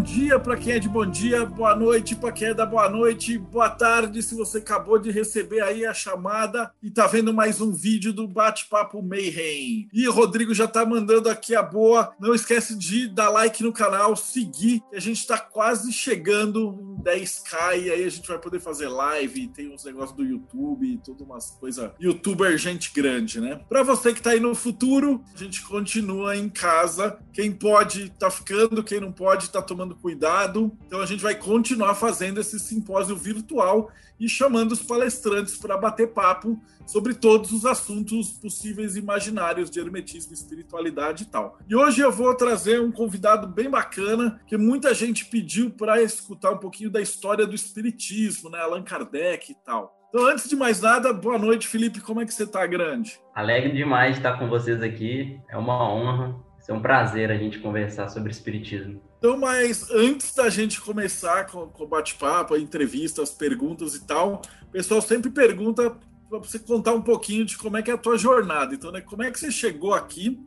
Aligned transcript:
bom 0.00 0.04
dia 0.04 0.40
para 0.40 0.56
quem 0.56 0.72
é 0.72 0.78
de 0.78 0.88
bom 0.88 1.04
dia, 1.04 1.44
boa 1.44 1.76
noite 1.76 2.16
para 2.16 2.32
quem 2.32 2.48
é 2.48 2.54
da 2.54 2.64
boa 2.64 2.88
noite, 2.88 3.36
boa 3.36 3.68
tarde 3.68 4.22
se 4.22 4.34
você 4.34 4.56
acabou 4.56 4.98
de 4.98 5.10
receber 5.10 5.60
aí 5.60 5.84
a 5.84 5.92
chamada 5.92 6.72
e 6.82 6.90
tá 6.90 7.06
vendo 7.06 7.34
mais 7.34 7.60
um 7.60 7.70
vídeo 7.70 8.10
do 8.10 8.26
Bate-Papo 8.26 9.02
Mayhem. 9.02 9.90
E 9.92 10.08
o 10.08 10.12
Rodrigo 10.12 10.54
já 10.54 10.66
tá 10.66 10.86
mandando 10.86 11.28
aqui 11.28 11.54
a 11.54 11.62
boa. 11.62 12.14
Não 12.18 12.34
esquece 12.34 12.78
de 12.78 13.08
dar 13.08 13.28
like 13.28 13.62
no 13.62 13.74
canal, 13.74 14.16
seguir, 14.16 14.82
a 14.90 14.98
gente 14.98 15.26
tá 15.26 15.36
quase 15.36 15.92
chegando 15.92 16.96
em 16.98 17.02
10k 17.02 17.82
e 17.82 17.90
aí 17.90 18.02
a 18.02 18.08
gente 18.08 18.26
vai 18.26 18.38
poder 18.38 18.58
fazer 18.58 18.88
live, 18.88 19.48
tem 19.48 19.70
uns 19.70 19.84
negócios 19.84 20.16
do 20.16 20.24
YouTube, 20.24 20.98
tudo 21.04 21.24
umas 21.24 21.50
coisa 21.60 21.92
youtuber 22.00 22.56
gente 22.56 22.90
grande, 22.94 23.38
né? 23.38 23.60
Para 23.68 23.82
você 23.82 24.14
que 24.14 24.22
tá 24.22 24.30
aí 24.30 24.40
no 24.40 24.54
futuro, 24.54 25.22
a 25.34 25.36
gente 25.36 25.60
continua 25.60 26.34
em 26.34 26.48
casa. 26.48 27.18
Quem 27.34 27.52
pode 27.52 28.08
tá 28.18 28.30
ficando, 28.30 28.82
quem 28.82 28.98
não 28.98 29.12
pode 29.12 29.50
tá 29.50 29.60
tomando 29.60 29.89
tomando 29.90 29.96
cuidado. 29.96 30.76
Então 30.86 31.00
a 31.00 31.06
gente 31.06 31.22
vai 31.22 31.34
continuar 31.34 31.94
fazendo 31.94 32.40
esse 32.40 32.58
simpósio 32.58 33.16
virtual 33.16 33.90
e 34.18 34.28
chamando 34.28 34.72
os 34.72 34.82
palestrantes 34.82 35.56
para 35.56 35.76
bater 35.76 36.08
papo 36.08 36.60
sobre 36.86 37.14
todos 37.14 37.52
os 37.52 37.64
assuntos 37.64 38.30
possíveis 38.30 38.96
imaginários 38.96 39.70
de 39.70 39.80
hermetismo, 39.80 40.32
espiritualidade 40.32 41.24
e 41.24 41.26
tal. 41.26 41.58
E 41.68 41.74
hoje 41.74 42.00
eu 42.00 42.12
vou 42.12 42.34
trazer 42.34 42.80
um 42.80 42.92
convidado 42.92 43.46
bem 43.46 43.70
bacana, 43.70 44.40
que 44.46 44.56
muita 44.56 44.92
gente 44.92 45.24
pediu 45.26 45.70
para 45.70 46.02
escutar 46.02 46.50
um 46.50 46.58
pouquinho 46.58 46.90
da 46.90 47.00
história 47.00 47.46
do 47.46 47.54
espiritismo, 47.54 48.50
né, 48.50 48.58
Allan 48.58 48.82
Kardec 48.82 49.52
e 49.52 49.54
tal. 49.54 49.96
Então, 50.08 50.26
antes 50.26 50.48
de 50.48 50.56
mais 50.56 50.80
nada, 50.80 51.12
boa 51.12 51.38
noite, 51.38 51.68
Felipe. 51.68 52.00
Como 52.00 52.20
é 52.20 52.26
que 52.26 52.34
você 52.34 52.42
está, 52.42 52.66
grande? 52.66 53.20
Alegre 53.32 53.70
demais 53.70 54.14
de 54.14 54.18
estar 54.18 54.36
com 54.40 54.48
vocês 54.48 54.82
aqui. 54.82 55.40
É 55.48 55.56
uma 55.56 55.88
honra, 55.88 56.34
é 56.68 56.72
um 56.72 56.82
prazer 56.82 57.30
a 57.30 57.36
gente 57.36 57.60
conversar 57.60 58.08
sobre 58.08 58.32
espiritismo. 58.32 59.00
Então, 59.20 59.36
mas 59.36 59.90
antes 59.90 60.34
da 60.34 60.48
gente 60.48 60.80
começar 60.80 61.46
com, 61.46 61.70
o 61.78 61.86
bate-papo, 61.86 62.54
a 62.54 62.58
entrevista, 62.58 63.22
as 63.22 63.30
perguntas 63.30 63.94
e 63.94 64.06
tal, 64.06 64.40
o 64.62 64.72
pessoal 64.72 65.02
sempre 65.02 65.30
pergunta 65.30 65.94
para 66.26 66.38
você 66.38 66.58
contar 66.58 66.94
um 66.94 67.02
pouquinho 67.02 67.44
de 67.44 67.58
como 67.58 67.76
é 67.76 67.82
que 67.82 67.90
é 67.90 67.94
a 67.94 67.98
tua 67.98 68.16
jornada. 68.16 68.74
Então, 68.74 68.90
né, 68.90 69.02
como 69.02 69.22
é 69.22 69.30
que 69.30 69.38
você 69.38 69.52
chegou 69.52 69.92
aqui? 69.92 70.40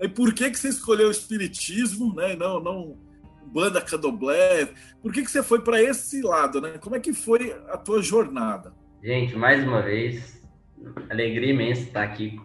E 0.00 0.06
por 0.06 0.32
que 0.32 0.48
que 0.50 0.56
você 0.56 0.68
escolheu 0.68 1.08
o 1.08 1.10
espiritismo, 1.10 2.14
né? 2.14 2.36
Não, 2.36 2.60
não 2.60 2.96
banda 3.46 3.80
candomblé. 3.80 4.68
Por 5.02 5.12
que 5.12 5.22
que 5.22 5.30
você 5.30 5.42
foi 5.42 5.60
para 5.60 5.82
esse 5.82 6.22
lado, 6.22 6.60
né? 6.60 6.78
Como 6.78 6.94
é 6.94 7.00
que 7.00 7.12
foi 7.12 7.52
a 7.68 7.76
tua 7.76 8.00
jornada? 8.00 8.72
Gente, 9.02 9.34
mais 9.34 9.64
uma 9.64 9.82
vez, 9.82 10.40
alegria 11.10 11.50
imensa 11.50 11.82
estar 11.82 12.04
aqui 12.04 12.40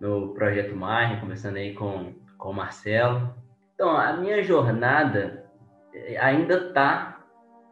no 0.00 0.32
projeto 0.32 0.74
Mar, 0.74 1.20
conversando 1.20 1.56
aí 1.56 1.74
com 1.74 2.14
com 2.40 2.50
o 2.50 2.54
Marcelo, 2.54 3.34
então, 3.80 3.96
a 3.96 4.12
minha 4.12 4.42
jornada 4.42 5.46
eh, 5.94 6.18
ainda 6.18 6.68
está 6.68 7.24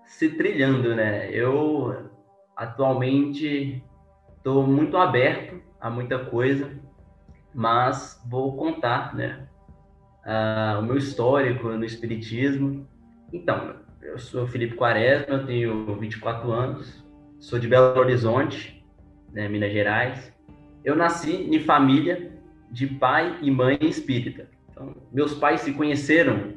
se 0.06 0.31
trilhando, 0.31 0.97
né? 0.97 1.31
Eu 1.31 2.09
atualmente 2.56 3.84
estou 4.39 4.67
muito 4.67 4.97
aberto 4.97 5.61
a 5.79 5.91
muita 5.91 6.19
coisa, 6.19 6.73
mas 7.55 8.19
vou 8.27 8.56
contar, 8.56 9.14
né? 9.14 9.46
Uh, 10.24 10.79
o 10.79 10.83
meu 10.83 10.96
histórico 10.96 11.69
no 11.69 11.85
Espiritismo. 11.85 12.89
Então, 13.30 13.75
eu 14.01 14.19
sou 14.19 14.46
Felipe 14.46 14.77
Quaresma, 14.77 15.35
eu 15.35 15.46
tenho 15.46 15.95
24 15.96 16.51
anos, 16.51 17.07
sou 17.39 17.58
de 17.58 17.69
Belo 17.69 18.01
Horizonte, 18.01 18.83
né, 19.30 19.46
Minas 19.46 19.75
Gerais. 19.75 20.35
Eu 20.83 20.96
nasci 20.96 21.35
em 21.55 21.61
família 21.61 22.33
de 22.70 22.86
pai 22.86 23.36
e 23.42 23.51
mãe 23.51 23.77
espírita. 23.83 24.57
Então, 24.78 24.94
meus 25.12 25.34
pais 25.34 25.62
se 25.62 25.72
conheceram 25.72 26.55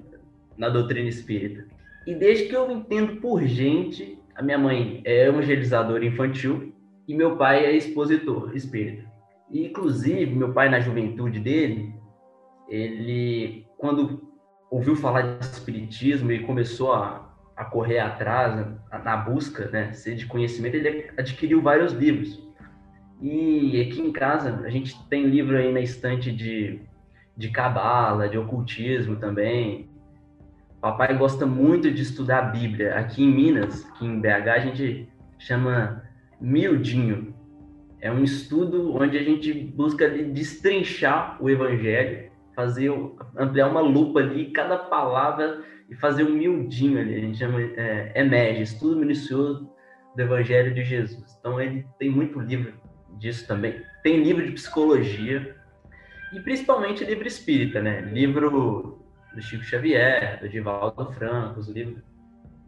na 0.55 0.69
doutrina 0.69 1.09
espírita. 1.09 1.65
E 2.05 2.13
desde 2.13 2.45
que 2.45 2.55
eu 2.55 2.69
entendo 2.69 3.19
por 3.19 3.41
gente, 3.43 4.19
a 4.35 4.43
minha 4.43 4.59
mãe 4.59 5.01
é 5.03 5.27
evangelizadora 5.27 6.05
infantil 6.05 6.71
e 7.07 7.15
meu 7.15 7.35
pai 7.35 7.65
é 7.65 7.75
expositor 7.75 8.55
espírita. 8.55 9.09
E, 9.49 9.65
inclusive, 9.65 10.35
meu 10.35 10.53
pai, 10.53 10.69
na 10.69 10.79
juventude 10.79 11.39
dele, 11.39 11.93
ele, 12.69 13.65
quando 13.77 14.21
ouviu 14.69 14.95
falar 14.95 15.39
de 15.39 15.45
espiritismo 15.45 16.31
e 16.31 16.43
começou 16.43 16.93
a, 16.93 17.27
a 17.55 17.65
correr 17.65 17.99
atrás, 17.99 18.55
na, 18.91 18.99
na 18.99 19.17
busca, 19.17 19.67
né, 19.69 19.91
de 20.15 20.27
conhecimento, 20.27 20.75
ele 20.75 21.09
adquiriu 21.17 21.59
vários 21.59 21.91
livros. 21.91 22.39
E 23.19 23.81
aqui 23.81 23.99
em 23.99 24.11
casa, 24.11 24.61
a 24.63 24.69
gente 24.69 24.95
tem 25.09 25.25
livro 25.25 25.57
aí 25.57 25.71
na 25.73 25.81
estante 25.81 26.31
de 26.31 26.79
de 27.35 27.49
cabala, 27.49 28.29
de 28.29 28.37
ocultismo 28.37 29.15
também. 29.15 29.89
Papai 30.81 31.15
gosta 31.15 31.45
muito 31.45 31.91
de 31.91 32.01
estudar 32.01 32.39
a 32.39 32.49
Bíblia. 32.49 32.95
Aqui 32.95 33.23
em 33.23 33.31
Minas, 33.31 33.85
aqui 33.89 34.05
em 34.05 34.19
BH, 34.19 34.49
a 34.49 34.59
gente 34.59 35.09
chama 35.37 36.03
miudinho. 36.39 37.35
É 37.99 38.11
um 38.11 38.23
estudo 38.23 38.95
onde 38.95 39.17
a 39.17 39.23
gente 39.23 39.53
busca 39.53 40.09
destrinchar 40.09 41.37
o 41.39 41.49
evangelho, 41.49 42.31
fazer 42.55 42.91
ampliar 43.37 43.67
uma 43.69 43.81
lupa 43.81 44.19
ali 44.19 44.51
cada 44.51 44.75
palavra 44.75 45.63
e 45.87 45.95
fazer 45.95 46.23
um 46.23 46.33
miudinho 46.33 46.99
ali. 46.99 47.15
A 47.15 47.19
gente 47.19 47.37
chama 47.37 47.61
é, 47.61 48.11
emege, 48.15 48.63
estudo 48.63 48.97
minucioso 48.97 49.69
do 50.15 50.21
evangelho 50.21 50.73
de 50.73 50.83
Jesus. 50.83 51.37
Então 51.39 51.61
ele 51.61 51.85
tem 51.99 52.09
muito 52.09 52.39
livro 52.39 52.73
disso 53.19 53.47
também. 53.47 53.81
Tem 54.01 54.23
livro 54.23 54.43
de 54.43 54.53
psicologia, 54.53 55.55
e 56.33 56.39
principalmente 56.39 57.03
livro 57.03 57.27
espírita, 57.27 57.81
né? 57.81 58.01
Livro 58.01 58.99
do 59.33 59.41
Chico 59.41 59.63
Xavier, 59.63 60.39
do 60.41 60.49
Divaldo 60.49 61.11
Franco, 61.13 61.59
os 61.59 61.67
livros 61.67 62.03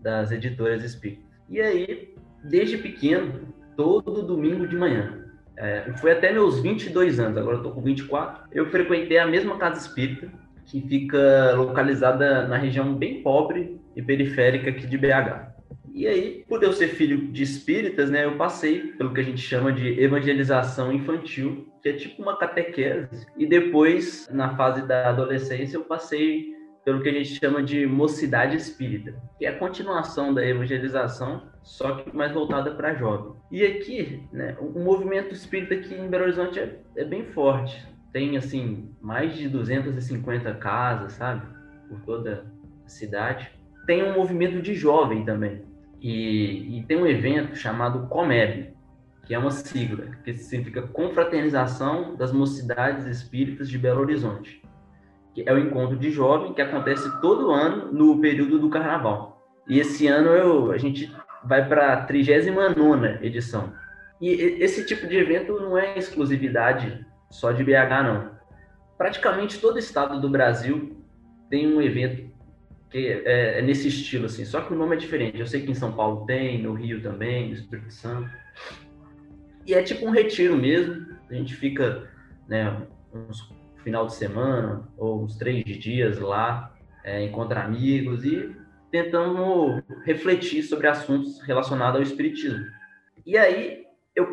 das 0.01 0.31
editoras 0.31 0.83
espíritas. 0.83 1.25
E 1.49 1.61
aí, 1.61 2.13
desde 2.43 2.77
pequeno, 2.77 3.53
todo 3.75 4.21
domingo 4.21 4.67
de 4.67 4.75
manhã, 4.75 5.23
é, 5.57 5.91
foi 5.97 6.11
até 6.11 6.31
meus 6.31 6.59
22 6.59 7.19
anos, 7.19 7.37
agora 7.37 7.57
eu 7.57 7.63
tô 7.63 7.71
com 7.71 7.81
24, 7.81 8.47
eu 8.51 8.69
frequentei 8.69 9.17
a 9.17 9.27
mesma 9.27 9.57
casa 9.57 9.87
espírita, 9.87 10.29
que 10.65 10.81
fica 10.81 11.53
localizada 11.55 12.47
na 12.47 12.57
região 12.57 12.93
bem 12.93 13.21
pobre 13.21 13.79
e 13.95 14.01
periférica 14.01 14.69
aqui 14.69 14.87
de 14.87 14.97
BH. 14.97 15.52
E 15.93 16.07
aí, 16.07 16.43
por 16.49 16.63
eu 16.63 16.73
ser 16.73 16.87
filho 16.87 17.27
de 17.31 17.43
espíritas, 17.43 18.09
né, 18.09 18.25
eu 18.25 18.35
passei 18.35 18.93
pelo 18.93 19.13
que 19.13 19.21
a 19.21 19.23
gente 19.23 19.39
chama 19.39 19.71
de 19.71 20.01
evangelização 20.01 20.91
infantil, 20.91 21.71
que 21.83 21.89
é 21.89 21.93
tipo 21.93 22.19
uma 22.19 22.35
catequese. 22.35 23.27
E 23.37 23.45
depois, 23.45 24.27
na 24.33 24.57
fase 24.57 24.87
da 24.87 25.09
adolescência, 25.09 25.77
eu 25.77 25.83
passei 25.83 26.51
pelo 26.83 26.99
que 26.99 27.09
a 27.09 27.13
gente 27.13 27.35
chama 27.35 27.61
de 27.61 27.85
mocidade 27.85 28.57
espírita, 28.57 29.13
que 29.37 29.45
é 29.45 29.49
a 29.49 29.59
continuação 29.59 30.33
da 30.33 30.43
evangelização, 30.43 31.43
só 31.61 31.97
que 31.97 32.15
mais 32.15 32.31
voltada 32.31 32.71
para 32.71 32.95
jovem. 32.95 33.33
E 33.51 33.63
aqui, 33.63 34.27
né, 34.33 34.57
o 34.59 34.79
movimento 34.79 35.31
espírita 35.31 35.75
aqui 35.75 35.93
em 35.93 36.09
Belo 36.09 36.23
Horizonte 36.23 36.59
é, 36.59 36.75
é 36.97 37.05
bem 37.05 37.23
forte. 37.23 37.87
Tem, 38.11 38.35
assim, 38.35 38.91
mais 38.99 39.35
de 39.35 39.47
250 39.47 40.55
casas, 40.55 41.13
sabe? 41.13 41.45
Por 41.87 42.01
toda 42.01 42.51
a 42.83 42.89
cidade. 42.89 43.51
Tem 43.85 44.03
um 44.03 44.15
movimento 44.15 44.59
de 44.59 44.73
jovem 44.73 45.23
também. 45.23 45.61
E, 46.03 46.79
e 46.79 46.83
tem 46.83 46.97
um 46.97 47.07
evento 47.07 47.55
chamado 47.55 48.07
COMEB, 48.09 48.73
que 49.25 49.33
é 49.33 49.39
uma 49.39 49.51
sigla, 49.51 50.07
que 50.25 50.33
significa 50.33 50.81
Confraternização 50.81 52.17
das 52.17 52.33
Mocidades 52.33 53.05
Espíritas 53.05 53.69
de 53.69 53.77
Belo 53.77 54.01
Horizonte, 54.01 54.61
que 55.33 55.47
é 55.47 55.53
o 55.53 55.57
encontro 55.57 55.95
de 55.95 56.11
jovem 56.11 56.53
que 56.53 56.61
acontece 56.61 57.09
todo 57.21 57.51
ano 57.51 57.89
no 57.93 58.19
período 58.19 58.59
do 58.59 58.69
Carnaval. 58.69 59.41
E 59.65 59.79
esse 59.79 60.05
ano 60.07 60.31
eu, 60.31 60.73
a 60.73 60.77
gente 60.77 61.09
vai 61.41 61.65
para 61.65 61.93
a 61.93 62.03
39 62.03 63.25
edição. 63.25 63.71
E 64.19 64.29
esse 64.29 64.85
tipo 64.85 65.07
de 65.07 65.15
evento 65.15 65.57
não 65.57 65.77
é 65.77 65.97
exclusividade 65.97 67.05
só 67.29 67.53
de 67.53 67.63
BH, 67.63 68.03
não. 68.03 68.31
Praticamente 68.97 69.57
todo 69.57 69.79
estado 69.79 70.19
do 70.19 70.29
Brasil 70.29 70.97
tem 71.49 71.73
um 71.73 71.81
evento 71.81 72.32
que 72.93 73.07
é, 73.07 73.57
é, 73.57 73.61
nesse 73.63 73.87
estilo, 73.87 74.27
assim, 74.27 74.45
só 74.45 74.61
que 74.61 74.71
o 74.71 74.75
nome 74.75 74.95
é 74.95 74.99
diferente. 74.99 75.39
Eu 75.39 75.47
sei 75.47 75.61
que 75.65 75.71
em 75.71 75.75
São 75.75 75.91
Paulo 75.91 76.27
tem, 76.27 76.61
no 76.61 76.73
Rio 76.73 77.01
também, 77.01 77.47
no 77.47 77.55
Espírito 77.55 77.91
Santo. 77.91 78.29
E 79.65 79.73
é 79.73 79.81
tipo 79.81 80.05
um 80.05 80.11
retiro 80.11 80.55
mesmo. 80.55 81.07
A 81.27 81.33
gente 81.33 81.55
fica, 81.55 82.07
né, 82.47 82.85
uns 83.11 83.51
final 83.83 84.05
de 84.05 84.13
semana 84.13 84.87
ou 84.95 85.23
uns 85.23 85.35
três 85.35 85.65
dias 85.65 86.19
lá, 86.19 86.71
é, 87.03 87.23
encontra 87.23 87.63
amigos 87.63 88.23
e 88.23 88.55
tentando 88.91 89.83
refletir 90.05 90.61
sobre 90.61 90.87
assuntos 90.87 91.41
relacionados 91.41 91.95
ao 91.95 92.03
espiritismo. 92.03 92.63
E 93.25 93.35
aí 93.35 93.87
eu 94.15 94.29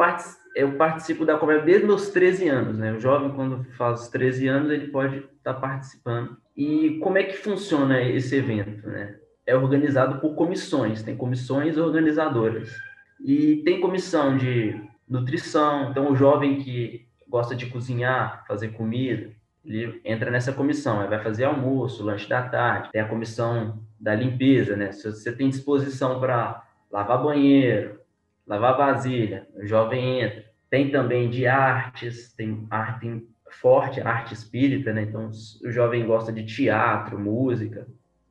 eu 0.55 0.77
participo 0.77 1.25
da 1.25 1.39
Comeb 1.39 1.65
desde 1.65 1.87
meus 1.87 2.11
13 2.11 2.49
anos, 2.49 2.79
né? 2.79 2.93
O 2.93 3.01
jovem, 3.01 3.31
quando 3.31 3.65
faz 3.73 4.09
13 4.09 4.49
anos, 4.49 4.71
ele 4.71 4.89
pode 4.89 5.17
estar 5.17 5.55
tá 5.55 5.61
participando. 5.61 6.37
E 6.61 6.99
como 6.99 7.17
é 7.17 7.23
que 7.23 7.39
funciona 7.39 8.03
esse 8.03 8.37
evento, 8.37 8.87
né? 8.87 9.17
É 9.47 9.57
organizado 9.57 10.21
por 10.21 10.35
comissões, 10.35 11.03
tem 11.03 11.17
comissões 11.17 11.79
organizadoras. 11.79 12.71
E 13.19 13.63
tem 13.65 13.81
comissão 13.81 14.37
de 14.37 14.79
nutrição, 15.09 15.91
então 15.91 16.13
o 16.13 16.15
jovem 16.15 16.59
que 16.59 17.09
gosta 17.27 17.57
de 17.57 17.65
cozinhar, 17.65 18.45
fazer 18.47 18.73
comida, 18.73 19.31
ele 19.65 20.03
entra 20.05 20.31
nessa 20.31 20.53
comissão, 20.53 21.09
vai 21.09 21.23
fazer 21.23 21.45
almoço, 21.45 22.05
lanche 22.05 22.29
da 22.29 22.43
tarde, 22.43 22.91
tem 22.93 23.01
a 23.01 23.09
comissão 23.09 23.83
da 23.99 24.15
limpeza, 24.15 24.77
né? 24.77 24.93
Se 24.93 25.11
você 25.11 25.33
tem 25.33 25.49
disposição 25.49 26.21
para 26.21 26.63
lavar 26.93 27.23
banheiro, 27.23 28.01
lavar 28.47 28.77
vasilha, 28.77 29.49
o 29.55 29.67
jovem 29.67 30.21
entra. 30.21 30.45
Tem 30.69 30.91
também 30.91 31.31
de 31.31 31.47
artes, 31.47 32.35
tem 32.35 32.67
arte 32.71 33.27
forte, 33.55 34.01
arte 34.01 34.35
espírita, 34.35 34.93
né? 34.93 35.03
Então, 35.03 35.31
o 35.65 35.71
jovem 35.71 36.07
gosta 36.07 36.33
de 36.33 36.45
teatro, 36.45 37.19
música, 37.19 37.87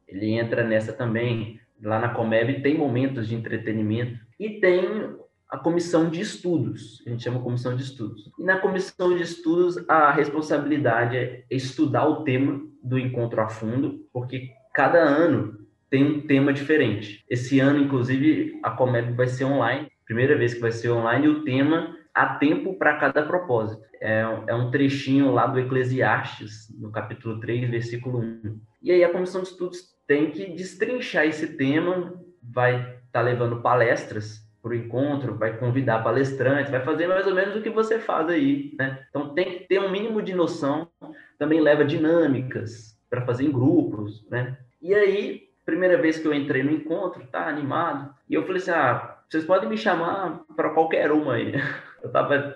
ele 0.08 0.32
entra 0.32 0.64
nessa 0.64 0.94
também. 0.94 1.60
Lá 1.82 2.00
na 2.00 2.10
Comeb 2.10 2.62
tem 2.62 2.78
momentos 2.78 3.28
de 3.28 3.36
entretenimento 3.36 4.20
e 4.40 4.60
tem 4.60 5.16
a 5.50 5.58
comissão 5.58 6.10
de 6.10 6.22
estudos, 6.22 7.02
a 7.08 7.10
gente 7.10 7.24
chama 7.24 7.40
comissão 7.40 7.76
de 7.76 7.82
estudos. 7.82 8.30
E 8.38 8.44
na 8.44 8.60
comissão 8.60 9.16
de 9.16 9.24
estudos, 9.24 9.84
a 9.90 10.12
responsabilidade 10.12 11.18
é 11.18 11.44
estudar 11.50 12.06
o 12.08 12.24
tema 12.24 12.62
do 12.84 13.00
encontro 13.00 13.42
a 13.42 13.50
fundo, 13.50 14.06
porque 14.14 14.52
cada 14.74 15.00
ano 15.00 15.58
tem 15.90 16.04
um 16.04 16.22
tema 16.22 16.54
diferente. 16.54 17.26
Esse 17.28 17.60
ano, 17.60 17.80
inclusive, 17.80 18.60
a 18.64 18.70
Comeb 18.70 19.14
vai 19.14 19.28
ser 19.28 19.46
online, 19.46 19.92
primeira 20.06 20.38
vez 20.38 20.54
que 20.54 20.62
vai 20.62 20.72
ser 20.72 20.92
online, 20.92 21.26
e 21.26 21.30
o 21.30 21.44
tema 21.44 21.96
há 22.14 22.36
tempo 22.36 22.78
para 22.78 22.98
cada 22.98 23.24
propósito. 23.24 23.84
É, 24.02 24.22
é, 24.48 24.56
um 24.56 24.72
trechinho 24.72 25.32
lá 25.32 25.46
do 25.48 25.60
Eclesiastes, 25.60 26.70
no 26.80 26.92
capítulo 26.92 27.40
3, 27.40 27.70
versículo 27.70 28.20
1. 28.20 28.60
E 28.82 28.92
aí 28.92 29.04
a 29.04 29.12
comissão 29.12 29.42
de 29.42 29.50
estudos 29.50 29.96
tem 30.08 30.32
que 30.32 30.48
destrinchar 30.48 31.26
esse 31.26 31.56
tema, 31.58 32.14
vai 32.42 32.76
estar 32.80 33.00
tá 33.12 33.22
levando 33.22 33.62
palestras 33.62 34.48
para 34.62 34.72
o 34.72 34.76
encontro, 34.76 35.36
vai 35.36 35.58
convidar 35.58 36.04
palestrantes, 36.04 36.72
vai 36.72 36.84
fazer 36.84 37.08
mais 37.08 37.26
ou 37.28 37.34
menos 37.34 37.56
o 37.56 37.62
que 37.62 37.70
você 37.70 38.00
faz 38.00 38.28
aí, 38.30 38.74
né? 38.78 39.06
Então 39.10 39.34
tem 39.34 39.46
que 39.46 39.68
ter 39.68 39.80
um 39.80 39.90
mínimo 39.90 40.22
de 40.22 40.34
noção, 40.34 40.90
também 41.38 41.62
leva 41.62 41.86
dinâmicas 41.86 42.98
para 43.10 43.26
fazer 43.26 43.46
em 43.46 43.52
grupos, 43.52 44.26
né? 44.30 44.58
E 44.82 44.94
aí 44.94 45.50
primeira 45.70 46.02
vez 46.02 46.18
que 46.18 46.28
eu 46.28 46.34
entrei 46.34 46.64
no 46.64 46.72
encontro, 46.72 47.26
tá 47.28 47.48
animado. 47.48 48.14
E 48.28 48.34
eu 48.34 48.44
falei 48.44 48.62
assim: 48.62 48.72
ah, 48.72 49.18
vocês 49.30 49.46
podem 49.46 49.70
me 49.70 49.78
chamar 49.78 50.44
para 50.56 50.72
qualquer 50.72 51.12
uma 51.12 51.34
aí. 51.34 51.54
Eu 52.02 52.12
tava, 52.12 52.56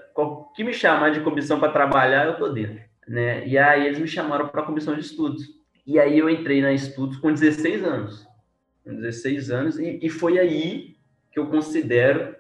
que 0.56 0.64
me 0.64 0.74
chamar 0.74 1.12
de 1.12 1.22
comissão 1.22 1.60
para 1.60 1.72
trabalhar, 1.72 2.26
eu 2.26 2.38
tô 2.38 2.50
dentro, 2.50 2.82
né? 3.08 3.48
E 3.48 3.58
aí 3.58 3.86
eles 3.88 4.00
me 4.00 4.08
chamaram 4.08 4.48
para 4.48 4.62
a 4.62 4.66
comissão 4.66 4.94
de 4.94 5.02
estudos. 5.02 5.44
E 5.86 6.00
aí 6.00 6.18
eu 6.18 6.30
entrei 6.30 6.62
na 6.62 6.72
estudos 6.72 7.18
com 7.18 7.34
16 7.34 7.84
anos. 7.84 8.28
Com 8.84 8.96
16 8.96 9.52
anos, 9.52 9.80
e, 9.80 10.00
e 10.02 10.10
foi 10.10 10.40
aí 10.40 10.96
que 11.32 11.40
eu 11.40 11.48
considero 11.48 12.36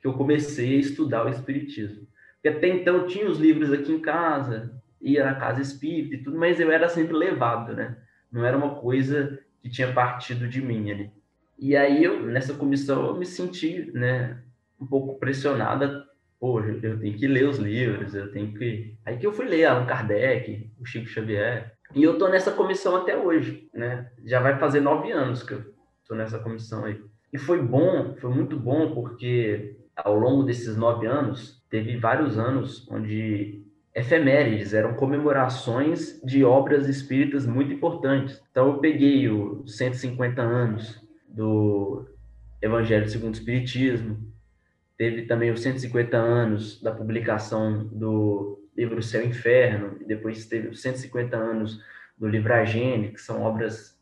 que 0.00 0.06
eu 0.06 0.14
comecei 0.14 0.76
a 0.76 0.80
estudar 0.80 1.26
o 1.26 1.28
Espiritismo. 1.28 2.06
Porque 2.34 2.56
até 2.56 2.68
então 2.68 2.96
eu 2.96 3.06
tinha 3.06 3.28
os 3.28 3.38
livros 3.38 3.72
aqui 3.72 3.92
em 3.92 4.00
casa, 4.00 4.72
ia 5.00 5.24
na 5.24 5.34
casa 5.34 5.60
espírita 5.60 6.14
e 6.14 6.22
tudo, 6.22 6.38
mas 6.38 6.58
eu 6.58 6.70
era 6.70 6.88
sempre 6.88 7.14
levado, 7.14 7.74
né? 7.74 7.96
Não 8.32 8.44
era 8.44 8.56
uma 8.56 8.76
coisa 8.76 9.38
que 9.60 9.68
tinha 9.68 9.92
partido 9.92 10.48
de 10.48 10.62
mim 10.62 10.90
ali. 10.90 11.10
E 11.58 11.76
aí 11.76 12.02
eu 12.02 12.22
nessa 12.26 12.54
comissão 12.54 13.06
eu 13.06 13.16
me 13.16 13.26
senti, 13.26 13.90
né, 13.92 14.42
um 14.80 14.86
pouco 14.86 15.18
pressionada. 15.18 16.06
Pô, 16.40 16.58
eu 16.60 16.98
tenho 16.98 17.18
que 17.18 17.26
ler 17.26 17.46
os 17.46 17.58
livros, 17.58 18.14
eu 18.14 18.32
tenho 18.32 18.54
que. 18.54 18.96
Aí 19.04 19.18
que 19.18 19.26
eu 19.26 19.32
fui 19.32 19.44
ler 19.44 19.66
Allan 19.66 19.84
Kardec, 19.84 20.72
o 20.80 20.86
Chico 20.86 21.06
Xavier. 21.06 21.74
E 21.94 22.02
eu 22.02 22.16
tô 22.16 22.28
nessa 22.28 22.50
comissão 22.50 22.96
até 22.96 23.14
hoje, 23.14 23.68
né? 23.74 24.10
Já 24.24 24.40
vai 24.40 24.58
fazer 24.58 24.80
nove 24.80 25.12
anos 25.12 25.42
que 25.42 25.52
eu 25.52 25.62
tô 26.08 26.14
nessa 26.14 26.38
comissão 26.38 26.86
aí. 26.86 26.98
E 27.30 27.36
foi 27.36 27.62
bom, 27.62 28.16
foi 28.16 28.30
muito 28.30 28.58
bom, 28.58 28.94
porque 28.94 29.76
ao 29.94 30.14
longo 30.14 30.42
desses 30.42 30.76
nove 30.76 31.06
anos, 31.06 31.62
teve 31.68 31.98
vários 31.98 32.38
anos 32.38 32.88
onde 32.90 33.62
efemérides, 33.94 34.72
eram 34.72 34.94
comemorações 34.94 36.20
de 36.24 36.44
obras 36.44 36.88
espíritas 36.88 37.46
muito 37.46 37.74
importantes. 37.74 38.40
Então 38.50 38.68
eu 38.68 38.78
peguei 38.78 39.28
os 39.28 39.76
150 39.76 40.40
anos 40.40 41.00
do 41.28 42.06
Evangelho 42.62 43.08
segundo 43.08 43.34
o 43.34 43.36
Espiritismo, 43.36 44.29
teve 45.00 45.22
também 45.22 45.50
os 45.50 45.62
150 45.62 46.14
anos 46.14 46.78
da 46.82 46.92
publicação 46.92 47.86
do 47.86 48.62
livro 48.76 49.02
Céu 49.02 49.22
e 49.22 49.28
Inferno, 49.28 49.96
e 49.98 50.04
depois 50.04 50.44
teve 50.44 50.68
os 50.68 50.82
150 50.82 51.34
anos 51.38 51.82
do 52.18 52.28
livro 52.28 52.52
Agene, 52.52 53.08
que 53.08 53.18
são 53.18 53.40
obras 53.40 53.98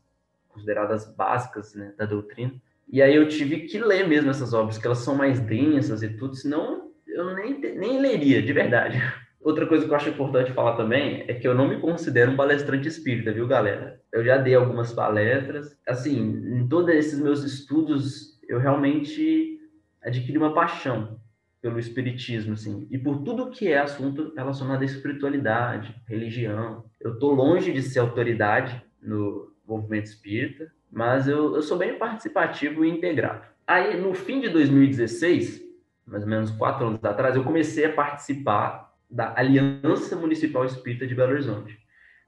consideradas 0.49 1.05
básicas 1.15 1.73
né, 1.73 1.93
da 1.97 2.05
doutrina. 2.05 2.51
E 2.91 3.01
aí 3.01 3.15
eu 3.15 3.29
tive 3.29 3.61
que 3.61 3.79
ler 3.79 4.09
mesmo 4.09 4.29
essas 4.29 4.53
obras, 4.53 4.77
que 4.77 4.85
elas 4.85 4.97
são 4.97 5.15
mais 5.15 5.39
densas 5.39 6.03
e 6.03 6.09
tudo, 6.09 6.35
senão 6.35 6.91
eu 7.07 7.33
nem, 7.33 7.57
nem 7.77 8.01
leria, 8.01 8.41
de 8.41 8.51
verdade. 8.51 9.01
Outra 9.39 9.65
coisa 9.65 9.85
que 9.85 9.91
eu 9.91 9.95
acho 9.95 10.09
importante 10.09 10.51
falar 10.51 10.75
também 10.75 11.23
é 11.29 11.33
que 11.33 11.47
eu 11.47 11.55
não 11.55 11.69
me 11.69 11.79
considero 11.79 12.31
um 12.31 12.35
palestrante 12.35 12.89
espírita, 12.89 13.31
viu, 13.31 13.47
galera? 13.47 14.01
Eu 14.11 14.21
já 14.25 14.35
dei 14.35 14.53
algumas 14.53 14.91
palestras. 14.91 15.79
Assim, 15.87 16.19
em 16.19 16.67
todos 16.67 16.93
esses 16.93 17.21
meus 17.21 17.41
estudos, 17.45 18.37
eu 18.49 18.59
realmente 18.59 19.58
adquiri 20.01 20.37
uma 20.37 20.53
paixão 20.53 21.19
pelo 21.61 21.79
espiritismo, 21.79 22.53
assim, 22.53 22.87
e 22.89 22.97
por 22.97 23.21
tudo 23.23 23.49
que 23.49 23.67
é 23.67 23.79
assunto 23.79 24.33
relacionado 24.35 24.81
à 24.81 24.85
espiritualidade, 24.85 25.93
religião. 26.07 26.85
Eu 26.99 27.19
tô 27.19 27.31
longe 27.31 27.73
de 27.73 27.81
ser 27.81 27.99
autoridade 27.99 28.81
no 29.01 29.51
movimento 29.67 30.05
espírita, 30.05 30.71
mas 30.91 31.27
eu, 31.27 31.55
eu 31.55 31.61
sou 31.61 31.77
bem 31.77 31.97
participativo 31.97 32.85
e 32.85 32.89
integrado. 32.89 33.45
Aí, 33.67 33.99
no 33.99 34.13
fim 34.13 34.39
de 34.39 34.49
2016, 34.49 35.61
mais 36.05 36.23
ou 36.23 36.29
menos 36.29 36.49
quatro 36.51 36.87
anos 36.87 37.03
atrás, 37.03 37.35
eu 37.35 37.43
comecei 37.43 37.85
a 37.85 37.93
participar 37.93 38.93
da 39.09 39.33
Aliança 39.37 40.15
Municipal 40.15 40.65
Espírita 40.65 41.05
de 41.05 41.13
Belo 41.13 41.33
Horizonte. 41.33 41.77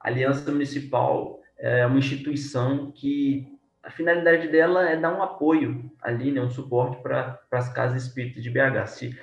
A 0.00 0.08
Aliança 0.08 0.50
Municipal 0.50 1.40
é 1.58 1.86
uma 1.86 1.98
instituição 1.98 2.92
que 2.92 3.46
a 3.82 3.90
finalidade 3.90 4.48
dela 4.48 4.88
é 4.88 4.96
dar 4.96 5.16
um 5.16 5.22
apoio 5.22 5.90
ali, 6.00 6.30
né, 6.30 6.40
um 6.40 6.50
suporte 6.50 7.02
para 7.02 7.40
as 7.50 7.72
casas 7.72 8.04
espíritas 8.04 8.42
de 8.42 8.50
BH. 8.50 8.86
Se 8.86 9.18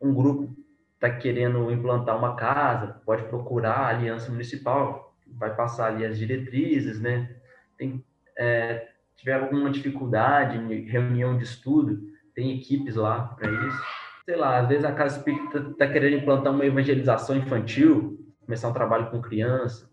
um 0.00 0.12
grupo 0.12 0.54
está 0.94 1.10
querendo 1.10 1.70
implantar 1.70 2.16
uma 2.18 2.36
casa, 2.36 3.00
pode 3.04 3.24
procurar 3.24 3.78
a 3.78 3.88
Aliança 3.88 4.30
Municipal, 4.30 5.14
vai 5.26 5.54
passar 5.54 5.86
ali 5.86 6.04
as 6.04 6.18
diretrizes, 6.18 7.00
né? 7.00 7.36
Tem, 7.78 8.04
é, 8.36 8.88
tiver 9.16 9.34
alguma 9.34 9.70
dificuldade, 9.70 10.58
reunião 10.82 11.38
de 11.38 11.44
estudo, 11.44 12.00
tem 12.34 12.58
equipes 12.58 12.96
lá 12.96 13.34
para 13.38 13.50
isso 13.50 14.00
sei 14.30 14.36
lá, 14.36 14.60
às 14.60 14.68
vezes 14.68 14.84
a 14.84 14.92
casa 14.92 15.18
espírita 15.18 15.58
está 15.58 15.88
querendo 15.88 16.22
implantar 16.22 16.52
uma 16.52 16.64
evangelização 16.64 17.36
infantil, 17.36 18.16
começar 18.44 18.68
um 18.68 18.72
trabalho 18.72 19.10
com 19.10 19.20
criança, 19.20 19.90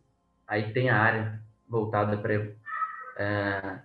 aí 0.47 0.71
tem 0.73 0.91
a 0.91 1.01
área 1.01 1.41
voltada 1.67 2.15
para 2.17 2.33
é, 3.17 3.79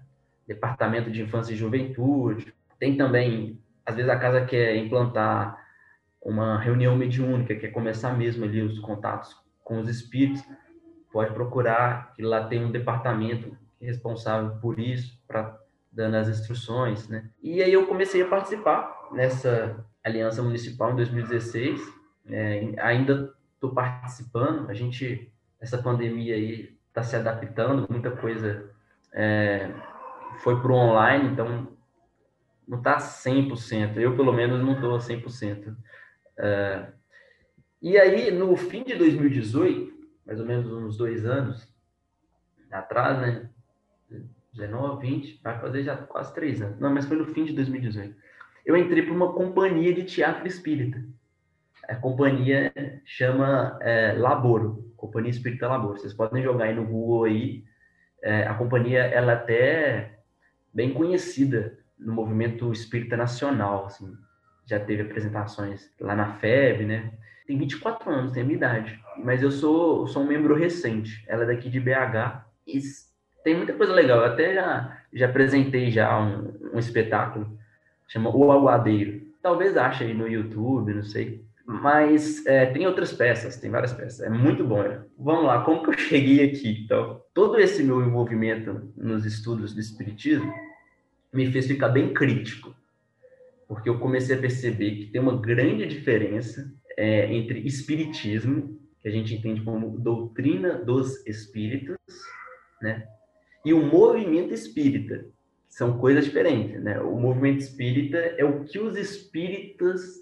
departamento 0.46 1.10
de 1.10 1.22
infância 1.22 1.52
e 1.52 1.56
juventude. 1.56 2.54
Tem 2.78 2.96
também, 2.96 3.60
às 3.84 3.94
vezes 3.94 4.10
a 4.10 4.18
casa 4.18 4.44
quer 4.44 4.76
implantar 4.76 5.58
uma 6.20 6.58
reunião 6.58 6.96
mediúnica, 6.96 7.56
quer 7.56 7.68
começar 7.68 8.16
mesmo 8.16 8.44
ali 8.44 8.62
os 8.62 8.78
contatos 8.78 9.36
com 9.64 9.80
os 9.80 9.88
espíritos, 9.88 10.42
pode 11.12 11.32
procurar, 11.34 12.14
que 12.14 12.22
lá 12.22 12.46
tem 12.46 12.64
um 12.64 12.70
departamento 12.70 13.56
responsável 13.80 14.56
por 14.60 14.78
isso, 14.78 15.18
para 15.26 15.58
dando 15.90 16.16
as 16.16 16.28
instruções, 16.28 17.06
né? 17.08 17.28
E 17.42 17.62
aí 17.62 17.72
eu 17.72 17.86
comecei 17.86 18.22
a 18.22 18.28
participar 18.28 19.08
nessa 19.12 19.84
Aliança 20.02 20.42
Municipal 20.42 20.92
em 20.92 20.96
2016. 20.96 21.80
É, 22.26 22.74
ainda 22.78 23.32
estou 23.54 23.74
participando. 23.74 24.70
A 24.70 24.74
gente, 24.74 25.30
essa 25.60 25.76
pandemia 25.76 26.34
aí, 26.34 26.74
está 26.88 27.02
se 27.02 27.14
adaptando. 27.14 27.86
Muita 27.90 28.10
coisa 28.10 28.70
é, 29.12 29.70
foi 30.38 30.60
para 30.60 30.72
o 30.72 30.74
online, 30.74 31.30
então 31.30 31.68
não 32.66 32.78
está 32.78 32.98
100%. 32.98 33.96
Eu, 33.96 34.16
pelo 34.16 34.32
menos, 34.32 34.60
não 34.60 34.74
estou 34.74 34.96
100%. 34.98 35.76
É, 36.38 36.86
e 37.80 37.98
aí, 37.98 38.30
no 38.30 38.56
fim 38.56 38.84
de 38.84 38.94
2018, 38.94 39.92
mais 40.26 40.40
ou 40.40 40.46
menos 40.46 40.70
uns 40.70 40.96
dois 40.96 41.24
anos 41.24 41.72
atrás, 42.70 43.18
né? 43.20 43.48
19, 44.54 45.06
20, 45.06 45.40
vai 45.42 45.58
fazer 45.58 45.82
já 45.82 45.96
quase 45.96 46.34
três 46.34 46.60
anos. 46.60 46.78
Não, 46.78 46.92
mas 46.92 47.06
foi 47.06 47.16
no 47.16 47.26
fim 47.26 47.44
de 47.44 47.54
2018 47.54 48.14
eu 48.64 48.76
entrei 48.76 49.02
para 49.02 49.12
uma 49.12 49.32
companhia 49.32 49.92
de 49.92 50.04
teatro 50.04 50.46
espírita. 50.46 51.02
A 51.88 51.96
companhia 51.96 52.72
chama 53.04 53.78
é, 53.82 54.12
Laboro, 54.12 54.92
Companhia 54.96 55.30
Espírita 55.30 55.66
Laboro. 55.66 55.98
Vocês 55.98 56.14
podem 56.14 56.42
jogar 56.42 56.66
aí 56.66 56.74
no 56.74 56.86
Google 56.86 57.24
aí. 57.24 57.64
É, 58.22 58.46
a 58.46 58.54
companhia 58.54 59.00
ela 59.00 59.32
até 59.32 60.20
bem 60.72 60.92
conhecida 60.92 61.78
no 61.98 62.12
movimento 62.12 62.72
espírita 62.72 63.16
nacional. 63.16 63.86
Assim. 63.86 64.16
já 64.66 64.78
teve 64.80 65.02
apresentações 65.02 65.90
lá 66.00 66.14
na 66.14 66.34
FEB, 66.34 66.84
né? 66.84 67.12
Tem 67.46 67.58
24 67.58 68.10
anos, 68.10 68.32
tem 68.32 68.42
a 68.42 68.46
minha 68.46 68.56
idade, 68.56 69.00
mas 69.18 69.42
eu 69.42 69.50
sou, 69.50 70.06
sou 70.06 70.22
um 70.22 70.26
membro 70.26 70.54
recente. 70.54 71.24
Ela 71.26 71.42
é 71.42 71.46
daqui 71.46 71.68
de 71.68 71.80
BH 71.80 72.46
e 72.66 72.80
tem 73.42 73.56
muita 73.56 73.72
coisa 73.72 73.92
legal. 73.92 74.18
Eu 74.18 74.26
até 74.26 74.54
já, 74.54 74.98
já 75.12 75.26
apresentei 75.26 75.90
já 75.90 76.18
um, 76.18 76.54
um 76.72 76.78
espetáculo, 76.78 77.58
chama 78.08 78.34
O 78.34 78.52
Aguadeiro. 78.52 79.22
Talvez 79.42 79.76
ache 79.76 80.04
aí 80.04 80.14
no 80.14 80.28
YouTube, 80.28 80.94
não 80.94 81.02
sei. 81.02 81.44
Mas 81.80 82.44
é, 82.46 82.66
tem 82.66 82.86
outras 82.86 83.12
peças, 83.12 83.56
tem 83.56 83.70
várias 83.70 83.92
peças. 83.92 84.20
É 84.20 84.28
muito 84.28 84.64
bom. 84.64 84.82
Né? 84.82 85.02
Vamos 85.18 85.44
lá, 85.44 85.64
como 85.64 85.82
que 85.82 85.90
eu 85.90 85.98
cheguei 85.98 86.44
aqui? 86.44 86.82
Então, 86.84 87.22
todo 87.32 87.58
esse 87.58 87.82
meu 87.82 88.02
envolvimento 88.02 88.92
nos 88.96 89.24
estudos 89.24 89.72
do 89.72 89.80
Espiritismo 89.80 90.52
me 91.32 91.50
fez 91.50 91.66
ficar 91.66 91.88
bem 91.88 92.12
crítico. 92.12 92.74
Porque 93.66 93.88
eu 93.88 93.98
comecei 93.98 94.36
a 94.36 94.40
perceber 94.40 94.96
que 94.96 95.06
tem 95.06 95.20
uma 95.20 95.40
grande 95.40 95.86
diferença 95.86 96.70
é, 96.96 97.32
entre 97.32 97.60
Espiritismo, 97.60 98.78
que 99.00 99.08
a 99.08 99.10
gente 99.10 99.34
entende 99.34 99.62
como 99.62 99.98
doutrina 99.98 100.74
dos 100.74 101.26
espíritos, 101.26 101.96
né? 102.82 103.06
E 103.64 103.72
o 103.72 103.82
movimento 103.82 104.52
espírita. 104.52 105.24
São 105.68 105.96
coisas 105.96 106.26
diferentes, 106.26 106.82
né? 106.82 107.00
O 107.00 107.18
movimento 107.18 107.60
espírita 107.60 108.18
é 108.18 108.44
o 108.44 108.62
que 108.62 108.78
os 108.78 108.94
espíritas 108.94 110.21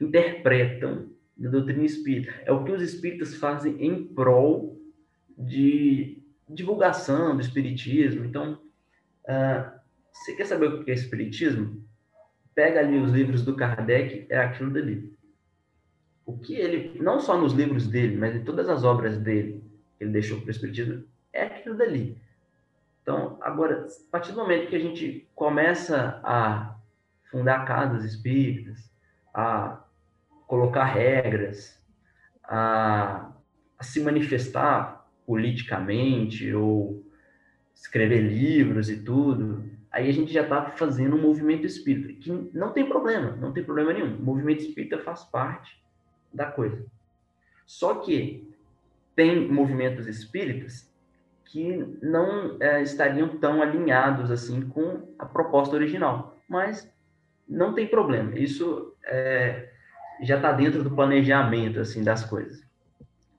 interpretam 0.00 1.10
da 1.36 1.50
doutrina 1.50 1.84
espírita. 1.84 2.32
É 2.44 2.52
o 2.52 2.64
que 2.64 2.72
os 2.72 2.82
espíritas 2.82 3.34
fazem 3.34 3.76
em 3.84 4.04
prol 4.04 4.80
de 5.36 6.22
divulgação 6.48 7.34
do 7.34 7.42
espiritismo. 7.42 8.24
Então, 8.24 8.58
uh, 9.24 9.76
você 10.12 10.34
quer 10.34 10.46
saber 10.46 10.66
o 10.66 10.84
que 10.84 10.90
é 10.90 10.94
espiritismo? 10.94 11.84
Pega 12.54 12.80
ali 12.80 12.98
os 12.98 13.12
livros 13.12 13.44
do 13.44 13.54
Kardec, 13.54 14.26
é 14.30 14.38
aquilo 14.38 14.70
dali. 14.70 15.14
O 16.24 16.38
que 16.38 16.54
ele, 16.54 16.98
não 17.00 17.20
só 17.20 17.38
nos 17.38 17.52
livros 17.52 17.86
dele, 17.86 18.16
mas 18.16 18.34
em 18.34 18.42
todas 18.42 18.68
as 18.68 18.82
obras 18.82 19.18
dele, 19.18 19.62
que 19.98 20.04
ele 20.04 20.12
deixou 20.12 20.40
para 20.40 20.48
o 20.48 20.50
espiritismo, 20.50 21.04
é 21.32 21.42
aquilo 21.42 21.76
dali. 21.76 22.16
Então, 23.02 23.38
agora, 23.40 23.86
a 23.86 24.10
partir 24.10 24.32
do 24.32 24.38
momento 24.38 24.68
que 24.68 24.74
a 24.74 24.80
gente 24.80 25.28
começa 25.34 26.20
a 26.24 26.76
fundar 27.30 27.64
casas 27.64 28.04
espíritas, 28.04 28.90
a 29.32 29.85
colocar 30.46 30.84
regras, 30.84 31.80
a, 32.44 33.32
a 33.78 33.84
se 33.84 34.00
manifestar 34.00 35.06
politicamente 35.26 36.52
ou 36.54 37.04
escrever 37.74 38.20
livros 38.20 38.88
e 38.88 39.02
tudo, 39.02 39.68
aí 39.90 40.08
a 40.08 40.12
gente 40.12 40.32
já 40.32 40.42
está 40.42 40.70
fazendo 40.70 41.16
um 41.16 41.20
movimento 41.20 41.66
espírita, 41.66 42.12
que 42.20 42.30
não 42.52 42.72
tem 42.72 42.86
problema, 42.86 43.36
não 43.36 43.52
tem 43.52 43.64
problema 43.64 43.92
nenhum. 43.92 44.16
O 44.16 44.22
movimento 44.22 44.62
espírita 44.62 44.98
faz 44.98 45.24
parte 45.24 45.82
da 46.32 46.46
coisa. 46.46 46.84
Só 47.66 47.96
que 47.96 48.48
tem 49.14 49.48
movimentos 49.48 50.06
espíritas 50.06 50.92
que 51.46 51.98
não 52.02 52.56
é, 52.60 52.82
estariam 52.82 53.38
tão 53.38 53.62
alinhados 53.62 54.30
assim 54.30 54.68
com 54.68 55.14
a 55.18 55.24
proposta 55.24 55.74
original, 55.74 56.38
mas 56.48 56.92
não 57.48 57.74
tem 57.74 57.86
problema. 57.86 58.38
Isso 58.38 58.94
é, 59.04 59.70
já 60.22 60.36
está 60.36 60.52
dentro 60.52 60.82
do 60.82 60.90
planejamento 60.90 61.80
assim 61.80 62.02
das 62.02 62.24
coisas. 62.24 62.64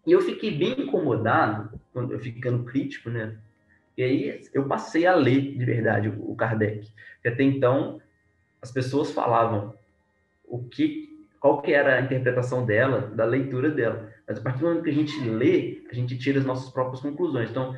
E 0.06 0.12
eu 0.12 0.22
fiquei 0.22 0.58
bem 0.58 0.82
incomodado, 0.82 1.80
quando 1.92 2.14
eu 2.14 2.20
ficando 2.20 2.64
crítico, 2.64 3.10
né? 3.10 3.36
E 3.98 4.04
aí 4.04 4.42
eu 4.54 4.68
passei 4.68 5.06
a 5.06 5.16
ler 5.16 5.58
de 5.58 5.66
verdade 5.66 6.10
o 6.10 6.36
Kardec. 6.36 6.92
Porque 7.16 7.28
até 7.28 7.44
então 7.44 8.00
as 8.62 8.72
pessoas 8.72 9.12
falavam 9.12 9.74
o 10.46 10.64
que 10.64 11.08
qual 11.40 11.62
que 11.62 11.72
era 11.72 11.98
a 11.98 12.02
interpretação 12.02 12.66
dela, 12.66 13.12
da 13.14 13.24
leitura 13.24 13.70
dela. 13.70 14.12
Mas 14.28 14.40
a 14.40 14.42
partir 14.42 14.60
do 14.60 14.68
momento 14.68 14.84
que 14.84 14.90
a 14.90 14.94
gente 14.94 15.20
lê, 15.22 15.84
a 15.90 15.94
gente 15.94 16.18
tira 16.18 16.40
as 16.40 16.46
nossas 16.46 16.72
próprias 16.72 17.00
conclusões. 17.00 17.52
Então, 17.52 17.78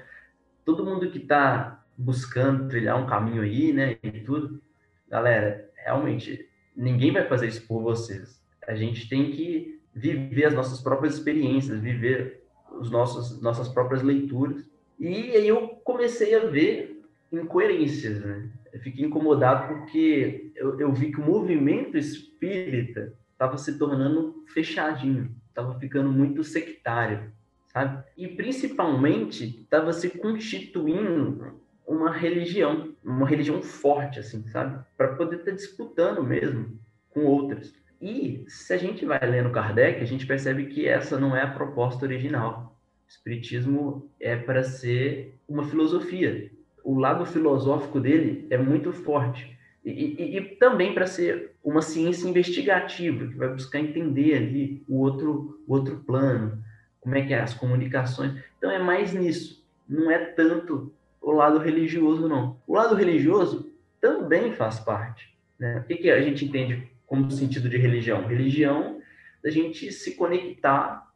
todo 0.64 0.86
mundo 0.86 1.12
que 1.12 1.18
está 1.18 1.84
buscando 1.98 2.70
trilhar 2.70 2.98
um 2.98 3.06
caminho 3.06 3.42
aí, 3.42 3.74
né, 3.74 3.98
e 4.02 4.22
tudo, 4.22 4.62
galera, 5.10 5.70
realmente, 5.76 6.48
ninguém 6.74 7.12
vai 7.12 7.28
fazer 7.28 7.48
isso 7.48 7.68
por 7.68 7.82
vocês 7.82 8.39
a 8.70 8.76
gente 8.76 9.10
tem 9.10 9.32
que 9.32 9.80
viver 9.96 10.46
as 10.46 10.54
nossas 10.54 10.80
próprias 10.80 11.16
experiências, 11.16 11.82
viver 11.82 12.44
os 12.80 12.92
nossos 12.92 13.42
nossas 13.42 13.68
próprias 13.68 14.04
leituras. 14.04 14.64
E 15.00 15.32
aí 15.32 15.48
eu 15.48 15.70
comecei 15.84 16.36
a 16.36 16.46
ver 16.46 17.02
incoerências, 17.32 18.24
né? 18.24 18.48
Eu 18.72 18.80
fiquei 18.80 19.06
incomodado 19.06 19.74
porque 19.74 20.52
eu, 20.56 20.80
eu 20.80 20.94
vi 20.94 21.12
que 21.12 21.20
o 21.20 21.26
movimento 21.26 21.98
espírita 21.98 23.12
estava 23.34 23.58
se 23.58 23.76
tornando 23.80 24.44
fechadinho, 24.54 25.36
estava 25.48 25.80
ficando 25.80 26.12
muito 26.12 26.44
sectário, 26.44 27.32
sabe? 27.74 28.04
E 28.16 28.28
principalmente 28.28 29.62
estava 29.62 29.92
se 29.94 30.12
constituindo 30.12 31.60
uma 31.88 32.12
religião, 32.12 32.94
uma 33.04 33.28
religião 33.28 33.64
forte, 33.64 34.20
assim, 34.20 34.48
sabe? 34.50 34.80
Para 34.96 35.16
poder 35.16 35.38
estar 35.38 35.52
tá 35.52 35.58
disputando 35.58 36.24
mesmo 36.24 36.80
com 37.10 37.26
outras. 37.26 37.74
E 38.02 38.46
se 38.48 38.74
a 38.74 38.78
gente 38.78 39.06
vai 39.06 39.20
lendo 39.20 39.52
Kardec, 39.52 40.02
a 40.02 40.06
gente 40.06 40.26
percebe 40.26 40.68
que 40.68 40.88
essa 40.88 41.20
não 41.20 41.36
é 41.36 41.42
a 41.42 41.52
proposta 41.52 42.06
original. 42.06 42.78
O 43.06 43.10
Espiritismo 43.10 44.10
é 44.20 44.36
para 44.36 44.64
ser 44.64 45.36
uma 45.48 45.68
filosofia. 45.68 46.50
O 46.84 46.98
lado 46.98 47.26
filosófico 47.26 48.00
dele 48.00 48.48
é 48.50 48.58
muito 48.58 48.94
forte. 48.94 49.58
E, 49.84 49.92
e, 49.92 50.38
e 50.38 50.42
também 50.56 50.94
para 50.94 51.08
ser 51.08 51.56
uma 51.64 51.82
ciência 51.82 52.28
investigativa, 52.28 53.28
que 53.28 53.36
vai 53.36 53.50
buscar 53.50 53.80
entender 53.80 54.36
ali 54.36 54.84
o 54.88 55.00
outro, 55.00 55.62
o 55.68 55.74
outro 55.74 55.98
plano, 55.98 56.64
como 57.02 57.16
é 57.16 57.26
que 57.26 57.34
é 57.34 57.42
as 57.42 57.54
comunicações. 57.54 58.42
Então 58.58 58.72
é 58.72 58.80
mais 58.80 59.14
nisso. 59.14 59.66
Não 59.88 60.10
é 60.10 60.20
tanto 60.20 60.94
o 61.22 61.32
lado 61.32 61.60
religioso, 61.60 62.30
não. 62.30 62.58
O 62.66 62.76
lado 62.76 62.96
religioso 62.96 63.70
também 64.00 64.54
faz 64.54 64.80
parte. 64.80 65.34
Né? 65.60 65.80
O 65.80 65.84
que, 65.84 65.96
que 65.96 66.12
a 66.12 66.22
gente 66.22 66.46
entende 66.46 66.90
como 67.10 67.30
sentido 67.32 67.68
de 67.68 67.78
religião? 67.78 68.28
Religião 68.28 69.02
da 69.44 69.50
gente 69.50 69.92
se 69.92 70.16
conectar 70.16 71.08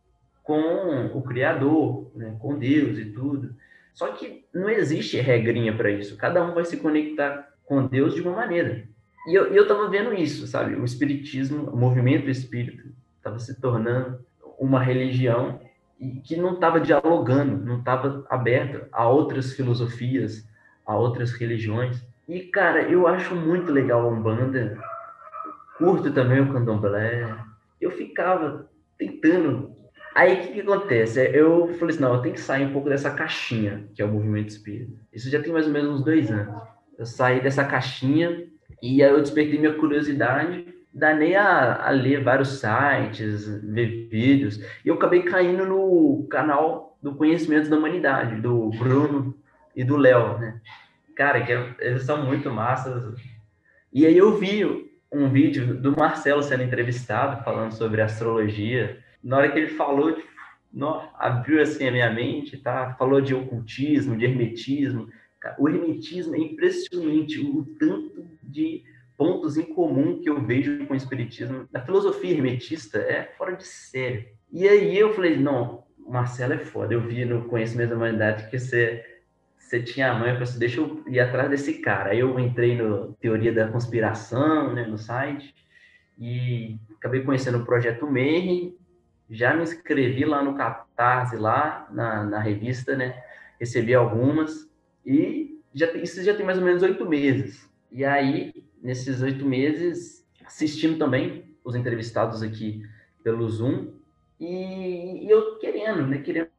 com 0.41 1.11
o 1.13 1.21
Criador, 1.21 2.11
né, 2.15 2.35
com 2.39 2.57
Deus 2.57 2.97
e 2.97 3.05
tudo. 3.05 3.55
Só 3.93 4.07
que 4.07 4.43
não 4.51 4.67
existe 4.69 5.17
regrinha 5.21 5.75
para 5.75 5.91
isso. 5.91 6.17
Cada 6.17 6.43
um 6.43 6.53
vai 6.53 6.65
se 6.65 6.77
conectar 6.77 7.47
com 7.63 7.85
Deus 7.85 8.15
de 8.15 8.21
uma 8.21 8.35
maneira. 8.35 8.83
E 9.27 9.35
eu, 9.35 9.53
eu 9.53 9.67
tava 9.67 9.87
vendo 9.87 10.13
isso, 10.13 10.47
sabe? 10.47 10.75
O 10.75 10.83
espiritismo, 10.83 11.69
o 11.69 11.77
movimento 11.77 12.29
espírita, 12.29 12.83
estava 13.17 13.39
se 13.39 13.61
tornando 13.61 14.19
uma 14.59 14.81
religião 14.81 15.61
que 16.23 16.35
não 16.35 16.55
estava 16.55 16.81
dialogando, 16.81 17.63
não 17.63 17.79
estava 17.79 18.25
aberta 18.29 18.89
a 18.91 19.07
outras 19.07 19.53
filosofias, 19.53 20.45
a 20.85 20.97
outras 20.97 21.31
religiões. 21.31 22.05
E, 22.27 22.41
cara, 22.41 22.81
eu 22.81 23.07
acho 23.07 23.35
muito 23.35 23.71
legal 23.71 24.01
a 24.01 24.11
Umbanda, 24.11 24.77
curto 25.77 26.11
também 26.11 26.41
o 26.41 26.51
candomblé. 26.51 27.35
Eu 27.79 27.91
ficava 27.91 28.69
tentando. 28.97 29.75
Aí 30.15 30.33
o 30.33 30.41
que, 30.41 30.53
que, 30.53 30.61
acontece? 30.61 31.19
Eu 31.33 31.73
falei 31.79 31.93
assim: 31.93 32.03
não, 32.03 32.15
eu 32.15 32.21
tenho 32.21 32.35
que 32.35 32.41
sair 32.41 32.65
um 32.65 32.73
pouco 32.73 32.89
dessa 32.89 33.11
caixinha, 33.11 33.83
que 33.93 34.01
é 34.01 34.05
o 34.05 34.11
movimento 34.11 34.49
espírita. 34.49 34.93
Isso 35.11 35.29
já 35.29 35.41
tem 35.41 35.51
mais 35.51 35.65
ou 35.65 35.73
menos 35.73 35.99
uns 35.99 36.03
dois 36.03 36.31
anos. 36.31 36.61
Eu 36.97 37.05
saí 37.05 37.41
dessa 37.41 37.65
caixinha 37.65 38.45
e 38.81 39.03
aí 39.03 39.09
eu 39.09 39.21
despertei 39.21 39.57
minha 39.57 39.73
curiosidade, 39.73 40.67
danei 40.93 41.35
a, 41.35 41.87
a 41.87 41.89
ler 41.89 42.23
vários 42.23 42.59
sites, 42.59 43.47
ver 43.63 44.07
vídeos, 44.09 44.61
e 44.85 44.89
eu 44.89 44.95
acabei 44.95 45.23
caindo 45.23 45.65
no 45.65 46.27
canal 46.29 46.97
do 47.01 47.15
Conhecimento 47.15 47.69
da 47.69 47.77
Humanidade, 47.77 48.39
do 48.39 48.69
Bruno 48.69 49.35
e 49.75 49.83
do 49.83 49.97
Léo, 49.97 50.37
né? 50.37 50.61
Cara, 51.15 51.43
que 51.43 51.51
é, 51.51 51.75
eles 51.79 52.03
são 52.03 52.25
muito 52.25 52.49
massas. 52.49 53.15
E 53.91 54.05
aí 54.05 54.17
eu 54.17 54.37
vi 54.37 54.91
um 55.13 55.29
vídeo 55.29 55.75
do 55.75 55.95
Marcelo 55.95 56.41
sendo 56.41 56.63
entrevistado, 56.63 57.43
falando 57.43 57.71
sobre 57.71 58.01
astrologia. 58.01 58.97
Na 59.23 59.37
hora 59.37 59.51
que 59.51 59.59
ele 59.59 59.69
falou, 59.69 60.11
tipo, 60.11 60.27
abriu 61.17 61.61
assim 61.61 61.87
a 61.87 61.91
minha 61.91 62.11
mente, 62.11 62.57
tá? 62.57 62.95
Falou 62.97 63.21
de 63.21 63.35
ocultismo, 63.35 64.17
de 64.17 64.25
hermetismo. 64.25 65.07
O 65.59 65.69
hermetismo 65.69 66.35
é 66.35 66.39
impressionante, 66.39 67.39
o 67.39 67.63
tanto 67.79 68.25
de 68.41 68.83
pontos 69.15 69.55
em 69.55 69.63
comum 69.63 70.19
que 70.19 70.29
eu 70.29 70.41
vejo 70.41 70.85
com 70.87 70.93
o 70.93 70.97
espiritismo. 70.97 71.67
A 71.73 71.79
filosofia 71.79 72.31
hermetista 72.31 72.97
é 72.97 73.31
fora 73.37 73.55
de 73.55 73.65
sério. 73.65 74.25
E 74.51 74.67
aí 74.67 74.97
eu 74.97 75.13
falei, 75.13 75.37
não, 75.37 75.83
Marcelo 75.97 76.53
é 76.53 76.57
foda. 76.57 76.93
Eu 76.93 77.01
vi 77.01 77.23
no 77.23 77.45
Conhecimento 77.45 77.91
da 77.91 77.95
Humanidade 77.95 78.49
que 78.49 78.57
você 78.57 79.05
você 79.73 79.81
tinha 79.81 80.11
a 80.11 80.13
mãe, 80.13 80.33
falei 80.33 80.43
assim, 80.43 80.59
deixa 80.59 80.79
eu 80.79 81.03
ir 81.07 81.19
atrás 81.19 81.49
desse 81.49 81.79
cara. 81.79 82.11
Aí 82.11 82.19
eu 82.19 82.39
entrei 82.39 82.77
no 82.79 83.13
Teoria 83.13 83.51
da 83.51 83.67
Conspiração, 83.67 84.71
né, 84.71 84.85
no 84.85 84.99
site, 84.99 85.55
e 86.19 86.77
acabei 86.95 87.23
conhecendo 87.23 87.57
o 87.57 87.65
Projeto 87.65 88.05
Mayhem, 88.05 88.77
já 89.29 89.55
me 89.55 89.63
inscrevi 89.63 90.25
lá 90.25 90.43
no 90.43 90.53
Catarse, 90.53 91.37
lá 91.37 91.87
na, 91.91 92.23
na 92.23 92.39
revista, 92.39 92.95
né, 92.95 93.23
recebi 93.59 93.95
algumas, 93.95 94.69
e 95.03 95.59
já, 95.73 95.91
isso 95.93 96.23
já 96.23 96.35
tem 96.35 96.45
mais 96.45 96.59
ou 96.59 96.65
menos 96.65 96.83
oito 96.83 97.09
meses. 97.09 97.67
E 97.91 98.05
aí, 98.05 98.53
nesses 98.81 99.23
oito 99.23 99.43
meses, 99.43 100.23
assistindo 100.45 100.99
também 100.99 101.55
os 101.63 101.75
entrevistados 101.75 102.43
aqui 102.43 102.83
pelo 103.23 103.49
Zoom 103.49 103.87
e, 104.39 105.25
e 105.25 105.29
eu 105.29 105.57
querendo, 105.57 106.05
né, 106.05 106.19
querendo 106.19 106.52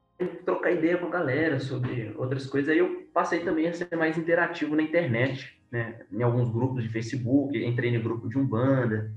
trocar 0.45 0.73
ideia 0.73 0.97
com 0.97 1.07
a 1.07 1.11
galera 1.11 1.59
sobre 1.59 2.13
outras 2.17 2.47
coisas. 2.47 2.71
Aí 2.71 2.79
eu 2.79 3.07
passei 3.13 3.41
também 3.41 3.69
a 3.69 3.73
ser 3.73 3.95
mais 3.97 4.17
interativo 4.17 4.77
na 4.77 4.83
internet, 4.83 5.59
né, 5.71 6.01
em 6.13 6.23
alguns 6.23 6.51
grupos 6.51 6.85
de 6.85 6.89
Facebook, 6.89 7.57
entrei 7.65 7.97
no 7.97 8.03
grupo 8.03 8.29
de 8.29 8.39
Umbanda, 8.39 9.11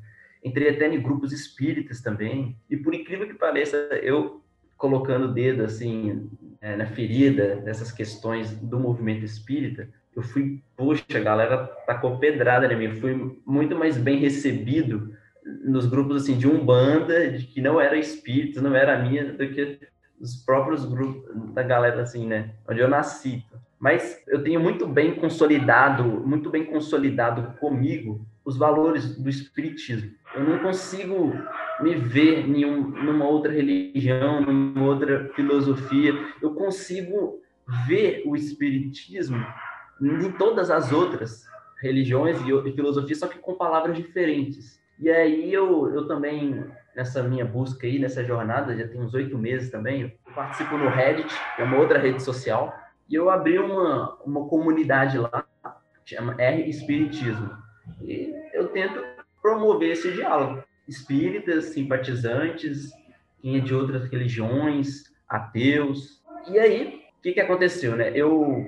entrei 0.44 0.70
até 0.70 0.88
em 0.88 1.02
grupos 1.02 1.32
espíritas 1.32 2.02
também. 2.02 2.58
E 2.70 2.76
por 2.78 2.94
incrível 2.94 3.28
que 3.28 3.34
pareça, 3.34 3.78
eu 4.02 4.42
colocando 4.76 5.26
o 5.26 5.34
dedo 5.34 5.64
assim 5.64 6.30
é, 6.62 6.76
na 6.76 6.86
ferida 6.86 7.58
dessas 7.58 7.92
questões 7.92 8.52
do 8.52 8.80
movimento 8.80 9.26
espírita, 9.26 9.90
eu 10.16 10.24
fui, 10.24 10.64
puxa, 10.76 11.04
a 11.16 11.20
galera 11.20 11.68
tacou 11.86 12.18
pedrada 12.18 12.72
em 12.72 12.76
mim, 12.76 13.00
fui 13.00 13.40
muito 13.46 13.76
mais 13.76 13.98
bem 13.98 14.18
recebido 14.18 15.16
nos 15.64 15.86
grupos 15.86 16.24
assim 16.24 16.38
de 16.38 16.48
umbanda, 16.48 17.30
de 17.30 17.46
que 17.46 17.62
não 17.62 17.80
era 17.80 17.98
espírito, 17.98 18.62
não 18.62 18.76
era 18.76 18.98
minha, 18.98 19.32
do 19.32 19.48
que 19.48 19.80
os 20.20 20.36
próprios 20.36 20.86
grupos 20.86 21.54
da 21.54 21.64
galera 21.64 22.02
assim, 22.02 22.26
né, 22.28 22.52
onde 22.68 22.80
eu 22.80 22.90
nasci. 22.90 23.46
Mas 23.80 24.24
eu 24.28 24.44
tenho 24.44 24.60
muito 24.60 24.88
bem 24.88 25.16
consolidado, 25.16 26.04
muito 26.04 26.50
bem 26.50 26.66
consolidado 26.66 27.56
comigo 27.60 28.26
os 28.44 28.58
valores 28.58 29.16
do 29.18 29.30
espiritismo. 29.30 30.12
Eu 30.34 30.44
não 30.44 30.60
consigo 30.60 31.34
me 31.82 31.96
ver 31.96 32.48
em 32.48 32.66
um, 32.66 32.82
numa 32.82 33.26
outra 33.26 33.52
religião, 33.52 34.42
numa 34.42 34.86
outra 34.86 35.30
filosofia. 35.36 36.14
Eu 36.42 36.54
consigo 36.56 37.42
ver 37.86 38.24
o 38.26 38.36
espiritismo 38.36 39.46
em 40.02 40.32
todas 40.32 40.72
as 40.72 40.92
outras 40.92 41.46
religiões 41.82 42.38
e 42.42 42.72
filosofias, 42.72 43.20
só 43.20 43.28
que 43.28 43.38
com 43.38 43.54
palavras 43.54 43.96
diferentes. 43.96 44.82
E 45.00 45.10
aí 45.10 45.54
eu, 45.54 45.94
eu 45.94 46.08
também, 46.08 46.66
nessa 46.96 47.22
minha 47.22 47.46
busca 47.46 47.86
aí, 47.86 48.00
nessa 48.00 48.24
jornada, 48.24 48.76
já 48.76 48.88
tem 48.88 49.00
uns 49.00 49.14
oito 49.14 49.38
meses 49.38 49.70
também, 49.70 50.02
eu 50.02 50.34
participo 50.34 50.78
no 50.78 50.90
Reddit, 50.90 51.34
que 51.56 51.62
é 51.62 51.66
uma 51.66 51.78
outra 51.78 52.00
rede 52.00 52.22
social, 52.22 52.74
e 53.08 53.16
eu 53.16 53.30
abri 53.30 53.60
uma, 53.60 54.18
uma 54.26 54.48
comunidade 54.48 55.18
lá, 55.18 55.46
chama 56.04 56.36
R 56.40 56.68
Espiritismo. 56.68 57.52
E 58.02 58.34
eu 58.54 58.68
tento 58.70 59.04
promover 59.42 59.92
esse 59.92 60.12
diálogo. 60.12 60.64
Espíritas, 60.88 61.66
simpatizantes, 61.66 62.92
quem 63.42 63.58
é 63.58 63.60
de 63.60 63.74
outras 63.74 64.10
religiões, 64.10 65.04
ateus. 65.28 66.24
E 66.50 66.58
aí, 66.58 67.04
o 67.18 67.22
que, 67.22 67.34
que 67.34 67.40
aconteceu, 67.40 67.96
né? 67.96 68.12
Eu 68.16 68.68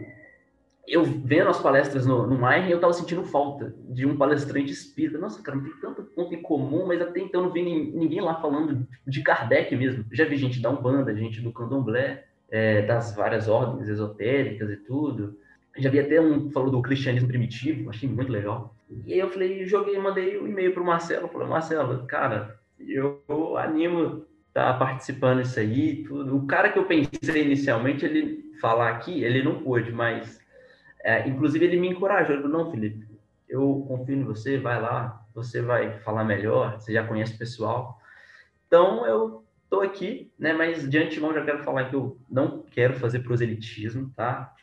eu 0.89 1.03
vendo 1.03 1.49
as 1.49 1.61
palestras 1.61 2.05
no, 2.05 2.25
no 2.25 2.51
eu 2.67 2.79
tava 2.79 2.93
sentindo 2.93 3.23
falta 3.23 3.73
de 3.87 4.05
um 4.05 4.17
palestrante 4.17 4.71
espírita. 4.71 5.19
Nossa, 5.19 5.41
cara, 5.41 5.57
não 5.57 5.63
tem 5.63 5.73
tanto 5.79 6.03
ponto 6.03 6.33
em 6.33 6.41
comum, 6.41 6.87
mas 6.87 7.01
até 7.01 7.19
então 7.19 7.43
não 7.43 7.51
vi 7.51 7.61
ninguém 7.61 8.21
lá 8.21 8.41
falando 8.41 8.87
de 9.05 9.21
Kardec 9.21 9.75
mesmo. 9.75 10.03
Já 10.11 10.25
vi 10.25 10.35
gente 10.35 10.59
da 10.59 10.69
Umbanda, 10.69 11.15
gente 11.15 11.41
do 11.41 11.53
Candomblé, 11.53 12.25
é, 12.49 12.81
das 12.81 13.15
várias 13.15 13.47
ordens 13.47 13.87
esotéricas 13.87 14.69
e 14.71 14.77
tudo. 14.77 15.37
Já 15.77 15.89
vi 15.89 15.99
até 15.99 16.19
um 16.19 16.49
falou 16.49 16.71
do 16.71 16.81
cristianismo 16.81 17.27
primitivo, 17.27 17.89
achei 17.89 18.09
muito 18.09 18.31
legal. 18.31 18.75
E 19.05 19.13
aí 19.13 19.19
eu 19.19 19.29
falei, 19.29 19.65
joguei, 19.65 19.97
mandei 19.99 20.39
um 20.39 20.47
e-mail 20.47 20.73
pro 20.73 20.83
Marcelo, 20.83 21.27
falei, 21.27 21.47
Marcelo, 21.47 22.05
cara, 22.07 22.59
eu 22.79 23.21
animo 23.55 24.25
tá 24.51 24.73
participando 24.73 25.43
disso 25.43 25.59
aí, 25.59 26.03
tudo. 26.03 26.35
O 26.35 26.47
cara 26.47 26.69
que 26.69 26.79
eu 26.79 26.85
pensei 26.85 27.43
inicialmente 27.43 28.03
ele 28.03 28.51
falar 28.59 28.89
aqui, 28.89 29.23
ele 29.23 29.43
não 29.43 29.61
pôde, 29.61 29.91
mas 29.91 30.39
é, 31.03 31.27
inclusive, 31.27 31.65
ele 31.65 31.79
me 31.79 31.89
encorajou. 31.89 32.33
Ele 32.33 32.43
falou, 32.43 32.65
não, 32.65 32.71
Felipe, 32.71 33.07
eu 33.47 33.85
confio 33.87 34.15
em 34.15 34.23
você, 34.23 34.57
vai 34.57 34.81
lá, 34.81 35.25
você 35.33 35.61
vai 35.61 35.99
falar 35.99 36.23
melhor, 36.23 36.79
você 36.79 36.93
já 36.93 37.05
conhece 37.05 37.35
o 37.35 37.37
pessoal. 37.37 37.99
Então, 38.67 39.05
eu 39.05 39.43
estou 39.63 39.81
aqui, 39.81 40.31
né? 40.37 40.53
Mas 40.53 40.87
de 40.89 40.97
antemão 40.97 41.33
já 41.33 41.43
quero 41.43 41.63
falar 41.63 41.89
que 41.89 41.95
eu 41.95 42.17
não 42.29 42.63
quero 42.71 42.95
fazer 42.95 43.19
proselitismo, 43.19 44.11
tá? 44.15 44.53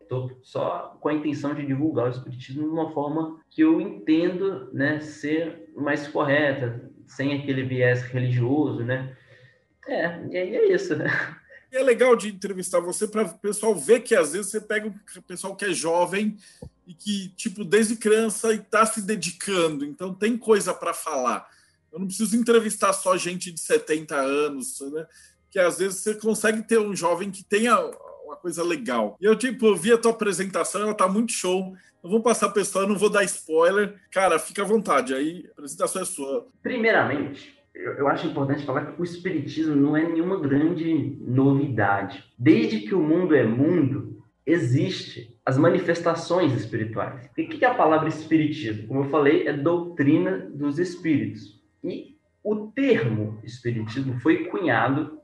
Estou 0.00 0.28
tipo, 0.28 0.40
só 0.42 0.96
com 1.00 1.08
a 1.08 1.14
intenção 1.14 1.54
de 1.54 1.66
divulgar 1.66 2.06
o 2.06 2.10
espiritismo 2.10 2.62
de 2.62 2.68
uma 2.68 2.90
forma 2.92 3.40
que 3.50 3.62
eu 3.62 3.80
entendo, 3.80 4.70
né? 4.72 5.00
Ser 5.00 5.70
mais 5.76 6.06
correta, 6.08 6.90
sem 7.06 7.34
aquele 7.34 7.62
viés 7.62 8.02
religioso, 8.02 8.82
né? 8.82 9.16
É, 9.86 10.20
e 10.30 10.36
aí 10.36 10.56
é 10.56 10.72
isso, 10.72 10.96
né? 10.96 11.06
É 11.72 11.82
legal 11.82 12.16
de 12.16 12.28
entrevistar 12.28 12.80
você 12.80 13.06
para 13.06 13.24
o 13.24 13.38
pessoal 13.38 13.74
ver 13.74 14.00
que 14.00 14.14
às 14.14 14.32
vezes 14.32 14.50
você 14.50 14.60
pega 14.60 14.88
um 14.88 15.22
pessoal 15.22 15.54
que 15.56 15.64
é 15.64 15.72
jovem 15.72 16.36
e 16.86 16.94
que, 16.94 17.28
tipo, 17.30 17.64
desde 17.64 17.96
criança 17.96 18.52
e 18.52 18.56
está 18.56 18.86
se 18.86 19.02
dedicando, 19.02 19.84
então 19.84 20.14
tem 20.14 20.36
coisa 20.36 20.72
para 20.72 20.94
falar. 20.94 21.48
Eu 21.92 21.98
não 21.98 22.06
preciso 22.06 22.36
entrevistar 22.36 22.92
só 22.92 23.16
gente 23.16 23.50
de 23.50 23.60
70 23.60 24.14
anos, 24.14 24.80
né? 24.92 25.06
Que 25.50 25.58
às 25.58 25.78
vezes 25.78 26.00
você 26.00 26.14
consegue 26.14 26.62
ter 26.62 26.78
um 26.78 26.94
jovem 26.94 27.30
que 27.30 27.42
tenha 27.42 27.74
uma 28.24 28.36
coisa 28.36 28.62
legal. 28.62 29.16
E 29.20 29.24
eu, 29.24 29.34
tipo, 29.34 29.74
vi 29.74 29.92
a 29.92 29.98
tua 29.98 30.10
apresentação, 30.10 30.82
ela 30.82 30.94
tá 30.94 31.08
muito 31.08 31.32
show. 31.32 31.74
Eu 32.04 32.10
vou 32.10 32.20
passar 32.20 32.46
a 32.46 32.50
pessoa, 32.50 32.84
eu 32.84 32.88
não 32.88 32.98
vou 32.98 33.08
dar 33.08 33.24
spoiler. 33.24 33.98
Cara, 34.10 34.38
fica 34.38 34.62
à 34.62 34.64
vontade, 34.64 35.14
aí 35.14 35.46
a 35.48 35.52
apresentação 35.52 36.02
é 36.02 36.04
sua. 36.04 36.46
Primeiramente, 36.62 37.55
eu, 37.76 38.08
acho 38.08 38.26
importante 38.26 38.64
falar 38.64 38.86
que 38.86 39.00
o 39.00 39.04
espiritismo 39.04 39.76
não 39.76 39.96
é 39.96 40.02
nenhuma 40.02 40.40
grande 40.40 41.18
novidade. 41.20 42.24
Desde 42.38 42.80
que 42.80 42.94
o 42.94 43.02
mundo 43.02 43.34
é 43.34 43.44
mundo, 43.44 44.22
existe 44.46 45.38
as 45.44 45.58
manifestações 45.58 46.52
espirituais. 46.54 47.28
E 47.36 47.42
o 47.42 47.48
que 47.48 47.64
é 47.64 47.68
a 47.68 47.74
palavra 47.74 48.08
espiritismo? 48.08 48.88
Como 48.88 49.04
eu 49.04 49.10
falei, 49.10 49.46
é 49.46 49.52
doutrina 49.52 50.48
dos 50.52 50.78
espíritos. 50.78 51.62
E 51.84 52.16
o 52.42 52.68
termo 52.68 53.38
espiritismo 53.44 54.18
foi 54.20 54.46
cunhado 54.46 55.20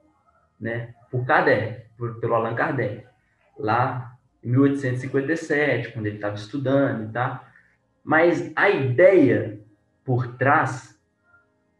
né, 0.60 0.94
por 1.10 1.24
Kardec, 1.24 1.86
por, 1.96 2.20
pelo 2.20 2.34
Allan 2.34 2.54
Kardec, 2.54 3.06
lá 3.58 4.16
em 4.44 4.50
1857, 4.50 5.92
quando 5.92 6.06
ele 6.06 6.16
estava 6.16 6.34
estudando, 6.34 7.12
tá? 7.12 7.48
Mas 8.04 8.52
a 8.54 8.68
ideia 8.68 9.60
por 10.04 10.36
trás, 10.36 11.00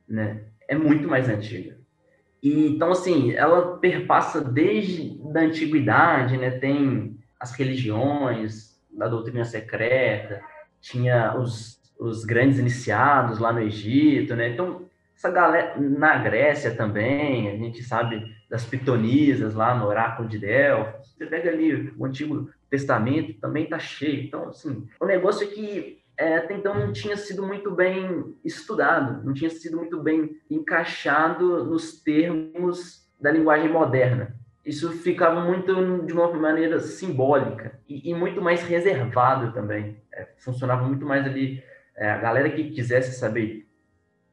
né, 0.08 0.44
é 0.72 0.74
muito 0.74 1.06
mais 1.06 1.28
antiga. 1.28 1.76
E, 2.42 2.66
então, 2.66 2.90
assim, 2.90 3.32
ela 3.32 3.76
perpassa 3.76 4.40
desde 4.40 5.20
a 5.34 5.40
antiguidade, 5.40 6.38
né? 6.38 6.50
Tem 6.50 7.18
as 7.38 7.52
religiões 7.52 8.80
da 8.90 9.06
doutrina 9.06 9.44
secreta, 9.44 10.40
tinha 10.80 11.36
os, 11.38 11.78
os 11.98 12.24
grandes 12.24 12.58
iniciados 12.58 13.38
lá 13.38 13.52
no 13.52 13.60
Egito, 13.60 14.34
né? 14.34 14.48
Então, 14.48 14.86
essa 15.14 15.30
galera, 15.30 15.78
na 15.78 16.16
Grécia 16.16 16.74
também, 16.74 17.50
a 17.50 17.56
gente 17.56 17.82
sabe 17.82 18.34
das 18.50 18.64
pitonisas 18.64 19.54
lá 19.54 19.74
no 19.74 19.86
oráculo 19.86 20.26
de 20.26 20.38
Delfos. 20.38 21.14
Você 21.14 21.26
pega 21.26 21.50
ali 21.50 21.92
o 21.98 22.04
Antigo 22.06 22.50
Testamento, 22.70 23.34
também 23.34 23.66
tá 23.66 23.78
cheio. 23.78 24.24
Então, 24.24 24.48
assim, 24.48 24.88
o 24.98 25.04
negócio 25.04 25.46
é 25.46 25.50
que 25.50 26.01
é, 26.16 26.36
até 26.36 26.54
então 26.54 26.74
não 26.74 26.92
tinha 26.92 27.16
sido 27.16 27.46
muito 27.46 27.70
bem 27.70 28.34
estudado, 28.44 29.24
não 29.24 29.32
tinha 29.32 29.50
sido 29.50 29.76
muito 29.76 30.00
bem 30.00 30.36
encaixado 30.50 31.64
nos 31.64 32.00
termos 32.02 33.08
da 33.20 33.30
linguagem 33.30 33.70
moderna. 33.70 34.36
Isso 34.64 34.92
ficava 34.92 35.40
muito 35.40 35.74
de 36.06 36.12
uma 36.12 36.32
maneira 36.32 36.78
simbólica 36.78 37.80
e, 37.88 38.10
e 38.10 38.14
muito 38.14 38.40
mais 38.40 38.62
reservado 38.62 39.52
também. 39.52 40.00
É, 40.12 40.28
funcionava 40.38 40.86
muito 40.86 41.04
mais 41.04 41.26
ali. 41.26 41.62
É, 41.96 42.10
a 42.10 42.18
galera 42.18 42.50
que 42.50 42.70
quisesse 42.70 43.18
saber 43.18 43.68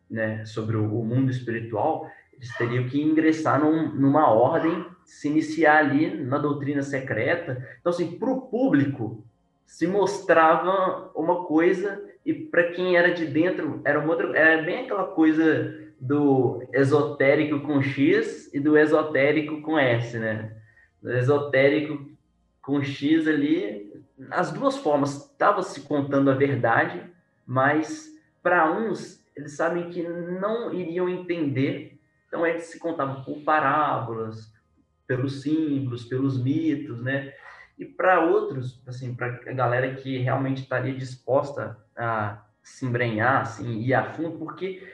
né, 0.10 0.46
sobre 0.46 0.78
o, 0.78 1.00
o, 1.00 1.04
mundo 1.04 1.32
espiritual, 1.32 2.10
eles 2.34 2.56
teriam 2.58 2.88
que 2.88 3.02
ingressar 3.02 3.60
num, 3.60 3.90
numa 3.94 4.30
ordem, 4.30 4.86
se 5.04 5.28
iniciar 5.28 5.78
ali 5.78 6.24
na 6.24 6.38
doutrina 6.38 6.84
secreta. 6.84 7.68
Então, 7.80 7.92
assim, 7.92 8.18
para 8.18 8.30
o 8.30 8.42
público, 8.42 9.26
se 9.70 9.86
mostrava 9.86 11.12
uma 11.16 11.46
coisa 11.46 12.04
e 12.26 12.34
para 12.34 12.72
quem 12.72 12.98
era 12.98 13.14
de 13.14 13.28
dentro 13.28 13.82
era 13.86 14.00
uma 14.00 14.10
outra, 14.10 14.36
era 14.36 14.64
bem 14.64 14.80
aquela 14.80 15.06
coisa 15.06 15.92
do 16.02 16.64
esotérico 16.74 17.60
com 17.60 17.80
X 17.80 18.52
e 18.52 18.60
do 18.60 18.76
esotérico 18.76 19.62
com 19.62 19.78
S, 19.78 20.18
né? 20.18 20.58
Do 21.00 21.12
esotérico 21.12 22.04
com 22.64 22.82
X 22.82 23.28
ali, 23.28 23.94
as 24.32 24.52
duas 24.52 24.76
formas 24.76 25.32
estava 25.32 25.62
se 25.62 25.82
contando 25.82 26.32
a 26.32 26.36
verdade, 26.36 27.04
mas 27.46 28.10
para 28.42 28.72
uns 28.72 29.24
eles 29.36 29.56
sabem 29.56 29.92
que 29.92 30.02
não 30.02 30.74
iriam 30.74 31.08
entender, 31.08 32.00
então 32.28 32.46
eles 32.46 32.64
se 32.64 32.80
contavam 32.80 33.24
por 33.24 33.38
parábolas, 33.42 34.52
pelos 35.06 35.44
símbolos, 35.44 36.06
pelos 36.06 36.42
mitos, 36.44 37.04
né? 37.04 37.34
E 37.80 37.86
para 37.86 38.26
outros, 38.26 38.84
assim, 38.86 39.16
para 39.16 39.28
a 39.48 39.54
galera 39.54 39.96
que 39.96 40.18
realmente 40.18 40.64
estaria 40.64 40.94
disposta 40.94 41.78
a 41.96 42.44
se 42.62 42.86
embrenhar, 42.86 43.42
assim, 43.42 43.80
ir 43.80 43.94
a 43.94 44.04
fundo, 44.04 44.38
porque 44.38 44.86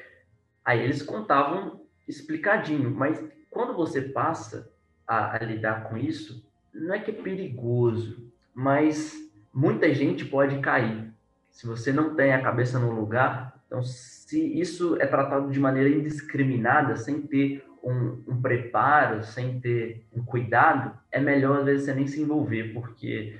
aí 0.63 0.81
eles 0.81 1.01
contavam 1.01 1.81
explicadinho, 2.07 2.91
mas 2.91 3.21
quando 3.49 3.73
você 3.73 4.01
passa 4.01 4.71
a, 5.07 5.35
a 5.35 5.39
lidar 5.39 5.89
com 5.89 5.97
isso, 5.97 6.47
não 6.71 6.93
é 6.93 6.99
que 6.99 7.09
é 7.09 7.13
perigoso, 7.13 8.31
mas 8.53 9.15
muita 9.51 9.91
gente 9.91 10.23
pode 10.23 10.59
cair. 10.59 11.11
Se 11.49 11.65
você 11.65 11.91
não 11.91 12.13
tem 12.13 12.33
a 12.33 12.41
cabeça 12.41 12.77
no 12.77 12.91
lugar, 12.91 13.55
Então, 13.65 13.81
se 13.81 14.59
isso 14.59 14.95
é 15.01 15.07
tratado 15.07 15.49
de 15.49 15.59
maneira 15.59 15.89
indiscriminada, 15.89 16.95
sem 16.95 17.21
ter 17.21 17.65
um, 17.85 18.23
um, 18.27 18.41
preparo, 18.41 19.23
sem 19.23 19.59
ter 19.59 20.05
um 20.11 20.25
cuidado, 20.25 20.97
é 21.11 21.19
melhor 21.19 21.59
às 21.59 21.65
vezes 21.65 21.85
você 21.85 21.93
nem 21.93 22.07
se 22.07 22.21
envolver, 22.21 22.73
porque 22.73 23.39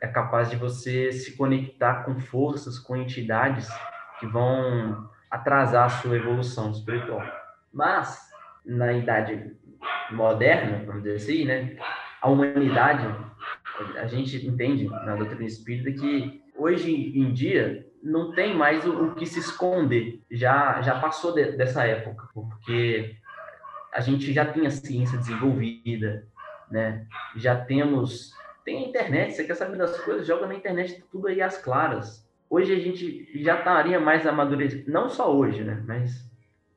é 0.00 0.06
capaz 0.06 0.48
de 0.48 0.56
você 0.56 1.12
se 1.12 1.36
conectar 1.36 2.04
com 2.04 2.18
forças, 2.20 2.78
com 2.78 2.96
entidades 2.96 3.68
que 4.18 4.26
vão 4.26 5.10
atrasar 5.30 5.86
a 5.86 5.88
sua 5.88 6.16
evolução 6.16 6.70
espiritual. 6.70 7.22
Mas, 7.72 8.18
na 8.64 8.92
idade 8.92 9.52
moderna, 10.10 10.84
vamos 10.86 11.02
dizer 11.02 11.16
assim, 11.16 11.44
né, 11.44 11.76
a 12.22 12.28
humanidade, 12.28 13.06
a 13.96 14.06
gente 14.06 14.46
entende 14.46 14.86
na 14.88 15.16
doutrina 15.16 15.44
espírita 15.44 15.90
que 16.00 16.42
hoje 16.56 17.18
em 17.18 17.32
dia 17.32 17.86
não 18.02 18.32
tem 18.32 18.56
mais 18.56 18.84
o, 18.86 19.06
o 19.06 19.14
que 19.14 19.26
se 19.26 19.38
esconder. 19.38 20.20
Já, 20.30 20.80
já 20.82 20.98
passou 20.98 21.34
de, 21.34 21.52
dessa 21.52 21.84
época, 21.84 22.28
porque 22.32 23.16
a 23.92 24.00
gente 24.00 24.32
já 24.32 24.44
tem 24.44 24.66
a 24.66 24.70
ciência 24.70 25.18
desenvolvida, 25.18 26.26
né? 26.70 27.06
Já 27.36 27.56
temos 27.56 28.32
tem 28.64 28.84
a 28.84 28.88
internet, 28.88 29.32
você 29.32 29.44
quer 29.44 29.54
saber 29.54 29.76
das 29.76 29.98
coisas, 30.00 30.26
joga 30.26 30.46
na 30.46 30.54
internet 30.54 31.02
tudo 31.10 31.28
aí 31.28 31.40
às 31.40 31.58
claras. 31.58 32.28
Hoje 32.48 32.74
a 32.74 32.78
gente 32.78 33.28
já 33.42 33.58
estaria 33.58 33.98
mais 33.98 34.26
amadurecido, 34.26 34.90
não 34.90 35.08
só 35.08 35.34
hoje, 35.34 35.62
né? 35.62 35.82
Mas, 35.86 36.30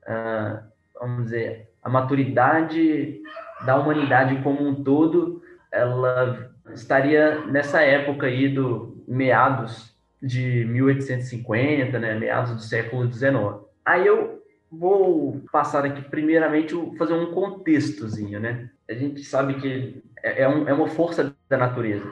uh, 0.03 0.63
vamos 0.99 1.25
dizer, 1.25 1.69
a 1.81 1.89
maturidade 1.89 3.21
da 3.65 3.75
humanidade 3.75 4.41
como 4.43 4.65
um 4.65 4.83
todo, 4.83 5.41
ela 5.71 6.51
estaria 6.73 7.45
nessa 7.47 7.81
época 7.81 8.27
aí 8.27 8.47
do 8.47 9.03
meados 9.07 9.95
de 10.21 10.65
1850, 10.65 11.99
né? 11.99 12.17
Meados 12.17 12.55
do 12.55 12.61
século 12.61 13.11
XIX. 13.11 13.35
Aí 13.83 14.07
eu 14.07 14.42
vou 14.77 15.41
passar 15.51 15.85
aqui 15.85 16.01
primeiramente 16.09 16.73
fazer 16.97 17.13
um 17.13 17.31
contextozinho, 17.31 18.39
né? 18.39 18.69
A 18.89 18.93
gente 18.93 19.23
sabe 19.23 19.55
que 19.55 20.03
é, 20.21 20.41
é, 20.43 20.49
um, 20.49 20.67
é 20.67 20.73
uma 20.73 20.87
força 20.87 21.35
da 21.47 21.57
natureza, 21.57 22.05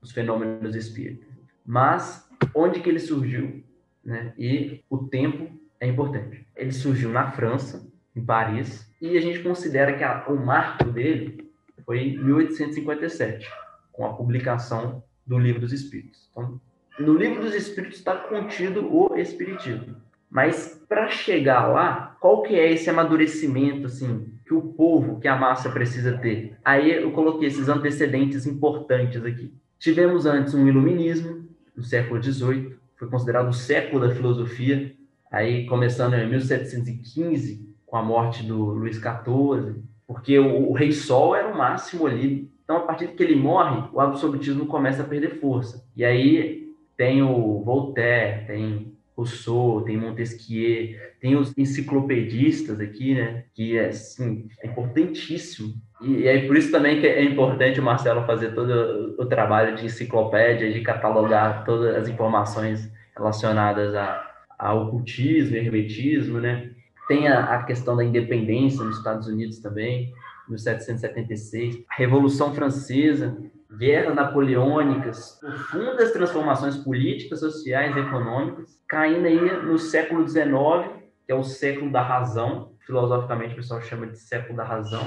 os 0.00 0.12
fenômenos 0.12 0.74
espíritas. 0.76 1.26
Mas 1.64 2.28
onde 2.54 2.80
que 2.80 2.88
ele 2.88 3.00
surgiu? 3.00 3.64
Né? 4.04 4.32
E 4.38 4.84
o 4.88 4.98
tempo 4.98 5.50
é 5.80 5.86
importante. 5.86 6.46
Ele 6.54 6.72
surgiu 6.72 7.10
na 7.10 7.30
França, 7.32 7.86
em 8.14 8.24
Paris, 8.24 8.90
e 9.00 9.16
a 9.16 9.20
gente 9.20 9.40
considera 9.40 9.96
que 9.96 10.04
a, 10.04 10.26
o 10.28 10.36
marco 10.36 10.84
dele 10.90 11.50
foi 11.84 12.00
em 12.00 12.18
1857, 12.18 13.48
com 13.92 14.06
a 14.06 14.14
publicação 14.14 15.02
do 15.26 15.38
Livro 15.38 15.60
dos 15.60 15.72
Espíritos. 15.72 16.28
Então, 16.30 16.60
no 16.98 17.14
Livro 17.14 17.42
dos 17.42 17.54
Espíritos 17.54 17.98
está 17.98 18.16
contido 18.16 18.92
o 18.92 19.16
Espiritismo. 19.16 19.96
Mas 20.36 20.78
para 20.86 21.08
chegar 21.08 21.66
lá, 21.66 22.14
qual 22.20 22.42
que 22.42 22.54
é 22.54 22.70
esse 22.70 22.90
amadurecimento 22.90 23.86
assim 23.86 24.34
que 24.46 24.52
o 24.52 24.60
povo, 24.60 25.18
que 25.18 25.26
a 25.26 25.34
massa 25.34 25.70
precisa 25.70 26.18
ter? 26.18 26.58
Aí 26.62 26.92
eu 26.92 27.10
coloquei 27.12 27.48
esses 27.48 27.70
antecedentes 27.70 28.44
importantes 28.44 29.24
aqui. 29.24 29.54
Tivemos 29.78 30.26
antes 30.26 30.52
um 30.52 30.68
iluminismo 30.68 31.48
no 31.74 31.82
século 31.82 32.22
XVIII, 32.22 32.76
foi 32.98 33.08
considerado 33.08 33.48
o 33.48 33.54
século 33.54 34.06
da 34.06 34.14
filosofia. 34.14 34.94
Aí 35.32 35.64
começando 35.64 36.12
em 36.12 36.28
1715 36.28 37.74
com 37.86 37.96
a 37.96 38.02
morte 38.02 38.42
do 38.42 38.62
Luís 38.62 38.96
XIV, 38.96 39.76
porque 40.06 40.38
o, 40.38 40.68
o 40.68 40.74
rei 40.74 40.92
Sol 40.92 41.34
era 41.34 41.48
o 41.48 41.56
máximo 41.56 42.06
ali. 42.06 42.52
Então 42.62 42.76
a 42.76 42.80
partir 42.80 43.08
que 43.08 43.22
ele 43.22 43.36
morre, 43.36 43.88
o 43.90 44.00
absolutismo 44.00 44.66
começa 44.66 45.02
a 45.02 45.06
perder 45.06 45.40
força. 45.40 45.82
E 45.96 46.04
aí 46.04 46.74
tem 46.94 47.22
o 47.22 47.62
Voltaire, 47.62 48.46
tem 48.46 48.95
Rousseau, 49.16 49.80
tem 49.82 49.96
Montesquieu, 49.96 50.98
tem 51.20 51.36
os 51.36 51.56
enciclopedistas 51.56 52.78
aqui, 52.80 53.14
né? 53.14 53.44
Que 53.54 53.78
é, 53.78 53.90
é 54.62 54.66
importantíssimo. 54.66 55.74
E, 56.02 56.28
é 56.28 56.46
por 56.46 56.56
isso 56.56 56.70
também 56.70 57.00
que 57.00 57.06
é 57.06 57.24
importante 57.24 57.80
o 57.80 57.82
Marcelo 57.82 58.26
fazer 58.26 58.54
todo 58.54 59.16
o 59.18 59.24
trabalho 59.24 59.74
de 59.74 59.86
enciclopédia, 59.86 60.70
de 60.70 60.80
catalogar 60.82 61.64
todas 61.64 61.96
as 61.96 62.08
informações 62.08 62.92
relacionadas 63.16 63.94
a, 63.94 64.30
ao 64.58 64.86
ocultismo, 64.86 65.56
hermetismo, 65.56 66.38
né? 66.38 66.70
Tem 67.08 67.26
a, 67.26 67.54
a 67.54 67.62
questão 67.62 67.96
da 67.96 68.04
independência 68.04 68.84
nos 68.84 68.98
Estados 68.98 69.26
Unidos 69.28 69.60
também, 69.60 70.12
1776, 70.48 71.84
a 71.90 71.94
Revolução 71.94 72.54
Francesa, 72.54 73.36
guerras 73.70 74.14
napoleônicas, 74.14 75.38
profundas 75.40 76.12
transformações 76.12 76.76
políticas, 76.76 77.40
sociais 77.40 77.96
e 77.96 78.00
econômicas, 78.00 78.80
caindo 78.88 79.26
aí 79.26 79.62
no 79.62 79.78
século 79.78 80.26
XIX, 80.26 80.46
que 81.24 81.32
é 81.32 81.34
o 81.34 81.42
século 81.42 81.90
da 81.90 82.02
razão, 82.02 82.72
filosoficamente 82.86 83.54
o 83.54 83.56
pessoal 83.56 83.82
chama 83.82 84.06
de 84.06 84.18
século 84.18 84.56
da 84.56 84.64
razão, 84.64 85.06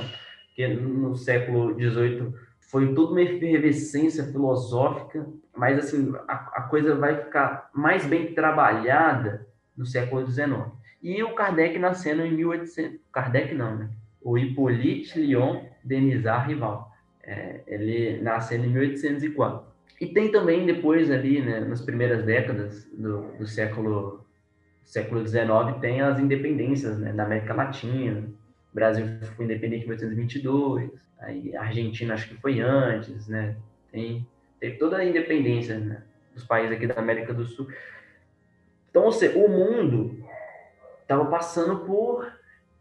que 0.54 0.68
no 0.68 1.16
século 1.16 1.74
XVIII 1.74 2.34
foi 2.60 2.94
toda 2.94 3.12
uma 3.12 3.22
efervescência 3.22 4.26
filosófica, 4.26 5.26
mas 5.56 5.80
assim 5.80 6.14
a, 6.28 6.34
a 6.34 6.62
coisa 6.64 6.96
vai 6.96 7.24
ficar 7.24 7.70
mais 7.74 8.06
bem 8.06 8.34
trabalhada 8.34 9.48
no 9.76 9.86
século 9.86 10.30
XIX. 10.30 10.68
E 11.02 11.24
o 11.24 11.34
Kardec 11.34 11.80
nascendo 11.80 12.24
em 12.24 12.32
1800, 12.34 13.00
Kardec 13.12 13.56
não, 13.56 13.76
né? 13.76 13.90
O 14.22 14.38
Hippolyte 14.38 15.18
Lyon 15.18 15.64
Denisard 15.84 16.50
Rival 16.50 16.89
é, 17.30 17.62
ele 17.68 18.20
nasceu 18.22 18.58
em 18.58 18.68
1804. 18.68 19.70
E 20.02 20.08
tem 20.08 20.32
também 20.32 20.66
depois 20.66 21.12
ali, 21.12 21.42
né, 21.42 21.60
nas 21.60 21.82
primeiras 21.82 22.26
décadas 22.26 22.86
do, 22.92 23.22
do 23.38 23.46
século 23.46 24.26
século 24.84 25.26
XIX, 25.26 25.80
tem 25.80 26.02
as 26.02 26.20
independências 26.20 26.98
né, 26.98 27.14
da 27.14 27.24
América 27.24 27.54
Latina. 27.54 28.28
O 28.72 28.76
Brasil 28.76 29.06
foi 29.36 29.46
independente 29.46 29.84
em 29.84 29.90
1822, 29.90 30.90
aí 31.20 31.56
a 31.56 31.62
Argentina 31.62 32.16
acho 32.16 32.28
que 32.28 32.42
foi 32.42 32.60
antes, 32.60 33.28
né? 33.28 33.56
Tem, 33.92 34.26
teve 34.60 34.78
toda 34.78 34.98
a 34.98 35.06
independência 35.06 35.78
né, 35.78 36.02
dos 36.34 36.44
países 36.44 36.76
aqui 36.76 36.88
da 36.88 36.96
América 36.96 37.36
do 37.36 37.46
Sul. 37.46 37.68
Então, 38.90 39.04
ou 39.04 39.12
seja, 39.12 39.38
o 39.38 39.48
mundo 39.48 40.26
estava 41.04 41.26
passando 41.26 41.86
por 41.86 42.39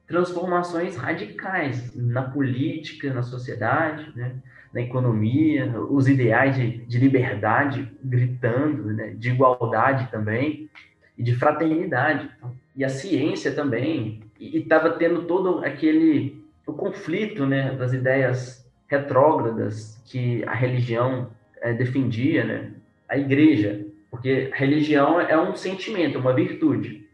transformações 0.08 0.96
radicais 0.96 1.94
na 1.94 2.22
política, 2.22 3.12
na 3.12 3.22
sociedade, 3.22 4.10
né? 4.16 4.36
na 4.72 4.80
economia, 4.80 5.70
os 5.90 6.08
ideais 6.08 6.56
de, 6.56 6.78
de 6.78 6.98
liberdade 6.98 7.92
gritando, 8.02 8.84
né? 8.94 9.14
de 9.14 9.30
igualdade 9.30 10.10
também, 10.10 10.70
e 11.16 11.22
de 11.22 11.34
fraternidade. 11.34 12.30
E 12.74 12.84
a 12.84 12.88
ciência 12.88 13.52
também, 13.52 14.22
e 14.40 14.58
estava 14.58 14.90
tendo 14.90 15.22
todo 15.24 15.62
aquele 15.64 16.42
o 16.66 16.72
conflito 16.72 17.46
né? 17.46 17.74
das 17.74 17.92
ideias 17.92 18.66
retrógradas 18.86 20.00
que 20.06 20.42
a 20.44 20.54
religião 20.54 21.30
é, 21.60 21.72
defendia, 21.74 22.44
né? 22.44 22.72
a 23.06 23.18
igreja, 23.18 23.84
porque 24.10 24.50
religião 24.54 25.20
é 25.20 25.38
um 25.38 25.54
sentimento, 25.54 26.18
uma 26.18 26.34
virtude, 26.34 27.06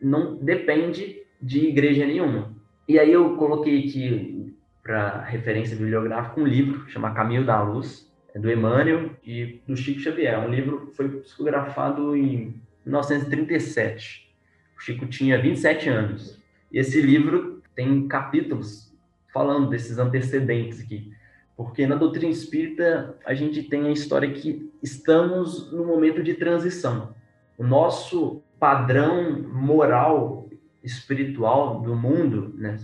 não 0.00 0.36
depende 0.36 1.21
de 1.42 1.66
igreja 1.66 2.06
nenhuma. 2.06 2.54
E 2.88 2.98
aí 2.98 3.12
eu 3.12 3.36
coloquei 3.36 3.80
aqui 3.80 4.54
para 4.82 5.22
referência 5.24 5.76
bibliográfica 5.76 6.40
um 6.40 6.46
livro 6.46 6.88
chamado 6.88 7.14
Caminho 7.14 7.44
da 7.44 7.60
Luz, 7.62 8.10
é 8.34 8.38
do 8.38 8.50
Emmanuel 8.50 9.10
e 9.24 9.60
do 9.66 9.76
Chico 9.76 10.00
Xavier. 10.00 10.38
Um 10.38 10.50
livro 10.50 10.86
que 10.86 10.96
foi 10.96 11.08
psicografado 11.20 12.16
em 12.16 12.60
1937. 12.84 14.32
O 14.76 14.80
Chico 14.80 15.06
tinha 15.06 15.40
27 15.40 15.88
anos. 15.88 16.40
E 16.72 16.78
esse 16.78 17.00
livro 17.00 17.62
tem 17.74 18.08
capítulos 18.08 18.92
falando 19.32 19.68
desses 19.68 19.98
antecedentes 19.98 20.80
aqui. 20.80 21.12
Porque 21.56 21.86
na 21.86 21.94
doutrina 21.94 22.32
espírita 22.32 23.16
a 23.24 23.34
gente 23.34 23.62
tem 23.62 23.86
a 23.86 23.90
história 23.90 24.30
que 24.32 24.70
estamos 24.82 25.70
no 25.70 25.84
momento 25.84 26.22
de 26.22 26.34
transição. 26.34 27.14
O 27.58 27.64
nosso 27.64 28.42
padrão 28.58 29.42
moral 29.42 30.41
espiritual 30.82 31.80
do 31.80 31.94
mundo, 31.94 32.54
né, 32.56 32.78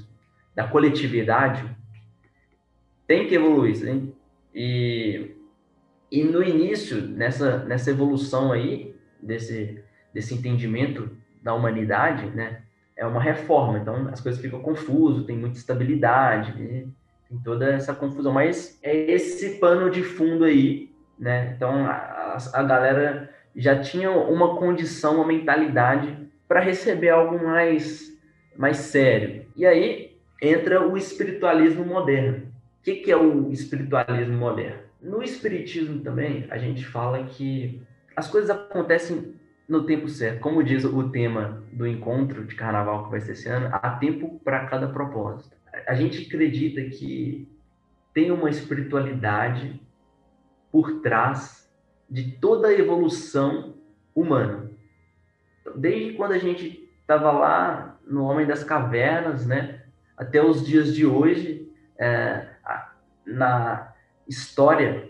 da 0.55 0.67
coletividade, 0.67 1.65
tem 3.07 3.27
que 3.27 3.35
evoluir. 3.35 3.77
Sim? 3.77 4.13
E, 4.55 5.35
e 6.11 6.25
no 6.25 6.43
início, 6.43 7.01
nessa, 7.01 7.65
nessa 7.65 7.91
evolução 7.91 8.53
aí, 8.53 8.95
desse, 9.21 9.83
desse 10.13 10.35
entendimento 10.35 11.11
da 11.43 11.55
humanidade, 11.55 12.27
né, 12.27 12.63
é 12.97 13.07
uma 13.07 13.21
reforma. 13.21 13.79
Então, 13.79 14.09
as 14.09 14.21
coisas 14.21 14.41
ficam 14.41 14.61
confusas, 14.61 15.27
tem 15.27 15.37
muita 15.37 15.59
estabilidade, 15.59 16.61
né, 16.61 16.87
tem 17.29 17.39
toda 17.39 17.73
essa 17.73 17.95
confusão. 17.95 18.33
Mas 18.33 18.79
é 18.83 18.95
esse 19.13 19.59
pano 19.59 19.91
de 19.91 20.03
fundo 20.03 20.45
aí, 20.45 20.91
né? 21.19 21.53
Então, 21.55 21.87
a, 21.87 22.37
a 22.55 22.63
galera 22.63 23.31
já 23.55 23.81
tinha 23.81 24.11
uma 24.11 24.57
condição, 24.57 25.17
uma 25.17 25.27
mentalidade 25.27 26.28
para 26.49 26.61
receber 26.61 27.11
algo 27.11 27.45
mais, 27.45 28.11
mais 28.57 28.79
sério. 28.79 29.47
E 29.55 29.67
aí 29.67 30.17
entra 30.41 30.87
o 30.87 30.97
espiritualismo 30.97 31.85
moderno. 31.85 32.47
O 32.81 32.83
que, 32.83 32.97
que 32.97 33.13
é 33.13 33.17
o 33.17 33.53
espiritualismo 33.53 34.37
moderno? 34.37 34.79
No 35.01 35.23
espiritismo 35.23 36.01
também, 36.01 36.47
a 36.51 36.59
gente 36.59 36.85
fala 36.85 37.25
que 37.25 37.81
as 38.17 38.29
coisas 38.29 38.51
acontecem 38.51 39.35
no 39.69 39.85
tempo 39.85 40.09
certo. 40.09 40.41
Como 40.41 40.65
diz 40.65 40.85
o 40.85 41.09
tema 41.11 41.63
do 41.73 41.87
encontro 41.87 42.45
de 42.45 42.55
carnaval 42.55 43.05
que 43.05 43.11
vai 43.11 43.21
ser 43.21 43.33
esse 43.33 43.49
ano, 43.49 43.69
há 43.71 43.91
tempo 43.91 44.41
para 44.43 44.67
cada 44.67 44.89
propósito. 44.89 45.57
A 45.87 45.95
gente 45.95 46.27
acredita 46.27 46.83
que 46.83 47.47
tem 48.15 48.31
uma 48.31 48.49
espiritualidade 48.49 49.81
por 50.73 51.01
trás 51.01 51.71
de 52.11 52.33
toda 52.33 52.69
a 52.69 52.73
evolução 52.73 53.75
humana. 54.15 54.68
Desde 55.77 56.13
quando 56.15 56.33
a 56.33 56.39
gente 56.39 56.89
estava 57.01 57.31
lá 57.31 57.99
no 58.07 58.25
Homem 58.25 58.47
das 58.47 58.65
Cavernas, 58.65 59.47
né, 59.47 59.83
até 60.17 60.43
os 60.43 60.67
dias 60.67 60.95
de 60.95 61.07
hoje, 61.07 61.71
é, 61.99 62.49
na 63.27 63.95
história 64.27 65.09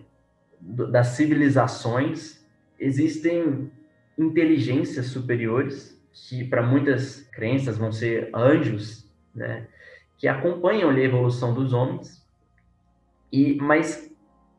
das 0.60 1.08
civilizações, 1.08 2.44
existem 2.78 3.70
inteligências 4.18 5.06
superiores, 5.06 5.96
que 6.12 6.44
para 6.44 6.62
muitas 6.62 7.22
crenças 7.32 7.78
vão 7.78 7.92
ser 7.92 8.30
anjos, 8.34 9.08
né, 9.34 9.66
que 10.16 10.26
acompanham 10.26 10.90
a 10.90 11.00
evolução 11.00 11.54
dos 11.54 11.72
homens, 11.72 12.26
e 13.32 13.56
mas 13.56 14.10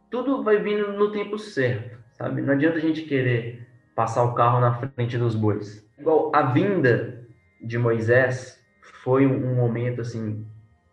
tudo 0.09 0.43
vai 0.43 0.61
vindo 0.61 0.93
no 0.93 1.11
tempo 1.11 1.37
certo, 1.37 1.97
sabe? 2.13 2.41
Não 2.41 2.53
adianta 2.53 2.77
a 2.77 2.81
gente 2.81 3.03
querer 3.03 3.67
passar 3.99 4.23
o 4.23 4.33
carro 4.33 4.61
na 4.61 4.75
frente 4.75 5.17
dos 5.17 5.35
bois. 5.35 5.85
Igual 5.99 6.31
a 6.33 6.43
vinda 6.43 7.27
de 7.61 7.77
Moisés 7.77 8.57
foi 9.03 9.27
um 9.27 9.55
momento 9.55 9.99
assim, 9.99 10.45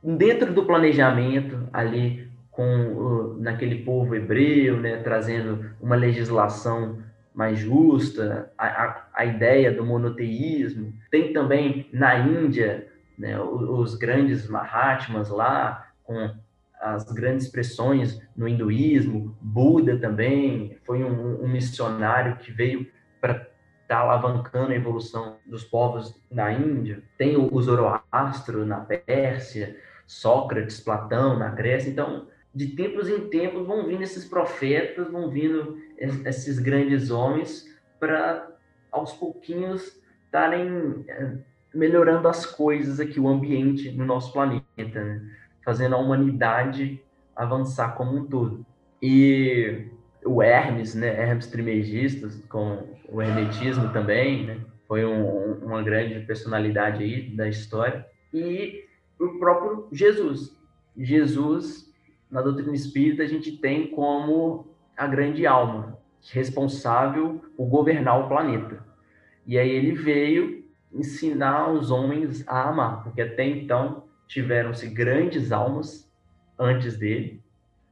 dentro 0.02 0.52
do 0.52 0.64
planejamento 0.64 1.68
ali 1.72 2.28
com 2.50 3.36
naquele 3.38 3.84
povo 3.84 4.16
hebreu, 4.16 4.80
né, 4.80 4.96
trazendo 4.96 5.70
uma 5.80 5.94
legislação 5.94 6.98
mais 7.32 7.60
justa, 7.60 8.50
a, 8.58 8.66
a, 8.66 9.06
a, 9.14 9.24
ideia 9.24 9.70
do 9.70 9.86
monoteísmo. 9.86 10.92
Tem 11.08 11.32
também 11.32 11.88
na 11.92 12.18
Índia 12.18 12.88
né, 13.16 13.38
os, 13.38 13.92
os 13.92 13.94
grandes 13.94 14.48
Mahatmas 14.48 15.30
lá, 15.30 15.86
com 16.02 16.28
as 16.80 17.04
grandes 17.12 17.46
expressões 17.46 18.20
no 18.36 18.48
hinduísmo, 18.48 19.36
Buda 19.40 19.96
também 19.96 20.76
foi 20.84 21.04
um, 21.04 21.44
um 21.44 21.48
missionário 21.48 22.36
que 22.36 22.50
veio 22.50 22.95
para 23.26 23.34
estar 23.34 23.48
tá 23.88 23.98
alavancando 23.98 24.72
a 24.72 24.76
evolução 24.76 25.38
dos 25.44 25.64
povos 25.64 26.14
na 26.30 26.52
Índia. 26.52 27.02
Tem 27.18 27.36
o, 27.36 27.60
Zoroastro 27.60 28.64
na 28.64 28.80
Pérsia, 28.80 29.76
Sócrates, 30.06 30.80
Platão 30.80 31.36
na 31.38 31.48
Grécia. 31.48 31.90
Então, 31.90 32.28
de 32.54 32.68
tempos 32.68 33.08
em 33.08 33.28
tempos 33.28 33.66
vão 33.66 33.86
vindo 33.86 34.02
esses 34.02 34.24
profetas, 34.24 35.10
vão 35.10 35.28
vindo 35.28 35.78
esses 35.98 36.58
grandes 36.58 37.10
homens 37.10 37.66
para 37.98 38.48
aos 38.92 39.12
pouquinhos 39.12 40.00
estarem 40.24 41.04
eh, 41.08 41.38
melhorando 41.74 42.28
as 42.28 42.46
coisas 42.46 42.98
aqui, 42.98 43.20
o 43.20 43.28
ambiente 43.28 43.90
no 43.92 44.06
nosso 44.06 44.32
planeta, 44.32 44.64
né? 44.76 45.22
fazendo 45.64 45.96
a 45.96 45.98
humanidade 45.98 47.02
avançar 47.34 47.94
como 47.94 48.16
um 48.16 48.24
todo. 48.24 48.64
E 49.02 49.90
o 50.26 50.42
Hermes, 50.42 50.94
né, 50.94 51.08
Hermes 51.08 51.46
Trismegisto, 51.46 52.28
com 52.48 52.86
o 53.08 53.22
hermetismo 53.22 53.92
também, 53.92 54.46
né, 54.46 54.60
foi 54.88 55.04
um, 55.04 55.54
uma 55.64 55.82
grande 55.82 56.18
personalidade 56.20 57.02
aí 57.02 57.30
da 57.30 57.48
história. 57.48 58.06
E 58.32 58.84
o 59.18 59.38
próprio 59.38 59.88
Jesus. 59.92 60.54
Jesus 60.96 61.86
na 62.30 62.42
doutrina 62.42 62.74
espírita 62.74 63.22
a 63.22 63.26
gente 63.26 63.52
tem 63.52 63.86
como 63.88 64.66
a 64.96 65.06
grande 65.06 65.46
alma, 65.46 65.98
responsável 66.32 67.40
por 67.56 67.66
governar 67.66 68.24
o 68.24 68.28
planeta. 68.28 68.84
E 69.46 69.58
aí 69.58 69.70
ele 69.70 69.92
veio 69.92 70.64
ensinar 70.92 71.70
os 71.70 71.90
homens 71.90 72.46
a 72.48 72.68
amar, 72.68 73.04
porque 73.04 73.20
até 73.20 73.46
então 73.46 74.04
tiveram-se 74.26 74.88
grandes 74.88 75.52
almas 75.52 76.10
antes 76.58 76.96
dele, 76.96 77.40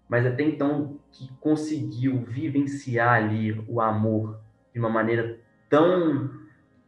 mas 0.09 0.27
até 0.27 0.43
então 0.43 0.99
que 1.11 1.29
conseguiu 1.41 2.25
vivenciar 2.27 3.15
ali 3.15 3.53
o 3.69 3.81
amor 3.81 4.39
de 4.73 4.81
uma 4.81 4.91
maneira 4.91 5.39
tão 5.69 6.31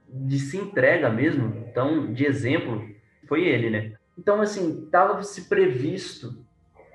de 0.08 0.38
se 0.38 0.56
entrega 0.56 1.10
mesmo, 1.10 1.68
tão 1.74 2.12
de 2.12 2.24
exemplo, 2.24 2.84
foi 3.26 3.44
ele, 3.44 3.70
né? 3.70 3.92
Então 4.18 4.40
assim, 4.40 4.84
estava 4.84 5.22
se 5.22 5.48
previsto 5.48 6.46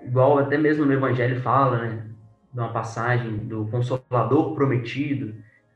igual 0.04 0.38
até 0.40 0.58
mesmo 0.58 0.86
no 0.86 0.94
Evangelho 0.94 1.42
fala, 1.42 1.80
né, 1.80 2.06
de 2.52 2.60
uma 2.60 2.74
passagem 2.74 3.38
do 3.38 3.68
Consolador 3.68 4.56
prometido, 4.56 5.36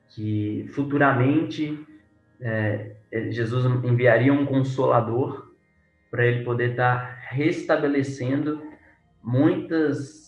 que 0.10 0.66
futuramente 0.74 1.80
é, 2.42 2.96
Jesus 3.30 3.66
enviaria 3.84 4.34
um 4.34 4.46
Consolador 4.46 5.54
para 6.10 6.26
ele 6.26 6.44
poder 6.44 6.72
estar 6.72 6.98
tá 6.98 7.20
restabelecendo 7.30 8.62
muitas 9.24 10.25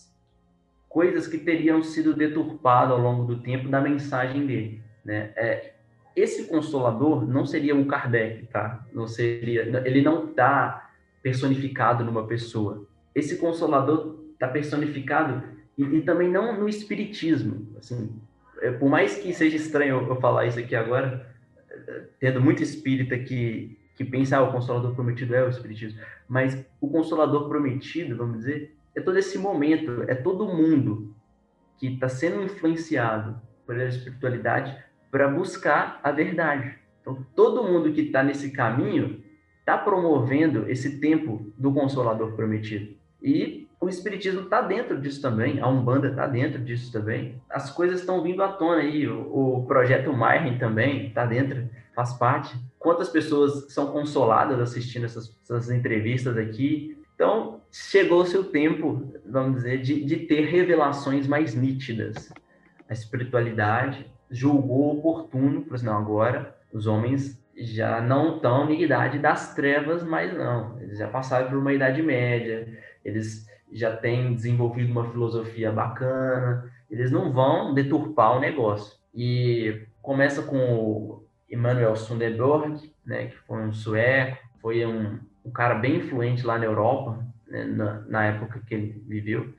coisas 0.90 1.28
que 1.28 1.38
teriam 1.38 1.84
sido 1.84 2.14
deturpadas 2.14 2.92
ao 2.92 3.00
longo 3.00 3.24
do 3.26 3.42
tempo 3.42 3.70
da 3.70 3.82
mensagem 3.82 4.46
dele, 4.46 4.82
né? 5.04 5.32
É, 5.36 5.74
esse 6.16 6.46
consolador 6.46 7.28
não 7.28 7.46
seria 7.46 7.76
um 7.76 7.86
Kardec, 7.86 8.48
tá? 8.48 8.86
Não 8.92 9.08
seria, 9.08 9.62
ele 9.86 10.02
não 10.02 10.30
está 10.30 10.90
personificado 11.22 12.04
numa 12.04 12.26
pessoa 12.26 12.88
esse 13.18 13.38
consolador 13.38 14.16
está 14.34 14.48
personificado 14.48 15.42
e, 15.76 15.84
e, 15.84 16.02
também 16.04 16.30
não 16.30 16.60
no 16.60 16.70
espiritismo. 16.70 17.68
Assim, 17.80 18.16
é, 18.62 18.70
por 18.70 18.88
mais 18.88 19.18
que 19.18 19.34
seja 19.34 19.56
estranho 19.56 20.06
eu, 20.08 20.16
falar 20.18 20.46
isso 20.46 20.60
aqui 20.60 20.76
agora, 20.76 21.28
tendo 22.20 22.40
muito 22.40 22.62
espírita 22.62 23.18
que 23.18 23.76
que 23.96 24.06
pensa 24.06 24.38
ah, 24.38 24.44
o 24.44 24.52
consolador 24.52 24.94
prometido 24.94 25.34
é 25.34 25.44
o 25.44 25.50
espiritismo, 25.50 26.00
mas 26.30 26.64
o 26.80 26.88
consolador 26.88 27.50
prometido, 27.50 28.16
vamos 28.16 28.38
dizer, 28.38 28.77
é 28.98 29.02
todo 29.02 29.20
esse 29.20 29.38
momento, 29.38 30.04
é 30.08 30.16
todo 30.16 30.48
mundo 30.48 31.14
que 31.78 31.86
está 31.86 32.10
sendo 32.10 32.42
influenciado 32.42 33.40
pela 33.68 33.86
espiritualidade 33.86 34.76
para 35.12 35.28
buscar 35.28 36.00
a 36.02 36.12
verdade. 36.12 36.76
Então, 37.00 37.24
todo 37.36 37.64
mundo 37.64 37.94
que 37.94 38.02
está 38.02 38.24
nesse 38.24 38.50
caminho 38.50 39.24
está 39.60 39.78
promovendo 39.78 40.68
esse 40.68 41.00
tempo 41.00 41.54
do 41.56 41.72
consolador 41.72 42.32
prometido. 42.32 42.96
E 43.22 43.68
o 43.80 43.88
espiritismo 43.88 44.42
está 44.42 44.62
dentro 44.62 45.00
disso 45.00 45.22
também, 45.22 45.60
a 45.60 45.68
Umbanda 45.68 46.08
está 46.08 46.26
dentro 46.26 46.60
disso 46.60 46.92
também. 46.92 47.40
As 47.48 47.70
coisas 47.70 48.00
estão 48.00 48.24
vindo 48.24 48.42
à 48.42 48.48
tona 48.48 48.82
aí, 48.82 49.08
o, 49.08 49.60
o 49.60 49.66
projeto 49.68 50.12
Mayhem 50.12 50.58
também 50.58 51.10
está 51.10 51.24
dentro, 51.24 51.70
faz 51.94 52.14
parte. 52.14 52.58
Quantas 52.80 53.10
pessoas 53.10 53.72
são 53.72 53.92
consoladas 53.92 54.60
assistindo 54.60 55.06
essas, 55.06 55.38
essas 55.44 55.70
entrevistas 55.70 56.36
aqui? 56.36 56.98
Então, 57.18 57.62
chegou 57.72 58.22
o 58.22 58.28
seu 58.28 58.44
tempo, 58.44 59.12
vamos 59.26 59.56
dizer, 59.56 59.82
de, 59.82 60.06
de 60.06 60.18
ter 60.28 60.46
revelações 60.46 61.26
mais 61.26 61.56
nítidas. 61.56 62.32
A 62.88 62.94
espiritualidade 62.94 64.06
julgou 64.30 65.00
oportuno, 65.00 65.64
por 65.64 65.82
não, 65.82 65.98
agora 65.98 66.56
os 66.72 66.86
homens 66.86 67.44
já 67.56 68.00
não 68.00 68.36
estão 68.36 68.66
na 68.66 68.72
idade 68.74 69.18
das 69.18 69.56
trevas, 69.56 70.04
mas 70.04 70.32
não. 70.32 70.80
Eles 70.80 71.00
já 71.00 71.08
passaram 71.08 71.50
por 71.50 71.58
uma 71.58 71.74
idade 71.74 72.04
média, 72.04 72.68
eles 73.04 73.48
já 73.72 73.98
têm 73.98 74.36
desenvolvido 74.36 74.92
uma 74.92 75.10
filosofia 75.10 75.72
bacana, 75.72 76.72
eles 76.88 77.10
não 77.10 77.34
vão 77.34 77.74
deturpar 77.74 78.38
o 78.38 78.40
negócio. 78.40 78.96
E 79.12 79.88
começa 80.04 80.44
com 80.44 80.58
o 80.58 81.26
Emanuel 81.50 81.96
Sundberg, 81.96 82.94
né, 83.04 83.26
que 83.26 83.38
foi 83.40 83.58
um 83.58 83.74
sueco, 83.74 84.38
foi 84.62 84.86
um, 84.86 85.18
um 85.48 85.52
cara 85.52 85.76
bem 85.76 85.98
influente 85.98 86.46
lá 86.46 86.58
na 86.58 86.66
Europa, 86.66 87.26
né, 87.48 87.64
na, 87.64 88.02
na, 88.02 88.26
época 88.26 88.62
que 88.66 88.76
ele 88.76 89.02
viveu, 89.08 89.54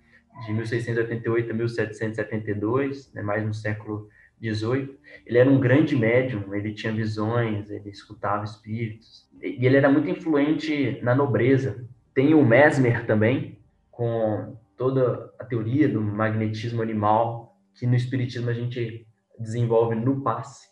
de 0.44 0.52
1688 0.52 1.50
a 1.50 1.54
1772, 1.54 3.12
né, 3.14 3.22
mais 3.22 3.44
no 3.44 3.54
século 3.54 4.08
XVIII. 4.40 4.96
Ele 5.26 5.38
era 5.38 5.50
um 5.50 5.58
grande 5.58 5.96
médium, 5.96 6.54
ele 6.54 6.74
tinha 6.74 6.92
visões, 6.92 7.70
ele 7.70 7.88
escutava 7.88 8.44
espíritos, 8.44 9.26
e 9.42 9.64
ele 9.64 9.76
era 9.76 9.90
muito 9.90 10.10
influente 10.10 11.00
na 11.02 11.14
nobreza, 11.14 11.84
tem 12.14 12.34
o 12.34 12.44
Mesmer 12.44 13.06
também, 13.06 13.58
com 13.90 14.56
toda 14.76 15.32
a 15.38 15.44
teoria 15.44 15.88
do 15.88 16.00
magnetismo 16.00 16.82
animal, 16.82 17.56
que 17.74 17.86
no 17.86 17.96
espiritismo 17.96 18.50
a 18.50 18.52
gente 18.52 19.06
desenvolve 19.38 19.94
no 19.94 20.20
passe, 20.20 20.67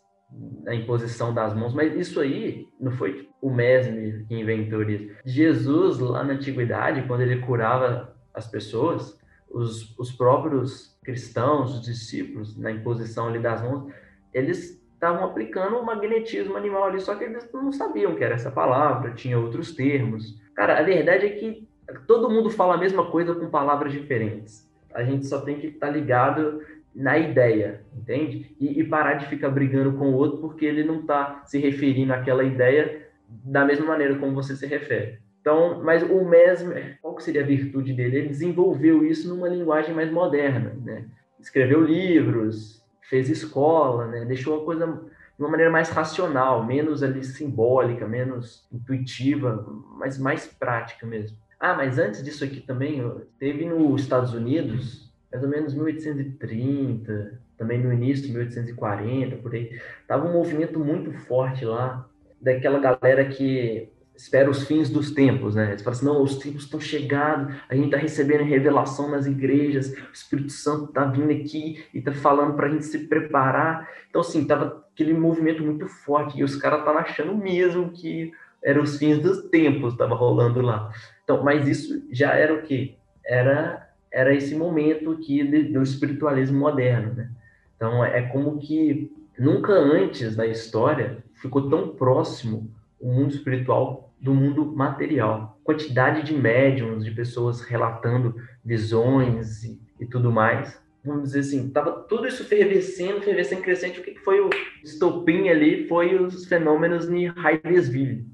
na 0.64 0.74
imposição 0.74 1.32
das 1.32 1.54
mãos, 1.54 1.72
mas 1.72 1.94
isso 1.94 2.20
aí 2.20 2.66
não 2.80 2.92
foi 2.92 3.28
o 3.40 3.50
Mesmer 3.50 4.26
que 4.26 4.34
inventou 4.34 4.82
isso. 4.82 5.14
Jesus, 5.24 5.98
lá 5.98 6.24
na 6.24 6.34
antiguidade, 6.34 7.06
quando 7.06 7.20
ele 7.20 7.40
curava 7.40 8.14
as 8.34 8.46
pessoas, 8.46 9.18
os, 9.48 9.96
os 9.98 10.12
próprios 10.12 10.98
cristãos, 11.04 11.76
os 11.76 11.82
discípulos, 11.82 12.58
na 12.58 12.70
imposição 12.70 13.28
ali 13.28 13.38
das 13.38 13.62
mãos, 13.62 13.92
eles 14.34 14.82
estavam 14.92 15.24
aplicando 15.24 15.76
o 15.76 15.84
magnetismo 15.84 16.56
animal 16.56 16.84
ali, 16.84 17.00
só 17.00 17.14
que 17.14 17.24
eles 17.24 17.48
não 17.52 17.70
sabiam 17.70 18.14
que 18.14 18.24
era 18.24 18.34
essa 18.34 18.50
palavra, 18.50 19.12
tinha 19.12 19.38
outros 19.38 19.74
termos. 19.74 20.40
Cara, 20.54 20.78
a 20.78 20.82
verdade 20.82 21.26
é 21.26 21.30
que 21.30 21.68
todo 22.06 22.30
mundo 22.30 22.50
fala 22.50 22.74
a 22.74 22.78
mesma 22.78 23.10
coisa 23.10 23.34
com 23.34 23.48
palavras 23.48 23.92
diferentes. 23.92 24.66
A 24.92 25.04
gente 25.04 25.26
só 25.26 25.40
tem 25.40 25.60
que 25.60 25.68
estar 25.68 25.88
tá 25.88 25.92
ligado 25.92 26.62
na 26.96 27.18
ideia, 27.18 27.82
entende? 27.94 28.56
E, 28.58 28.80
e, 28.80 28.84
parar 28.84 29.14
de 29.14 29.26
ficar 29.26 29.50
brigando 29.50 29.98
com 29.98 30.10
o 30.10 30.14
outro 30.14 30.38
porque 30.38 30.64
ele 30.64 30.82
não 30.82 31.00
está 31.00 31.42
se 31.44 31.58
referindo 31.58 32.12
àquela 32.12 32.42
ideia 32.42 33.06
da 33.28 33.64
mesma 33.64 33.86
maneira 33.86 34.16
como 34.16 34.34
você 34.34 34.56
se 34.56 34.66
refere. 34.66 35.18
Então, 35.40 35.82
mas 35.84 36.02
o 36.02 36.24
Mesmer, 36.24 36.98
qual 37.02 37.14
que 37.14 37.22
seria 37.22 37.42
a 37.42 37.46
virtude 37.46 37.92
dele? 37.92 38.16
Ele 38.16 38.28
desenvolveu 38.28 39.06
isso 39.06 39.28
numa 39.28 39.48
linguagem 39.48 39.94
mais 39.94 40.10
moderna, 40.10 40.74
né? 40.82 41.04
Escreveu 41.38 41.84
livros, 41.84 42.82
fez 43.02 43.28
escola, 43.28 44.06
né? 44.06 44.24
Deixou 44.24 44.62
a 44.62 44.64
coisa 44.64 44.86
de 44.86 45.42
uma 45.42 45.50
maneira 45.50 45.70
mais 45.70 45.90
racional, 45.90 46.64
menos 46.64 47.02
ali 47.02 47.22
simbólica, 47.22 48.08
menos 48.08 48.66
intuitiva, 48.72 49.64
mas 49.98 50.18
mais 50.18 50.46
prática 50.46 51.06
mesmo. 51.06 51.36
Ah, 51.60 51.74
mas 51.74 51.98
antes 51.98 52.22
disso 52.22 52.42
aqui 52.42 52.60
também, 52.60 53.02
teve 53.38 53.66
nos 53.66 54.00
Estados 54.00 54.32
Unidos, 54.32 55.05
mais 55.30 55.42
ou 55.42 55.48
menos 55.48 55.74
1830, 55.74 57.40
também 57.58 57.82
no 57.82 57.92
início 57.92 58.24
de 58.26 58.32
1840, 58.32 59.36
por 59.36 59.54
aí, 59.54 59.78
tava 60.06 60.28
um 60.28 60.32
movimento 60.32 60.78
muito 60.78 61.12
forte 61.12 61.64
lá 61.64 62.08
daquela 62.40 62.78
galera 62.78 63.24
que 63.24 63.90
espera 64.16 64.48
os 64.48 64.64
fins 64.66 64.88
dos 64.88 65.10
tempos, 65.10 65.54
né? 65.54 65.70
Eles 65.70 65.82
falam 65.82 65.96
assim, 65.96 66.06
não, 66.06 66.22
os 66.22 66.36
tempos 66.38 66.64
estão 66.64 66.80
chegando, 66.80 67.54
a 67.68 67.74
gente 67.74 67.86
está 67.86 67.98
recebendo 67.98 68.44
revelação 68.44 69.10
nas 69.10 69.26
igrejas, 69.26 69.92
o 69.92 70.12
Espírito 70.12 70.52
Santo 70.52 70.86
está 70.86 71.04
vindo 71.04 71.30
aqui 71.30 71.84
e 71.92 71.98
está 71.98 72.12
falando 72.12 72.54
para 72.54 72.66
a 72.66 72.70
gente 72.70 72.86
se 72.86 73.06
preparar. 73.06 73.88
Então, 74.08 74.22
assim, 74.22 74.46
tava 74.46 74.84
aquele 74.92 75.12
movimento 75.12 75.62
muito 75.62 75.86
forte 75.86 76.38
e 76.38 76.44
os 76.44 76.56
caras 76.56 76.78
estavam 76.78 77.00
achando 77.00 77.36
mesmo 77.36 77.90
que 77.90 78.32
eram 78.64 78.82
os 78.82 78.96
fins 78.96 79.18
dos 79.18 79.48
tempos, 79.50 79.92
estava 79.92 80.14
rolando 80.14 80.62
lá. 80.62 80.90
Então, 81.22 81.42
mas 81.42 81.68
isso 81.68 82.02
já 82.10 82.34
era 82.34 82.54
o 82.54 82.62
quê? 82.62 82.94
Era 83.24 83.85
era 84.12 84.34
esse 84.34 84.54
momento 84.54 85.12
aqui 85.12 85.42
do 85.44 85.82
espiritualismo 85.82 86.58
moderno, 86.58 87.14
né? 87.14 87.30
Então, 87.76 88.04
é 88.04 88.22
como 88.22 88.58
que 88.58 89.12
nunca 89.38 89.72
antes 89.72 90.34
da 90.34 90.46
história 90.46 91.18
ficou 91.34 91.68
tão 91.68 91.88
próximo 91.88 92.70
o 92.98 93.12
mundo 93.12 93.34
espiritual 93.34 94.10
do 94.20 94.34
mundo 94.34 94.64
material. 94.64 95.58
Quantidade 95.62 96.22
de 96.22 96.34
médiums, 96.34 97.04
de 97.04 97.10
pessoas 97.10 97.60
relatando 97.60 98.34
visões 98.64 99.64
e, 99.64 99.80
e 100.00 100.06
tudo 100.06 100.32
mais. 100.32 100.80
Vamos 101.04 101.24
dizer 101.24 101.40
assim, 101.40 101.66
estava 101.68 101.92
tudo 101.92 102.26
isso 102.26 102.44
fervescendo, 102.44 103.20
fervescendo, 103.20 103.62
crescente. 103.62 104.00
O 104.00 104.02
que 104.02 104.18
foi 104.18 104.40
o 104.40 104.50
estopim 104.82 105.48
ali? 105.48 105.86
Foi 105.86 106.16
os 106.16 106.46
fenômenos 106.46 107.08
em 107.08 107.26
Hydesville, 107.28 108.26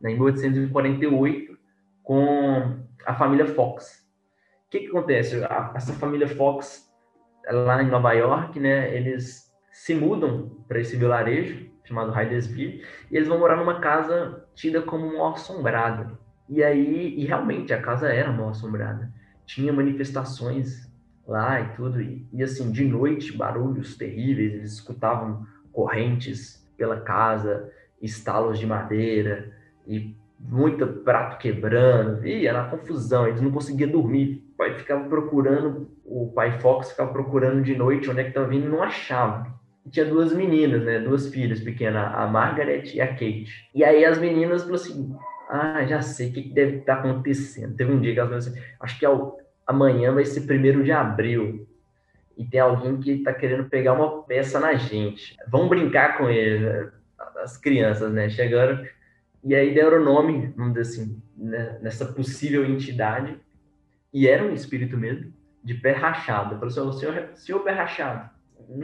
né, 0.00 0.10
em 0.10 0.14
1848, 0.14 1.56
com 2.02 2.76
a 3.06 3.14
família 3.14 3.46
Fox. 3.46 3.97
O 4.68 4.70
que, 4.70 4.80
que 4.80 4.88
acontece? 4.88 5.42
A, 5.44 5.72
essa 5.74 5.94
família 5.94 6.28
Fox, 6.28 6.92
lá 7.50 7.82
em 7.82 7.88
Nova 7.88 8.12
York, 8.12 8.60
né, 8.60 8.94
eles 8.94 9.50
se 9.72 9.94
mudam 9.94 10.62
para 10.68 10.78
esse 10.78 10.94
vilarejo 10.94 11.66
chamado 11.84 12.12
Hydesville, 12.12 12.84
e 13.10 13.16
eles 13.16 13.28
vão 13.28 13.38
morar 13.38 13.56
numa 13.56 13.80
casa 13.80 14.46
tida 14.54 14.82
como 14.82 15.16
mal 15.16 15.32
assombrada. 15.32 16.18
E 16.46 16.62
aí, 16.62 17.18
e 17.18 17.24
realmente 17.24 17.72
a 17.72 17.80
casa 17.80 18.12
era 18.12 18.30
mal 18.30 18.50
assombrada. 18.50 19.10
Tinha 19.46 19.72
manifestações 19.72 20.86
lá 21.26 21.62
e 21.62 21.72
tudo, 21.74 22.02
e, 22.02 22.26
e 22.30 22.42
assim, 22.42 22.70
de 22.70 22.84
noite, 22.84 23.34
barulhos 23.34 23.96
terríveis, 23.96 24.52
eles 24.52 24.72
escutavam 24.74 25.46
correntes 25.72 26.70
pela 26.76 27.00
casa, 27.00 27.72
estalos 28.02 28.58
de 28.58 28.66
madeira 28.66 29.50
e 29.86 30.14
muito 30.38 30.86
prato 30.86 31.38
quebrando, 31.38 32.26
e 32.26 32.46
era 32.46 32.68
confusão, 32.68 33.26
eles 33.26 33.40
não 33.40 33.50
conseguiam 33.50 33.90
dormir. 33.90 34.46
Pai 34.58 34.74
ficava 34.74 35.08
procurando, 35.08 35.88
o 36.04 36.32
pai 36.34 36.60
Fox 36.60 36.90
ficava 36.90 37.12
procurando 37.12 37.62
de 37.62 37.74
noite 37.74 38.10
onde 38.10 38.20
é 38.20 38.24
que 38.24 38.30
estava 38.30 38.48
vindo 38.48 38.66
e 38.66 38.68
não 38.68 38.82
achava 38.82 39.58
tinha 39.90 40.06
duas 40.06 40.32
meninas, 40.32 40.82
né? 40.84 41.00
Duas 41.00 41.28
filhas 41.28 41.60
pequenas, 41.60 42.14
a 42.14 42.26
Margaret 42.26 42.84
e 42.94 43.00
a 43.00 43.08
Kate. 43.08 43.68
E 43.74 43.84
aí 43.84 44.04
as 44.04 44.18
meninas 44.18 44.62
falaram 44.62 44.82
assim: 44.82 45.16
Ah, 45.48 45.84
já 45.86 46.00
sei 46.00 46.30
o 46.30 46.32
que 46.32 46.42
deve 46.42 46.78
estar 46.78 46.96
tá 46.96 47.00
acontecendo. 47.00 47.76
Teve 47.76 47.92
um 47.92 48.00
dia 48.00 48.12
que 48.12 48.20
elas 48.20 48.44
falaram 48.44 48.60
assim: 48.60 48.74
Acho 48.80 48.98
que 48.98 49.06
amanhã 49.66 50.12
vai 50.12 50.24
ser 50.24 50.42
primeiro 50.42 50.84
de 50.84 50.92
abril. 50.92 51.66
E 52.36 52.44
tem 52.44 52.60
alguém 52.60 52.98
que 52.98 53.10
está 53.12 53.32
querendo 53.32 53.68
pegar 53.68 53.94
uma 53.94 54.22
peça 54.22 54.60
na 54.60 54.74
gente. 54.74 55.36
Vamos 55.48 55.68
brincar 55.68 56.16
com 56.16 56.30
ele, 56.30 56.60
né? 56.60 56.90
as 57.42 57.56
crianças, 57.56 58.12
né? 58.12 58.28
Chegaram 58.28 58.84
e 59.44 59.54
aí 59.54 59.72
deram 59.72 60.00
o 60.00 60.04
nome, 60.04 60.52
vamos 60.56 60.74
dizer 60.74 61.00
assim, 61.00 61.22
né? 61.36 61.78
nessa 61.80 62.04
possível 62.04 62.64
entidade. 62.64 63.36
E 64.12 64.26
era 64.26 64.44
um 64.44 64.52
espírito 64.52 64.96
mesmo, 64.96 65.32
de 65.62 65.74
pé 65.74 65.92
rachado. 65.92 66.58
Falou 66.58 66.90
assim: 66.90 67.00
senhor, 67.00 67.30
senhor 67.34 67.60
pé 67.60 67.72
rachado 67.72 68.30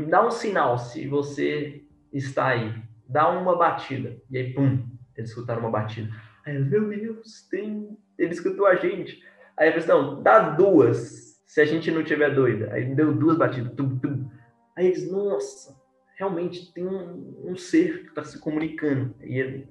dá 0.09 0.27
um 0.27 0.31
sinal 0.31 0.79
se 0.79 1.07
você 1.07 1.83
está 2.13 2.49
aí. 2.49 2.75
Dá 3.09 3.29
uma 3.29 3.57
batida. 3.57 4.17
E 4.31 4.39
aí, 4.39 4.53
pum, 4.55 4.83
eles 5.17 5.31
escutaram 5.31 5.61
uma 5.61 5.71
batida. 5.71 6.11
Aí, 6.47 6.59
meu 6.59 6.89
Deus, 6.89 7.47
tem... 7.51 7.97
ele 8.19 8.33
escutou 8.33 8.67
a 8.67 8.77
gente. 8.77 9.23
Aí 9.57 9.69
eles 9.69 9.87
não, 9.87 10.23
dá 10.23 10.51
duas, 10.51 11.41
se 11.47 11.61
a 11.61 11.65
gente 11.65 11.91
não 11.91 12.03
tiver 12.03 12.35
doida. 12.35 12.73
Aí 12.73 12.95
deu 12.95 13.15
duas 13.15 13.37
batidas. 13.37 13.73
Tum, 13.75 13.99
tum. 13.99 14.29
Aí 14.77 14.87
eles, 14.87 15.11
nossa, 15.11 15.77
realmente 16.17 16.73
tem 16.73 16.87
um, 16.87 17.51
um 17.51 17.57
ser 17.57 18.03
que 18.05 18.09
está 18.09 18.25
se 18.25 18.41
comunicando. 18.41 19.15
E 19.23 19.39
eles, 19.39 19.69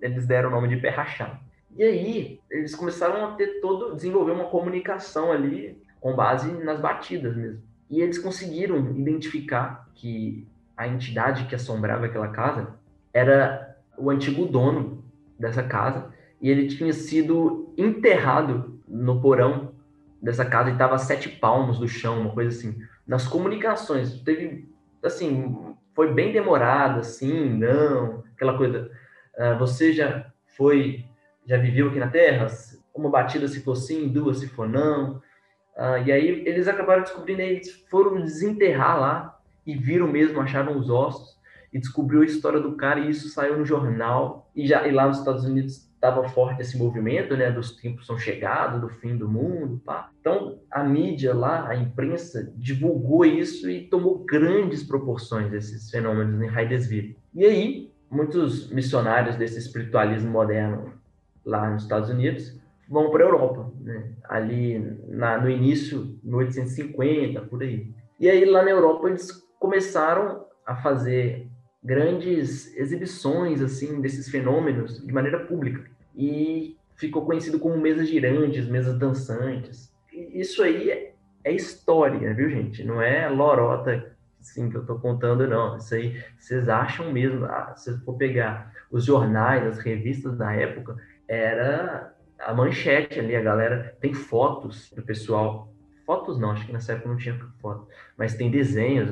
eles 0.00 0.26
deram 0.26 0.48
o 0.48 0.52
nome 0.52 0.68
de 0.68 0.76
pé 0.76 0.90
rachado. 0.90 1.38
E 1.76 1.82
aí, 1.82 2.40
eles 2.50 2.74
começaram 2.74 3.24
a 3.24 3.32
ter 3.32 3.60
todo, 3.60 3.94
desenvolver 3.94 4.32
uma 4.32 4.46
comunicação 4.46 5.32
ali 5.32 5.80
com 6.00 6.14
base 6.14 6.52
nas 6.52 6.80
batidas 6.80 7.36
mesmo. 7.36 7.62
E 7.90 8.00
eles 8.00 8.18
conseguiram 8.18 8.78
identificar 8.96 9.88
que 9.94 10.46
a 10.76 10.88
entidade 10.88 11.46
que 11.46 11.54
assombrava 11.54 12.06
aquela 12.06 12.28
casa 12.28 12.74
era 13.12 13.76
o 13.96 14.10
antigo 14.10 14.46
dono 14.46 15.04
dessa 15.38 15.62
casa 15.62 16.12
e 16.40 16.50
ele 16.50 16.66
tinha 16.66 16.92
sido 16.92 17.72
enterrado 17.76 18.80
no 18.88 19.20
porão 19.20 19.72
dessa 20.20 20.44
casa 20.44 20.70
e 20.70 20.72
estava 20.72 20.94
a 20.94 20.98
sete 20.98 21.28
palmos 21.28 21.78
do 21.78 21.88
chão, 21.88 22.20
uma 22.20 22.30
coisa 22.32 22.56
assim. 22.56 22.80
Nas 23.06 23.26
comunicações, 23.26 24.20
teve, 24.22 24.68
assim, 25.02 25.74
foi 25.94 26.12
bem 26.12 26.32
demorada, 26.32 27.00
assim, 27.00 27.48
não, 27.48 28.22
aquela 28.34 28.56
coisa. 28.56 28.90
Uh, 29.36 29.58
você 29.58 29.92
já 29.92 30.26
foi, 30.56 31.04
já 31.52 31.58
viveu 31.58 31.88
aqui 31.88 31.98
na 31.98 32.08
Terra? 32.08 32.46
Uma 32.94 33.10
batida 33.10 33.46
se 33.46 33.62
for 33.62 33.76
sim, 33.76 34.08
duas 34.08 34.38
se 34.38 34.48
for 34.48 34.66
não. 34.66 35.16
Uh, 35.76 36.02
e 36.06 36.10
aí 36.10 36.42
eles 36.46 36.66
acabaram 36.66 37.02
descobrindo, 37.02 37.42
eles 37.42 37.70
foram 37.90 38.20
desenterrar 38.22 38.98
lá 38.98 39.38
e 39.66 39.74
viram 39.74 40.08
mesmo, 40.08 40.40
acharam 40.40 40.78
os 40.78 40.88
ossos 40.88 41.38
e 41.70 41.78
descobriu 41.78 42.22
a 42.22 42.24
história 42.24 42.58
do 42.58 42.74
cara 42.76 43.00
e 43.00 43.10
isso 43.10 43.28
saiu 43.28 43.58
no 43.58 43.64
jornal 43.64 44.50
e 44.54 44.66
já 44.66 44.86
e 44.86 44.92
lá 44.92 45.06
nos 45.06 45.18
Estados 45.18 45.44
Unidos 45.44 45.90
estava 45.94 46.26
forte 46.28 46.60
esse 46.60 46.76
movimento, 46.76 47.36
né, 47.36 47.50
dos 47.50 47.76
tempos 47.76 48.06
são 48.06 48.18
chegados, 48.18 48.80
do 48.80 48.88
fim 48.88 49.16
do 49.16 49.28
mundo, 49.28 49.80
pá. 49.84 50.10
Então 50.20 50.58
a 50.70 50.82
mídia 50.82 51.34
lá, 51.34 51.68
a 51.68 51.76
imprensa 51.76 52.52
divulgou 52.56 53.24
isso 53.24 53.70
e 53.70 53.88
tomou 53.88 54.24
grandes 54.24 54.82
proporções 54.82 55.52
esses 55.52 55.90
fenômenos 55.90 56.40
em 56.40 56.48
Hydesville. 56.48 57.16
E 57.34 57.44
aí 57.44 57.92
muitos 58.10 58.70
missionários 58.70 59.36
desse 59.36 59.58
espiritualismo 59.58 60.30
moderno 60.30 61.01
lá 61.44 61.70
nos 61.70 61.82
Estados 61.82 62.08
Unidos 62.10 62.60
vão 62.88 63.10
para 63.10 63.24
a 63.24 63.26
Europa, 63.26 63.72
né? 63.80 64.12
ali 64.24 64.78
na, 65.08 65.38
no 65.38 65.48
início, 65.48 66.18
1850, 66.22 67.40
por 67.42 67.62
aí. 67.62 67.90
E 68.20 68.28
aí 68.28 68.44
lá 68.44 68.62
na 68.62 68.70
Europa 68.70 69.08
eles 69.08 69.30
começaram 69.58 70.44
a 70.66 70.76
fazer 70.76 71.48
grandes 71.82 72.76
exibições 72.76 73.60
assim 73.60 74.00
desses 74.00 74.28
fenômenos 74.28 75.04
de 75.04 75.12
maneira 75.12 75.40
pública 75.40 75.90
e 76.14 76.76
ficou 76.94 77.24
conhecido 77.24 77.58
como 77.58 77.76
mesas 77.76 78.08
girantes, 78.08 78.68
mesas 78.68 78.98
dançantes. 78.98 79.92
E 80.12 80.40
isso 80.40 80.62
aí 80.62 80.90
é, 80.90 81.14
é 81.44 81.52
história, 81.52 82.32
viu 82.34 82.50
gente? 82.50 82.84
Não 82.84 83.00
é 83.00 83.28
lorota 83.28 84.12
sim 84.42 84.68
que 84.68 84.76
eu 84.76 84.82
estou 84.82 84.98
contando 84.98 85.46
não. 85.46 85.76
Isso 85.76 85.94
aí 85.94 86.22
vocês 86.38 86.68
acham 86.68 87.12
mesmo? 87.12 87.44
Ah, 87.46 87.74
for 88.04 88.16
pegar 88.16 88.72
os 88.90 89.04
jornais, 89.04 89.66
as 89.66 89.78
revistas 89.78 90.36
da 90.36 90.52
época, 90.52 90.96
era 91.32 92.14
a 92.38 92.52
manchete 92.52 93.18
ali, 93.18 93.34
a 93.34 93.40
galera 93.40 93.96
tem 94.00 94.12
fotos 94.12 94.92
do 94.94 95.02
pessoal. 95.02 95.72
Fotos 96.04 96.38
não, 96.38 96.50
acho 96.50 96.66
que 96.66 96.72
nessa 96.72 96.92
época 96.92 97.08
não 97.08 97.16
tinha 97.16 97.38
foto, 97.60 97.88
mas 98.18 98.34
tem 98.34 98.50
desenhos, 98.50 99.10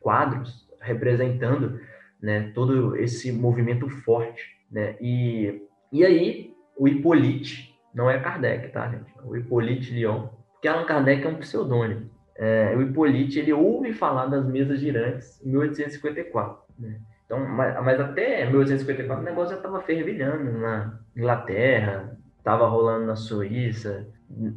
quadros 0.00 0.68
representando 0.80 1.80
né, 2.20 2.50
todo 2.54 2.96
esse 2.96 3.30
movimento 3.30 3.88
forte. 3.88 4.42
Né? 4.70 4.96
E, 5.00 5.62
e 5.92 6.04
aí, 6.04 6.54
o 6.76 6.88
Hippolyte, 6.88 7.78
não 7.94 8.10
é 8.10 8.18
Kardec, 8.18 8.72
tá, 8.72 8.88
gente? 8.88 9.12
O 9.22 9.36
Hippolyte 9.36 9.92
Lyon, 9.92 10.28
porque 10.52 10.66
Allan 10.66 10.86
Kardec 10.86 11.24
é 11.24 11.28
um 11.28 11.36
pseudônimo. 11.36 12.10
É, 12.36 12.74
o 12.76 12.82
Hippolyte, 12.82 13.38
ele 13.38 13.52
ouve 13.52 13.92
falar 13.92 14.26
das 14.26 14.44
mesas 14.46 14.80
girantes 14.80 15.40
em 15.44 15.50
1854, 15.50 16.64
né? 16.78 17.00
Então, 17.24 17.46
mas, 17.46 17.82
mas 17.82 18.00
até 18.00 18.44
1854 18.46 19.22
o 19.22 19.24
negócio 19.24 19.50
já 19.50 19.56
estava 19.56 19.80
fervilhando 19.82 20.58
na 20.58 20.98
Inglaterra, 21.16 22.16
estava 22.38 22.66
rolando 22.66 23.06
na 23.06 23.16
Suíça, 23.16 24.06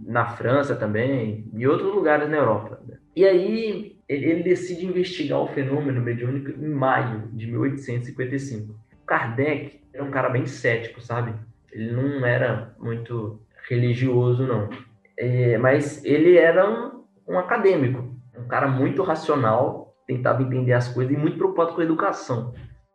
na 0.05 0.27
França 0.27 0.75
também, 0.75 1.49
e 1.53 1.67
outros 1.67 1.93
lugares 1.93 2.29
na 2.29 2.37
Europa. 2.37 2.81
E 3.15 3.25
aí 3.25 3.97
ele, 4.07 4.25
ele 4.25 4.43
decide 4.43 4.85
investigar 4.85 5.39
o 5.39 5.47
fenômeno 5.47 6.01
mediúnico 6.01 6.51
em 6.51 6.69
maio 6.69 7.29
de 7.33 7.47
1855. 7.47 8.75
Kardec 9.05 9.81
era 9.93 10.03
um 10.03 10.11
cara 10.11 10.29
bem 10.29 10.45
cético, 10.45 11.01
sabe? 11.01 11.33
Ele 11.71 11.91
não 11.91 12.25
era 12.25 12.73
muito 12.79 13.41
religioso, 13.69 14.45
não. 14.45 14.69
É, 15.17 15.57
mas 15.57 16.03
ele 16.05 16.37
era 16.37 16.69
um, 16.69 17.03
um 17.27 17.39
acadêmico, 17.39 18.15
um 18.37 18.47
cara 18.47 18.67
muito 18.67 19.01
racional, 19.01 19.86
tentava 20.07 20.41
entender 20.41 20.73
as 20.73 20.87
coisas 20.87 21.13
e 21.13 21.17
muito 21.17 21.37
preocupado 21.37 21.73
com 21.73 21.81
a 21.81 21.83
educação. 21.83 22.53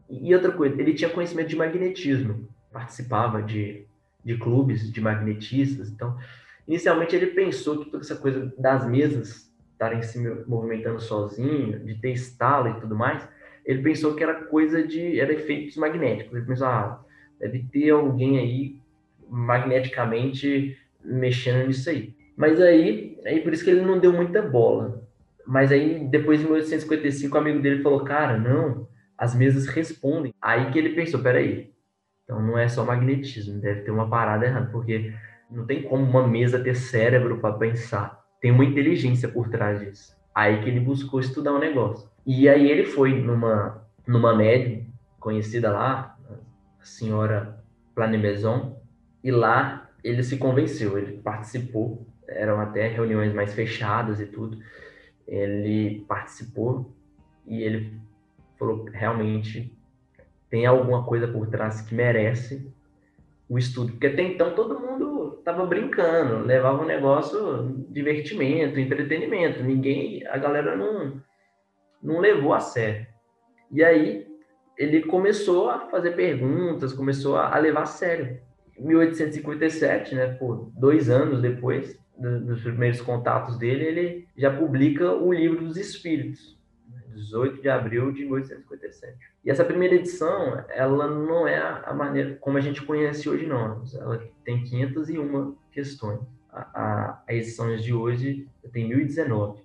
E 0.08 0.34
outra 0.34 0.50
coisa, 0.50 0.80
ele 0.80 0.94
tinha 0.94 1.10
conhecimento 1.10 1.48
de 1.48 1.56
magnetismo, 1.56 2.48
participava 2.72 3.42
de, 3.42 3.86
de 4.24 4.36
clubes 4.38 4.90
de 4.90 5.00
magnetistas. 5.00 5.90
Então, 5.90 6.16
inicialmente 6.66 7.14
ele 7.14 7.26
pensou 7.28 7.78
que 7.78 7.90
toda 7.90 8.02
essa 8.02 8.16
coisa 8.16 8.52
das 8.58 8.86
mesas 8.86 9.52
estarem 9.72 10.02
se 10.02 10.18
movimentando 10.46 11.00
sozinho, 11.00 11.80
de 11.80 11.94
ter 11.96 12.12
estalo 12.12 12.68
e 12.68 12.80
tudo 12.80 12.94
mais, 12.94 13.26
ele 13.64 13.82
pensou 13.82 14.14
que 14.14 14.22
era 14.22 14.44
coisa 14.44 14.86
de 14.86 15.20
era 15.20 15.32
efeitos 15.32 15.76
magnéticos. 15.76 16.34
Ele 16.34 16.46
pensou, 16.46 16.66
ah, 16.66 17.04
deve 17.38 17.64
ter 17.70 17.90
alguém 17.90 18.38
aí 18.38 18.76
magneticamente 19.28 20.78
mexendo 21.04 21.66
nisso 21.66 21.90
aí. 21.90 22.14
Mas 22.36 22.60
aí, 22.60 23.18
aí 23.24 23.40
por 23.40 23.52
isso 23.52 23.64
que 23.64 23.70
ele 23.70 23.82
não 23.82 23.98
deu 23.98 24.12
muita 24.12 24.40
bola. 24.40 25.01
Mas 25.46 25.72
aí, 25.72 26.06
depois 26.08 26.38
de 26.38 26.44
1855, 26.44 27.34
o 27.34 27.40
amigo 27.40 27.60
dele 27.60 27.82
falou, 27.82 28.04
cara, 28.04 28.38
não, 28.38 28.88
as 29.18 29.34
mesas 29.34 29.66
respondem. 29.66 30.34
Aí 30.40 30.70
que 30.70 30.78
ele 30.78 30.90
pensou, 30.90 31.20
peraí, 31.20 31.72
então 32.24 32.40
não 32.40 32.58
é 32.58 32.68
só 32.68 32.84
magnetismo, 32.84 33.60
deve 33.60 33.82
ter 33.82 33.90
uma 33.90 34.08
parada 34.08 34.46
errada, 34.46 34.70
porque 34.70 35.12
não 35.50 35.66
tem 35.66 35.82
como 35.82 36.04
uma 36.04 36.26
mesa 36.26 36.58
ter 36.58 36.74
cérebro 36.74 37.38
para 37.38 37.54
pensar. 37.54 38.22
Tem 38.40 38.50
uma 38.50 38.64
inteligência 38.64 39.28
por 39.28 39.48
trás 39.48 39.80
disso. 39.80 40.16
Aí 40.34 40.62
que 40.62 40.68
ele 40.68 40.80
buscou 40.80 41.20
estudar 41.20 41.52
o 41.52 41.56
um 41.56 41.60
negócio. 41.60 42.08
E 42.26 42.48
aí 42.48 42.70
ele 42.70 42.84
foi 42.84 43.20
numa, 43.20 43.86
numa 44.06 44.34
médium 44.34 44.86
conhecida 45.20 45.70
lá, 45.70 46.16
a 46.80 46.84
senhora 46.84 47.62
Planemaison, 47.94 48.80
e 49.22 49.30
lá 49.30 49.88
ele 50.02 50.22
se 50.22 50.36
convenceu, 50.36 50.98
ele 50.98 51.18
participou, 51.18 52.06
eram 52.28 52.60
até 52.60 52.88
reuniões 52.88 53.32
mais 53.32 53.54
fechadas 53.54 54.20
e 54.20 54.26
tudo. 54.26 54.58
Ele 55.32 56.04
participou 56.06 56.92
e 57.46 57.62
ele 57.62 57.98
falou 58.58 58.84
realmente 58.92 59.74
tem 60.50 60.66
alguma 60.66 61.02
coisa 61.04 61.26
por 61.26 61.48
trás 61.48 61.80
que 61.80 61.94
merece 61.94 62.70
o 63.48 63.58
estudo, 63.58 63.92
porque 63.92 64.08
até 64.08 64.22
então 64.22 64.54
todo 64.54 64.78
mundo 64.78 65.36
estava 65.38 65.64
brincando, 65.64 66.44
levava 66.44 66.82
um 66.82 66.86
negócio 66.86 67.86
divertimento, 67.88 68.78
entretenimento, 68.78 69.62
ninguém, 69.62 70.26
a 70.26 70.36
galera 70.36 70.76
não 70.76 71.22
não 72.02 72.18
levou 72.18 72.52
a 72.52 72.60
sério. 72.60 73.06
E 73.70 73.82
aí 73.82 74.26
ele 74.76 75.02
começou 75.02 75.70
a 75.70 75.88
fazer 75.88 76.10
perguntas, 76.10 76.92
começou 76.92 77.36
a, 77.36 77.56
levar 77.58 77.82
a 77.82 77.86
sério. 77.86 78.40
Em 78.76 78.84
1857, 78.84 80.14
né, 80.14 80.26
por 80.34 80.70
dois 80.76 81.08
anos 81.08 81.40
depois 81.40 81.98
dos 82.16 82.62
primeiros 82.62 83.00
contatos 83.00 83.58
dele, 83.58 83.84
ele 83.84 84.28
já 84.36 84.54
publica 84.54 85.12
o 85.12 85.32
livro 85.32 85.64
dos 85.64 85.76
Espíritos, 85.76 86.58
18 87.14 87.60
de 87.60 87.68
abril 87.68 88.12
de 88.12 88.24
1857. 88.24 89.16
E 89.44 89.50
essa 89.50 89.64
primeira 89.64 89.94
edição, 89.94 90.64
ela 90.68 91.08
não 91.08 91.46
é 91.46 91.58
a 91.58 91.92
maneira 91.92 92.36
como 92.40 92.58
a 92.58 92.60
gente 92.60 92.82
conhece 92.82 93.28
hoje, 93.28 93.46
não. 93.46 93.82
Ela 93.94 94.22
tem 94.44 94.62
501 94.64 95.56
questões. 95.70 96.20
A, 96.50 96.60
a, 96.60 97.22
a 97.26 97.34
edição 97.34 97.74
de 97.76 97.92
hoje 97.92 98.46
tem 98.72 98.88
1019. 98.88 99.60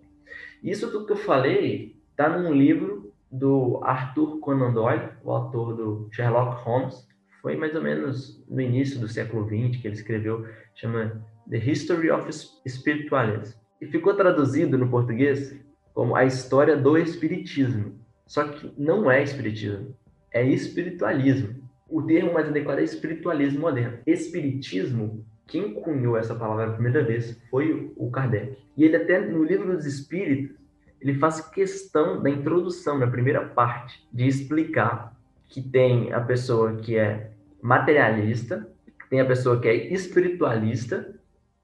Isso 0.63 0.89
tudo 0.89 1.05
que 1.05 1.13
eu 1.13 1.17
falei 1.17 1.95
está 2.11 2.29
num 2.29 2.53
livro 2.53 3.13
do 3.31 3.79
Arthur 3.83 4.39
Conan 4.39 4.73
Doyle, 4.73 5.09
o 5.23 5.31
autor 5.31 5.75
do 5.75 6.09
Sherlock 6.11 6.63
Holmes. 6.63 7.07
Foi 7.41 7.55
mais 7.55 7.75
ou 7.75 7.81
menos 7.81 8.43
no 8.49 8.59
início 8.59 8.99
do 8.99 9.07
século 9.07 9.45
XX 9.45 9.79
que 9.79 9.87
ele 9.87 9.95
escreveu, 9.95 10.47
chama 10.73 11.21
The 11.49 11.57
History 11.57 12.11
of 12.11 12.29
Spiritualism. 12.67 13.55
E 13.81 13.85
ficou 13.85 14.13
traduzido 14.13 14.77
no 14.77 14.89
português 14.89 15.55
como 15.93 16.15
a 16.15 16.25
história 16.25 16.75
do 16.75 16.97
espiritismo. 16.97 17.99
Só 18.25 18.43
que 18.43 18.73
não 18.77 19.09
é 19.09 19.23
espiritismo, 19.23 19.95
é 20.31 20.45
espiritualismo. 20.45 21.55
O 21.89 22.01
termo 22.01 22.33
mais 22.33 22.49
adequado 22.49 22.79
é 22.79 22.83
espiritualismo 22.83 23.61
moderno. 23.61 23.99
Espiritismo, 24.05 25.25
quem 25.47 25.73
cunhou 25.73 26.17
essa 26.17 26.35
palavra 26.35 26.67
a 26.67 26.73
primeira 26.73 27.03
vez 27.03 27.41
foi 27.49 27.93
o 27.95 28.11
Kardec. 28.11 28.57
E 28.75 28.83
ele 28.83 28.97
até 28.97 29.19
no 29.21 29.43
livro 29.43 29.73
dos 29.75 29.85
Espíritos, 29.85 30.57
ele 30.99 31.13
faz 31.13 31.39
questão 31.39 32.21
da 32.21 32.29
introdução, 32.29 32.97
na 32.97 33.07
primeira 33.07 33.45
parte, 33.47 34.05
de 34.11 34.27
explicar 34.27 35.15
que 35.47 35.61
tem 35.61 36.11
a 36.11 36.19
pessoa 36.19 36.75
que 36.75 36.97
é 36.97 37.31
materialista, 37.61 38.67
tem 39.09 39.21
a 39.21 39.25
pessoa 39.25 39.61
que 39.61 39.67
é 39.69 39.93
espiritualista 39.93 41.16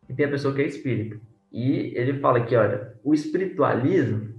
e 0.08 0.14
tem 0.14 0.26
a 0.26 0.30
pessoa 0.30 0.54
que 0.54 0.62
é 0.62 0.68
espírita. 0.68 1.20
E 1.52 1.94
ele 1.96 2.20
fala 2.20 2.42
que, 2.42 2.56
olha, 2.56 2.94
o 3.04 3.14
espiritualismo, 3.14 4.34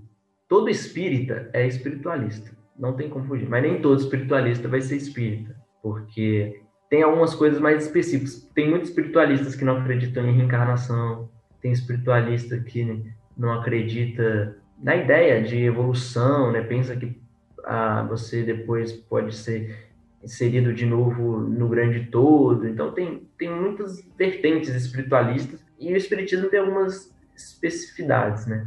todo 0.48 0.68
espírita 0.68 1.48
é 1.52 1.66
espiritualista, 1.66 2.50
não 2.78 2.94
tem 2.94 3.08
como 3.08 3.26
fugir, 3.26 3.48
mas 3.48 3.62
nem 3.62 3.80
todo 3.80 4.00
espiritualista 4.00 4.68
vai 4.68 4.80
ser 4.80 4.96
espírita, 4.96 5.54
porque 5.82 6.60
tem 6.90 7.02
algumas 7.02 7.34
coisas 7.34 7.60
mais 7.60 7.84
específicas. 7.84 8.48
Tem 8.54 8.68
muitos 8.68 8.90
espiritualistas 8.90 9.54
que 9.54 9.64
não 9.64 9.78
acreditam 9.78 10.26
em 10.26 10.36
reencarnação, 10.36 11.28
tem 11.60 11.72
espiritualista 11.72 12.58
que 12.58 13.04
não 13.36 13.52
acredita 13.52 14.56
na 14.82 14.96
ideia 14.96 15.42
de 15.42 15.56
evolução, 15.62 16.52
né? 16.52 16.62
Pensa 16.62 16.94
que 16.96 17.20
ah, 17.64 18.06
você 18.08 18.42
depois 18.42 18.92
pode 18.92 19.34
ser 19.34 19.93
inserido 20.24 20.72
de 20.72 20.86
novo 20.86 21.38
no 21.38 21.68
grande 21.68 22.06
todo. 22.06 22.66
Então 22.66 22.92
tem, 22.92 23.28
tem 23.38 23.50
muitas 23.50 24.02
vertentes 24.16 24.74
espiritualistas 24.74 25.64
e 25.78 25.92
o 25.92 25.96
espiritismo 25.96 26.48
tem 26.48 26.60
algumas 26.60 27.14
especificidades, 27.36 28.46
né? 28.46 28.66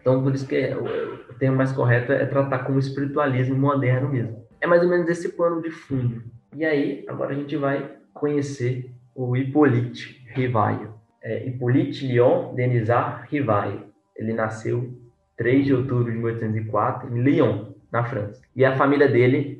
Então 0.00 0.22
por 0.22 0.34
isso 0.34 0.46
que 0.46 0.56
é, 0.56 0.76
o, 0.76 1.34
termo 1.38 1.56
mais 1.56 1.72
correto 1.72 2.12
é 2.12 2.26
tratar 2.26 2.60
como 2.60 2.78
espiritualismo 2.78 3.56
moderno 3.56 4.08
mesmo. 4.10 4.44
É 4.60 4.66
mais 4.66 4.82
ou 4.82 4.88
menos 4.88 5.08
esse 5.08 5.30
plano 5.30 5.62
de 5.62 5.70
fundo. 5.70 6.22
E 6.56 6.64
aí, 6.64 7.04
agora 7.08 7.32
a 7.32 7.36
gente 7.36 7.56
vai 7.56 7.96
conhecer 8.12 8.90
o 9.14 9.36
Hippolyte 9.36 10.24
Rivaio. 10.34 10.94
É, 11.22 11.46
Hippolyte 11.46 12.06
Lyon 12.06 12.54
Denisard 12.54 13.26
Rivaio. 13.28 13.84
Ele 14.16 14.32
nasceu 14.32 14.94
3 15.36 15.66
de 15.66 15.74
outubro 15.74 16.12
de 16.12 16.18
1804, 16.18 17.16
em 17.16 17.22
Lyon, 17.22 17.72
na 17.90 18.04
França. 18.04 18.40
E 18.54 18.64
a 18.64 18.76
família 18.76 19.08
dele, 19.08 19.53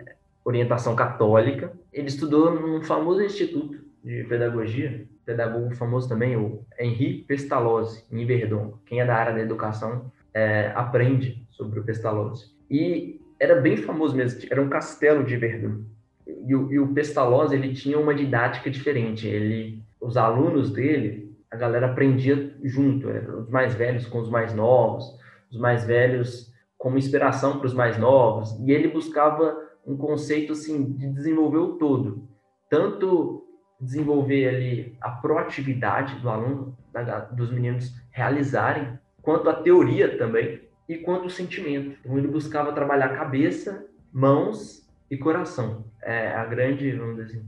orientação 0.44 0.94
católica, 0.94 1.72
ele 1.92 2.08
estudou 2.08 2.54
num 2.54 2.82
famoso 2.82 3.22
instituto 3.22 3.82
de 4.02 4.24
pedagogia, 4.24 5.06
pedagogo 5.24 5.74
famoso 5.74 6.08
também, 6.08 6.36
o 6.36 6.64
Henri 6.78 7.24
Pestalozzi, 7.26 8.04
em 8.12 8.26
Verdun. 8.26 8.74
Quem 8.84 9.00
é 9.00 9.06
da 9.06 9.14
área 9.14 9.32
da 9.32 9.40
educação 9.40 10.12
é, 10.34 10.70
aprende 10.74 11.46
sobre 11.50 11.80
o 11.80 11.84
Pestalozzi. 11.84 12.54
E 12.70 13.20
era 13.40 13.60
bem 13.60 13.76
famoso 13.76 14.14
mesmo, 14.14 14.42
era 14.50 14.60
um 14.60 14.68
castelo 14.68 15.24
de 15.24 15.36
Verdun. 15.36 15.84
E 16.26 16.54
o, 16.54 16.72
e 16.72 16.78
o 16.78 16.92
Pestalozzi, 16.92 17.54
ele 17.54 17.72
tinha 17.72 17.98
uma 17.98 18.14
didática 18.14 18.70
diferente. 18.70 19.26
Ele, 19.26 19.82
os 19.98 20.16
alunos 20.16 20.70
dele, 20.70 21.34
a 21.50 21.56
galera 21.56 21.86
aprendia 21.86 22.54
junto, 22.62 23.08
os 23.08 23.48
mais 23.48 23.74
velhos 23.74 24.06
com 24.06 24.18
os 24.18 24.28
mais 24.28 24.54
novos, 24.54 25.04
os 25.50 25.58
mais 25.58 25.84
velhos 25.86 26.52
como 26.76 26.98
inspiração 26.98 27.58
para 27.58 27.66
os 27.66 27.72
mais 27.72 27.96
novos, 27.96 28.58
e 28.60 28.70
ele 28.70 28.88
buscava 28.88 29.56
um 29.86 29.96
conceito 29.96 30.52
assim 30.52 30.92
de 30.92 31.08
desenvolver 31.08 31.58
o 31.58 31.76
todo, 31.76 32.28
tanto 32.70 33.46
desenvolver 33.80 34.48
ali 34.48 34.96
a 35.00 35.10
proatividade 35.10 36.18
do 36.20 36.28
aluno, 36.28 36.76
da, 36.92 37.20
dos 37.20 37.50
meninos 37.50 37.94
realizarem, 38.10 38.98
quanto 39.20 39.48
a 39.48 39.54
teoria 39.54 40.16
também, 40.16 40.62
e 40.88 40.98
quanto 40.98 41.26
o 41.26 41.30
sentimento. 41.30 41.96
Então 42.00 42.16
ele 42.18 42.28
buscava 42.28 42.72
trabalhar 42.72 43.16
cabeça, 43.16 43.86
mãos 44.12 44.88
e 45.10 45.16
coração. 45.16 45.84
É 46.02 46.28
a 46.28 46.44
grande, 46.44 46.92
vamos 46.92 47.16
dizer 47.16 47.38
assim, 47.38 47.46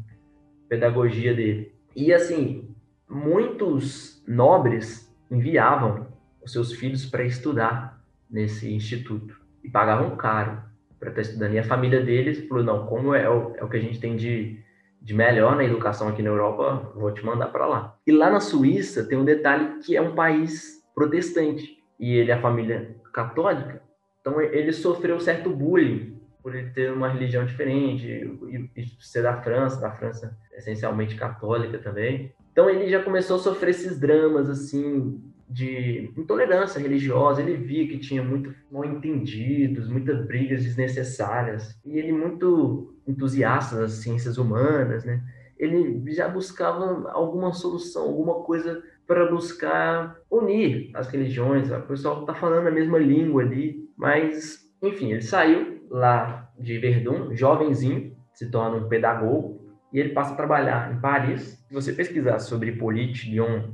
pedagogia 0.68 1.34
dele. 1.34 1.74
E 1.94 2.12
assim, 2.12 2.74
muitos 3.08 4.22
nobres 4.26 5.14
enviavam 5.30 6.06
os 6.42 6.52
seus 6.52 6.72
filhos 6.72 7.04
para 7.06 7.24
estudar 7.24 8.02
nesse 8.30 8.72
instituto 8.72 9.38
e 9.62 9.70
pagavam 9.70 10.16
caro 10.16 10.62
para 10.98 11.10
estar 11.10 11.22
estudando. 11.22 11.54
E 11.54 11.58
a 11.58 11.64
família 11.64 12.00
deles 12.02 12.46
falou: 12.48 12.64
não, 12.64 12.86
como 12.86 13.14
é 13.14 13.28
o, 13.28 13.54
é 13.56 13.64
o 13.64 13.68
que 13.68 13.76
a 13.76 13.80
gente 13.80 14.00
tem 14.00 14.16
de, 14.16 14.58
de 15.00 15.14
melhor 15.14 15.56
na 15.56 15.64
educação 15.64 16.08
aqui 16.08 16.22
na 16.22 16.30
Europa, 16.30 16.92
vou 16.94 17.12
te 17.12 17.24
mandar 17.24 17.48
para 17.48 17.66
lá. 17.66 17.96
E 18.06 18.12
lá 18.12 18.30
na 18.30 18.40
Suíça 18.40 19.04
tem 19.04 19.18
um 19.18 19.24
detalhe 19.24 19.80
que 19.80 19.96
é 19.96 20.00
um 20.00 20.14
país 20.14 20.82
protestante 20.94 21.76
e 21.98 22.14
ele 22.14 22.30
é 22.30 22.34
a 22.34 22.40
família 22.40 22.96
católica. 23.12 23.82
Então 24.20 24.40
ele 24.40 24.72
sofreu 24.72 25.20
certo 25.20 25.50
bullying 25.50 26.16
por 26.42 26.54
ele 26.54 26.70
ter 26.70 26.92
uma 26.92 27.08
religião 27.08 27.44
diferente 27.44 28.06
e, 28.06 28.70
e 28.76 28.86
ser 29.00 29.22
da 29.22 29.40
França, 29.42 29.80
da 29.80 29.90
França 29.90 30.36
essencialmente 30.52 31.16
católica 31.16 31.78
também. 31.78 32.32
Então 32.52 32.70
ele 32.70 32.88
já 32.88 33.02
começou 33.02 33.36
a 33.36 33.40
sofrer 33.40 33.70
esses 33.70 33.98
dramas 33.98 34.48
assim 34.48 35.20
de 35.48 36.12
intolerância 36.16 36.80
religiosa. 36.80 37.42
Ele 37.42 37.56
via 37.56 37.86
que 37.86 37.98
tinha 37.98 38.22
muito 38.22 38.54
mal 38.70 38.84
entendidos, 38.84 39.88
muitas 39.88 40.26
brigas 40.26 40.64
desnecessárias. 40.64 41.78
E 41.84 41.98
ele 41.98 42.12
muito 42.12 42.94
entusiasta 43.06 43.76
das 43.76 43.92
ciências 43.92 44.38
humanas, 44.38 45.04
né? 45.04 45.22
Ele 45.58 46.02
já 46.12 46.28
buscava 46.28 47.10
alguma 47.10 47.52
solução, 47.52 48.02
alguma 48.04 48.42
coisa 48.42 48.82
para 49.06 49.30
buscar 49.30 50.18
unir 50.30 50.90
as 50.94 51.08
religiões. 51.08 51.70
O 51.70 51.80
pessoal 51.82 52.20
está 52.20 52.34
falando 52.34 52.66
a 52.66 52.70
mesma 52.70 52.98
língua 52.98 53.42
ali, 53.42 53.88
mas 53.96 54.66
enfim, 54.82 55.12
ele 55.12 55.22
saiu 55.22 55.86
lá 55.90 56.50
de 56.58 56.78
Verdun, 56.78 57.34
jovenzinho, 57.34 58.14
se 58.34 58.50
torna 58.50 58.76
um 58.76 58.88
pedagogo 58.88 59.66
e 59.92 59.98
ele 59.98 60.10
passa 60.10 60.34
a 60.34 60.36
trabalhar 60.36 60.92
em 60.92 61.00
Paris. 61.00 61.64
Se 61.68 61.74
você 61.74 61.92
pesquisar 61.92 62.38
sobre 62.38 62.70
Hippolyte 62.70 63.30
Lyon 63.30 63.70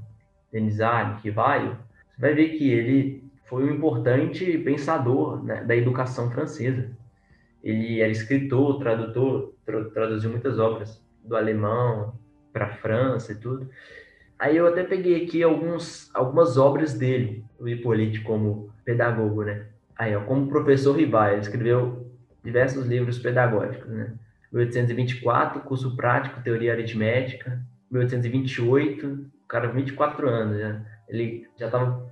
Denisard, 0.53 1.23
Rivaio, 1.23 1.79
você 2.11 2.21
vai 2.21 2.35
ver 2.35 2.51
que 2.51 2.71
ele 2.71 3.25
foi 3.47 3.65
um 3.65 3.75
importante 3.75 4.59
pensador 4.59 5.43
né, 5.43 5.65
da 5.65 5.75
educação 5.75 6.31
francesa. 6.31 6.91
Ele 7.63 8.01
era 8.01 8.11
escritor, 8.11 8.79
tradutor, 8.79 9.55
tra 9.65 9.85
traduziu 9.91 10.31
muitas 10.31 10.59
obras 10.59 11.03
do 11.25 11.37
alemão 11.37 12.15
para 12.53 12.67
a 12.67 12.73
França 12.73 13.33
e 13.33 13.37
tudo. 13.37 13.69
Aí 14.39 14.57
eu 14.57 14.67
até 14.67 14.83
peguei 14.83 15.25
aqui 15.25 15.43
alguns, 15.43 16.11
algumas 16.15 16.57
obras 16.57 16.95
dele, 16.95 17.45
o 17.59 17.69
Hippolyte 17.69 18.21
como 18.23 18.73
pedagogo, 18.85 19.45
né? 19.45 19.67
Aí, 19.97 20.17
ó, 20.17 20.23
como 20.23 20.49
professor 20.49 20.97
Rivaio, 20.97 21.35
ele 21.35 21.43
escreveu 21.43 22.11
diversos 22.43 22.87
livros 22.87 23.19
pedagógicos, 23.19 23.89
né? 23.89 24.13
1824, 24.53 25.61
curso 25.61 25.97
prático, 25.97 26.43
teoria 26.43 26.73
aritmética. 26.73 27.61
1828, 27.91 29.07
o 29.07 29.42
cara, 29.53 29.69
24 29.71 30.27
anos, 30.31 30.59
já. 30.59 30.81
ele 31.07 31.47
já 31.59 31.67
estava 31.67 32.11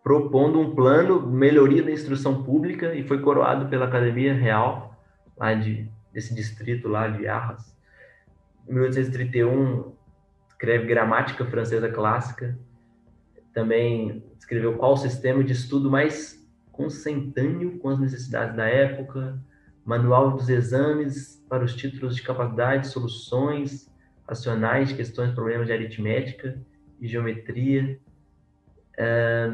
propondo 0.00 0.60
um 0.60 0.76
plano 0.76 1.20
melhoria 1.26 1.82
da 1.82 1.90
instrução 1.90 2.44
pública 2.44 2.94
e 2.94 3.02
foi 3.02 3.20
coroado 3.20 3.68
pela 3.68 3.86
Academia 3.86 4.32
Real 4.32 4.96
lá 5.36 5.54
de 5.54 5.90
desse 6.12 6.32
distrito 6.34 6.86
lá 6.86 7.08
de 7.08 7.26
Arras. 7.26 7.76
Em 8.68 8.74
1831 8.74 9.92
escreve 10.46 10.86
gramática 10.86 11.44
francesa 11.44 11.88
clássica. 11.88 12.56
Também 13.52 14.22
escreveu 14.38 14.76
qual 14.76 14.92
o 14.92 14.96
sistema 14.96 15.42
de 15.42 15.52
estudo 15.52 15.90
mais 15.90 16.46
consentâneo 16.70 17.78
com 17.78 17.88
as 17.88 17.98
necessidades 17.98 18.54
da 18.54 18.68
época, 18.68 19.42
manual 19.84 20.32
dos 20.32 20.48
exames 20.48 21.44
para 21.48 21.64
os 21.64 21.74
títulos 21.74 22.14
de 22.14 22.22
capacidade, 22.22 22.86
soluções 22.86 23.91
racionais, 24.26 24.92
questões, 24.92 25.32
problemas 25.34 25.66
de 25.66 25.72
aritmética 25.72 26.58
e 27.00 27.08
geometria, 27.08 27.98
é, 28.98 29.52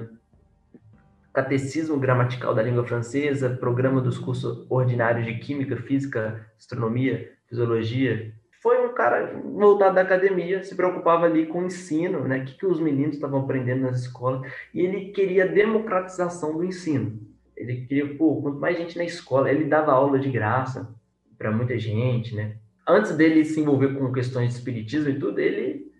catecismo 1.33 1.99
gramatical 1.99 2.55
da 2.55 2.62
língua 2.62 2.85
francesa, 2.85 3.51
programa 3.51 4.01
dos 4.01 4.19
cursos 4.19 4.66
ordinários 4.69 5.27
de 5.27 5.39
química, 5.39 5.77
física, 5.77 6.47
astronomia, 6.59 7.33
fisiologia. 7.47 8.35
Foi 8.61 8.85
um 8.85 8.93
cara 8.93 9.41
voltado 9.45 9.95
da 9.95 10.01
academia, 10.03 10.64
se 10.64 10.75
preocupava 10.75 11.27
ali 11.27 11.47
com 11.47 11.61
o 11.61 11.66
ensino, 11.66 12.27
né? 12.27 12.39
O 12.39 12.45
que, 12.45 12.59
que 12.59 12.66
os 12.66 12.81
meninos 12.81 13.14
estavam 13.14 13.41
aprendendo 13.41 13.83
nas 13.83 14.01
escolas, 14.01 14.51
e 14.75 14.81
ele 14.81 15.12
queria 15.12 15.47
democratização 15.47 16.57
do 16.57 16.64
ensino. 16.64 17.21
Ele 17.57 17.87
queria, 17.87 18.16
pô, 18.16 18.43
quanto 18.43 18.59
mais 18.59 18.77
gente 18.77 18.97
na 18.97 19.05
escola, 19.05 19.51
ele 19.51 19.64
dava 19.64 19.93
aula 19.93 20.19
de 20.19 20.31
graça 20.31 20.93
para 21.37 21.53
muita 21.53 21.79
gente, 21.79 22.35
né? 22.35 22.57
Antes 22.89 23.14
dele 23.16 23.45
se 23.45 23.61
envolver 23.61 23.95
com 23.95 24.11
questões 24.12 24.49
de 24.49 24.55
espiritismo 24.55 25.11
e 25.11 25.18
tudo, 25.18 25.39
ele 25.39 25.93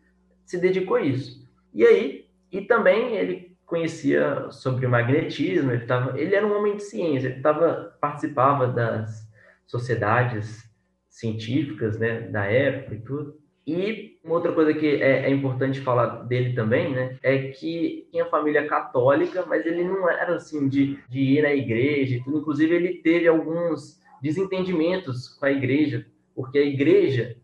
se 0.47 0.59
dedicou 0.59 0.97
a 0.97 1.03
isso. 1.03 1.47
E 1.74 1.84
aí, 1.84 2.26
e 2.51 2.62
também 2.62 3.16
ele 3.16 3.57
conhecia 3.66 4.51
sobre 4.51 4.86
magnetismo, 4.86 5.70
ele, 5.70 5.84
tava, 5.84 6.18
ele 6.18 6.34
era 6.34 6.47
um 6.47 6.57
homem 6.57 6.76
de 6.76 6.84
ciência, 6.84 7.28
ele 7.28 7.43
tava, 7.43 7.95
participava 8.01 8.66
das 8.66 9.28
sociedades 9.66 10.66
científicas 11.11 11.99
né, 11.99 12.22
da 12.22 12.45
época 12.47 12.95
e 12.95 13.01
tudo. 13.01 13.39
E 13.66 14.18
uma 14.24 14.36
outra 14.36 14.53
coisa 14.53 14.72
que 14.72 14.86
é, 14.86 15.26
é, 15.26 15.30
importante 15.30 15.80
falar 15.82 16.24
dele 16.24 16.55
também, 16.55 16.91
né, 16.95 17.18
é 17.22 17.49
que 17.49 18.09
tinha 18.11 18.24
família 18.24 18.66
católica, 18.66 19.45
mas 19.47 19.66
ele 19.66 19.84
não 19.84 20.09
era 20.09 20.36
assim 20.36 20.66
de, 20.68 20.99
de 21.07 21.20
ir 21.20 21.43
na 21.43 21.53
igreja 21.53 22.16
e 22.16 22.24
tudo. 22.24 22.39
Inclusive, 22.39 22.74
ele 22.74 22.95
teve 23.03 23.28
alguns 23.28 24.01
desentendimentos 24.22 25.28
com 25.28 25.45
a 25.45 25.53
igreja, 25.53 26.07
porque 26.39 26.57
a 26.57 26.64
igreja 26.64 27.36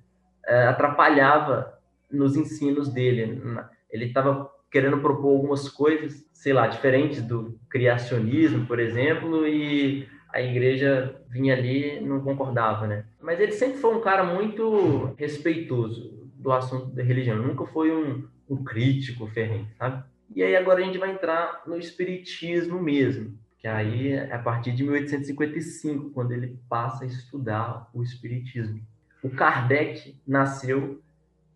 é, 0.46 0.68
atrapalhava 0.68 1.80
nos 2.08 2.36
ensinos 2.36 2.88
dele. 2.88 3.42
Ele 3.90 4.04
estava 4.04 4.48
querendo 4.70 4.98
propor 4.98 5.30
algumas 5.30 5.68
coisas, 5.68 6.24
sei 6.32 6.52
lá, 6.52 6.68
diferentes 6.68 7.20
do 7.20 7.58
criacionismo, 7.68 8.66
por 8.66 8.78
exemplo, 8.78 9.48
e 9.48 10.06
a 10.32 10.40
igreja 10.40 11.20
vinha 11.28 11.54
ali 11.54 12.00
não 12.02 12.20
concordava, 12.20 12.86
né? 12.86 13.04
Mas 13.20 13.40
ele 13.40 13.50
sempre 13.50 13.78
foi 13.78 13.96
um 13.96 14.00
cara 14.00 14.22
muito 14.22 15.12
respeitoso 15.18 16.30
do 16.36 16.52
assunto 16.52 16.86
da 16.94 17.02
religião, 17.02 17.36
nunca 17.36 17.66
foi 17.66 17.90
um, 17.90 18.28
um 18.48 18.62
crítico 18.62 19.26
ferrenho, 19.26 19.66
sabe? 19.76 20.04
E 20.36 20.40
aí 20.40 20.54
agora 20.54 20.80
a 20.80 20.84
gente 20.84 20.98
vai 20.98 21.10
entrar 21.10 21.64
no 21.66 21.76
espiritismo 21.76 22.80
mesmo, 22.80 23.36
que 23.64 23.68
aí 23.68 24.12
é 24.12 24.30
a 24.30 24.38
partir 24.38 24.72
de 24.72 24.82
1855, 24.82 26.10
quando 26.10 26.32
ele 26.32 26.58
passa 26.68 27.04
a 27.04 27.06
estudar 27.06 27.88
o 27.94 28.02
espiritismo. 28.02 28.78
O 29.22 29.30
Kardec 29.30 30.20
nasceu 30.26 31.02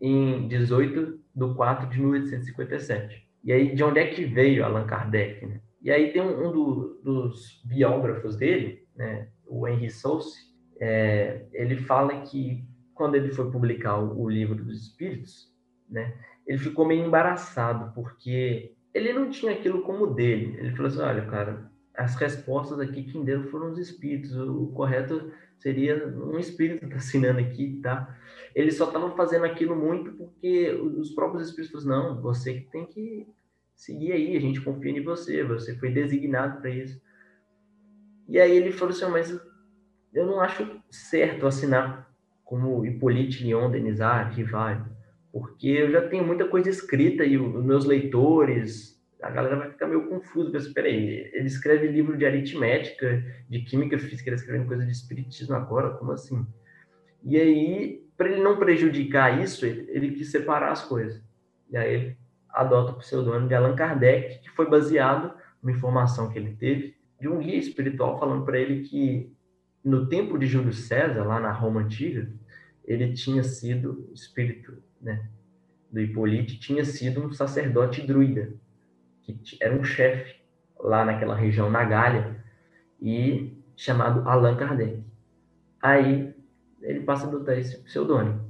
em 0.01 0.47
18 0.47 1.19
de 1.35 1.53
4 1.53 1.87
de 1.87 2.01
1857. 2.01 3.29
E 3.43 3.53
aí, 3.53 3.75
de 3.75 3.83
onde 3.83 3.99
é 3.99 4.07
que 4.07 4.25
veio 4.25 4.65
Allan 4.65 4.87
Kardec? 4.87 5.45
Né? 5.45 5.61
E 5.83 5.91
aí 5.91 6.11
tem 6.11 6.19
um, 6.19 6.47
um 6.47 6.51
do, 6.51 6.99
dos 7.03 7.61
biógrafos 7.63 8.35
dele, 8.35 8.87
né, 8.95 9.27
o 9.45 9.67
Henry 9.67 9.91
Souce, 9.91 10.51
é, 10.79 11.45
ele 11.53 11.75
fala 11.77 12.21
que 12.21 12.67
quando 12.95 13.13
ele 13.13 13.29
foi 13.29 13.51
publicar 13.51 13.99
o, 13.99 14.19
o, 14.19 14.27
livro 14.27 14.55
dos 14.55 14.81
Espíritos, 14.81 15.53
né, 15.87 16.17
ele 16.47 16.57
ficou 16.57 16.87
meio 16.87 17.05
embaraçado 17.05 17.93
porque 17.93 18.73
ele 18.95 19.13
não 19.13 19.29
tinha 19.29 19.51
aquilo 19.51 19.83
como 19.83 20.07
dele. 20.07 20.57
Ele 20.57 20.71
falou 20.71 20.87
assim, 20.87 21.01
olha, 21.01 21.25
cara, 21.27 21.69
as 21.99 22.15
respostas 22.15 22.79
aqui 22.79 23.03
que 23.03 23.19
deram 23.19 23.43
foram 23.49 23.71
os 23.71 23.77
Espíritos. 23.77 24.35
O, 24.35 24.67
correto 24.67 25.31
seria 25.57 26.07
um 26.07 26.39
Espírito 26.39 26.85
está 26.85 26.95
assinando 26.97 27.39
aqui, 27.39 27.79
tá? 27.83 28.17
Ele 28.55 28.71
só 28.71 28.85
estava 28.85 29.11
fazendo 29.11 29.45
aquilo 29.45 29.75
muito 29.75 30.11
porque 30.13 30.71
os 30.71 31.11
próprios 31.11 31.49
Espíritos 31.49 31.83
falaram, 31.83 32.15
não, 32.15 32.21
você 32.21 32.53
que 32.53 32.71
tem 32.71 32.85
que 32.85 33.27
seguir 33.75 34.13
aí, 34.13 34.35
a 34.35 34.39
gente 34.39 34.61
confia 34.61 34.91
em 34.91 35.03
você, 35.03 35.43
você 35.43 35.75
foi 35.75 35.91
designado 35.91 36.61
para 36.61 36.69
isso. 36.69 37.01
E 38.27 38.39
aí 38.39 38.55
ele 38.55 38.71
falou 38.71 38.93
assim, 38.93 39.09
mas 39.11 39.41
eu 40.13 40.25
não 40.25 40.39
acho 40.39 40.81
certo 40.89 41.45
assinar 41.45 42.09
como 42.45 42.85
Hippolyte 42.85 43.43
Lyon 43.43 43.69
Denisard, 43.69 44.35
Rival, 44.35 44.85
porque 45.31 45.67
eu 45.67 45.91
já 45.91 46.07
tenho 46.07 46.25
muita 46.25 46.47
coisa 46.47 46.69
escrita 46.69 47.23
e 47.23 47.37
os 47.37 47.63
meus 47.63 47.85
leitores, 47.85 48.98
a 49.21 49.29
galera 49.29 49.57
vai 49.57 49.69
ficar 49.69 49.87
meio 49.87 50.07
confusa, 50.07 50.49
mas 50.53 50.67
peraí, 50.69 51.29
ele 51.33 51.47
escreve 51.47 51.87
livro 51.87 52.17
de 52.17 52.25
aritmética, 52.25 53.23
de 53.49 53.61
química 53.61 53.99
física, 53.99 54.29
ele 54.29 54.35
escrevendo 54.37 54.67
coisa 54.67 54.85
de 54.85 54.91
espiritismo 54.91 55.55
agora, 55.55 55.91
como 55.91 56.11
assim? 56.11 56.45
E 57.23 57.37
aí, 57.37 58.07
para 58.15 58.29
ele 58.29 58.41
não 58.41 58.57
prejudicar 58.57 59.41
isso, 59.41 59.65
ele, 59.65 59.89
ele 59.89 60.11
quis 60.11 60.31
separar 60.31 60.71
as 60.71 60.85
coisas. 60.85 61.21
E 61.69 61.77
aí 61.77 61.93
ele 61.93 62.17
adota 62.49 62.93
o 62.93 62.97
pseudônimo 62.97 63.47
de 63.47 63.53
Allan 63.53 63.75
Kardec, 63.75 64.39
que 64.39 64.49
foi 64.51 64.69
baseado 64.69 65.33
numa 65.61 65.75
informação 65.75 66.29
que 66.29 66.39
ele 66.39 66.55
teve 66.55 66.95
de 67.19 67.27
um 67.27 67.39
guia 67.39 67.57
espiritual 67.57 68.17
falando 68.17 68.45
para 68.45 68.57
ele 68.57 68.83
que 68.83 69.31
no 69.83 70.07
tempo 70.07 70.37
de 70.37 70.45
Júlio 70.45 70.73
César, 70.73 71.23
lá 71.23 71.39
na 71.39 71.51
Roma 71.51 71.81
antiga, 71.81 72.31
ele 72.85 73.13
tinha 73.13 73.43
sido 73.43 74.09
espírito, 74.13 74.81
né, 75.01 75.29
do 75.91 75.99
Hipólite 75.99 76.59
tinha 76.59 76.85
sido 76.85 77.21
um 77.21 77.31
sacerdote 77.31 78.05
druida, 78.05 78.53
que 79.33 79.57
era 79.61 79.75
um 79.75 79.83
chefe 79.83 80.35
lá 80.79 81.05
naquela 81.05 81.35
região 81.35 81.69
na 81.69 81.83
Gália 81.83 82.43
e 83.01 83.57
chamado 83.75 84.27
Allan 84.27 84.55
Kardec. 84.55 85.03
Aí 85.81 86.33
ele 86.81 87.01
passa 87.01 87.25
a 87.25 87.29
adotar 87.29 87.57
esse 87.57 87.77
pseudônimo. 87.83 88.49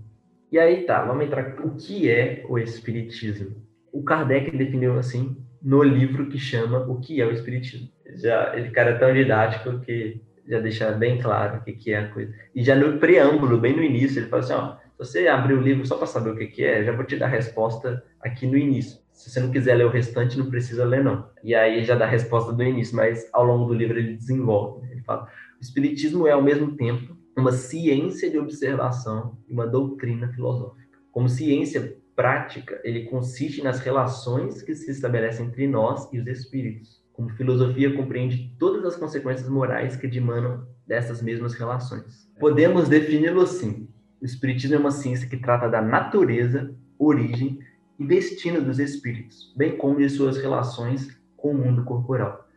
E 0.51 0.57
aí 0.57 0.83
tá, 0.85 1.03
vamos 1.03 1.25
entrar 1.25 1.59
o 1.63 1.75
que 1.75 2.09
é 2.09 2.43
o 2.47 2.57
espiritismo 2.57 3.69
o 3.91 4.03
Kardec 4.03 4.55
definiu 4.55 4.97
assim 4.97 5.37
no 5.61 5.83
livro 5.83 6.27
que 6.27 6.37
chama 6.37 6.79
O 6.79 6.99
que 6.99 7.21
é 7.21 7.25
o 7.25 7.31
Espiritismo. 7.31 7.89
Já, 8.15 8.55
ele 8.55 8.69
cara 8.71 8.91
é 8.91 8.97
tão 8.97 9.13
didático 9.13 9.79
que 9.79 10.21
já 10.47 10.59
deixa 10.59 10.91
bem 10.91 11.21
claro 11.21 11.57
o 11.57 11.61
que, 11.61 11.73
que 11.73 11.93
é 11.93 11.99
a 11.99 12.07
coisa. 12.09 12.33
E 12.55 12.63
já 12.63 12.75
no 12.75 12.97
preâmbulo, 12.97 13.59
bem 13.59 13.75
no 13.75 13.83
início, 13.83 14.19
ele 14.19 14.29
fala 14.29 14.41
assim, 14.41 14.53
ó, 14.53 14.77
você 14.97 15.27
abrir 15.27 15.53
o 15.53 15.61
livro 15.61 15.85
só 15.85 15.95
para 15.97 16.07
saber 16.07 16.31
o 16.31 16.35
que, 16.35 16.47
que 16.47 16.63
é, 16.63 16.83
já 16.83 16.91
vou 16.91 17.05
te 17.05 17.17
dar 17.17 17.27
a 17.27 17.29
resposta 17.29 18.03
aqui 18.19 18.47
no 18.47 18.57
início. 18.57 18.99
Se 19.19 19.29
você 19.29 19.41
não 19.41 19.51
quiser 19.51 19.75
ler 19.75 19.85
o 19.85 19.89
restante, 19.89 20.37
não 20.37 20.49
precisa 20.49 20.85
ler, 20.85 21.03
não. 21.03 21.27
E 21.43 21.53
aí 21.53 21.83
já 21.83 21.93
dá 21.93 22.05
a 22.05 22.09
resposta 22.09 22.53
do 22.53 22.63
início, 22.63 22.95
mas 22.95 23.27
ao 23.33 23.43
longo 23.43 23.65
do 23.65 23.73
livro 23.73 23.99
ele 23.99 24.15
desenvolve. 24.15 24.89
Ele 24.89 25.01
fala, 25.01 25.27
o 25.59 25.61
Espiritismo 25.61 26.25
é, 26.25 26.31
ao 26.31 26.41
mesmo 26.41 26.77
tempo, 26.77 27.17
uma 27.37 27.51
ciência 27.51 28.31
de 28.31 28.39
observação 28.39 29.37
e 29.45 29.51
uma 29.51 29.67
doutrina 29.67 30.29
filosófica. 30.29 30.97
Como 31.11 31.27
ciência 31.27 31.97
prática, 32.15 32.79
ele 32.81 33.07
consiste 33.07 33.61
nas 33.61 33.81
relações 33.81 34.61
que 34.61 34.73
se 34.73 34.89
estabelecem 34.89 35.47
entre 35.47 35.67
nós 35.67 36.07
e 36.13 36.19
os 36.19 36.25
espíritos. 36.25 37.03
Como 37.11 37.29
filosofia 37.31 37.93
compreende 37.93 38.55
todas 38.57 38.85
as 38.85 38.95
consequências 38.95 39.49
morais 39.49 39.97
que 39.97 40.07
dimanam 40.07 40.65
dessas 40.87 41.21
mesmas 41.21 41.55
relações. 41.55 42.31
Podemos 42.39 42.87
defini-lo 42.87 43.41
assim: 43.41 43.89
o 44.21 44.25
espiritismo 44.25 44.77
é 44.77 44.79
uma 44.79 44.91
ciência 44.91 45.27
que 45.27 45.35
trata 45.35 45.67
da 45.67 45.81
natureza, 45.81 46.73
origem 46.97 47.59
e 47.99 48.05
destino 48.05 48.61
dos 48.61 48.79
espíritos, 48.79 49.53
bem 49.55 49.75
como 49.77 49.97
de 49.97 50.09
suas 50.09 50.37
relações 50.37 51.19
com 51.35 51.51
o 51.51 51.57
mundo 51.57 51.83
corporal. 51.83 52.47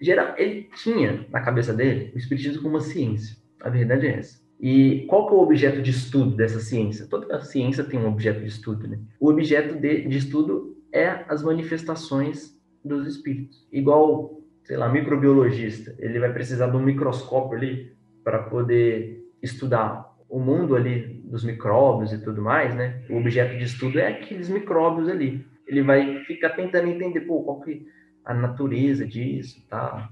Geral, 0.00 0.34
ele 0.36 0.68
tinha 0.76 1.26
na 1.30 1.40
cabeça 1.40 1.72
dele 1.74 2.12
o 2.14 2.18
espiritismo 2.18 2.62
como 2.62 2.76
uma 2.76 2.80
ciência. 2.80 3.36
A 3.60 3.68
verdade 3.68 4.06
é 4.06 4.18
essa. 4.18 4.40
E 4.60 5.04
qual 5.08 5.26
que 5.26 5.34
é 5.34 5.36
o 5.36 5.40
objeto 5.40 5.82
de 5.82 5.90
estudo 5.90 6.36
dessa 6.36 6.60
ciência? 6.60 7.06
Toda 7.06 7.40
ciência 7.40 7.84
tem 7.84 7.98
um 7.98 8.08
objeto 8.08 8.40
de 8.40 8.46
estudo, 8.46 8.86
né? 8.86 8.98
O 9.20 9.28
objeto 9.28 9.74
de, 9.74 10.06
de 10.06 10.16
estudo 10.16 10.76
é 10.92 11.24
as 11.28 11.42
manifestações 11.42 12.56
dos 12.84 13.06
espíritos. 13.06 13.66
Igual, 13.72 14.40
sei 14.64 14.76
lá, 14.76 14.88
microbiologista, 14.88 15.94
ele 15.98 16.18
vai 16.18 16.32
precisar 16.32 16.68
de 16.68 16.76
um 16.76 16.82
microscópio 16.82 17.58
ali 17.58 17.92
para 18.24 18.44
poder 18.44 19.26
estudar 19.42 20.16
o 20.28 20.38
mundo 20.38 20.74
ali 20.74 21.15
dos 21.26 21.44
micróbios 21.44 22.12
e 22.12 22.18
tudo 22.18 22.40
mais, 22.40 22.74
né? 22.74 23.02
O 23.10 23.16
objeto 23.18 23.56
de 23.58 23.64
estudo 23.64 23.98
é 23.98 24.08
aqueles 24.08 24.48
micróbios 24.48 25.08
ali. 25.08 25.46
Ele 25.66 25.82
vai 25.82 26.24
ficar 26.24 26.50
tentando 26.50 26.88
entender, 26.88 27.20
pô, 27.22 27.42
qual 27.42 27.60
que 27.60 27.86
a 28.24 28.32
natureza 28.32 29.06
disso, 29.06 29.64
tá? 29.68 30.08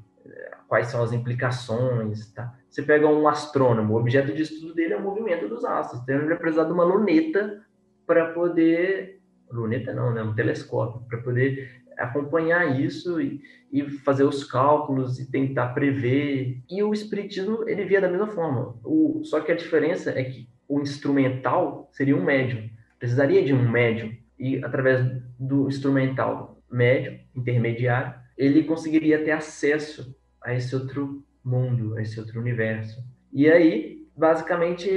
Quais 0.69 0.89
são 0.89 1.03
as 1.03 1.13
implicações, 1.13 2.33
tá? 2.33 2.55
Você 2.69 2.83
pega 2.83 3.07
um 3.07 3.29
astrônomo, 3.29 3.95
o 3.95 3.99
objeto 3.99 4.35
de 4.35 4.43
estudo 4.43 4.75
dele 4.75 4.95
é 4.95 4.97
o 4.97 5.03
movimento 5.03 5.49
dos 5.49 5.65
astros. 5.65 6.03
Então 6.03 6.17
ele 6.17 6.27
vai 6.27 6.37
precisar 6.37 6.65
de 6.65 6.73
uma 6.73 6.85
luneta 6.85 7.63
para 8.07 8.33
poder 8.33 9.21
luneta 9.51 9.93
não, 9.93 10.13
né? 10.13 10.23
Um 10.23 10.35
telescópio 10.35 11.07
para 11.09 11.19
poder 11.19 11.83
acompanhar 11.97 12.81
isso 12.81 13.21
e, 13.21 13.41
e, 13.73 13.89
fazer 13.89 14.25
os 14.25 14.43
cálculos 14.43 15.21
e 15.21 15.31
tentar 15.31 15.69
prever. 15.69 16.61
E 16.69 16.83
o 16.83 16.93
espiritismo 16.93 17.69
ele 17.69 17.85
via 17.85 18.01
da 18.01 18.09
mesma 18.09 18.27
forma. 18.27 18.77
O, 18.85 19.23
só 19.25 19.41
que 19.41 19.53
a 19.53 19.57
diferença 19.57 20.11
é 20.11 20.25
que 20.25 20.49
o 20.69 20.81
instrumental 20.81 21.89
seria 21.93 22.17
um 22.17 22.25
médium. 22.25 22.69
Precisaria 22.99 23.45
de 23.45 23.53
um 23.53 23.69
médium 23.69 24.17
e 24.39 24.63
através 24.65 25.01
do 25.39 25.69
instrumental 25.69 26.61
médium 26.71 27.19
intermediário 27.35 28.15
ele 28.37 28.65
conseguiria 28.65 29.23
ter 29.23 29.31
acesso 29.31 30.15
a 30.43 30.55
esse 30.55 30.75
outro 30.75 31.25
mundo, 31.45 31.97
a 31.97 32.03
esse 32.03 32.19
outro 32.19 32.41
universo. 32.41 33.03
E 33.33 33.49
aí, 33.49 34.07
basicamente, 34.17 34.89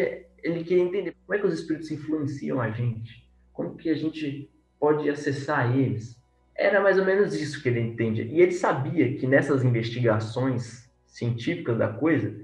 ele 0.43 0.63
queria 0.63 0.83
entender 0.83 1.15
como 1.25 1.37
é 1.37 1.39
que 1.39 1.47
os 1.47 1.53
espíritos 1.53 1.91
influenciam 1.91 2.59
a 2.59 2.69
gente, 2.69 3.27
como 3.53 3.75
que 3.75 3.89
a 3.89 3.95
gente 3.95 4.49
pode 4.79 5.09
acessar 5.09 5.77
eles, 5.77 6.17
era 6.55 6.81
mais 6.81 6.97
ou 6.97 7.05
menos 7.05 7.35
isso 7.35 7.61
que 7.61 7.69
ele 7.69 7.79
entendia. 7.79 8.25
E 8.25 8.41
ele 8.41 8.51
sabia 8.51 9.15
que 9.15 9.27
nessas 9.27 9.63
investigações 9.63 10.89
científicas 11.05 11.77
da 11.77 11.87
coisa, 11.87 12.35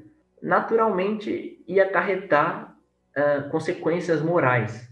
naturalmente 0.41 1.63
ia 1.67 1.83
acarretar 1.83 2.72
uh, 3.17 3.49
consequências 3.49 4.21
morais. 4.21 4.89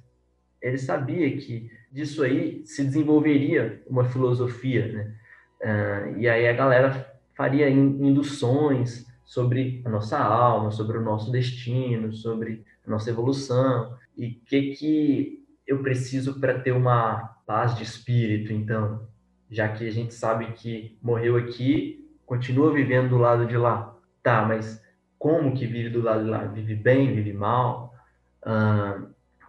Ele 0.61 0.77
sabia 0.77 1.35
que 1.37 1.71
disso 1.91 2.23
aí 2.23 2.61
se 2.65 2.83
desenvolveria 2.83 3.81
uma 3.87 4.05
filosofia, 4.05 4.87
né? 4.87 5.15
Uh, 5.61 6.19
e 6.19 6.29
aí 6.29 6.47
a 6.47 6.53
galera 6.53 7.11
faria 7.35 7.69
induções 7.69 9.05
sobre 9.25 9.81
a 9.85 9.89
nossa 9.89 10.17
alma, 10.19 10.71
sobre 10.71 10.97
o 10.97 11.01
nosso 11.01 11.31
destino, 11.31 12.11
sobre 12.11 12.65
a 12.85 12.89
nossa 12.89 13.09
evolução 13.09 13.95
e 14.17 14.27
o 14.27 14.45
que 14.45 14.75
que 14.75 15.45
eu 15.65 15.81
preciso 15.81 16.39
para 16.39 16.59
ter 16.59 16.71
uma 16.71 17.37
paz 17.45 17.75
de 17.75 17.83
espírito, 17.83 18.51
então, 18.51 19.07
já 19.49 19.69
que 19.69 19.87
a 19.87 19.91
gente 19.91 20.13
sabe 20.13 20.51
que 20.53 20.97
morreu 21.01 21.37
aqui, 21.37 22.09
continua 22.25 22.73
vivendo 22.73 23.09
do 23.09 23.17
lado 23.17 23.45
de 23.45 23.55
lá. 23.55 23.95
Tá, 24.21 24.45
mas 24.45 24.83
como 25.17 25.53
que 25.53 25.65
vive 25.65 25.89
do 25.89 26.01
lado 26.01 26.23
de 26.23 26.29
lá? 26.29 26.43
Vive 26.45 26.75
bem, 26.75 27.13
vive 27.13 27.33
mal? 27.33 27.90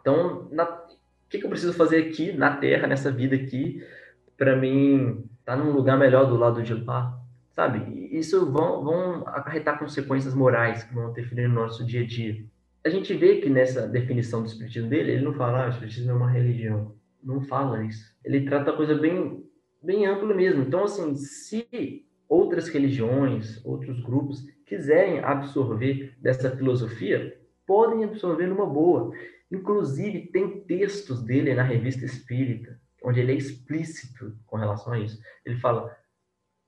Então, 0.00 0.48
o 0.50 1.28
que, 1.28 1.38
que 1.38 1.44
eu 1.44 1.50
preciso 1.50 1.72
fazer 1.72 2.08
aqui 2.08 2.32
na 2.32 2.56
Terra, 2.56 2.86
nessa 2.86 3.10
vida 3.10 3.36
aqui, 3.36 3.82
para 4.36 4.56
mim 4.56 5.24
estar 5.40 5.56
tá 5.56 5.56
num 5.56 5.72
lugar 5.72 5.98
melhor 5.98 6.26
do 6.26 6.36
lado 6.36 6.62
de 6.62 6.74
lá? 6.74 7.18
Sabe? 7.50 8.08
Isso 8.16 8.50
vão, 8.50 8.82
vão 8.82 9.28
acarretar 9.28 9.78
consequências 9.78 10.34
morais 10.34 10.84
que 10.84 10.94
vão 10.94 11.10
interferir 11.10 11.48
no 11.48 11.54
nosso 11.54 11.84
dia 11.84 12.02
a 12.02 12.06
dia. 12.06 12.44
A 12.84 12.88
gente 12.88 13.14
vê 13.14 13.36
que 13.36 13.48
nessa 13.48 13.86
definição 13.86 14.42
do 14.42 14.48
espiritismo 14.48 14.88
dele, 14.88 15.12
ele 15.12 15.24
não 15.24 15.34
fala, 15.34 15.64
ah, 15.64 15.66
o 15.66 15.70
espiritismo 15.70 16.10
é 16.10 16.14
uma 16.14 16.30
religião. 16.30 16.94
Não 17.22 17.42
fala 17.42 17.84
isso. 17.84 18.12
Ele 18.24 18.44
trata 18.44 18.70
a 18.70 18.76
coisa 18.76 18.94
bem 18.94 19.44
bem 19.82 20.06
amplo 20.06 20.34
mesmo. 20.34 20.62
Então, 20.62 20.84
assim, 20.84 21.14
se 21.16 22.06
outras 22.28 22.68
religiões, 22.68 23.60
outros 23.64 24.00
grupos 24.00 24.46
quiserem 24.64 25.20
absorver 25.20 26.14
dessa 26.20 26.50
filosofia, 26.56 27.36
podem 27.72 28.04
absorver 28.04 28.46
numa 28.48 28.66
boa. 28.66 29.16
Inclusive, 29.50 30.26
tem 30.26 30.60
textos 30.60 31.22
dele 31.22 31.54
na 31.54 31.62
Revista 31.62 32.04
Espírita, 32.04 32.78
onde 33.02 33.18
ele 33.18 33.32
é 33.32 33.34
explícito 33.34 34.36
com 34.44 34.58
relação 34.58 34.92
a 34.92 34.98
isso. 34.98 35.18
Ele 35.42 35.56
fala: 35.58 35.90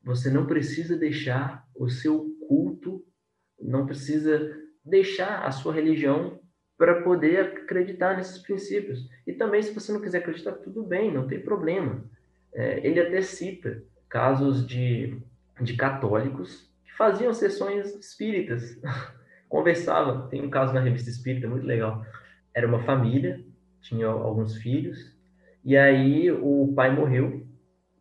você 0.03 0.31
não 0.31 0.47
precisa 0.47 0.97
deixar 0.97 1.69
o 1.77 1.91
seu 1.91 2.35
culto, 2.49 3.05
não 3.61 3.85
precisa 3.85 4.51
deixar 4.83 5.45
a 5.45 5.51
sua 5.51 5.75
religião 5.75 6.41
para 6.79 7.03
poder 7.03 7.41
acreditar 7.41 8.17
nesses 8.17 8.39
princípios. 8.39 9.07
E 9.27 9.35
também, 9.35 9.63
se 9.63 9.75
você 9.75 9.93
não 9.93 10.01
quiser 10.01 10.21
acreditar, 10.21 10.53
tudo 10.53 10.83
bem, 10.83 11.13
não 11.13 11.29
tem 11.29 11.39
problema. 11.39 12.03
É, 12.55 12.87
ele 12.87 12.99
até 12.99 13.21
cita 13.21 13.85
casos 14.09 14.67
de, 14.67 15.21
de 15.61 15.77
católicos 15.77 16.67
que 16.83 16.95
faziam 16.95 17.35
sessões 17.35 17.95
espíritas, 17.95 18.81
conversavam. 19.55 20.27
Tem 20.27 20.43
um 20.43 20.51
caso 20.51 20.75
na 20.75 20.81
revista 20.81 21.09
espírita 21.09 21.47
muito 21.47 21.65
legal. 21.65 22.05
Era 22.53 22.67
uma 22.67 22.83
família, 22.83 23.41
tinha 23.81 24.09
alguns 24.09 24.57
filhos, 24.57 25.17
e 25.65 25.77
aí 25.77 26.29
o 26.33 26.73
pai 26.75 26.93
morreu 26.93 27.47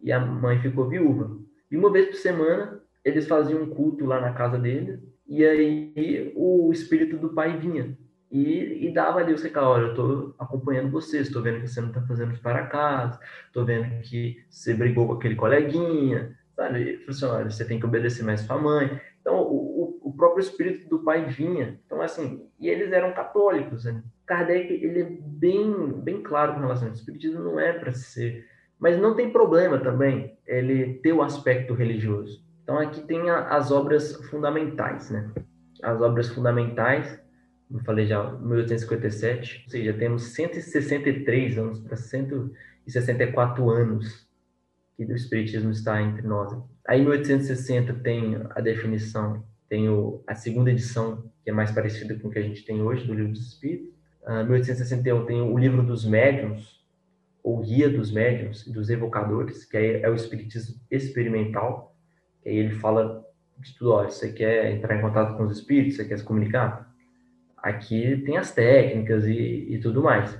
e 0.01 0.11
a 0.11 0.19
mãe 0.19 0.59
ficou 0.59 0.89
viúva. 0.89 1.37
E 1.69 1.77
uma 1.77 1.91
vez 1.91 2.07
por 2.07 2.15
semana 2.15 2.81
eles 3.05 3.27
faziam 3.27 3.61
um 3.61 3.69
culto 3.69 4.03
lá 4.03 4.19
na 4.19 4.33
casa 4.33 4.57
dele, 4.57 4.99
e 5.27 5.45
aí 5.45 6.33
o 6.35 6.71
espírito 6.71 7.17
do 7.17 7.29
pai 7.29 7.55
vinha 7.59 7.95
e, 8.31 8.87
e 8.87 8.91
dava 8.91 9.19
ali 9.19 9.31
o 9.31 9.37
recado, 9.37 9.67
olha, 9.67 9.83
eu 9.83 9.89
estou 9.89 10.35
acompanhando 10.39 10.89
você, 10.89 11.19
estou 11.19 11.43
vendo 11.43 11.61
que 11.61 11.67
você 11.67 11.81
não 11.81 11.89
está 11.89 12.01
fazendo 12.01 12.35
para 12.39 12.65
casa, 12.65 13.19
estou 13.45 13.63
vendo 13.63 14.01
que 14.01 14.43
você 14.49 14.73
brigou 14.73 15.05
com 15.05 15.13
aquele 15.13 15.35
coleguinha, 15.35 16.35
sabe? 16.55 16.97
Falou 17.05 17.37
assim, 17.37 17.51
você 17.51 17.63
tem 17.63 17.79
que 17.79 17.85
obedecer 17.85 18.23
mais 18.23 18.41
sua 18.41 18.57
mãe. 18.57 18.99
Então, 19.23 19.41
o, 19.41 19.99
o, 20.03 20.13
próprio 20.13 20.41
espírito 20.41 20.89
do 20.89 20.99
pai 20.99 21.25
vinha. 21.25 21.79
Então, 21.85 22.01
assim, 22.01 22.45
e 22.59 22.67
eles 22.67 22.91
eram 22.91 23.13
católicos, 23.13 23.85
né? 23.85 24.03
Kardec, 24.25 24.71
ele 24.71 25.01
é 25.01 25.17
bem, 25.21 25.93
bem 26.01 26.21
claro 26.21 26.53
com 26.53 26.59
relação 26.59 26.89
ao 26.89 26.93
espiritismo, 26.93 27.41
não 27.41 27.59
é 27.59 27.71
para 27.71 27.93
ser... 27.93 28.45
Mas 28.77 28.99
não 28.99 29.15
tem 29.15 29.31
problema 29.31 29.79
também 29.79 30.37
ele 30.45 30.95
ter 30.95 31.13
o 31.13 31.21
aspecto 31.21 31.73
religioso. 31.73 32.43
Então, 32.63 32.77
aqui 32.77 33.01
tem 33.01 33.29
a, 33.29 33.47
as 33.47 33.71
obras 33.71 34.13
fundamentais, 34.29 35.09
né? 35.09 35.31
As 35.81 36.01
obras 36.01 36.27
fundamentais 36.27 37.23
eu 37.73 37.79
falei 37.79 38.05
já, 38.05 38.31
1857, 38.33 39.63
ou 39.65 39.71
seja, 39.71 39.93
temos 39.93 40.23
163 40.35 41.57
anos 41.57 41.79
para 41.79 41.95
164 41.95 43.69
anos 43.69 44.27
que 44.95 45.03
o 45.03 45.15
Espiritismo 45.15 45.71
está 45.71 45.99
entre 45.99 46.21
nós. 46.27 46.53
Aí, 46.87 46.99
em 46.99 47.03
1860, 47.03 47.93
tem 47.95 48.37
a 48.49 48.61
definição, 48.61 49.43
tem 49.69 49.89
o, 49.89 50.23
a 50.27 50.35
segunda 50.35 50.69
edição, 50.69 51.31
que 51.43 51.49
é 51.49 51.53
mais 51.53 51.71
parecida 51.71 52.15
com 52.19 52.27
o 52.27 52.31
que 52.31 52.39
a 52.39 52.43
gente 52.43 52.63
tem 52.65 52.81
hoje, 52.81 53.07
do 53.07 53.13
Livro 53.13 53.31
dos 53.31 53.47
Espíritos. 53.47 53.89
Uh, 54.23 54.43
1861 54.43 55.25
tem 55.25 55.41
o 55.41 55.57
Livro 55.57 55.83
dos 55.83 56.05
Médiuns, 56.05 56.83
ou 57.43 57.59
Guia 57.59 57.89
dos 57.89 58.11
Médiuns 58.11 58.65
e 58.65 58.71
dos 58.71 58.89
Evocadores, 58.89 59.65
que 59.65 59.77
é, 59.77 60.01
é 60.01 60.09
o 60.09 60.15
Espiritismo 60.15 60.75
experimental, 60.89 61.95
que 62.41 62.49
aí 62.49 62.57
ele 62.57 62.71
fala 62.71 63.25
de 63.59 63.75
tudo, 63.77 63.91
ó, 63.91 64.03
você 64.03 64.31
quer 64.31 64.71
entrar 64.71 64.97
em 64.97 65.01
contato 65.01 65.37
com 65.37 65.43
os 65.43 65.57
espíritos, 65.57 65.95
você 65.95 66.05
quer 66.05 66.17
se 66.17 66.23
comunicar? 66.23 66.91
Aqui 67.57 68.17
tem 68.25 68.37
as 68.37 68.51
técnicas 68.51 69.25
e, 69.25 69.67
e 69.69 69.79
tudo 69.79 70.03
mais. 70.03 70.37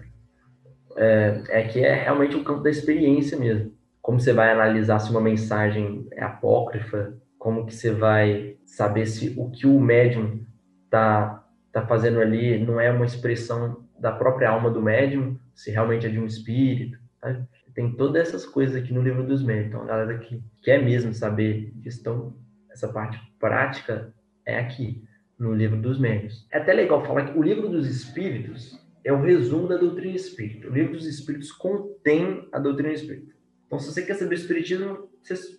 É, 0.96 1.44
é 1.50 1.64
que 1.64 1.80
é 1.80 2.04
realmente 2.04 2.36
o 2.36 2.44
campo 2.44 2.62
da 2.62 2.70
experiência 2.70 3.38
mesmo. 3.38 3.74
Como 4.04 4.20
você 4.20 4.34
vai 4.34 4.52
analisar 4.52 5.00
se 5.00 5.10
uma 5.10 5.22
mensagem 5.22 6.06
é 6.12 6.22
apócrifa, 6.22 7.18
como 7.40 7.66
que 7.66 7.74
você 7.74 7.90
vai 7.90 8.58
saber 8.66 9.06
se 9.06 9.34
o 9.38 9.50
que 9.50 9.66
o 9.66 9.80
médium 9.80 10.46
tá, 10.90 11.42
tá 11.72 11.88
fazendo 11.88 12.20
ali 12.20 12.60
não 12.60 12.82
é 12.82 12.92
uma 12.92 13.06
expressão 13.06 13.86
da 13.98 14.12
própria 14.12 14.50
alma 14.50 14.70
do 14.70 14.82
médium, 14.82 15.40
se 15.56 15.72
realmente 15.72 16.06
é 16.06 16.10
de 16.10 16.20
um 16.20 16.26
espírito. 16.26 17.00
Sabe? 17.22 17.48
Tem 17.74 17.96
todas 17.96 18.28
essas 18.28 18.46
coisas 18.46 18.76
aqui 18.76 18.94
no 18.94 19.02
livro 19.02 19.26
dos 19.26 19.42
médios. 19.42 19.68
Então, 19.68 19.84
a 19.84 19.86
galera 19.86 20.18
que 20.18 20.44
quer 20.62 20.84
mesmo 20.84 21.14
saber 21.14 21.74
então, 21.86 22.36
essa 22.70 22.90
parte 22.90 23.18
prática 23.40 24.14
é 24.46 24.60
aqui 24.60 25.02
no 25.40 25.54
livro 25.54 25.78
dos 25.78 25.98
médios. 25.98 26.46
É 26.52 26.58
até 26.58 26.74
legal 26.74 27.06
falar 27.06 27.32
que 27.32 27.40
o 27.40 27.42
livro 27.42 27.70
dos 27.70 27.88
espíritos 27.88 28.78
é 29.02 29.14
o 29.14 29.22
resumo 29.22 29.70
da 29.70 29.78
doutrina 29.78 30.18
espírita. 30.18 30.68
O 30.68 30.74
livro 30.74 30.92
dos 30.92 31.08
espíritos 31.08 31.54
contém 31.54 32.50
a 32.52 32.60
doutrina 32.60 32.94
espírita. 32.94 33.34
Então, 33.74 33.80
se 33.80 33.92
você 33.92 34.04
quer 34.04 34.14
saber 34.14 34.36
espiritismo, 34.36 35.10
você, 35.20 35.58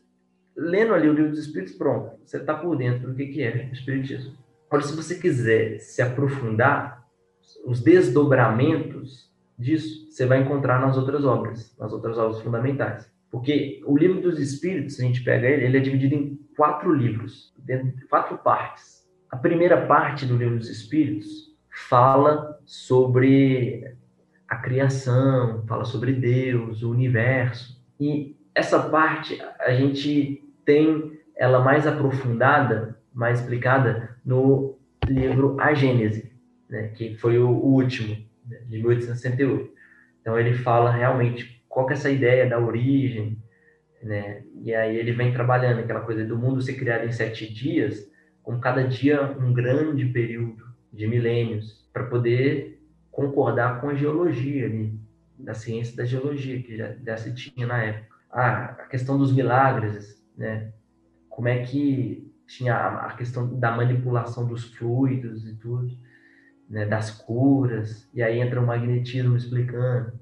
lendo 0.56 0.94
ali 0.94 1.08
o 1.08 1.12
livro 1.12 1.30
dos 1.30 1.40
espíritos, 1.40 1.74
pronto, 1.74 2.16
você 2.24 2.36
está 2.36 2.54
por 2.54 2.76
dentro 2.76 3.08
do 3.08 3.14
que, 3.16 3.26
que 3.26 3.42
é 3.42 3.68
espiritismo. 3.72 4.36
Agora, 4.68 4.84
se 4.84 4.94
você 4.94 5.16
quiser 5.16 5.80
se 5.80 6.00
aprofundar, 6.00 7.02
os 7.66 7.82
desdobramentos 7.82 9.34
disso, 9.58 10.08
você 10.08 10.26
vai 10.26 10.40
encontrar 10.40 10.80
nas 10.80 10.96
outras 10.96 11.24
obras, 11.24 11.76
nas 11.76 11.92
outras 11.92 12.16
obras 12.16 12.40
fundamentais. 12.40 13.12
Porque 13.32 13.82
o 13.84 13.98
livro 13.98 14.20
dos 14.20 14.38
espíritos, 14.38 14.94
se 14.94 15.02
a 15.02 15.06
gente 15.06 15.24
pega 15.24 15.48
ele, 15.48 15.64
ele 15.64 15.78
é 15.78 15.80
dividido 15.80 16.14
em 16.14 16.38
quatro 16.56 16.94
livros, 16.94 17.52
quatro 18.08 18.38
partes. 18.38 19.04
A 19.28 19.36
primeira 19.36 19.88
parte 19.88 20.24
do 20.24 20.36
livro 20.36 20.56
dos 20.56 20.70
espíritos 20.70 21.52
fala 21.88 22.60
sobre 22.64 23.92
a 24.48 24.54
criação, 24.54 25.64
fala 25.66 25.84
sobre 25.84 26.12
Deus, 26.12 26.84
o 26.84 26.92
universo. 26.92 27.73
E 27.98 28.36
essa 28.54 28.78
parte 28.88 29.40
a 29.60 29.72
gente 29.72 30.42
tem 30.64 31.18
ela 31.36 31.60
mais 31.60 31.86
aprofundada, 31.86 32.98
mais 33.12 33.40
explicada 33.40 34.16
no 34.24 34.78
livro 35.06 35.56
A 35.60 35.74
Gênese, 35.74 36.32
né, 36.68 36.88
que 36.88 37.16
foi 37.16 37.38
o, 37.38 37.50
último, 37.50 38.16
né, 38.46 38.58
de 38.66 38.78
1868. 38.78 39.70
Então 40.20 40.38
ele 40.38 40.54
fala 40.54 40.90
realmente 40.90 41.62
qual 41.68 41.86
que 41.86 41.92
é 41.92 41.96
essa 41.96 42.10
ideia 42.10 42.48
da 42.48 42.58
origem, 42.58 43.36
né? 44.02 44.42
E 44.62 44.74
aí 44.74 44.96
ele 44.96 45.12
vem 45.12 45.32
trabalhando 45.32 45.80
aquela 45.80 46.00
coisa 46.00 46.24
do 46.24 46.38
mundo 46.38 46.62
ser 46.62 46.74
criado 46.74 47.04
em 47.04 47.12
sete 47.12 47.52
dias, 47.52 48.08
com 48.42 48.60
cada 48.60 48.86
dia 48.86 49.36
um 49.38 49.52
grande 49.52 50.06
período 50.06 50.64
de 50.92 51.06
milênios, 51.06 51.88
para 51.92 52.04
poder 52.04 52.80
concordar 53.10 53.80
com 53.80 53.88
a 53.88 53.94
geologia 53.94 54.66
ali, 54.66 54.98
da 55.38 55.54
ciência 55.54 55.96
da 55.96 56.04
geologia, 56.04 56.62
que 56.62 56.76
já, 56.76 56.94
já 57.04 57.16
se 57.16 57.34
tinha 57.34 57.66
na 57.66 57.82
época. 57.82 58.16
Ah, 58.30 58.64
a 58.64 58.86
questão 58.86 59.18
dos 59.18 59.32
milagres, 59.32 60.22
né? 60.36 60.72
Como 61.28 61.48
é 61.48 61.62
que 61.64 62.32
tinha 62.46 62.74
a 62.74 63.14
questão 63.14 63.58
da 63.58 63.70
manipulação 63.76 64.46
dos 64.46 64.64
fluidos 64.74 65.46
e 65.46 65.54
tudo, 65.54 65.96
né? 66.68 66.86
das 66.86 67.10
curas, 67.10 68.08
e 68.12 68.22
aí 68.22 68.40
entra 68.40 68.60
o 68.60 68.66
magnetismo 68.66 69.36
explicando. 69.36 70.12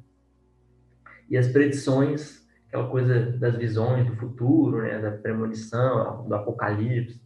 E 1.29 1.37
as 1.37 1.49
predições, 1.49 2.47
aquela 2.69 2.89
coisa 2.89 3.33
das 3.33 3.57
visões 3.57 4.07
do 4.07 4.17
futuro, 4.17 4.83
né? 4.83 5.01
da 5.01 5.13
premonição, 5.13 6.27
do 6.27 6.35
apocalipse. 6.35 7.21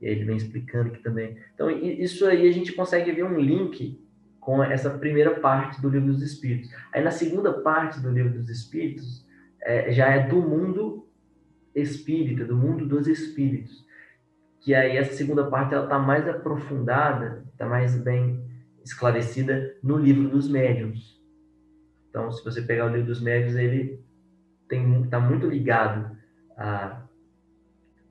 E 0.00 0.06
ele 0.06 0.24
vem 0.24 0.36
explicando 0.36 0.90
aqui 0.90 1.02
também. 1.02 1.36
Então, 1.54 1.70
isso 1.70 2.24
aí 2.26 2.48
a 2.48 2.52
gente 2.52 2.72
consegue 2.72 3.10
ver 3.10 3.24
um 3.24 3.38
link 3.38 4.00
com 4.48 4.64
essa 4.64 4.88
primeira 4.88 5.38
parte 5.40 5.78
do 5.78 5.90
Livro 5.90 6.10
dos 6.10 6.22
Espíritos. 6.22 6.74
Aí 6.90 7.04
na 7.04 7.10
segunda 7.10 7.52
parte 7.52 8.00
do 8.00 8.10
Livro 8.10 8.32
dos 8.32 8.48
Espíritos, 8.48 9.22
é, 9.60 9.92
já 9.92 10.06
é 10.06 10.26
do 10.26 10.36
mundo 10.36 11.06
espírita, 11.74 12.46
do 12.46 12.56
mundo 12.56 12.86
dos 12.86 13.06
espíritos. 13.06 13.86
Que 14.58 14.74
aí 14.74 14.96
essa 14.96 15.12
segunda 15.12 15.44
parte 15.50 15.74
ela 15.74 15.84
está 15.84 15.98
mais 15.98 16.26
aprofundada, 16.26 17.44
está 17.52 17.66
mais 17.66 17.94
bem 18.00 18.42
esclarecida 18.82 19.76
no 19.82 19.98
livro 19.98 20.30
dos 20.30 20.48
médiuns. 20.48 21.22
Então, 22.08 22.32
se 22.32 22.42
você 22.42 22.62
pegar 22.62 22.86
o 22.86 22.88
livro 22.88 23.08
dos 23.08 23.20
médiuns, 23.20 23.54
ele 23.54 24.02
está 25.04 25.20
muito 25.20 25.46
ligado 25.46 26.16
a, 26.56 27.02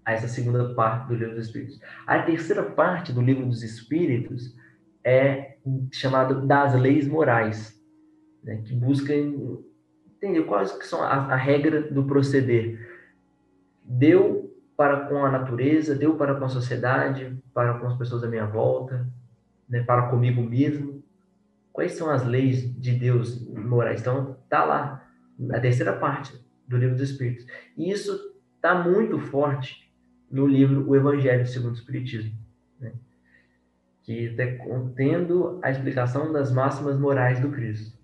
a 0.06 0.14
essa 0.14 0.28
segunda 0.28 0.72
parte 0.76 1.08
do 1.08 1.16
livro 1.16 1.34
dos 1.34 1.48
espíritos. 1.48 1.82
A 2.06 2.22
terceira 2.22 2.62
parte 2.62 3.12
do 3.12 3.24
livro 3.24 3.44
dos 3.48 3.64
espíritos 3.64 4.56
é 5.08 5.56
chamado 5.90 6.46
das 6.46 6.76
leis 6.76 7.08
morais, 7.08 7.82
né, 8.44 8.62
que 8.66 8.74
busca 8.74 9.14
entender 9.16 10.44
quais 10.44 10.74
que 10.74 10.86
são 10.86 11.02
a, 11.02 11.08
a 11.08 11.36
regra 11.38 11.82
do 11.82 12.04
proceder. 12.04 12.78
Deu 13.86 14.54
para 14.76 15.06
com 15.08 15.26
a 15.26 15.32
natureza, 15.32 15.96
deu 15.96 16.18
para 16.18 16.36
com 16.36 16.44
a 16.44 16.50
sociedade, 16.50 17.42
para 17.54 17.80
com 17.80 17.88
as 17.88 17.98
pessoas 17.98 18.22
à 18.22 18.28
minha 18.28 18.46
volta, 18.46 19.08
né, 19.70 19.82
para 19.82 20.10
comigo 20.10 20.44
mesmo. 20.44 21.02
Quais 21.72 21.94
são 21.94 22.10
as 22.10 22.26
leis 22.26 22.70
de 22.78 22.92
Deus 22.92 23.48
morais? 23.48 24.02
Então, 24.02 24.36
tá 24.50 24.66
lá, 24.66 25.08
a 25.54 25.60
terceira 25.62 25.94
parte 25.94 26.38
do 26.68 26.76
livro 26.76 26.98
dos 26.98 27.10
Espíritos. 27.10 27.46
E 27.78 27.90
isso 27.90 28.36
está 28.58 28.84
muito 28.84 29.20
forte 29.20 29.90
no 30.30 30.46
livro 30.46 30.86
O 30.90 30.98
Evangelho 30.98 31.48
segundo 31.48 31.72
o 31.72 31.78
Espiritismo? 31.78 32.47
Que 34.08 34.28
está 34.28 34.64
contendo 34.64 35.60
a 35.62 35.70
explicação 35.70 36.32
das 36.32 36.50
máximas 36.50 36.98
morais 36.98 37.42
do 37.42 37.52
Cristo. 37.52 38.00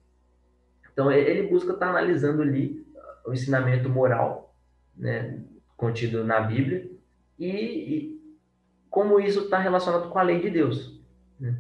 Então, 0.91 1.09
ele 1.09 1.47
busca 1.47 1.71
estar 1.71 1.85
tá 1.85 1.91
analisando 1.91 2.41
ali 2.41 2.85
o 3.25 3.31
ensinamento 3.31 3.89
moral 3.89 4.53
né, 4.97 5.39
contido 5.77 6.25
na 6.25 6.41
Bíblia 6.41 6.91
e, 7.39 7.47
e 7.47 8.21
como 8.89 9.17
isso 9.17 9.45
está 9.45 9.57
relacionado 9.57 10.09
com 10.09 10.19
a 10.19 10.23
lei 10.23 10.41
de 10.41 10.49
Deus. 10.49 11.01
Né? 11.39 11.57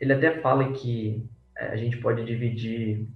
Ele 0.00 0.14
até 0.14 0.40
fala 0.40 0.72
que 0.72 1.28
é, 1.54 1.66
a 1.66 1.76
gente 1.76 1.98
pode 1.98 2.24
dividir, 2.24 3.06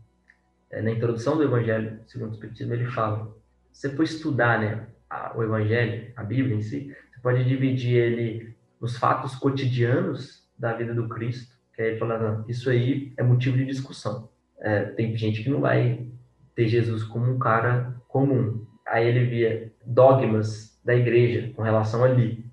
é, 0.70 0.82
na 0.82 0.90
introdução 0.90 1.38
do 1.38 1.42
Evangelho 1.42 2.01
segundo 2.07 2.32
o 2.32 2.34
Espiritismo, 2.34 2.74
ele 2.74 2.86
fala, 2.90 3.34
você 3.72 3.88
for 3.88 4.03
estudar 4.03 4.61
né, 4.61 4.88
a, 5.09 5.34
o 5.34 5.42
Evangelho, 5.42 6.12
a 6.14 6.22
Bíblia 6.22 6.55
em 6.55 6.61
si, 6.61 6.95
você 7.11 7.20
pode 7.22 7.45
dividir 7.45 7.97
ele 7.97 8.54
nos 8.85 8.99
fatos 8.99 9.35
cotidianos 9.37 10.43
da 10.59 10.74
vida 10.74 10.93
do 10.93 11.09
Cristo, 11.09 11.57
que 11.74 11.80
aí 11.80 11.89
ele 11.89 11.99
fala, 11.99 12.45
isso 12.47 12.68
aí 12.68 13.14
é 13.16 13.22
motivo 13.22 13.57
de 13.57 13.64
discussão. 13.64 14.28
É, 14.61 14.82
tem 14.82 15.16
gente 15.16 15.43
que 15.43 15.49
não 15.49 15.62
vai 15.62 16.07
ter 16.55 16.68
Jesus 16.68 17.03
como 17.03 17.32
um 17.32 17.39
cara 17.39 17.97
comum. 18.09 18.66
Aí 18.87 19.09
ele 19.09 19.24
via 19.24 19.72
dogmas 19.87 20.78
da 20.85 20.95
igreja 20.95 21.51
com 21.57 21.62
relação 21.62 22.05
ali. 22.05 22.45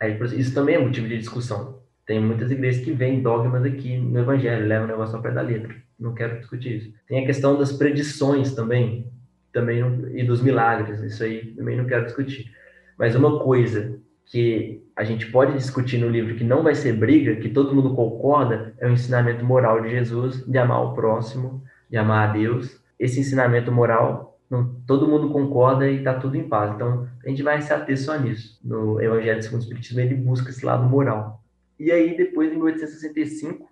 Aí, 0.00 0.16
isso 0.38 0.54
também 0.54 0.76
é 0.76 0.78
motivo 0.78 1.08
de 1.08 1.18
discussão. 1.18 1.80
Tem 2.06 2.20
muitas 2.20 2.52
igrejas 2.52 2.84
que 2.84 2.92
veem 2.92 3.20
dogmas 3.20 3.64
aqui 3.64 3.96
no 3.96 4.20
Evangelho, 4.20 4.68
levam 4.68 4.86
o 4.86 4.90
negócio 4.90 5.16
ao 5.16 5.22
pé 5.22 5.32
da 5.32 5.42
letra. 5.42 5.74
Não 5.98 6.14
quero 6.14 6.38
discutir 6.38 6.76
isso. 6.76 6.94
Tem 7.08 7.24
a 7.24 7.26
questão 7.26 7.58
das 7.58 7.72
predições 7.72 8.54
também, 8.54 9.10
também 9.52 9.80
não, 9.80 10.08
e 10.10 10.22
dos 10.22 10.40
milagres. 10.40 11.00
Isso 11.00 11.24
aí 11.24 11.52
também 11.56 11.76
não 11.76 11.84
quero 11.84 12.06
discutir. 12.06 12.48
Mas 12.96 13.16
uma 13.16 13.40
coisa 13.40 14.00
que 14.30 14.86
a 14.94 15.02
gente 15.02 15.26
pode 15.26 15.54
discutir 15.54 15.98
no 15.98 16.08
livro 16.08 16.36
que 16.36 16.44
não 16.44 16.62
vai 16.62 16.72
ser 16.72 16.92
briga, 16.92 17.34
que 17.34 17.48
todo 17.48 17.74
mundo 17.74 17.96
concorda, 17.96 18.72
é 18.78 18.86
o 18.86 18.92
ensinamento 18.92 19.44
moral 19.44 19.82
de 19.82 19.90
Jesus 19.90 20.46
de 20.46 20.56
amar 20.56 20.84
o 20.84 20.94
próximo, 20.94 21.64
de 21.90 21.96
amar 21.96 22.28
a 22.28 22.32
Deus. 22.32 22.80
Esse 22.96 23.18
ensinamento 23.18 23.72
moral, 23.72 24.38
não, 24.48 24.72
todo 24.86 25.08
mundo 25.08 25.30
concorda 25.30 25.90
e 25.90 25.96
está 25.96 26.14
tudo 26.14 26.36
em 26.36 26.48
paz. 26.48 26.72
Então, 26.76 27.08
a 27.24 27.28
gente 27.28 27.42
vai 27.42 27.60
se 27.60 27.72
ater 27.72 27.98
só 27.98 28.16
nisso. 28.16 28.60
No 28.62 29.00
Evangelho 29.02 29.42
segundo 29.42 29.62
o 29.62 29.64
Espiritismo, 29.64 29.98
ele 29.98 30.14
busca 30.14 30.50
esse 30.50 30.64
lado 30.64 30.88
moral. 30.88 31.42
E 31.76 31.90
aí, 31.90 32.16
depois, 32.16 32.52
em 32.52 32.56
1865, 32.56 33.68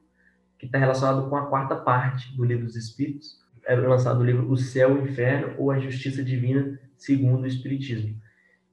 que 0.59 0.66
está 0.66 0.76
relacionado 0.76 1.30
com 1.30 1.36
a 1.36 1.46
quarta 1.46 1.76
parte 1.76 2.36
do 2.36 2.44
Livro 2.44 2.66
dos 2.66 2.74
Espíritos, 2.74 3.38
é 3.64 3.76
lançado 3.76 4.20
o 4.20 4.24
livro 4.24 4.50
O 4.50 4.56
Céu 4.56 4.96
e 4.96 5.00
o 5.02 5.09
Inferno 5.09 5.54
ou 5.56 5.70
a 5.70 5.78
Justiça 5.78 6.20
Divina 6.20 6.80
segundo 6.96 7.44
o 7.44 7.46
Espiritismo. 7.46 8.16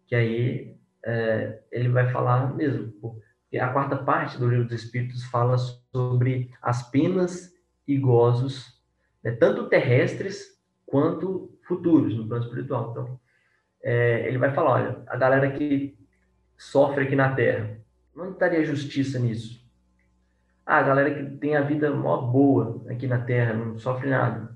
Que 0.07 0.15
aí 0.15 0.74
é, 1.05 1.59
ele 1.71 1.89
vai 1.89 2.11
falar 2.11 2.53
mesmo, 2.55 2.91
porque 2.93 3.57
a 3.59 3.71
quarta 3.71 3.95
parte 3.95 4.37
do 4.39 4.49
Livro 4.49 4.65
dos 4.65 4.83
Espíritos 4.83 5.23
fala 5.25 5.55
sobre 5.57 6.51
as 6.61 6.89
penas 6.89 7.53
e 7.87 7.97
gozos, 7.97 8.81
né, 9.23 9.31
tanto 9.31 9.69
terrestres 9.69 10.59
quanto 10.85 11.55
futuros 11.67 12.17
no 12.17 12.27
plano 12.27 12.43
espiritual. 12.43 12.91
Então, 12.91 13.19
é, 13.83 14.27
ele 14.27 14.39
vai 14.39 14.51
falar, 14.51 14.71
olha, 14.71 15.03
a 15.07 15.15
galera 15.15 15.51
que 15.51 15.95
sofre 16.57 17.03
aqui 17.03 17.15
na 17.15 17.35
Terra, 17.35 17.77
não 18.15 18.31
estaria 18.31 18.63
justiça 18.63 19.19
nisso? 19.19 19.63
Ah, 20.65 20.77
a 20.77 20.83
galera 20.83 21.13
que 21.13 21.37
tem 21.37 21.55
a 21.55 21.61
vida 21.61 21.91
mó 21.91 22.17
boa 22.17 22.83
aqui 22.89 23.05
na 23.05 23.19
Terra, 23.19 23.53
não 23.53 23.77
sofre 23.77 24.09
nada, 24.09 24.55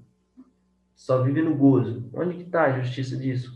só 0.95 1.21
vive 1.21 1.43
no 1.43 1.55
gozo. 1.55 2.09
Onde 2.11 2.35
que 2.35 2.41
está 2.41 2.63
a 2.63 2.79
justiça 2.79 3.15
disso? 3.15 3.55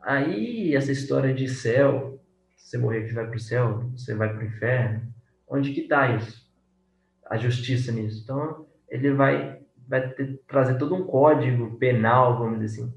Aí, 0.00 0.74
essa 0.74 0.92
história 0.92 1.34
de 1.34 1.48
céu, 1.48 2.20
você 2.56 2.78
morrer, 2.78 3.06
você 3.06 3.14
vai 3.14 3.26
para 3.26 3.36
o 3.36 3.40
céu, 3.40 3.90
você 3.96 4.14
vai 4.14 4.28
para 4.32 4.42
o 4.42 4.46
inferno, 4.46 5.02
onde 5.48 5.72
que 5.72 5.82
está 5.82 6.14
isso? 6.14 6.46
A 7.26 7.36
justiça 7.36 7.92
nisso. 7.92 8.22
Então, 8.22 8.66
ele 8.88 9.12
vai, 9.12 9.60
vai 9.86 10.08
ter, 10.10 10.40
trazer 10.46 10.78
todo 10.78 10.94
um 10.94 11.04
código 11.04 11.76
penal, 11.76 12.38
vamos 12.38 12.60
dizer 12.60 12.82
assim, 12.82 12.94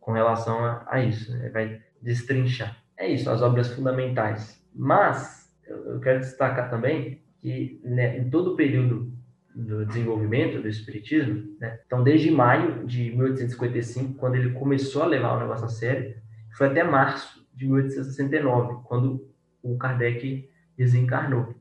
com 0.00 0.12
relação 0.12 0.64
a, 0.64 0.86
a 0.88 1.02
isso. 1.02 1.32
Né? 1.36 1.48
Vai 1.50 1.82
destrinchar. 2.00 2.76
É 2.96 3.08
isso, 3.08 3.30
as 3.30 3.42
obras 3.42 3.72
fundamentais. 3.72 4.62
Mas, 4.74 5.50
eu 5.66 6.00
quero 6.00 6.20
destacar 6.20 6.70
também 6.70 7.22
que 7.40 7.80
né, 7.82 8.18
em 8.18 8.30
todo 8.30 8.52
o 8.52 8.56
período 8.56 9.12
do 9.54 9.84
desenvolvimento 9.84 10.62
do 10.62 10.68
espiritismo, 10.68 11.56
né, 11.60 11.78
então 11.86 12.02
desde 12.02 12.30
maio 12.30 12.86
de 12.86 13.10
1855, 13.10 14.14
quando 14.14 14.36
ele 14.36 14.50
começou 14.50 15.02
a 15.02 15.06
levar 15.06 15.36
o 15.36 15.40
negócio 15.40 15.66
a 15.66 15.68
sério, 15.68 16.14
foi 16.56 16.68
até 16.68 16.82
março 16.84 17.46
de 17.54 17.66
1869, 17.66 18.82
quando 18.84 19.28
o 19.62 19.76
Kardec 19.76 20.48
desencarnou. 20.76 21.54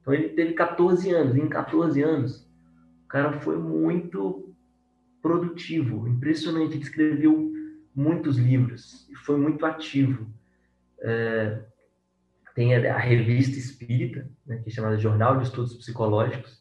Então 0.00 0.12
ele 0.12 0.30
teve 0.30 0.54
14 0.54 1.10
anos, 1.10 1.36
e 1.36 1.40
em 1.40 1.48
14 1.48 2.02
anos, 2.02 2.44
cara 3.14 3.32
foi 3.38 3.56
muito 3.56 4.52
produtivo, 5.22 6.08
impressionante. 6.08 6.74
Ele 6.74 6.82
escreveu 6.82 7.52
muitos 7.94 8.36
livros, 8.36 9.08
foi 9.24 9.38
muito 9.38 9.64
ativo. 9.64 10.26
É, 10.98 11.60
tem 12.56 12.74
a, 12.74 12.96
a, 12.96 12.98
revista 12.98 13.56
Espírita, 13.56 14.28
né, 14.44 14.56
que 14.56 14.68
é 14.68 14.72
chamada 14.72 14.98
Jornal 14.98 15.36
de 15.36 15.44
Estudos 15.44 15.74
Psicológicos. 15.74 16.60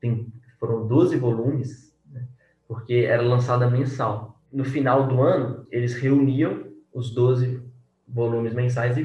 Tem, 0.00 0.32
foram 0.60 0.86
12 0.86 1.16
volumes, 1.16 1.92
né, 2.08 2.24
porque 2.68 2.94
era 2.94 3.22
lançada 3.22 3.68
mensal. 3.68 4.40
No 4.52 4.64
final 4.64 5.08
do 5.08 5.20
ano, 5.20 5.66
eles 5.72 5.94
reuniam 5.94 6.69
os 6.92 7.14
12 7.14 7.62
volumes 8.06 8.52
mensais 8.52 8.96
e 8.96 9.04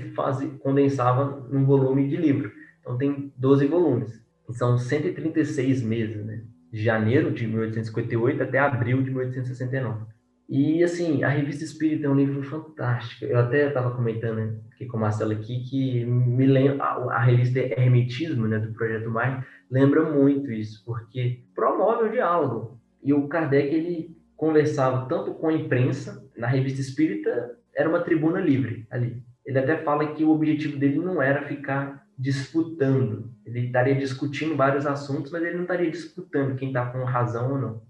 condensava 0.59 1.47
num 1.49 1.65
volume 1.65 2.07
de 2.07 2.17
livro. 2.17 2.51
Então 2.81 2.97
tem 2.97 3.31
12 3.37 3.67
volumes. 3.67 4.23
São 4.51 4.77
136 4.77 5.81
meses, 5.81 6.23
né? 6.25 6.41
De 6.71 6.83
janeiro 6.83 7.31
de 7.31 7.47
1858 7.47 8.43
até 8.43 8.59
abril 8.59 9.01
de 9.01 9.09
1869. 9.09 10.05
E, 10.47 10.83
assim, 10.83 11.23
a 11.23 11.29
Revista 11.29 11.63
Espírita 11.63 12.05
é 12.05 12.09
um 12.09 12.15
livro 12.15 12.43
fantástico. 12.43 13.25
Eu 13.25 13.39
até 13.39 13.67
estava 13.67 13.95
comentando 13.95 14.35
né, 14.35 14.55
aqui 14.71 14.85
com 14.85 14.97
o 14.97 14.99
Marcelo 14.99 15.31
aqui 15.31 15.63
que 15.63 16.05
me 16.05 16.45
lembra, 16.45 16.83
a, 16.83 17.15
a 17.15 17.19
revista 17.19 17.59
Hermetismo, 17.59 18.47
né, 18.47 18.59
do 18.59 18.71
Projeto 18.73 19.09
Mai, 19.09 19.43
lembra 19.71 20.03
muito 20.03 20.51
isso, 20.51 20.83
porque 20.85 21.43
promove 21.55 22.03
o 22.03 22.11
diálogo. 22.11 22.79
E 23.01 23.11
o 23.11 23.27
Kardec, 23.27 23.73
ele 23.73 24.15
conversava 24.37 25.07
tanto 25.07 25.33
com 25.33 25.47
a 25.47 25.53
imprensa, 25.53 26.23
na 26.37 26.47
Revista 26.47 26.81
Espírita 26.81 27.57
era 27.75 27.89
uma 27.89 28.01
tribuna 28.01 28.39
livre 28.39 28.87
ali. 28.89 29.23
Ele 29.45 29.59
até 29.59 29.77
fala 29.77 30.13
que 30.13 30.23
o 30.23 30.31
objetivo 30.31 30.77
dele 30.77 30.97
não 30.97 31.21
era 31.21 31.47
ficar 31.47 32.05
disputando. 32.17 33.31
Ele 33.45 33.67
estaria 33.67 33.95
discutindo 33.95 34.55
vários 34.55 34.87
assuntos, 34.87 35.31
mas 35.31 35.43
ele 35.43 35.55
não 35.55 35.63
estaria 35.63 35.91
disputando 35.91 36.55
quem 36.55 36.69
está 36.69 36.85
com 36.87 37.03
razão 37.03 37.51
ou 37.51 37.59
não. 37.59 37.81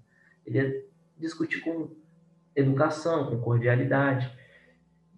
Ele 0.45 0.57
ia 0.57 0.83
discutir 1.17 1.61
com 1.61 1.95
educação, 2.55 3.29
com 3.29 3.39
cordialidade. 3.39 4.31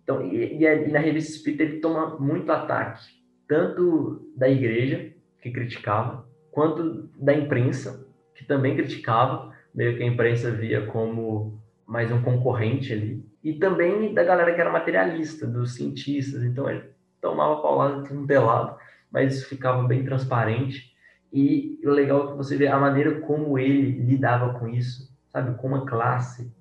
Então, 0.04 0.26
e, 0.26 0.64
e, 0.64 0.92
na 0.92 1.00
revista 1.00 1.32
Espírita 1.32 1.64
ele 1.64 1.80
toma 1.80 2.18
muito 2.20 2.52
ataque, 2.52 3.06
tanto 3.48 4.32
da 4.36 4.50
igreja, 4.50 5.14
que 5.42 5.52
criticava, 5.52 6.28
quanto 6.52 7.10
da 7.18 7.34
imprensa, 7.34 8.08
que 8.36 8.46
também 8.46 8.76
criticava, 8.76 9.54
meio 9.74 9.96
que 9.96 10.04
a 10.04 10.08
imprensa 10.08 10.52
via 10.52 10.86
como 10.88 11.62
mais 11.86 12.12
um 12.12 12.22
concorrente 12.22 12.92
ali, 12.92 13.24
e 13.50 13.54
também 13.54 14.14
da 14.14 14.24
galera 14.24 14.54
que 14.54 14.60
era 14.60 14.72
materialista, 14.72 15.48
dos 15.48 15.76
cientistas. 15.76 16.44
Então 16.44 16.70
ele 16.70 16.84
tomava 17.22 17.62
paulada 17.62 18.04
de 18.04 18.14
um 18.14 18.26
lado, 18.44 18.78
mas 19.12 19.44
ficava 19.46 19.84
bem 19.84 20.04
transparente. 20.04 20.94
E 21.32 21.80
o 21.86 21.90
legal 21.90 22.26
é 22.26 22.32
que 22.32 22.38
você 22.38 22.58
vê 22.58 22.68
a 22.68 22.78
maneira 22.78 23.22
como 23.22 23.58
ele 23.58 24.04
lidava 24.04 24.60
com 24.60 24.68
isso, 24.68 25.10
sabe? 25.32 25.58
Com 25.58 25.68
uma 25.68 25.86
classe 25.86 26.52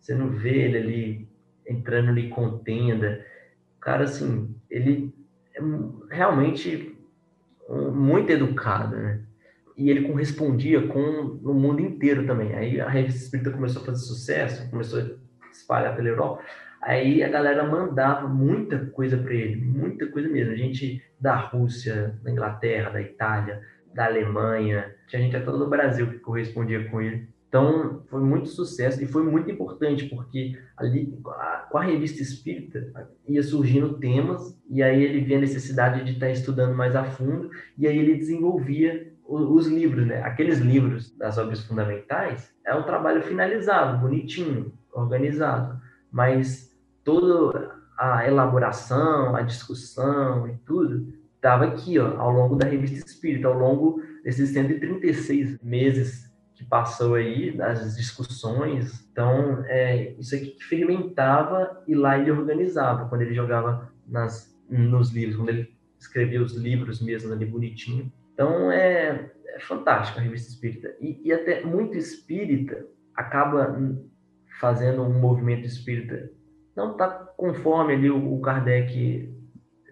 você 0.00 0.14
não 0.14 0.30
vê 0.30 0.62
ele 0.62 0.78
ali 0.78 1.28
entrando 1.68 2.08
ali 2.08 2.30
contenda. 2.30 3.24
O 3.76 3.80
cara, 3.80 4.04
assim, 4.04 4.56
ele 4.70 5.14
é 5.54 5.60
realmente 6.14 6.98
muito 7.92 8.30
educado, 8.30 8.96
né? 8.96 9.22
E 9.76 9.90
ele 9.90 10.08
correspondia 10.08 10.86
com 10.88 11.38
o 11.44 11.54
mundo 11.54 11.80
inteiro 11.80 12.26
também. 12.26 12.54
Aí 12.54 12.80
a 12.80 12.88
revista 12.88 13.24
espírita 13.24 13.50
começou 13.50 13.82
a 13.82 13.84
fazer 13.84 14.04
sucesso, 14.04 14.70
começou 14.70 15.19
espalhar 15.52 15.94
pela 15.96 16.08
Europa. 16.08 16.42
Aí 16.82 17.22
a 17.22 17.28
galera 17.28 17.62
mandava 17.64 18.26
muita 18.26 18.86
coisa 18.86 19.16
para 19.16 19.34
ele, 19.34 19.56
muita 19.56 20.06
coisa 20.06 20.28
mesmo. 20.28 20.52
A 20.52 20.56
gente 20.56 21.02
da 21.20 21.36
Rússia, 21.36 22.18
da 22.22 22.30
Inglaterra, 22.30 22.90
da 22.90 23.02
Itália, 23.02 23.60
da 23.92 24.06
Alemanha, 24.06 24.94
tinha 25.06 25.20
gente 25.20 25.36
até 25.36 25.50
do 25.50 25.68
Brasil 25.68 26.06
que 26.06 26.18
correspondia 26.18 26.88
com 26.88 27.00
ele. 27.00 27.28
Então, 27.48 28.04
foi 28.08 28.20
muito 28.20 28.48
sucesso 28.48 29.02
e 29.02 29.08
foi 29.08 29.24
muito 29.24 29.50
importante, 29.50 30.04
porque 30.06 30.56
ali, 30.76 31.12
com 31.68 31.78
a 31.78 31.82
revista 31.82 32.22
espírita, 32.22 32.92
ia 33.26 33.42
surgindo 33.42 33.98
temas, 33.98 34.56
e 34.70 34.80
aí 34.80 35.02
ele 35.02 35.20
via 35.20 35.36
a 35.36 35.40
necessidade 35.40 36.04
de 36.04 36.12
estar 36.12 36.30
estudando 36.30 36.76
mais 36.76 36.94
a 36.94 37.02
fundo, 37.02 37.50
e 37.76 37.88
aí 37.88 37.98
ele 37.98 38.14
desenvolvia 38.14 39.12
os 39.26 39.66
livros, 39.66 40.06
né? 40.06 40.22
Aqueles 40.22 40.60
livros 40.60 41.16
das 41.16 41.38
obras 41.38 41.64
fundamentais, 41.64 42.54
é 42.64 42.72
um 42.72 42.84
trabalho 42.84 43.22
finalizado, 43.22 43.98
bonitinho, 43.98 44.72
organizado, 44.92 45.80
mas 46.10 46.70
toda 47.04 47.78
a 47.98 48.26
elaboração, 48.26 49.36
a 49.36 49.42
discussão 49.42 50.48
e 50.48 50.56
tudo, 50.64 51.12
estava 51.36 51.64
aqui, 51.64 51.98
ó, 51.98 52.18
ao 52.18 52.30
longo 52.30 52.56
da 52.56 52.66
revista 52.66 53.10
espírita, 53.10 53.48
ao 53.48 53.58
longo 53.58 54.02
desses 54.22 54.50
136 54.50 55.58
meses 55.62 56.30
que 56.54 56.64
passou 56.64 57.14
aí, 57.14 57.56
das 57.56 57.96
discussões. 57.96 59.06
Então, 59.10 59.64
é, 59.66 60.12
isso 60.18 60.34
aqui 60.34 60.50
que 60.50 60.64
fermentava 60.64 61.82
e 61.86 61.94
lá 61.94 62.18
ele 62.18 62.30
organizava, 62.30 63.08
quando 63.08 63.22
ele 63.22 63.34
jogava 63.34 63.90
nas, 64.06 64.54
nos 64.68 65.10
livros, 65.10 65.36
quando 65.36 65.48
ele 65.48 65.74
escrevia 65.98 66.42
os 66.42 66.54
livros 66.54 67.00
mesmo 67.00 67.32
ali 67.32 67.46
bonitinho. 67.46 68.12
Então, 68.34 68.70
é, 68.70 69.30
é 69.46 69.60
fantástico 69.60 70.18
a 70.18 70.22
revista 70.22 70.50
espírita. 70.50 70.94
E, 71.00 71.20
e 71.24 71.32
até 71.32 71.64
muito 71.64 71.96
espírita 71.96 72.86
acaba 73.14 73.78
fazendo 74.60 75.02
um 75.02 75.18
movimento 75.18 75.66
espírita. 75.66 76.30
Não 76.76 76.92
está 76.92 77.08
conforme 77.36 77.94
ali 77.94 78.10
o, 78.10 78.34
o 78.34 78.40
Kardec 78.40 79.34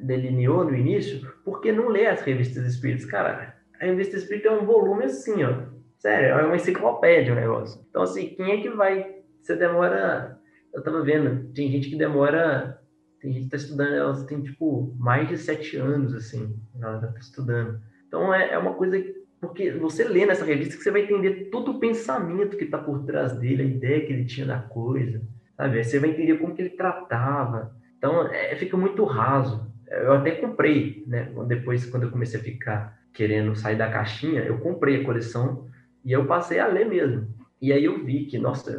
delineou 0.00 0.64
no 0.64 0.76
início, 0.76 1.26
porque 1.44 1.72
não 1.72 1.88
lê 1.88 2.06
as 2.06 2.20
revistas 2.20 2.64
espíritas. 2.64 3.04
Cara, 3.06 3.56
a 3.80 3.84
revista 3.84 4.16
espírita 4.16 4.48
é 4.48 4.52
um 4.52 4.64
volume 4.64 5.04
assim, 5.04 5.42
ó, 5.42 5.78
Sério, 5.98 6.28
é 6.28 6.44
uma 6.44 6.56
enciclopédia 6.56 7.32
o 7.32 7.36
negócio. 7.36 7.84
Então, 7.90 8.02
assim, 8.02 8.28
quem 8.28 8.52
é 8.52 8.62
que 8.62 8.70
vai. 8.70 9.16
Você 9.42 9.56
demora. 9.56 10.38
Eu 10.72 10.82
tava 10.82 11.02
vendo, 11.02 11.52
tem 11.52 11.70
gente 11.70 11.90
que 11.90 11.96
demora. 11.96 12.80
Tem 13.20 13.32
gente 13.32 13.44
que 13.44 13.50
tá 13.50 13.56
estudando, 13.56 13.94
elas 13.94 14.24
tem, 14.24 14.40
tipo, 14.40 14.94
mais 14.96 15.28
de 15.28 15.36
sete 15.36 15.76
anos, 15.76 16.14
assim. 16.14 16.56
Ela 16.80 17.00
tá 17.00 17.12
estudando. 17.18 17.80
Então, 18.06 18.32
é, 18.32 18.52
é 18.52 18.58
uma 18.58 18.74
coisa. 18.74 18.96
Porque 19.40 19.70
você 19.70 20.04
lê 20.04 20.26
nessa 20.26 20.44
revista 20.44 20.76
que 20.76 20.82
você 20.82 20.90
vai 20.90 21.02
entender 21.02 21.48
todo 21.50 21.72
o 21.72 21.78
pensamento 21.78 22.56
que 22.56 22.66
tá 22.66 22.78
por 22.78 23.04
trás 23.04 23.32
dele, 23.38 23.62
a 23.62 23.66
ideia 23.66 24.04
que 24.04 24.12
ele 24.12 24.24
tinha 24.24 24.46
da 24.46 24.58
coisa. 24.58 25.22
Sabe? 25.56 25.82
Você 25.82 25.98
vai 25.98 26.10
entender 26.10 26.38
como 26.38 26.54
que 26.54 26.62
ele 26.62 26.70
tratava. 26.70 27.76
Então, 27.96 28.26
é, 28.28 28.54
fica 28.56 28.76
muito 28.76 29.04
raso. 29.04 29.68
Eu 29.86 30.12
até 30.12 30.32
comprei, 30.32 31.04
né? 31.06 31.32
Depois, 31.46 31.86
quando 31.86 32.04
eu 32.04 32.10
comecei 32.10 32.40
a 32.40 32.42
ficar 32.42 32.98
querendo 33.12 33.56
sair 33.56 33.76
da 33.76 33.90
caixinha, 33.90 34.42
eu 34.42 34.58
comprei 34.58 35.00
a 35.00 35.04
coleção 35.04 35.66
e 36.04 36.12
eu 36.12 36.26
passei 36.26 36.58
a 36.58 36.66
ler 36.66 36.86
mesmo. 36.86 37.34
E 37.60 37.72
aí 37.72 37.84
eu 37.84 38.04
vi 38.04 38.26
que, 38.26 38.38
nossa, 38.38 38.70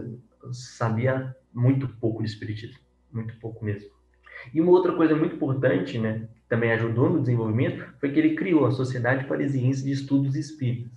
eu 0.43 0.53
sabia 0.53 1.35
muito 1.53 1.87
pouco 1.99 2.23
de 2.23 2.29
espiritismo, 2.29 2.79
muito 3.11 3.35
pouco 3.39 3.65
mesmo. 3.65 3.89
E 4.53 4.61
uma 4.61 4.71
outra 4.71 4.93
coisa 4.93 5.15
muito 5.15 5.35
importante, 5.35 5.97
né, 5.97 6.29
também 6.49 6.71
ajudou 6.71 7.09
no 7.09 7.19
desenvolvimento, 7.19 7.85
foi 7.99 8.11
que 8.11 8.19
ele 8.19 8.35
criou 8.35 8.65
a 8.65 8.71
Sociedade 8.71 9.25
Parisiense 9.25 9.83
de 9.83 9.91
Estudos 9.91 10.35
Espíritas. 10.35 10.91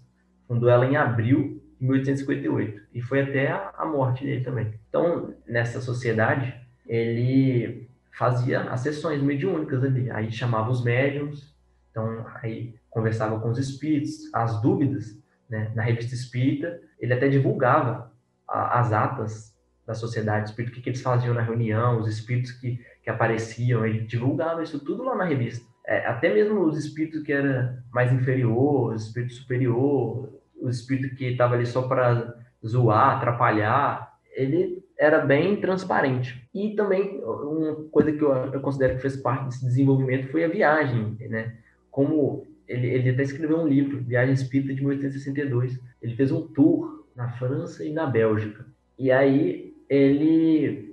Fundou 0.48 0.68
ela 0.68 0.86
em 0.86 0.96
abril 0.96 1.62
de 1.78 1.86
1858 1.86 2.82
e 2.94 3.02
foi 3.02 3.20
até 3.20 3.52
a, 3.52 3.72
a 3.76 3.84
morte 3.84 4.24
dele 4.24 4.42
também. 4.42 4.72
Então, 4.88 5.34
nessa 5.46 5.80
sociedade, 5.80 6.54
ele 6.86 7.88
fazia 8.16 8.62
as 8.62 8.80
sessões 8.80 9.22
mediúnicas 9.22 9.84
ali, 9.84 10.10
aí 10.10 10.32
chamava 10.32 10.70
os 10.70 10.82
médiums, 10.82 11.54
então 11.90 12.26
aí 12.42 12.74
conversava 12.90 13.38
com 13.40 13.50
os 13.50 13.58
espíritos, 13.58 14.32
as 14.34 14.60
dúvidas 14.60 15.18
né, 15.48 15.70
na 15.74 15.82
revista 15.82 16.14
Espírita, 16.14 16.80
ele 16.98 17.12
até 17.12 17.28
divulgava 17.28 18.10
a, 18.48 18.80
as 18.80 18.92
atas 18.92 19.52
da 19.86 19.94
sociedade 19.94 20.50
espírita, 20.50 20.72
o 20.72 20.74
que, 20.76 20.82
que, 20.82 20.90
eles 20.90 21.02
faziam 21.02 21.34
na 21.34 21.42
reunião, 21.42 21.98
os 21.98 22.08
espíritos 22.08 22.52
que, 22.52 22.80
que 23.02 23.10
apareciam, 23.10 23.84
ele 23.84 24.00
divulgava 24.00 24.62
isso 24.62 24.82
tudo 24.84 25.02
lá 25.02 25.14
na 25.14 25.24
revista. 25.24 25.66
É, 25.84 26.06
até 26.06 26.32
mesmo 26.32 26.60
os 26.60 26.78
espíritos 26.78 27.22
que 27.22 27.32
era 27.32 27.82
mais 27.92 28.12
inferior, 28.12 28.94
os 28.94 29.06
espíritos 29.06 29.36
superior, 29.36 30.32
os 30.60 30.78
espíritos 30.78 31.18
que 31.18 31.26
estavam 31.26 31.56
ali 31.56 31.66
só 31.66 31.82
para 31.82 32.36
zoar, 32.64 33.16
atrapalhar, 33.16 34.12
ele 34.34 34.84
era 34.96 35.18
bem 35.18 35.60
transparente. 35.60 36.48
E 36.54 36.74
também 36.76 37.20
uma 37.24 37.74
coisa 37.90 38.12
que 38.12 38.22
eu, 38.22 38.32
eu 38.32 38.60
considero 38.60 38.94
que 38.94 39.02
fez 39.02 39.16
parte 39.16 39.46
desse 39.46 39.64
desenvolvimento 39.64 40.30
foi 40.30 40.44
a 40.44 40.48
viagem, 40.48 41.16
né? 41.28 41.56
Como 41.90 42.46
ele, 42.68 42.86
ele 42.86 43.10
até 43.10 43.22
escreveu 43.22 43.58
um 43.58 43.66
livro, 43.66 44.02
Viagem 44.02 44.32
Espírita, 44.32 44.72
de 44.72 44.80
1862. 44.80 45.78
Ele 46.00 46.14
fez 46.14 46.30
um 46.30 46.46
tour 46.46 47.04
na 47.16 47.28
França 47.32 47.84
e 47.84 47.92
na 47.92 48.06
Bélgica. 48.06 48.64
E 48.98 49.10
aí 49.10 49.74
ele 49.88 50.91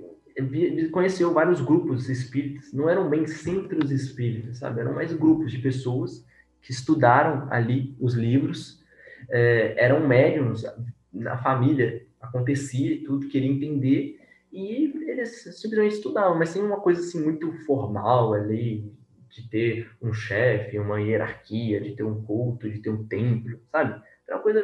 conheceu 0.92 1.34
vários 1.34 1.62
grupos 1.62 2.10
espíritas, 2.10 2.72
não 2.74 2.90
eram 2.90 3.10
bem 3.10 3.26
centros 3.26 3.92
espíritas, 3.92 4.60
sabe? 4.60 4.82
Eram 4.82 4.94
mais 4.94 5.14
grupos 5.14 5.52
de 5.52 5.60
pessoas 5.60 6.26
que 6.62 6.72
estudaram 6.72 7.48
ali 7.52 7.96
os 8.00 8.14
livros, 8.14 8.84
é, 9.30 9.76
eram 9.78 10.06
médiums, 10.08 10.66
na 11.14 11.38
família 11.38 12.06
acontecia 12.20 13.04
tudo, 13.06 13.28
queria 13.28 13.50
entender, 13.50 14.20
e 14.52 14.94
eles 15.08 15.44
simplesmente 15.60 15.96
estudavam, 15.96 16.38
mas 16.38 16.50
sem 16.50 16.62
uma 16.62 16.80
coisa 16.80 17.02
assim 17.02 17.24
muito 17.24 17.52
formal 17.66 18.34
ali, 18.34 18.92
de 19.30 19.48
ter 19.48 19.90
um 20.02 20.12
chefe, 20.12 20.80
uma 20.80 21.00
hierarquia, 21.00 21.80
de 21.80 21.96
ter 21.96 22.04
um 22.04 22.22
culto, 22.24 22.70
de 22.70 22.80
ter 22.80 22.90
um 22.90 23.08
templo, 23.08 23.60
sabe? 23.72 24.02
É 24.28 24.34
uma 24.34 24.42
coisa 24.42 24.64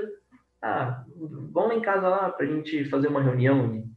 ah, 0.61 1.05
vão 1.51 1.67
lá 1.67 1.75
em 1.75 1.81
casa 1.81 2.07
lá 2.07 2.29
pra 2.29 2.45
gente 2.45 2.85
fazer 2.85 3.07
uma 3.07 3.21
reunião 3.21 3.87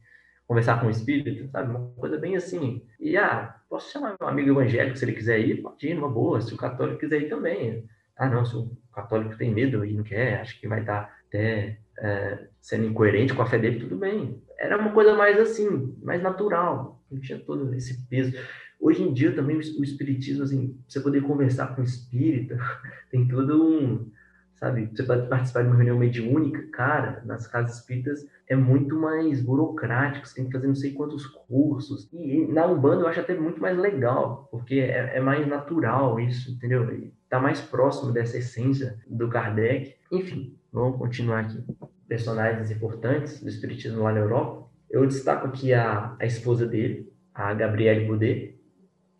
conversar 0.49 0.81
com 0.81 0.87
o 0.87 0.89
espírito, 0.89 1.47
sabe? 1.51 1.69
Uma 1.69 1.91
coisa 1.91 2.17
bem 2.17 2.35
assim. 2.35 2.81
E, 2.99 3.15
ah, 3.15 3.55
posso 3.69 3.91
chamar 3.91 4.15
meu 4.19 4.27
amigo 4.27 4.49
evangélico 4.49 4.97
se 4.97 5.05
ele 5.05 5.13
quiser 5.13 5.39
ir? 5.39 5.61
Pode 5.61 5.87
ir, 5.87 5.93
numa 5.93 6.09
boa. 6.09 6.41
Se 6.41 6.51
o 6.55 6.57
católico 6.57 6.99
quiser 6.99 7.21
ir 7.21 7.29
também. 7.29 7.85
Ah, 8.17 8.27
não, 8.27 8.43
se 8.43 8.55
o 8.55 8.75
católico 8.91 9.37
tem 9.37 9.53
medo 9.53 9.85
e 9.85 9.93
não 9.93 10.03
quer, 10.03 10.41
acho 10.41 10.59
que 10.59 10.67
vai 10.67 10.79
estar 10.79 11.15
até 11.27 11.77
é, 11.99 12.47
sendo 12.59 12.87
incoerente 12.87 13.35
com 13.35 13.43
a 13.43 13.45
fé 13.45 13.59
dele, 13.59 13.79
tudo 13.79 13.95
bem. 13.95 14.41
Era 14.59 14.79
uma 14.79 14.91
coisa 14.91 15.13
mais 15.15 15.39
assim, 15.39 15.95
mais 16.01 16.19
natural. 16.23 16.99
Não 17.11 17.21
tinha 17.21 17.37
todo 17.37 17.71
esse 17.75 18.07
peso. 18.07 18.35
Hoje 18.81 19.03
em 19.03 19.13
dia 19.13 19.31
também 19.31 19.55
o 19.55 19.83
espiritismo, 19.83 20.43
assim, 20.43 20.75
você 20.87 20.99
poder 20.99 21.21
conversar 21.21 21.75
com 21.75 21.81
o 21.81 21.85
espírita, 21.85 22.57
tem 23.11 23.27
todo 23.27 23.63
um, 23.63 24.11
sabe? 24.59 24.89
Você 24.93 25.03
pode 25.03 25.27
participar 25.27 25.61
de 25.61 25.67
uma 25.67 25.75
reunião 25.75 25.97
mediúnica, 25.97 26.61
cara, 26.71 27.21
nas 27.25 27.47
casas 27.47 27.77
espíritas 27.77 28.27
é 28.47 28.55
muito 28.55 28.95
mais 28.99 29.41
burocrático, 29.41 30.27
você 30.27 30.35
tem 30.35 30.45
que 30.45 30.51
fazer 30.51 30.67
não 30.67 30.75
sei 30.75 30.91
quantos 30.93 31.25
cursos. 31.25 32.09
E 32.11 32.45
na 32.47 32.65
Umbanda 32.65 33.03
eu 33.03 33.07
acho 33.07 33.19
até 33.19 33.35
muito 33.35 33.61
mais 33.61 33.77
legal, 33.77 34.47
porque 34.51 34.75
é, 34.75 35.17
é 35.17 35.21
mais 35.21 35.47
natural 35.47 36.19
isso, 36.19 36.51
entendeu? 36.51 36.89
Está 37.23 37.39
mais 37.39 37.61
próximo 37.61 38.11
dessa 38.11 38.37
essência 38.37 38.99
do 39.07 39.29
Kardec. 39.29 39.95
Enfim, 40.11 40.57
vamos 40.73 40.97
continuar 40.97 41.41
aqui. 41.41 41.63
Personagens 42.07 42.71
importantes 42.71 43.41
do 43.41 43.47
espiritismo 43.47 44.03
lá 44.03 44.11
na 44.11 44.19
Europa. 44.19 44.67
Eu 44.89 45.05
destaco 45.05 45.47
aqui 45.47 45.73
a, 45.73 46.15
a 46.19 46.25
esposa 46.25 46.65
dele, 46.65 47.13
a 47.33 47.53
Gabrielle 47.53 48.07
Boudet, 48.07 48.59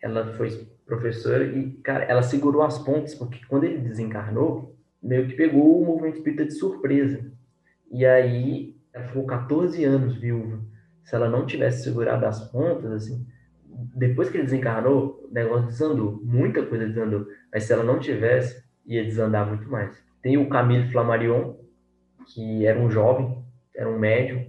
ela 0.02 0.34
foi 0.34 0.68
professora 0.88 1.46
e, 1.46 1.74
cara, 1.84 2.04
ela 2.06 2.24
segurou 2.24 2.64
as 2.64 2.80
pontas, 2.80 3.14
porque 3.14 3.40
quando 3.48 3.66
ele 3.66 3.78
desencarnou, 3.78 4.76
meio 5.02 5.28
que 5.28 5.36
pegou 5.36 5.82
o 5.82 5.86
movimento 5.86 6.18
espírita 6.18 6.46
de 6.46 6.54
surpresa. 6.54 7.32
E 7.92 8.06
aí, 8.06 8.76
ela 8.94 9.08
ficou 9.08 9.26
14 9.26 9.84
anos 9.84 10.18
viúva. 10.18 10.60
Se 11.04 11.16
ela 11.16 11.30
não 11.30 11.46
tivesse 11.46 11.84
segurado 11.84 12.26
as 12.26 12.52
pontas, 12.52 12.92
assim, 12.92 13.26
depois 13.96 14.30
que 14.30 14.38
ele 14.38 14.46
desencarnou, 14.46 15.28
o 15.30 15.34
negócio 15.34 15.68
desandou. 15.68 16.20
Muita 16.24 16.66
coisa 16.66 16.88
desandou. 16.88 17.28
Mas 17.52 17.64
se 17.64 17.74
ela 17.74 17.84
não 17.84 18.00
tivesse, 18.00 18.64
ia 18.86 19.04
desandar 19.04 19.48
muito 19.48 19.70
mais. 19.70 19.98
Tem 20.22 20.38
o 20.38 20.50
Camille 20.50 20.92
Flammarion, 20.92 21.56
que 22.28 22.66
era 22.66 22.80
um 22.80 22.92
jovem, 22.92 23.44
era 23.76 23.90
um 23.90 23.98
médium, 23.98 24.46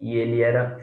e 0.00 0.16
ele 0.16 0.40
era 0.40 0.80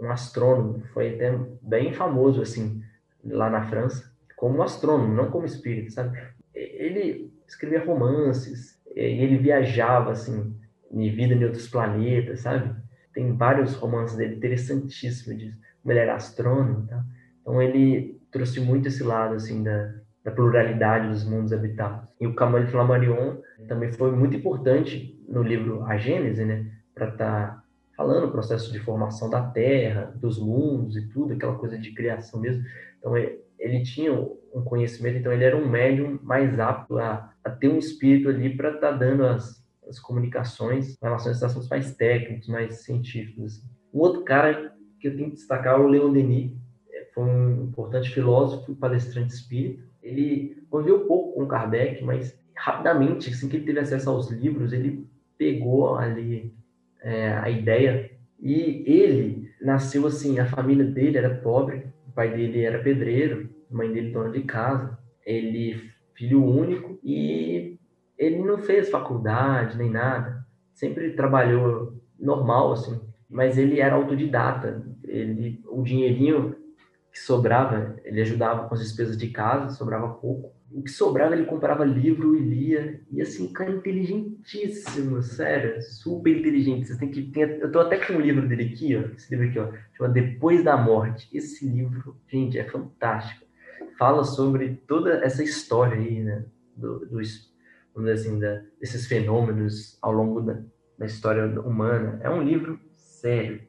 um 0.00 0.10
astrônomo. 0.10 0.82
Foi 0.92 1.14
até 1.14 1.36
bem 1.60 1.92
famoso, 1.92 2.40
assim, 2.40 2.82
lá 3.24 3.50
na 3.50 3.66
França, 3.66 4.10
como 4.36 4.62
astrônomo, 4.62 5.14
não 5.14 5.30
como 5.30 5.46
espírito, 5.46 5.92
sabe? 5.92 6.16
Ele 6.54 7.32
escrevia 7.48 7.84
romances, 7.84 8.78
ele 8.94 9.38
viajava, 9.38 10.12
assim, 10.12 10.54
em 10.90 11.10
vida 11.10 11.34
em 11.34 11.44
outros 11.44 11.68
planetas, 11.68 12.40
sabe? 12.40 12.74
Tem 13.12 13.36
vários 13.36 13.74
romances 13.74 14.16
dele 14.16 14.36
interessantíssimos, 14.36 15.38
de 15.38 15.54
ele 15.86 15.98
era 15.98 16.14
astrônomo, 16.14 16.86
tá? 16.86 17.02
Então 17.40 17.62
ele 17.62 18.20
trouxe 18.30 18.60
muito 18.60 18.88
esse 18.88 19.02
lado, 19.02 19.34
assim, 19.34 19.62
da, 19.62 19.94
da 20.22 20.30
pluralidade 20.30 21.08
dos 21.08 21.24
mundos 21.24 21.52
habitados. 21.52 22.06
E 22.20 22.26
o 22.26 22.34
Camille 22.34 22.66
Flammarion 22.66 23.38
também 23.66 23.90
foi 23.92 24.12
muito 24.12 24.36
importante 24.36 25.18
no 25.26 25.42
livro 25.42 25.82
A 25.84 25.96
Gênese, 25.96 26.44
né? 26.44 26.70
Para 26.94 27.08
estar 27.08 27.48
tá 27.48 27.64
falando 27.96 28.26
o 28.26 28.30
processo 28.30 28.70
de 28.70 28.78
formação 28.78 29.30
da 29.30 29.40
Terra, 29.40 30.12
dos 30.16 30.38
mundos 30.38 30.96
e 30.96 31.08
tudo, 31.08 31.32
aquela 31.32 31.56
coisa 31.56 31.78
de 31.78 31.92
criação 31.92 32.38
mesmo. 32.40 32.62
Então, 32.98 33.16
ele 33.16 33.82
tinha 33.82 34.12
um 34.12 34.62
conhecimento, 34.62 35.18
então 35.18 35.32
ele 35.32 35.44
era 35.44 35.56
um 35.56 35.68
médium 35.68 36.18
mais 36.22 36.58
apto 36.60 36.98
a, 36.98 37.32
a 37.48 37.56
ter 37.56 37.68
um 37.68 37.78
espírito 37.78 38.28
ali 38.28 38.56
para 38.56 38.74
estar 38.74 38.92
tá 38.92 38.96
dando 38.96 39.24
as, 39.24 39.64
as 39.88 39.98
comunicações 39.98 40.90
em 40.90 40.96
relação 41.02 41.28
a 41.28 41.30
esses 41.32 41.42
assuntos 41.42 41.68
mais 41.68 41.94
técnicos, 41.94 42.48
mais 42.48 42.82
científicos. 42.82 43.44
Assim. 43.44 43.68
Um 43.92 44.00
outro 44.00 44.22
cara 44.22 44.74
que 45.00 45.08
eu 45.08 45.16
tenho 45.16 45.30
que 45.30 45.36
destacar 45.36 45.74
é 45.74 45.82
o 45.82 45.88
Leon 45.88 46.12
Denis, 46.12 46.52
é, 46.90 47.08
foi 47.14 47.24
um 47.24 47.64
importante 47.64 48.10
filósofo 48.10 48.72
e 48.72 48.74
palestrante 48.74 49.32
espírita. 49.32 49.82
Ele 50.02 50.62
conviveu 50.70 51.06
pouco 51.06 51.34
com 51.34 51.46
Kardec, 51.46 52.02
mas 52.04 52.38
rapidamente, 52.56 53.30
assim 53.30 53.48
que 53.48 53.56
ele 53.56 53.66
teve 53.66 53.80
acesso 53.80 54.10
aos 54.10 54.30
livros, 54.30 54.72
ele 54.72 55.06
pegou 55.36 55.96
ali 55.96 56.52
é, 57.00 57.32
a 57.34 57.48
ideia 57.48 58.10
e 58.40 58.82
ele 58.86 59.48
nasceu 59.60 60.06
assim, 60.06 60.38
a 60.38 60.46
família 60.46 60.84
dele 60.84 61.18
era 61.18 61.34
pobre, 61.36 61.84
pai 62.18 62.34
dele 62.34 62.64
era 62.64 62.80
pedreiro, 62.80 63.48
a 63.70 63.76
mãe 63.76 63.92
dele 63.92 64.10
dona 64.10 64.32
de 64.32 64.42
casa, 64.42 64.98
ele 65.24 65.88
filho 66.18 66.44
único 66.44 66.98
e 67.02 67.78
ele 68.18 68.38
não 68.42 68.58
fez 68.58 68.90
faculdade 68.90 69.78
nem 69.78 69.88
nada, 69.88 70.44
sempre 70.74 71.12
trabalhou 71.12 71.94
normal 72.18 72.72
assim, 72.72 73.00
mas 73.30 73.56
ele 73.56 73.80
era 73.80 73.94
autodidata, 73.94 74.84
ele 75.04 75.62
o 75.66 75.82
dinheirinho 75.82 76.56
que 77.12 77.20
sobrava, 77.20 77.96
ele 78.04 78.20
ajudava 78.20 78.68
com 78.68 78.74
as 78.74 78.80
despesas 78.80 79.16
de 79.16 79.28
casa, 79.28 79.74
sobrava 79.74 80.08
pouco 80.08 80.58
o 80.70 80.82
que 80.82 80.90
sobrava 80.90 81.34
ele 81.34 81.46
comprava 81.46 81.84
livro 81.84 82.36
e 82.36 82.40
lia. 82.40 83.00
E 83.10 83.22
assim, 83.22 83.52
cara, 83.52 83.70
inteligentíssimo, 83.70 85.22
sério, 85.22 85.80
super 85.82 86.36
inteligente. 86.36 86.86
Você 86.86 86.98
tem 86.98 87.10
que. 87.10 87.22
Tem, 87.22 87.42
eu 87.42 87.72
tô 87.72 87.80
até 87.80 87.96
com 87.96 88.14
um 88.14 88.20
livro 88.20 88.46
dele 88.46 88.64
aqui, 88.64 88.94
ó. 88.96 89.00
Esse 89.14 89.34
livro 89.34 89.48
aqui, 89.48 89.58
ó. 89.58 89.72
Chama 89.96 90.10
Depois 90.10 90.62
da 90.62 90.76
Morte. 90.76 91.28
Esse 91.32 91.66
livro, 91.66 92.16
gente, 92.28 92.58
é 92.58 92.64
fantástico. 92.64 93.46
Fala 93.98 94.24
sobre 94.24 94.82
toda 94.86 95.24
essa 95.24 95.42
história 95.42 95.96
aí, 95.96 96.22
né? 96.22 96.44
Do, 96.76 97.06
dos, 97.06 97.52
vamos 97.94 98.10
dizer 98.10 98.28
assim, 98.28 98.38
da, 98.38 98.62
desses 98.80 99.06
fenômenos 99.06 99.98
ao 100.00 100.12
longo 100.12 100.40
da, 100.40 100.60
da 100.98 101.06
história 101.06 101.46
humana. 101.60 102.20
É 102.22 102.30
um 102.30 102.42
livro 102.42 102.78
sério, 102.94 103.60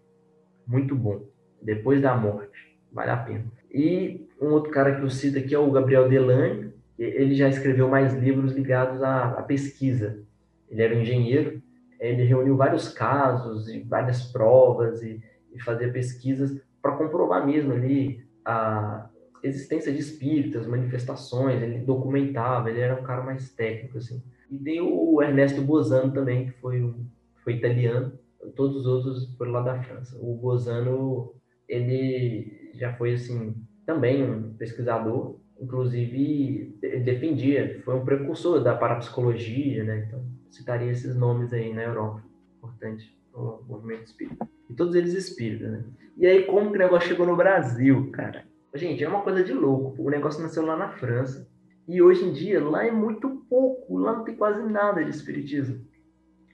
muito 0.67 0.95
bom. 0.95 1.23
Depois 1.61 2.01
da 2.01 2.15
Morte. 2.15 2.77
Vale 2.91 3.11
a 3.11 3.17
pena. 3.17 3.45
E 3.71 4.27
um 4.41 4.47
outro 4.47 4.71
cara 4.71 4.95
que 4.95 5.03
eu 5.03 5.09
cito 5.09 5.37
aqui 5.37 5.53
é 5.53 5.59
o 5.59 5.71
Gabriel 5.71 6.09
Delane, 6.09 6.73
ele 6.97 7.35
já 7.35 7.47
escreveu 7.47 7.87
mais 7.87 8.13
livros 8.13 8.53
ligados 8.53 9.01
à, 9.03 9.31
à 9.31 9.43
pesquisa. 9.43 10.23
Ele 10.69 10.81
era 10.81 10.95
um 10.95 11.01
engenheiro, 11.01 11.61
ele 11.99 12.23
reuniu 12.23 12.55
vários 12.55 12.89
casos 12.89 13.69
e 13.69 13.79
várias 13.81 14.23
provas 14.31 15.01
e, 15.01 15.21
e 15.53 15.61
fazia 15.61 15.91
pesquisas 15.91 16.59
para 16.81 16.95
comprovar 16.95 17.45
mesmo 17.45 17.73
ali 17.73 18.25
a 18.43 19.09
existência 19.43 19.91
de 19.91 19.99
espíritas, 19.99 20.67
manifestações, 20.67 21.61
ele 21.61 21.79
documentava, 21.79 22.69
ele 22.69 22.79
era 22.79 22.99
um 22.99 23.03
cara 23.03 23.23
mais 23.23 23.51
técnico, 23.53 23.97
assim. 23.97 24.21
E 24.49 24.57
tem 24.57 24.81
o 24.81 25.21
Ernesto 25.21 25.61
Bozano 25.61 26.11
também, 26.11 26.47
que 26.47 26.51
foi, 26.59 26.81
um, 26.81 27.05
foi 27.43 27.53
italiano, 27.53 28.11
todos 28.55 28.77
os 28.77 28.85
outros 28.85 29.35
foram 29.37 29.51
lá 29.51 29.61
da 29.61 29.83
França. 29.83 30.17
O 30.19 30.35
Bozano, 30.35 31.33
ele 31.67 32.71
já 32.73 32.93
foi, 32.93 33.13
assim, 33.13 33.55
também 33.85 34.23
um 34.23 34.53
pesquisador, 34.53 35.37
inclusive 35.59 36.77
defendia, 37.03 37.81
foi 37.83 37.95
um 37.95 38.05
precursor 38.05 38.63
da 38.63 38.75
parapsicologia, 38.75 39.83
né? 39.83 40.05
Então, 40.07 40.23
citaria 40.49 40.91
esses 40.91 41.15
nomes 41.15 41.53
aí 41.53 41.73
na 41.73 41.83
Europa, 41.83 42.23
importante 42.57 43.17
o 43.33 43.61
movimento 43.67 44.05
espírita. 44.05 44.47
E 44.69 44.73
todos 44.73 44.95
eles 44.95 45.13
espíritas, 45.13 45.71
né? 45.71 45.83
E 46.17 46.25
aí, 46.25 46.43
como 46.43 46.71
que 46.71 46.77
o 46.77 46.79
negócio 46.79 47.07
chegou 47.07 47.25
no 47.25 47.35
Brasil, 47.35 48.11
cara? 48.11 48.45
Gente, 48.73 49.03
é 49.03 49.09
uma 49.09 49.21
coisa 49.21 49.43
de 49.43 49.53
louco. 49.53 50.01
O 50.01 50.09
negócio 50.09 50.41
nasceu 50.41 50.65
lá 50.65 50.77
na 50.77 50.89
França. 50.89 51.49
E 51.87 52.01
hoje 52.01 52.23
em 52.23 52.31
dia, 52.31 52.63
lá 52.63 52.85
é 52.85 52.91
muito 52.91 53.43
pouco. 53.49 53.97
Lá 53.97 54.17
não 54.17 54.23
tem 54.23 54.35
quase 54.35 54.61
nada 54.63 55.03
de 55.03 55.09
espiritismo. 55.09 55.83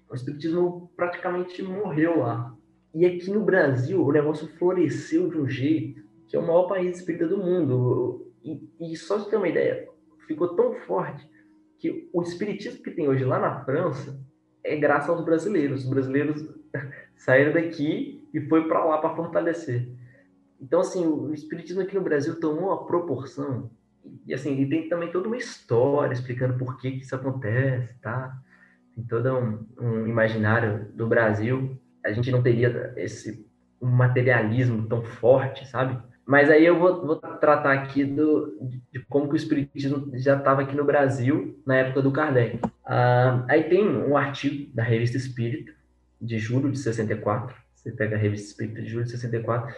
O 0.10 0.16
espiritismo 0.16 0.92
praticamente 0.96 1.62
morreu 1.62 2.20
lá. 2.20 2.56
E 2.94 3.06
aqui 3.06 3.30
no 3.30 3.44
Brasil, 3.44 4.02
o 4.02 4.12
negócio 4.12 4.48
floresceu 4.58 5.30
de 5.30 5.38
um 5.38 5.50
jeito 5.50 6.06
que 6.28 6.36
é 6.36 6.40
o 6.40 6.46
maior 6.46 6.68
país 6.68 6.98
espírita 6.98 7.28
do 7.28 7.38
mundo. 7.38 8.32
E, 8.44 8.70
e 8.80 8.96
só 8.96 9.18
de 9.18 9.30
ter 9.30 9.36
uma 9.36 9.48
ideia, 9.48 9.90
ficou 10.28 10.56
tão 10.56 10.74
forte 10.88 11.30
que 11.80 12.10
o 12.14 12.22
espiritismo 12.22 12.82
que 12.82 12.92
tem 12.92 13.08
hoje 13.08 13.26
lá 13.26 13.40
na 13.40 13.64
França 13.66 14.18
é 14.64 14.76
graças 14.76 15.10
aos 15.10 15.24
brasileiros. 15.24 15.84
Os 15.84 15.90
brasileiros 15.90 16.48
saíram 17.18 17.54
daqui 17.54 18.28
e 18.34 18.42
foi 18.48 18.68
para 18.68 18.86
lá 18.86 18.98
para 18.98 19.16
fortalecer. 19.16 19.88
Então, 20.66 20.80
assim, 20.80 21.06
o 21.06 21.32
espiritismo 21.32 21.84
aqui 21.84 21.94
no 21.94 22.02
Brasil 22.02 22.40
tomou 22.40 22.70
uma 22.70 22.88
proporção 22.88 23.70
e 24.26 24.34
assim, 24.34 24.68
tem 24.68 24.90
também 24.90 25.12
toda 25.12 25.28
uma 25.28 25.38
história 25.38 26.12
explicando 26.12 26.58
por 26.58 26.78
que, 26.80 26.92
que 26.92 27.04
isso 27.04 27.16
acontece, 27.16 27.94
tá? 28.02 28.36
Tem 28.96 29.04
todo 29.04 29.32
um, 29.38 29.68
um, 29.80 30.08
imaginário 30.08 30.88
do 30.94 31.06
Brasil. 31.06 31.80
A 32.04 32.12
gente 32.12 32.32
não 32.32 32.42
teria 32.42 32.94
esse 32.98 33.46
um 33.80 33.88
materialismo 33.88 34.88
tão 34.88 35.04
forte, 35.04 35.68
sabe? 35.68 36.02
Mas 36.26 36.50
aí 36.50 36.66
eu 36.66 36.80
vou, 36.80 37.06
vou 37.06 37.16
tratar 37.18 37.74
aqui 37.74 38.04
do, 38.04 38.58
de 38.92 39.00
como 39.08 39.28
que 39.28 39.36
o 39.36 39.38
Espiritismo 39.38 40.10
já 40.18 40.36
estava 40.36 40.64
aqui 40.64 40.76
no 40.76 40.84
Brasil 40.84 41.62
na 41.64 41.76
época 41.76 42.02
do 42.02 42.12
Kardec. 42.12 42.60
Ah, 42.84 43.46
aí 43.48 43.66
tem 43.66 43.88
um 43.88 44.18
artigo 44.18 44.74
da 44.74 44.82
Revista 44.82 45.18
Espírita, 45.18 45.72
de 46.20 46.40
julho 46.40 46.72
de 46.72 46.80
64. 46.80 47.56
Você 47.76 47.92
pega 47.92 48.16
a 48.16 48.20
Revista 48.20 48.48
Espírita 48.48 48.82
de 48.82 48.88
julho 48.88 49.06
de 49.06 49.12
64. 49.12 49.76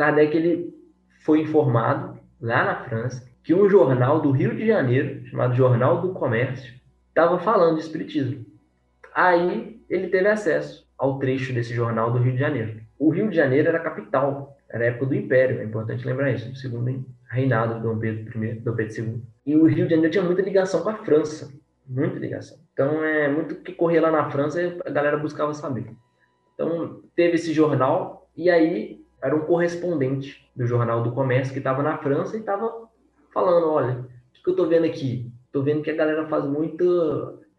Kardec 0.00 0.34
ele 0.34 0.74
foi 1.26 1.42
informado, 1.42 2.18
lá 2.40 2.64
na 2.64 2.84
França, 2.84 3.22
que 3.44 3.52
um 3.52 3.68
jornal 3.68 4.22
do 4.22 4.30
Rio 4.30 4.56
de 4.56 4.66
Janeiro, 4.66 5.26
chamado 5.26 5.54
Jornal 5.54 6.00
do 6.00 6.14
Comércio, 6.14 6.72
estava 7.08 7.38
falando 7.38 7.74
de 7.74 7.82
Espiritismo. 7.82 8.46
Aí 9.14 9.78
ele 9.90 10.08
teve 10.08 10.26
acesso 10.26 10.88
ao 10.96 11.18
trecho 11.18 11.52
desse 11.52 11.74
jornal 11.74 12.10
do 12.10 12.18
Rio 12.18 12.32
de 12.32 12.38
Janeiro. 12.38 12.80
O 12.98 13.10
Rio 13.10 13.28
de 13.28 13.36
Janeiro 13.36 13.68
era 13.68 13.76
a 13.76 13.82
capital, 13.82 14.56
era 14.70 14.84
a 14.84 14.86
época 14.86 15.04
do 15.04 15.14
Império, 15.14 15.60
é 15.60 15.64
importante 15.64 16.06
lembrar 16.06 16.30
isso, 16.30 16.48
do 16.48 16.56
segundo 16.56 17.04
reinado 17.30 17.74
de 17.74 17.82
Dom 17.82 17.98
Pedro 17.98 18.42
I, 18.42 18.54
Dom 18.54 18.74
Pedro 18.74 19.04
II. 19.04 19.22
E 19.44 19.54
o 19.54 19.66
Rio 19.66 19.84
de 19.84 19.90
Janeiro 19.90 20.10
tinha 20.10 20.24
muita 20.24 20.40
ligação 20.40 20.82
com 20.82 20.88
a 20.88 20.96
França, 20.96 21.52
muita 21.86 22.18
ligação. 22.18 22.56
Então, 22.72 23.04
é 23.04 23.28
muito 23.28 23.56
que 23.56 23.74
corria 23.74 24.00
lá 24.00 24.10
na 24.10 24.30
França 24.30 24.62
e 24.62 24.80
a 24.82 24.90
galera 24.90 25.18
buscava 25.18 25.52
saber. 25.52 25.92
Então, 26.54 27.02
teve 27.14 27.34
esse 27.34 27.52
jornal 27.52 28.30
e 28.34 28.48
aí 28.48 28.99
era 29.22 29.36
um 29.36 29.40
correspondente 29.40 30.50
do 30.56 30.66
Jornal 30.66 31.02
do 31.02 31.12
Comércio 31.12 31.52
que 31.52 31.58
estava 31.58 31.82
na 31.82 31.98
França 31.98 32.36
e 32.36 32.40
estava 32.40 32.88
falando, 33.32 33.68
olha, 33.68 33.92
o 33.92 34.42
que 34.42 34.48
eu 34.48 34.52
estou 34.52 34.68
vendo 34.68 34.86
aqui? 34.86 35.30
Estou 35.46 35.62
vendo 35.62 35.82
que 35.82 35.90
a 35.90 35.96
galera 35.96 36.26
faz 36.28 36.44
muita 36.44 36.84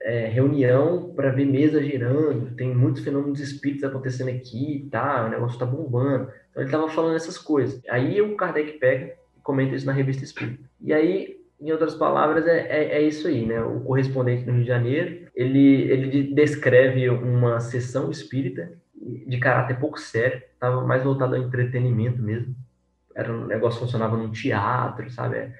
é, 0.02 0.28
reunião 0.28 1.14
para 1.16 1.30
ver 1.30 1.46
mesa 1.46 1.82
girando, 1.84 2.56
tem 2.56 2.74
muitos 2.74 3.04
fenômenos 3.04 3.40
espíritos 3.40 3.84
acontecendo 3.84 4.30
aqui, 4.30 4.88
tá? 4.92 5.26
O 5.26 5.30
negócio 5.30 5.54
está 5.54 5.66
bombando. 5.66 6.32
Então 6.50 6.64
ele 6.64 6.66
estava 6.66 6.90
falando 6.90 7.16
essas 7.16 7.38
coisas. 7.38 7.82
Aí 7.88 8.22
o 8.22 8.36
Kardec 8.36 8.80
pega 8.80 9.14
e 9.38 9.42
comenta 9.42 9.76
isso 9.76 9.86
na 9.86 9.92
revista 9.92 10.24
Espírita. 10.24 10.64
E 10.80 10.92
aí, 10.92 11.40
em 11.60 11.72
outras 11.72 11.94
palavras, 11.94 12.48
é, 12.48 12.68
é, 12.68 12.98
é, 12.98 13.02
isso 13.04 13.28
aí, 13.28 13.46
né? 13.46 13.62
O 13.62 13.82
correspondente 13.82 14.46
no 14.46 14.54
Rio 14.54 14.64
de 14.64 14.68
Janeiro, 14.68 15.28
ele, 15.36 15.92
ele 15.92 16.34
descreve 16.34 17.08
uma 17.10 17.60
sessão 17.60 18.10
espírita 18.10 18.81
de 19.28 19.38
caráter 19.40 19.80
pouco 19.80 20.00
sério, 20.00 20.42
estava 20.54 20.86
mais 20.86 21.04
voltado 21.04 21.36
ao 21.36 21.42
entretenimento 21.42 22.22
mesmo. 22.22 22.56
Era 23.16 23.32
um 23.32 23.46
negócio 23.46 23.80
funcionava 23.80 24.16
num 24.16 24.32
teatro, 24.32 25.10
sabe? 25.10 25.52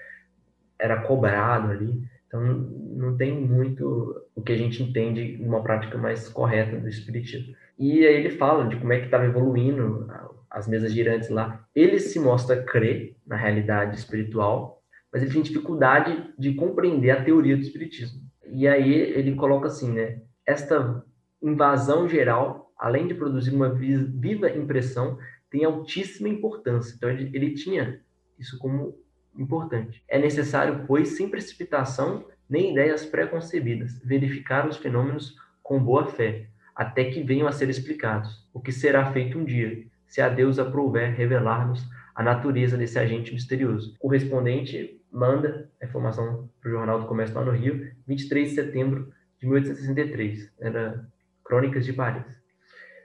Era 0.80 1.02
cobrado 1.02 1.72
ali. 1.72 2.04
Então, 2.28 2.42
não 2.42 3.18
tem 3.18 3.34
muito 3.34 4.26
o 4.34 4.42
que 4.42 4.54
a 4.54 4.58
gente 4.58 4.82
entende 4.82 5.38
de 5.38 5.44
uma 5.44 5.62
prática 5.62 5.98
mais 5.98 6.30
correta 6.30 6.78
do 6.78 6.88
espiritismo. 6.88 7.54
E 7.78 8.06
aí 8.06 8.16
ele 8.16 8.30
fala 8.30 8.68
de 8.68 8.78
como 8.78 8.94
é 8.94 9.00
que 9.00 9.06
estava 9.06 9.26
evoluindo 9.26 10.08
as 10.50 10.68
mesas 10.68 10.94
girantes 10.94 11.30
lá. 11.30 11.66
Ele 11.76 12.00
se 12.00 12.20
mostra 12.20 12.64
crer 12.64 13.18
na 13.26 13.36
realidade 13.36 13.98
espiritual, 13.98 14.82
mas 15.12 15.22
ele 15.22 15.34
tem 15.34 15.42
dificuldade 15.42 16.34
de 16.38 16.54
compreender 16.54 17.12
a 17.12 17.24
teoria 17.24 17.58
do 17.58 17.64
espiritismo. 17.64 18.22
E 18.50 18.68
aí 18.68 18.94
ele 18.94 19.36
coloca 19.36 19.68
assim, 19.68 19.92
né? 19.92 20.22
Esta 20.46 21.04
invasão 21.42 22.08
geral, 22.08 22.71
além 22.82 23.06
de 23.06 23.14
produzir 23.14 23.54
uma 23.54 23.70
viva 23.70 24.50
impressão, 24.50 25.20
tem 25.52 25.64
altíssima 25.64 26.28
importância. 26.28 26.96
Então 26.96 27.10
ele, 27.12 27.30
ele 27.32 27.54
tinha 27.54 28.02
isso 28.40 28.58
como 28.58 28.98
importante. 29.38 30.04
É 30.08 30.18
necessário, 30.18 30.84
pois, 30.88 31.10
sem 31.10 31.30
precipitação 31.30 32.26
nem 32.50 32.72
ideias 32.72 33.06
preconcebidas, 33.06 33.98
verificar 34.04 34.68
os 34.68 34.78
fenômenos 34.78 35.36
com 35.64 35.82
boa 35.82 36.08
fé, 36.08 36.48
até 36.76 37.06
que 37.06 37.24
venham 37.24 37.48
a 37.48 37.52
ser 37.52 37.70
explicados, 37.70 38.46
o 38.52 38.60
que 38.60 38.72
será 38.72 39.14
feito 39.14 39.38
um 39.38 39.46
dia, 39.46 39.86
se 40.08 40.20
a 40.20 40.28
Deus 40.28 40.60
aprouver 40.60 41.16
revelar-nos 41.16 41.88
a 42.14 42.22
natureza 42.22 42.76
desse 42.76 43.00
agente 43.00 43.34
misterioso. 43.34 43.96
O 43.96 44.00
correspondente 44.00 45.00
manda 45.10 45.70
a 45.82 45.86
informação 45.86 46.50
para 46.60 46.70
o 46.70 46.74
Jornal 46.74 47.00
do 47.00 47.08
Comércio 47.08 47.36
lá 47.36 47.46
no 47.46 47.52
Rio, 47.52 47.90
23 48.06 48.50
de 48.50 48.56
setembro 48.56 49.14
de 49.40 49.48
1863, 49.48 50.52
era 50.60 51.08
Crônicas 51.46 51.86
de 51.86 51.94
Paris. 51.94 52.41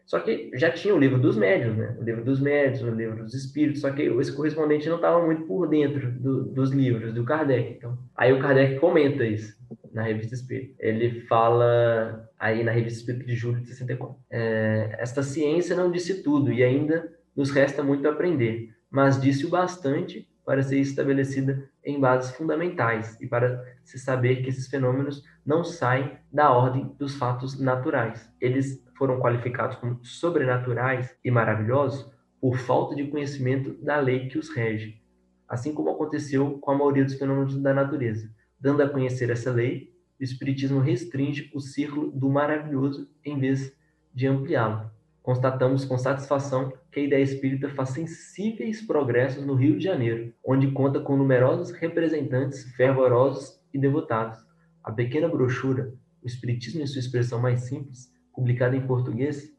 Só 0.07 0.21
que 0.21 0.53
já 0.55 0.71
tinha 0.71 0.95
o 0.95 0.99
livro 0.99 1.19
dos 1.19 1.37
médios, 1.37 1.77
né? 1.77 1.97
O 1.99 2.05
livro 2.05 2.25
dos 2.25 2.41
médios, 2.41 2.81
o 2.81 2.91
livro 2.91 3.25
dos 3.25 3.35
espíritos, 3.35 3.81
só 3.81 3.91
que 3.91 4.03
esse 4.03 4.33
correspondente 4.33 4.89
não 4.89 4.97
estava 4.97 5.25
muito 5.25 5.43
por 5.43 5.69
dentro 5.69 6.13
do, 6.13 6.45
dos 6.45 6.71
livros 6.71 7.13
do 7.13 7.25
Kardec. 7.25 7.75
Então, 7.77 7.99
aí 8.15 8.33
o 8.33 8.39
Kardec 8.39 8.79
comenta 8.79 9.25
isso 9.25 9.57
na 9.93 10.03
Revista 10.03 10.35
Espírita. 10.35 10.75
Ele 10.79 11.23
fala 11.23 12.31
aí 12.39 12.63
na 12.63 12.71
Revista 12.71 13.01
Espírita 13.01 13.25
de 13.25 13.35
julho 13.35 13.61
de 13.61 13.67
64. 13.67 14.17
É, 14.31 14.97
Esta 15.01 15.25
ciência 15.25 15.75
não 15.75 15.91
disse 15.91 16.23
tudo 16.23 16.53
e 16.53 16.63
ainda 16.63 17.13
nos 17.35 17.51
resta 17.51 17.83
muito 17.83 18.07
a 18.07 18.13
aprender, 18.13 18.71
mas 18.89 19.21
disse 19.21 19.45
o 19.45 19.51
bastante 19.51 20.29
para 20.47 20.63
ser 20.63 20.79
estabelecida 20.79 21.69
em 21.85 21.99
bases 21.99 22.31
fundamentais 22.37 23.21
e 23.21 23.27
para 23.27 23.67
se 23.83 23.99
saber 23.99 24.43
que 24.43 24.49
esses 24.49 24.69
fenômenos 24.69 25.25
não 25.45 25.65
saem 25.65 26.17
da 26.33 26.53
ordem 26.53 26.95
dos 26.97 27.17
fatos 27.17 27.59
naturais. 27.59 28.33
Eles 28.41 28.81
foram 28.97 29.19
qualificados 29.19 29.77
como 29.77 29.99
sobrenaturais 30.05 31.17
e 31.25 31.33
maravilhosos 31.33 32.09
por 32.41 32.59
falta 32.59 32.95
de 32.95 33.09
conhecimento 33.09 33.75
da 33.83 33.99
lei 33.99 34.29
que 34.29 34.39
os 34.39 34.49
rege, 34.49 35.03
assim 35.49 35.75
como 35.75 35.91
aconteceu 35.91 36.59
com 36.61 36.71
a 36.71 36.79
maioria 36.79 37.05
dos 37.05 37.15
fenômenos 37.15 37.61
da 37.61 37.75
natureza. 37.75 38.31
Dando 38.59 38.83
a 38.83 38.89
conhecer 38.89 39.31
essa 39.31 39.51
lei, 39.51 39.93
o 40.19 40.23
Espiritismo 40.23 40.79
restringe 40.79 41.51
o 41.53 41.61
círculo 41.61 42.11
do 42.13 42.31
maravilhoso 42.31 43.11
em 43.25 43.37
vez 43.39 43.77
de 44.15 44.29
ampliá-lo. 44.29 44.96
Constatamos 45.27 45.85
com 45.85 45.99
satisfação 45.99 46.73
que 46.93 47.01
a 47.01 47.03
ideia 47.03 47.21
espírita 47.21 47.69
faz 47.71 47.89
sensíveis 47.89 48.81
progressos 48.81 49.45
no 49.45 49.57
Rio 49.57 49.77
de 49.77 49.83
Janeiro, 49.83 50.33
onde 50.47 50.71
conta 50.71 51.01
com 51.01 51.17
numerosos 51.17 51.73
representantes 51.73 52.63
fervorosos 52.77 53.61
e 53.75 53.79
devotados. 53.79 54.39
A 54.85 54.93
pequena 54.93 55.27
brochura, 55.27 55.93
O 56.23 56.29
Espiritismo 56.29 56.81
em 56.81 56.87
sua 56.87 57.01
expressão 57.01 57.41
mais 57.41 57.63
simples, 57.63 58.09
publicada 58.33 58.77
em 58.77 58.87
português, 58.87 59.53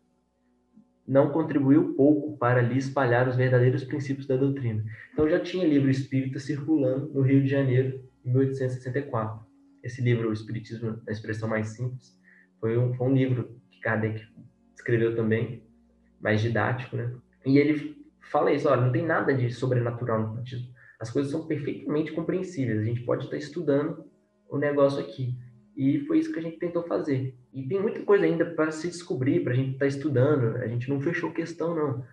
não 1.06 1.32
contribuiu 1.32 1.96
pouco 1.96 2.38
para 2.38 2.62
lhe 2.62 2.78
espalhar 2.78 3.28
os 3.28 3.36
verdadeiros 3.36 3.84
princípios 3.84 4.26
da 4.26 4.38
doutrina. 4.38 4.86
Então 5.12 5.30
já 5.30 5.42
tinha 5.42 5.68
livro 5.68 5.90
espírita 5.90 6.40
circulando 6.40 7.12
no 7.14 7.22
Rio 7.22 7.44
de 7.44 7.50
Janeiro 7.50 8.02
em 8.24 8.32
1864. 8.32 9.46
Esse 9.84 10.02
livro, 10.02 10.30
O 10.30 10.34
Espiritismo 10.34 11.02
na 11.06 11.12
Expressão 11.12 11.50
Mais 11.50 11.68
Simples, 11.76 12.18
foi 12.58 12.78
um, 12.78 12.94
foi 12.94 13.06
um 13.06 13.14
livro 13.14 13.60
que 13.70 13.82
Kardec 13.82 14.37
escreveu 14.78 15.16
também, 15.16 15.64
mais 16.22 16.40
didático, 16.40 16.96
né? 16.96 17.14
E 17.46 17.58
ele 17.58 17.98
fala 18.32 18.52
isso, 18.52 18.70
olha, 18.70 18.82
não 18.82 18.92
tem 18.92 19.06
nada 19.06 19.34
de 19.34 19.52
sobrenatural 19.52 20.20
no 20.20 20.28
espiritismo. 20.28 20.74
As 21.00 21.10
coisas 21.10 21.32
são 21.32 21.46
perfeitamente 21.46 22.12
compreensíveis. 22.12 22.80
A 22.80 22.84
gente 22.84 23.02
pode 23.02 23.26
estar 23.26 23.38
estudando 23.38 24.06
o 24.50 24.58
negócio 24.58 25.00
aqui. 25.00 25.36
E 25.76 26.00
foi 26.02 26.20
isso 26.20 26.32
que 26.32 26.40
a 26.40 26.42
gente 26.42 26.58
tentou 26.58 26.84
fazer. 26.84 27.38
E 27.54 27.68
tem 27.68 27.80
muita 27.80 28.02
coisa 28.02 28.26
ainda 28.26 28.46
para 28.46 28.72
se 28.72 28.88
descobrir, 28.88 29.44
para 29.44 29.54
a 29.54 29.56
gente 29.56 29.74
estar 29.74 29.86
tá 29.86 29.88
estudando. 29.88 30.58
A 30.58 30.68
gente 30.68 30.90
não 30.90 31.00
fechou 31.00 31.32
questão, 31.32 31.76
não. 31.76 32.04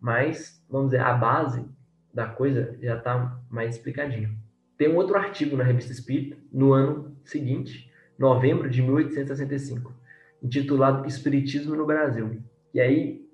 Mas, 0.00 0.64
vamos 0.68 0.90
dizer, 0.90 1.02
a 1.02 1.12
base 1.12 1.64
da 2.12 2.26
coisa 2.26 2.76
já 2.80 2.96
está 2.96 3.38
mais 3.50 3.76
explicadinho. 3.76 4.36
Tem 4.78 4.88
um 4.88 4.96
outro 4.96 5.16
artigo 5.16 5.56
na 5.56 5.64
Revista 5.64 5.92
Espírita, 5.92 6.36
no 6.50 6.72
ano 6.72 7.16
seguinte, 7.22 7.90
novembro 8.18 8.68
de 8.68 8.82
1865, 8.82 9.94
intitulado 10.42 11.06
Espiritismo 11.06 11.76
no 11.76 11.86
Brasil. 11.86 12.42
E 12.74 12.80
aí, 12.80 13.24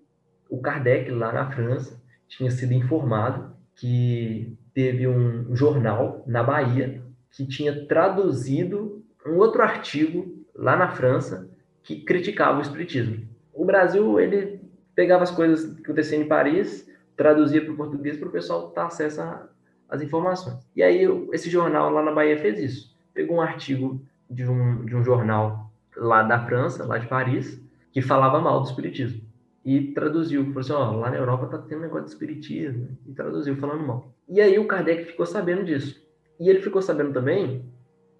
o 0.48 0.60
Kardec, 0.60 1.10
lá 1.10 1.32
na 1.32 1.50
França, 1.50 2.00
tinha 2.26 2.50
sido 2.50 2.72
informado 2.72 3.56
que 3.74 4.56
teve 4.74 5.06
um 5.06 5.54
jornal 5.54 6.22
na 6.26 6.42
Bahia 6.42 7.02
que 7.30 7.46
tinha 7.46 7.86
traduzido 7.86 9.04
um 9.26 9.36
outro 9.36 9.62
artigo 9.62 10.44
lá 10.54 10.76
na 10.76 10.88
França 10.88 11.48
que 11.82 12.02
criticava 12.02 12.58
o 12.58 12.62
espiritismo. 12.62 13.26
O 13.52 13.64
Brasil, 13.64 14.18
ele 14.20 14.60
pegava 14.94 15.22
as 15.22 15.30
coisas 15.30 15.74
que 15.74 15.82
aconteciam 15.82 16.22
em 16.22 16.28
Paris, 16.28 16.88
traduzia 17.16 17.62
para 17.62 17.72
o 17.72 17.76
português 17.76 18.16
para 18.16 18.28
o 18.28 18.32
pessoal 18.32 18.70
ter 18.70 18.80
acesso 18.80 19.20
às 19.88 20.02
informações. 20.02 20.58
E 20.74 20.82
aí, 20.82 21.06
esse 21.32 21.48
jornal 21.48 21.90
lá 21.90 22.02
na 22.02 22.12
Bahia 22.12 22.38
fez 22.38 22.58
isso. 22.58 22.96
Pegou 23.14 23.36
um 23.36 23.40
artigo 23.40 24.00
de 24.28 24.44
um, 24.44 24.84
de 24.84 24.94
um 24.94 25.04
jornal 25.04 25.67
lá 25.98 26.22
da 26.22 26.44
França, 26.46 26.84
lá 26.84 26.98
de 26.98 27.06
Paris, 27.06 27.62
que 27.92 28.00
falava 28.00 28.40
mal 28.40 28.60
do 28.60 28.68
espiritismo. 28.68 29.20
E 29.64 29.92
traduziu, 29.92 30.44
falou 30.46 30.60
assim, 30.60 30.72
ó, 30.72 30.92
lá 30.92 31.10
na 31.10 31.16
Europa 31.16 31.46
tá 31.46 31.58
tendo 31.58 31.82
negócio 31.82 32.06
de 32.06 32.12
espiritismo. 32.12 32.88
E 33.06 33.12
traduziu 33.12 33.56
falando 33.56 33.86
mal. 33.86 34.14
E 34.28 34.40
aí 34.40 34.58
o 34.58 34.66
Kardec 34.66 35.04
ficou 35.04 35.26
sabendo 35.26 35.64
disso. 35.64 36.00
E 36.40 36.48
ele 36.48 36.60
ficou 36.60 36.80
sabendo 36.80 37.12
também 37.12 37.64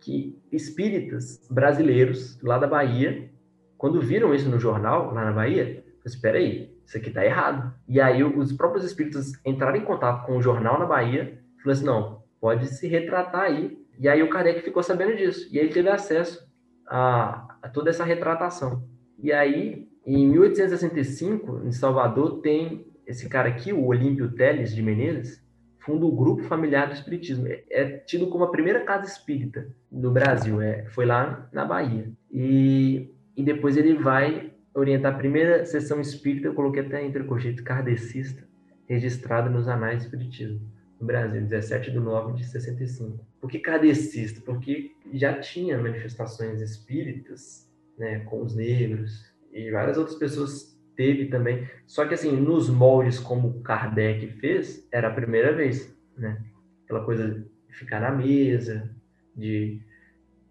que 0.01 0.39
espíritas 0.53 1.47
brasileiros 1.51 2.41
lá 2.43 2.59
da 2.59 2.67
Bahia, 2.67 3.31
quando 3.77 4.01
viram 4.01 4.35
isso 4.35 4.49
no 4.49 4.59
jornal, 4.59 5.13
lá 5.13 5.25
na 5.25 5.33
Bahia, 5.33 5.85
espera 6.05 6.39
assim, 6.39 6.47
aí, 6.47 6.79
isso 6.85 6.97
aqui 6.97 7.11
tá 7.11 7.25
errado. 7.25 7.73
E 7.89 8.01
aí 8.01 8.23
os 8.23 8.53
próprios 8.53 8.85
espíritas 8.85 9.33
entraram 9.45 9.77
em 9.77 9.85
contato 9.85 10.27
com 10.27 10.37
o 10.37 10.43
jornal 10.43 10.79
na 10.79 10.87
Bahia, 10.87 11.39
falaram 11.63 11.73
assim, 11.73 11.85
não, 11.85 12.23
pode 12.41 12.67
se 12.67 12.87
retratar 12.89 13.43
aí. 13.43 13.79
E 13.99 14.09
aí 14.09 14.23
o 14.23 14.31
Kardec 14.31 14.63
ficou 14.63 14.83
sabendo 14.83 15.17
disso, 15.17 15.49
e 15.53 15.59
ele 15.59 15.71
teve 15.71 15.89
acesso 15.89 16.47
a, 16.87 17.48
a 17.63 17.69
toda 17.69 17.91
essa 17.91 18.05
retratação. 18.05 18.83
E 19.19 19.33
aí, 19.33 19.89
em 20.07 20.27
1865, 20.29 21.63
em 21.65 21.73
Salvador, 21.73 22.41
tem 22.41 22.87
esse 23.07 23.29
cara 23.29 23.49
aqui, 23.49 23.73
o 23.73 23.87
Olímpio 23.87 24.31
Teles 24.33 24.75
de 24.75 24.83
Menezes, 24.83 25.43
funda 25.79 26.05
o 26.05 26.15
Grupo 26.15 26.43
Familiar 26.45 26.87
do 26.87 26.95
Espiritismo. 26.95 27.47
É, 27.47 27.65
é 27.71 27.99
tido 27.99 28.29
como 28.29 28.45
a 28.45 28.51
primeira 28.51 28.85
casa 28.85 29.07
espírita 29.07 29.67
do 29.91 30.11
Brasil, 30.11 30.61
é, 30.61 30.85
foi 30.87 31.07
lá 31.07 31.49
na 31.53 31.65
Bahia. 31.65 32.11
E, 32.31 33.11
e 33.37 33.43
depois 33.43 33.77
ele 33.77 33.95
vai 33.95 34.53
orientar 34.75 35.15
a 35.15 35.19
primeira 35.19 35.65
sessão 35.65 36.01
espírita, 36.01 36.49
eu 36.49 36.55
coloquei 36.55 36.83
até 36.83 37.05
entre 37.05 37.25
colchetes, 37.25 37.63
kardecista, 37.63 38.47
registrada 38.87 39.51
nos 39.51 39.69
Anais 39.69 39.99
do 39.99 40.05
Espiritismo, 40.05 40.61
no 41.01 41.07
Brasil, 41.07 41.41
17 41.41 41.91
de 41.91 41.99
9 41.99 42.35
de 42.35 42.45
65. 42.45 43.28
Por 43.41 43.51
que 43.51 43.59
kardecista? 43.59 44.41
Porque 44.41 44.93
já 45.13 45.39
tinha 45.41 45.79
manifestações 45.79 46.61
espíritas 46.61 47.69
né, 47.97 48.21
com 48.21 48.43
os 48.43 48.55
negros, 48.55 49.33
e 49.53 49.71
várias 49.71 49.97
outras 49.97 50.17
pessoas 50.17 50.79
teve 50.97 51.27
também. 51.27 51.69
Só 51.87 52.07
que 52.07 52.15
assim, 52.15 52.37
nos 52.37 52.69
moldes 52.69 53.19
como 53.19 53.61
Kardec 53.63 54.27
fez, 54.41 54.87
era 54.91 55.09
a 55.09 55.15
primeira 55.15 55.53
vez, 55.53 55.97
né? 56.17 56.45
Aquela 56.85 57.05
coisa 57.05 57.47
de 57.69 57.75
ficar 57.75 58.01
na 58.01 58.11
mesa, 58.11 58.91
de 59.35 59.81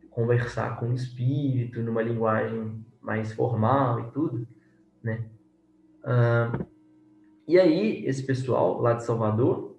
conversar 0.10 0.80
com 0.80 0.90
o 0.90 0.94
espírito 0.94 1.82
numa 1.82 2.02
linguagem 2.02 2.84
mais 3.02 3.34
formal 3.34 4.00
e 4.00 4.12
tudo, 4.12 4.48
né? 5.04 5.26
E 7.48 7.60
aí, 7.60 8.06
esse 8.06 8.24
pessoal 8.24 8.82
lá 8.82 8.94
de 8.94 9.06
Salvador, 9.06 9.78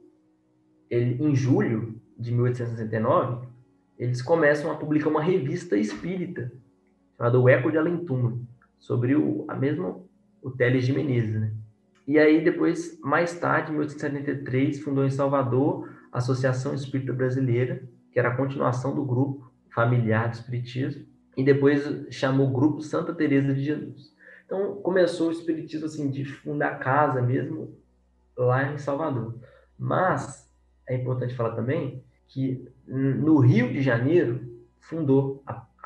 ele, 0.90 1.22
em 1.22 1.34
julho 1.34 1.97
de 2.18 2.32
1869, 2.32 3.46
eles 3.98 4.20
começam 4.20 4.70
a 4.70 4.76
publicar 4.76 5.08
uma 5.08 5.22
revista 5.22 5.76
espírita 5.76 6.52
chamada 7.16 7.38
O 7.38 7.48
Eco 7.48 7.70
de 7.70 7.78
Além 7.78 8.04
Túmulo, 8.04 8.46
sobre 8.78 9.14
o, 9.14 9.44
a 9.48 9.54
mesma 9.54 10.00
o 10.42 10.50
Teles 10.50 10.86
de 10.86 10.92
Menezes, 10.92 11.34
né? 11.34 11.52
E 12.06 12.18
aí 12.18 12.42
depois, 12.42 12.98
mais 13.00 13.38
tarde, 13.38 13.70
em 13.70 13.74
1873, 13.74 14.80
fundou 14.80 15.04
em 15.04 15.10
Salvador 15.10 15.92
a 16.10 16.18
Associação 16.18 16.72
Espírita 16.72 17.12
Brasileira, 17.12 17.82
que 18.10 18.18
era 18.18 18.30
a 18.30 18.36
continuação 18.36 18.94
do 18.94 19.04
grupo 19.04 19.52
familiar 19.74 20.28
do 20.28 20.34
Espiritismo, 20.34 21.04
e 21.36 21.44
depois 21.44 22.06
chamou 22.10 22.48
o 22.48 22.52
Grupo 22.52 22.80
Santa 22.80 23.12
Teresa 23.12 23.52
de 23.52 23.62
Jesus. 23.62 24.12
Então 24.46 24.76
começou 24.76 25.28
o 25.28 25.32
Espiritismo 25.32 25.86
assim 25.86 26.10
de 26.10 26.24
fundar 26.24 26.78
casa 26.78 27.20
mesmo 27.20 27.76
lá 28.36 28.72
em 28.72 28.78
Salvador. 28.78 29.38
Mas 29.78 30.50
é 30.88 30.96
importante 30.96 31.34
falar 31.34 31.54
também 31.54 32.02
que 32.28 32.68
no 32.86 33.38
Rio 33.38 33.72
de 33.72 33.82
Janeiro 33.82 34.62
fundou 34.80 35.42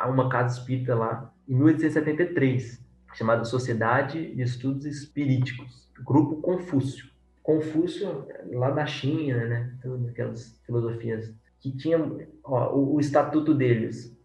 uma 0.06 0.28
casa 0.28 0.58
espírita 0.58 0.94
lá 0.94 1.32
em 1.48 1.54
1873 1.54 2.82
chamada 3.14 3.44
Sociedade 3.44 4.34
de 4.34 4.42
Estudos 4.42 4.86
Espiríticos, 4.86 5.88
Grupo 6.04 6.36
Confúcio. 6.40 7.10
Confúcio, 7.42 8.26
lá 8.52 8.70
da 8.70 8.86
China, 8.86 9.44
né? 9.44 9.78
Aquelas 10.08 10.58
filosofias 10.64 11.34
que 11.60 11.76
tinham 11.76 12.20
ó, 12.44 12.74
o, 12.74 12.94
o, 12.94 13.00
estatuto 13.00 13.52
deles 13.52 14.16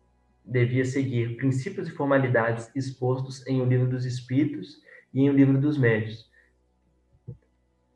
devia 0.46 0.86
seguir 0.86 1.36
princípios 1.36 1.88
e 1.88 1.92
formalidades 1.92 2.72
expostos 2.76 3.46
em 3.48 3.62
O 3.62 3.66
Livro 3.66 3.88
dos 3.88 4.06
Espíritos 4.06 4.82
e 5.14 5.22
em 5.22 5.30
O 5.30 5.34
Livro 5.34 5.60
dos 5.60 5.78
Médios. 5.78 6.30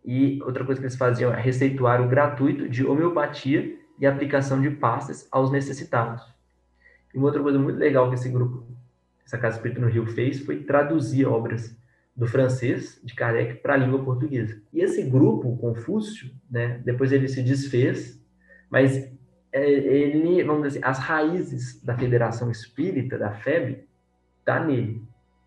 E 0.03 0.41
outra 0.41 0.65
coisa 0.65 0.81
que 0.81 0.85
eles 0.85 0.97
faziam 0.97 1.31
é 1.31 1.39
receituar 1.39 2.01
o 2.01 2.09
gratuito 2.09 2.67
de 2.67 2.85
homeopatia 2.85 3.79
e 4.01 4.05
aplicação 4.07 4.59
de 4.59 4.71
pastas 4.71 5.27
aos 5.31 5.51
necessitados. 5.51 6.23
E 7.13 7.17
uma 7.17 7.27
outra 7.27 7.41
coisa 7.41 7.59
muito 7.59 7.77
legal 7.77 8.09
que 8.09 8.15
esse 8.15 8.29
grupo 8.29 8.65
essa 9.23 9.37
Casa 9.37 9.57
Espírita 9.57 9.79
no 9.79 9.87
Rio 9.87 10.05
fez 10.07 10.41
foi 10.41 10.63
traduzir 10.63 11.25
obras 11.25 11.77
do 12.13 12.27
francês 12.27 12.99
de 13.01 13.13
Kardec 13.13 13.61
para 13.61 13.75
a 13.75 13.77
língua 13.77 14.03
portuguesa. 14.03 14.61
E 14.73 14.81
esse 14.81 15.03
grupo, 15.03 15.55
Confúcio, 15.57 16.31
né, 16.49 16.81
depois 16.83 17.13
ele 17.13 17.29
se 17.29 17.41
desfez, 17.41 18.21
mas 18.69 19.09
é, 19.53 19.69
ele, 19.69 20.43
vamos 20.43 20.67
dizer 20.67 20.79
assim, 20.79 20.91
as 20.91 20.99
raízes 20.99 21.81
da 21.81 21.95
Federação 21.95 22.51
Espírita, 22.51 23.17
da 23.17 23.31
FEB, 23.31 23.85
tá 24.43 24.59
nele. 24.65 25.01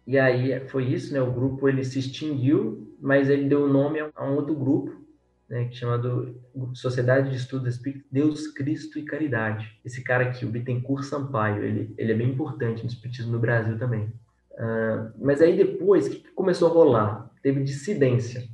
E 0.06 0.18
aí 0.18 0.60
foi 0.68 0.85
isso, 0.85 1.12
né? 1.12 1.20
O 1.20 1.32
grupo 1.32 1.68
ele 1.68 1.82
se 1.82 1.98
extinguiu, 1.98 2.94
mas 3.01 3.28
ele 3.28 3.48
deu 3.48 3.66
nome 3.66 4.01
a 4.01 4.24
um 4.24 4.35
outro 4.35 4.55
grupo 4.55 5.03
né, 5.49 5.71
chamado 5.73 6.41
Sociedade 6.75 7.31
de 7.31 7.37
Estudos 7.37 7.75
Espírita, 7.75 8.05
Deus, 8.11 8.49
Cristo 8.49 8.99
e 8.99 9.05
Caridade. 9.05 9.79
Esse 9.85 10.03
cara 10.03 10.25
aqui, 10.25 10.45
o 10.45 10.51
Bittencourt 10.51 11.05
Sampaio, 11.05 11.62
ele, 11.62 11.95
ele 11.99 12.12
é 12.12 12.15
bem 12.15 12.31
importante 12.31 12.83
no 12.83 12.89
espiritismo 12.89 13.33
no 13.33 13.39
Brasil 13.39 13.79
também. 13.79 14.12
Uh, 14.53 15.12
mas 15.19 15.43
aí 15.43 15.57
depois, 15.57 16.07
o 16.07 16.11
que 16.11 16.23
começou 16.35 16.69
a 16.69 16.73
rolar? 16.73 17.31
Teve 17.43 17.62
dissidência, 17.62 18.49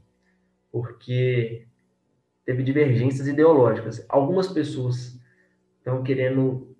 porque 0.73 1.67
teve 2.45 2.62
divergências 2.62 3.29
ideológicas. 3.29 4.05
Algumas 4.09 4.49
pessoas 4.49 5.21
estão 5.79 6.03
querendo 6.03 6.75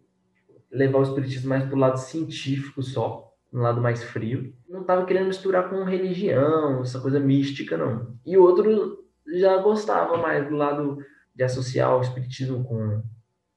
levar 0.71 0.99
o 0.99 1.03
espiritismo 1.03 1.49
mais 1.49 1.65
para 1.65 1.75
o 1.75 1.79
lado 1.79 1.99
científico 1.99 2.83
só, 2.83 3.33
no 3.53 3.61
lado 3.63 3.81
mais 3.81 4.03
frio. 4.03 4.55
Não 4.69 4.83
estava 4.83 5.05
querendo 5.05 5.27
misturar 5.27 5.69
com 5.69 5.85
religião, 5.85 6.81
essa 6.81 7.01
coisa 7.01 7.21
mística, 7.21 7.77
não. 7.77 8.17
E 8.25 8.37
outro 8.37 9.05
já 9.39 9.57
gostava 9.59 10.17
mais 10.17 10.49
do 10.49 10.55
lado 10.55 10.99
de 11.35 11.45
associar 11.45 11.97
o 11.97 12.01
espiritismo 12.01 12.65
com 12.65 13.03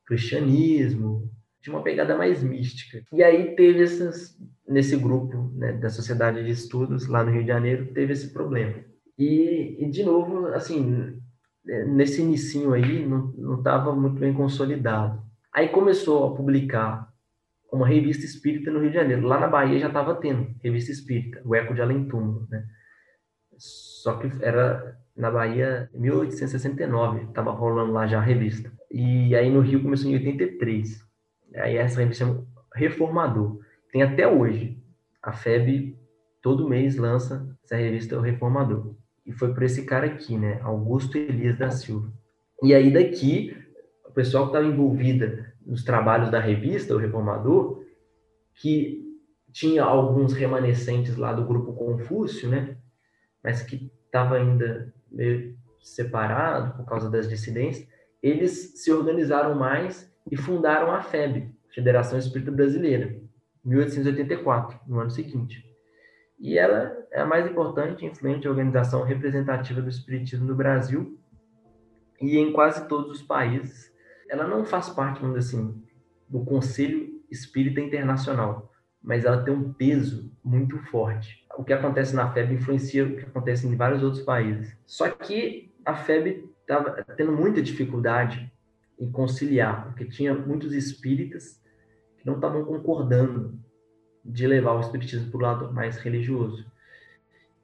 cristianismo, 0.06 1.32
de 1.62 1.70
uma 1.70 1.82
pegada 1.82 2.18
mais 2.18 2.44
mística. 2.44 3.02
E 3.12 3.24
aí 3.24 3.56
teve 3.56 3.82
esses, 3.82 4.38
nesse 4.68 4.98
grupo 4.98 5.52
né, 5.56 5.74
da 5.74 5.90
Sociedade 5.90 6.44
de 6.44 6.52
Estudos, 6.52 7.08
lá 7.08 7.24
no 7.24 7.32
Rio 7.32 7.42
de 7.42 7.48
Janeiro, 7.48 7.94
teve 7.94 8.14
esse 8.14 8.34
problema. 8.34 8.76
E, 9.18 9.78
e 9.80 9.90
de 9.90 10.04
novo, 10.04 10.48
assim, 10.48 11.22
nesse 11.88 12.22
inicinho 12.22 12.74
aí, 12.74 13.06
não 13.08 13.58
estava 13.58 13.96
muito 13.96 14.20
bem 14.20 14.34
consolidado. 14.34 15.22
Aí 15.54 15.70
começou 15.70 16.28
a 16.28 16.36
publicar 16.36 17.08
uma 17.72 17.88
revista 17.88 18.26
espírita 18.26 18.70
no 18.70 18.80
Rio 18.80 18.90
de 18.90 18.96
Janeiro. 18.96 19.26
Lá 19.26 19.40
na 19.40 19.48
Bahia 19.48 19.80
já 19.80 19.88
estava 19.88 20.16
tendo 20.16 20.54
revista 20.62 20.92
espírita, 20.92 21.42
o 21.46 21.56
Eco 21.56 21.74
de 21.74 21.82
Além 21.82 22.08
Túmulo, 22.08 22.48
né? 22.50 22.66
Só 23.58 24.18
que 24.18 24.30
era 24.44 24.98
na 25.16 25.30
Bahia 25.30 25.90
em 25.94 26.02
1869, 26.02 27.26
estava 27.26 27.52
rolando 27.52 27.92
lá 27.94 28.08
já 28.08 28.18
a 28.18 28.22
revista. 28.22 28.72
E 28.92 29.36
aí 29.36 29.50
no 29.50 29.62
Rio 29.62 29.82
começou 29.82 30.10
em 30.10 30.16
83. 30.16 31.06
Aí 31.56 31.78
essa 31.78 32.00
revista 32.00 32.26
chama 32.26 32.48
Reformador. 32.74 33.60
Tem 33.92 34.02
até 34.02 34.28
hoje. 34.28 34.82
A 35.22 35.32
FEB 35.32 35.98
todo 36.42 36.68
mês 36.68 36.98
lança 36.98 37.48
essa 37.64 37.76
revista 37.76 38.18
O 38.18 38.22
Reformador. 38.22 38.96
E 39.26 39.32
foi 39.32 39.54
por 39.54 39.64
esse 39.64 39.86
cara 39.86 40.08
aqui, 40.08 40.38
né? 40.38 40.60
Augusto 40.62 41.18
Elias 41.18 41.58
da 41.58 41.70
Silva. 41.70 42.12
E 42.62 42.74
aí 42.74 42.92
daqui, 42.92 43.56
o 44.06 44.12
pessoal 44.12 44.46
que 44.46 44.50
estava 44.50 44.66
envolvido 44.66 45.46
nos 45.66 45.84
trabalhos 45.84 46.30
da 46.30 46.40
revista 46.40 46.94
O 46.94 46.98
Reformador, 46.98 47.84
que 48.56 49.02
tinha 49.52 49.84
alguns 49.84 50.34
remanescentes 50.34 51.16
lá 51.16 51.32
do 51.32 51.46
grupo 51.46 51.74
Confúcio, 51.74 52.50
né? 52.50 52.76
Mas 53.44 53.62
que 53.62 53.92
estava 54.06 54.36
ainda 54.36 54.94
meio 55.14 55.56
separado 55.82 56.76
por 56.76 56.86
causa 56.86 57.10
das 57.10 57.30
dissidências, 57.30 57.88
eles 58.22 58.82
se 58.82 58.92
organizaram 58.92 59.56
mais 59.56 60.12
e 60.30 60.38
fundaram 60.38 60.92
a 60.92 61.02
FEB, 61.02 61.54
Federação 61.70 62.18
Espírita 62.18 62.52
Brasileira, 62.52 63.22
em 63.66 63.70
1884, 63.70 64.80
no 64.88 65.00
ano 65.00 65.12
seguinte. 65.12 65.64
E 66.40 66.58
ela 66.58 66.98
é 67.12 67.22
a 67.22 67.26
mais 67.26 67.50
importante 67.50 68.04
e 68.04 68.08
influente 68.08 68.48
organização 68.48 69.04
representativa 69.04 69.82
do 69.82 69.90
espiritismo 69.90 70.46
no 70.46 70.56
Brasil 70.56 71.18
e 72.22 72.38
em 72.38 72.52
quase 72.52 72.88
todos 72.88 73.12
os 73.12 73.22
países. 73.22 73.94
Ela 74.30 74.48
não 74.48 74.66
faz 74.66 74.90
parte, 74.90 75.22
vamos 75.22 75.38
dizer 75.38 75.58
assim, 75.58 75.84
do 76.28 76.44
Conselho 76.44 77.22
Espírita 77.30 77.80
Internacional, 77.80 78.73
mas 79.04 79.26
ela 79.26 79.44
tem 79.44 79.54
um 79.54 79.74
peso 79.74 80.32
muito 80.44 80.78
forte. 80.86 81.46
O 81.58 81.64
que 81.64 81.74
acontece 81.74 82.16
na 82.16 82.32
FEB 82.32 82.54
influencia 82.54 83.06
o 83.06 83.16
que 83.16 83.26
acontece 83.26 83.68
em 83.68 83.76
vários 83.76 84.02
outros 84.02 84.24
países. 84.24 84.76
Só 84.86 85.10
que 85.10 85.72
a 85.86 85.94
FEB 85.94 86.50
estava 86.62 87.04
tendo 87.18 87.34
muita 87.34 87.62
dificuldade 87.62 88.52
em 88.98 89.12
conciliar, 89.12 89.86
porque 89.86 90.06
tinha 90.06 90.34
muitos 90.34 90.74
espíritas 90.74 91.62
que 92.18 92.26
não 92.26 92.36
estavam 92.36 92.64
concordando 92.64 93.60
de 94.24 94.48
levar 94.48 94.74
o 94.74 94.80
espiritismo 94.80 95.30
para 95.30 95.38
o 95.38 95.42
lado 95.42 95.74
mais 95.74 95.98
religioso. 95.98 96.66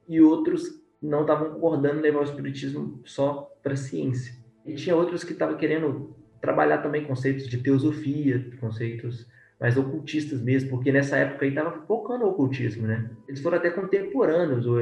E 0.06 0.20
outros 0.20 0.78
não 1.00 1.22
estavam 1.22 1.54
concordando 1.54 2.00
levar 2.00 2.20
o 2.20 2.24
espiritismo 2.24 3.00
só 3.06 3.50
para 3.62 3.72
a 3.72 3.76
ciência. 3.76 4.34
E 4.66 4.74
tinha 4.74 4.94
outros 4.94 5.24
que 5.24 5.32
estavam 5.32 5.56
querendo 5.56 6.14
trabalhar 6.40 6.78
também 6.78 7.06
conceitos 7.06 7.48
de 7.48 7.58
teosofia, 7.58 8.50
conceitos 8.60 9.26
mais 9.60 9.76
ocultistas 9.76 10.40
mesmo, 10.40 10.70
porque 10.70 10.90
nessa 10.90 11.18
época 11.18 11.44
aí 11.44 11.50
estava 11.50 11.82
focando 11.86 12.24
o 12.24 12.30
ocultismo, 12.30 12.86
né? 12.86 13.10
Eles 13.28 13.42
foram 13.42 13.58
até 13.58 13.68
contemporâneos, 13.70 14.66
o, 14.66 14.78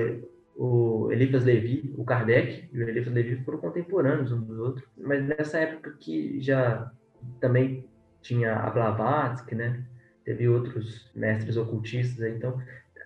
o 0.56 1.12
Eliphas 1.12 1.44
Levi, 1.44 1.92
o 1.98 2.04
Kardec 2.04 2.68
e 2.72 2.78
o 2.78 2.88
Eliphas 2.88 3.12
Levi 3.12 3.42
foram 3.44 3.58
contemporâneos 3.58 4.30
um 4.30 4.40
dos 4.40 4.58
outros, 4.58 4.88
mas 4.96 5.26
nessa 5.26 5.58
época 5.58 5.96
que 5.98 6.40
já 6.40 6.92
também 7.40 7.84
tinha 8.22 8.54
a 8.54 8.70
Blavatsky, 8.70 9.56
né? 9.56 9.82
Teve 10.24 10.48
outros 10.48 11.10
mestres 11.14 11.56
ocultistas, 11.56 12.22
aí, 12.22 12.36
então 12.36 12.60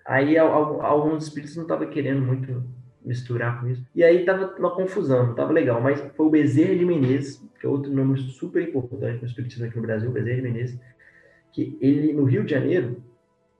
aí 0.05 0.37
alguns 0.37 1.25
espíritos 1.25 1.57
não 1.57 1.63
estavam 1.63 1.89
querendo 1.89 2.21
muito 2.21 2.63
misturar 3.05 3.61
com 3.61 3.69
isso. 3.69 3.85
E 3.95 4.05
aí 4.05 4.25
tava 4.25 4.55
uma 4.59 4.75
confusão, 4.75 5.35
tava 5.35 5.53
legal, 5.53 5.81
mas 5.81 6.01
foi 6.17 6.27
o 6.27 6.31
Bezerra 6.31 6.77
de 6.77 6.85
Menezes, 6.85 7.43
que 7.59 7.67
é 7.67 7.69
outro 7.69 7.93
nome 7.93 8.19
super 8.19 8.63
importante 8.63 9.23
no 9.23 9.27
espiritismo 9.27 9.67
aqui 9.67 9.77
no 9.77 9.83
Brasil, 9.83 10.11
Bezerra 10.11 10.37
de 10.37 10.43
Menezes, 10.43 10.81
que 11.53 11.77
ele, 11.81 12.13
no 12.13 12.25
Rio 12.25 12.45
de 12.45 12.51
Janeiro, 12.51 13.03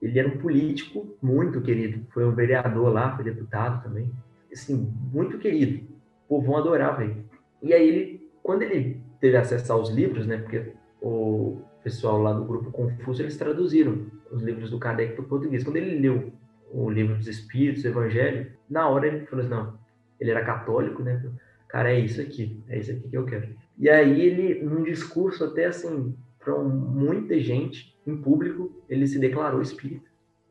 ele 0.01 0.19
era 0.19 0.27
um 0.27 0.37
político 0.37 1.15
muito 1.21 1.61
querido. 1.61 2.05
Foi 2.13 2.25
um 2.25 2.33
vereador 2.33 2.91
lá, 2.91 3.15
foi 3.15 3.23
deputado 3.23 3.83
também. 3.83 4.11
Assim, 4.51 4.91
muito 5.11 5.37
querido. 5.37 5.87
O 6.27 6.41
povo 6.41 6.57
adorava 6.57 7.03
ele. 7.03 7.25
E 7.61 7.73
aí 7.73 7.87
ele, 7.87 8.29
quando 8.41 8.63
ele 8.63 9.01
teve 9.21 9.37
acesso 9.37 9.71
aos 9.71 9.89
livros, 9.89 10.27
né, 10.27 10.37
porque 10.37 10.73
o 11.01 11.61
pessoal 11.83 12.21
lá 12.21 12.33
do 12.33 12.43
grupo 12.43 12.71
Confúcio, 12.71 13.23
eles 13.23 13.37
traduziram 13.37 14.05
os 14.31 14.41
livros 14.41 14.69
do 14.69 14.79
Kardec 14.79 15.13
para 15.13 15.23
o 15.23 15.27
português. 15.27 15.63
Quando 15.63 15.77
ele 15.77 15.99
leu 15.99 16.33
o 16.71 16.89
livro 16.89 17.15
dos 17.15 17.27
Espíritos, 17.27 17.83
o 17.83 17.87
Evangelho, 17.87 18.51
na 18.69 18.89
hora 18.89 19.07
ele 19.07 19.25
falou 19.25 19.45
assim, 19.45 19.53
não, 19.53 19.77
ele 20.19 20.31
era 20.31 20.43
católico, 20.43 21.03
né? 21.03 21.23
Cara, 21.69 21.91
é 21.91 21.99
isso 21.99 22.21
aqui, 22.21 22.61
é 22.67 22.79
isso 22.79 22.91
aqui 22.91 23.09
que 23.09 23.17
eu 23.17 23.25
quero. 23.25 23.49
E 23.77 23.89
aí 23.89 24.21
ele, 24.21 24.63
num 24.63 24.83
discurso 24.83 25.43
até 25.43 25.65
assim, 25.65 26.15
para 26.43 26.57
muita 26.59 27.39
gente, 27.39 27.95
em 28.05 28.17
público, 28.17 28.83
ele 28.89 29.07
se 29.07 29.17
declarou 29.17 29.61
espírita. 29.61 30.09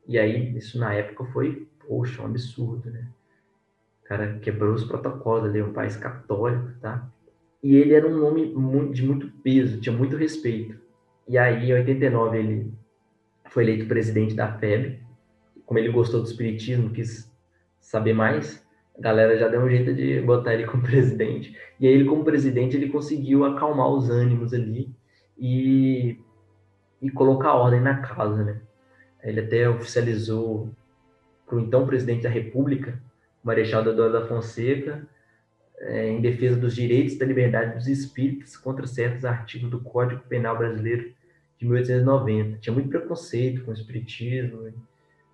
E 0.08 0.18
aí, 0.18 0.56
isso 0.56 0.78
na 0.78 0.92
época 0.94 1.24
foi, 1.32 1.68
poxa, 1.86 2.22
um 2.22 2.26
absurdo, 2.26 2.90
né? 2.90 3.06
O 4.02 4.08
cara 4.08 4.38
quebrou 4.40 4.74
os 4.74 4.84
protocolos 4.84 5.48
ali, 5.48 5.62
um 5.62 5.72
país 5.72 5.96
católico, 5.96 6.70
tá? 6.80 7.08
E 7.62 7.76
ele 7.76 7.94
era 7.94 8.06
um 8.06 8.26
homem 8.26 8.52
de 8.90 9.04
muito 9.04 9.30
peso, 9.42 9.80
tinha 9.80 9.96
muito 9.96 10.16
respeito. 10.16 10.76
E 11.28 11.38
aí, 11.38 11.70
em 11.70 11.74
89, 11.74 12.38
ele 12.38 12.74
foi 13.50 13.62
eleito 13.62 13.86
presidente 13.86 14.34
da 14.34 14.58
FEB. 14.58 14.98
Como 15.64 15.78
ele 15.78 15.92
gostou 15.92 16.20
do 16.20 16.26
espiritismo, 16.26 16.90
quis 16.90 17.30
saber 17.80 18.12
mais, 18.12 18.66
a 18.98 19.00
galera 19.00 19.38
já 19.38 19.48
deu 19.48 19.60
um 19.60 19.68
jeito 19.68 19.94
de 19.94 20.20
botar 20.20 20.54
ele 20.54 20.66
como 20.66 20.82
presidente. 20.84 21.56
E 21.78 21.86
aí, 21.86 21.94
ele, 21.94 22.04
como 22.04 22.24
presidente, 22.24 22.76
ele 22.76 22.88
conseguiu 22.88 23.44
acalmar 23.44 23.88
os 23.88 24.10
ânimos 24.10 24.52
ali 24.52 24.92
e, 25.42 26.20
e 27.02 27.10
colocar 27.10 27.54
ordem 27.54 27.80
na 27.80 27.98
casa, 27.98 28.44
né? 28.44 28.60
Ele 29.24 29.40
até 29.40 29.68
oficializou 29.68 30.70
para 31.44 31.56
o 31.56 31.60
então 31.60 31.84
presidente 31.84 32.22
da 32.22 32.28
República, 32.28 33.02
Marechal 33.42 33.82
Deodoro 33.82 34.12
da 34.12 34.26
Fonseca, 34.26 35.04
é, 35.80 36.08
em 36.10 36.20
defesa 36.20 36.56
dos 36.56 36.76
direitos 36.76 37.18
da 37.18 37.26
liberdade 37.26 37.74
dos 37.74 37.88
espíritos 37.88 38.56
contra 38.56 38.86
certos 38.86 39.24
artigos 39.24 39.68
do 39.68 39.80
Código 39.80 40.22
Penal 40.28 40.56
Brasileiro 40.56 41.12
de 41.58 41.66
1890. 41.66 42.58
Tinha 42.58 42.72
muito 42.72 42.88
preconceito 42.88 43.64
com 43.64 43.72
o 43.72 43.74
espiritismo, 43.74 44.72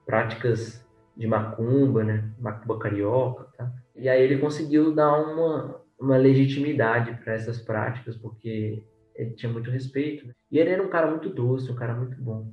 práticas 0.06 0.82
de 1.14 1.26
macumba, 1.26 2.02
né? 2.02 2.24
Macumba 2.38 2.78
carioca, 2.78 3.44
tá? 3.58 3.70
E 3.94 4.08
aí 4.08 4.22
ele 4.22 4.38
conseguiu 4.38 4.94
dar 4.94 5.12
uma, 5.20 5.82
uma 6.00 6.16
legitimidade 6.16 7.12
para 7.22 7.34
essas 7.34 7.60
práticas, 7.60 8.16
porque 8.16 8.82
ele 9.18 9.34
tinha 9.34 9.52
muito 9.52 9.70
respeito. 9.70 10.26
Né? 10.26 10.32
E 10.50 10.58
ele 10.58 10.70
era 10.70 10.82
um 10.82 10.88
cara 10.88 11.10
muito 11.10 11.28
doce, 11.28 11.70
um 11.70 11.76
cara 11.76 11.94
muito 11.94 12.16
bom. 12.22 12.52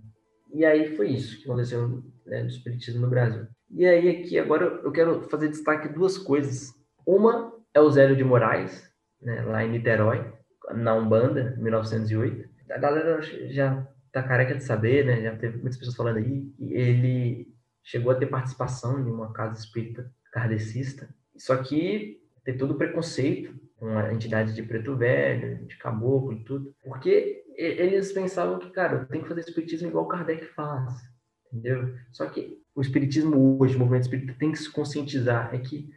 E 0.53 0.65
aí 0.65 0.95
foi 0.95 1.09
isso 1.09 1.37
que 1.37 1.45
aconteceu 1.45 2.03
né, 2.25 2.41
no 2.41 2.47
espiritismo 2.47 3.01
no 3.01 3.09
Brasil. 3.09 3.45
E 3.69 3.85
aí 3.85 4.09
aqui 4.09 4.39
agora 4.39 4.81
eu 4.83 4.91
quero 4.91 5.21
fazer 5.29 5.49
destaque 5.49 5.87
duas 5.87 6.17
coisas. 6.17 6.73
Uma 7.05 7.53
é 7.73 7.79
o 7.79 7.89
Zélio 7.89 8.15
de 8.15 8.23
Moraes, 8.23 8.89
né, 9.21 9.41
lá 9.43 9.63
em 9.63 9.71
Niterói, 9.71 10.33
na 10.73 10.95
Umbanda, 10.95 11.55
1908. 11.57 12.49
A 12.71 12.77
galera 12.77 13.21
já 13.21 13.87
tá 14.11 14.23
careca 14.23 14.55
de 14.55 14.63
saber, 14.63 15.05
né? 15.05 15.21
Já 15.21 15.35
teve 15.35 15.57
muitas 15.57 15.77
pessoas 15.77 15.95
falando 15.95 16.17
aí. 16.17 16.49
Ele 16.59 17.53
chegou 17.83 18.11
a 18.11 18.15
ter 18.15 18.27
participação 18.27 18.99
em 18.99 19.11
uma 19.11 19.31
casa 19.33 19.59
espírita 19.59 20.09
kardecista. 20.31 21.07
Só 21.37 21.57
que 21.57 22.21
tem 22.43 22.57
todo 22.57 22.71
o 22.71 22.77
preconceito 22.77 23.53
com 23.85 23.99
a 23.99 24.11
entidade 24.11 24.53
de 24.53 24.63
preto 24.63 24.95
velho, 24.95 25.63
de 25.67 25.77
caboclo 25.77 26.33
e 26.33 26.43
tudo. 26.43 26.73
Porque 26.83 27.43
eles 27.55 28.11
pensavam 28.11 28.57
que, 28.57 28.71
cara, 28.71 29.05
tem 29.05 29.21
que 29.21 29.27
fazer 29.27 29.41
espiritismo 29.41 29.87
igual 29.87 30.07
Kardec 30.07 30.45
faz, 30.55 30.91
entendeu? 31.51 31.93
Só 32.11 32.25
que 32.25 32.59
o 32.73 32.81
espiritismo 32.81 33.57
hoje, 33.61 33.75
o 33.75 33.79
movimento 33.79 34.03
espírita 34.03 34.35
tem 34.39 34.51
que 34.51 34.57
se 34.57 34.71
conscientizar 34.71 35.53
é 35.53 35.59
que 35.59 35.87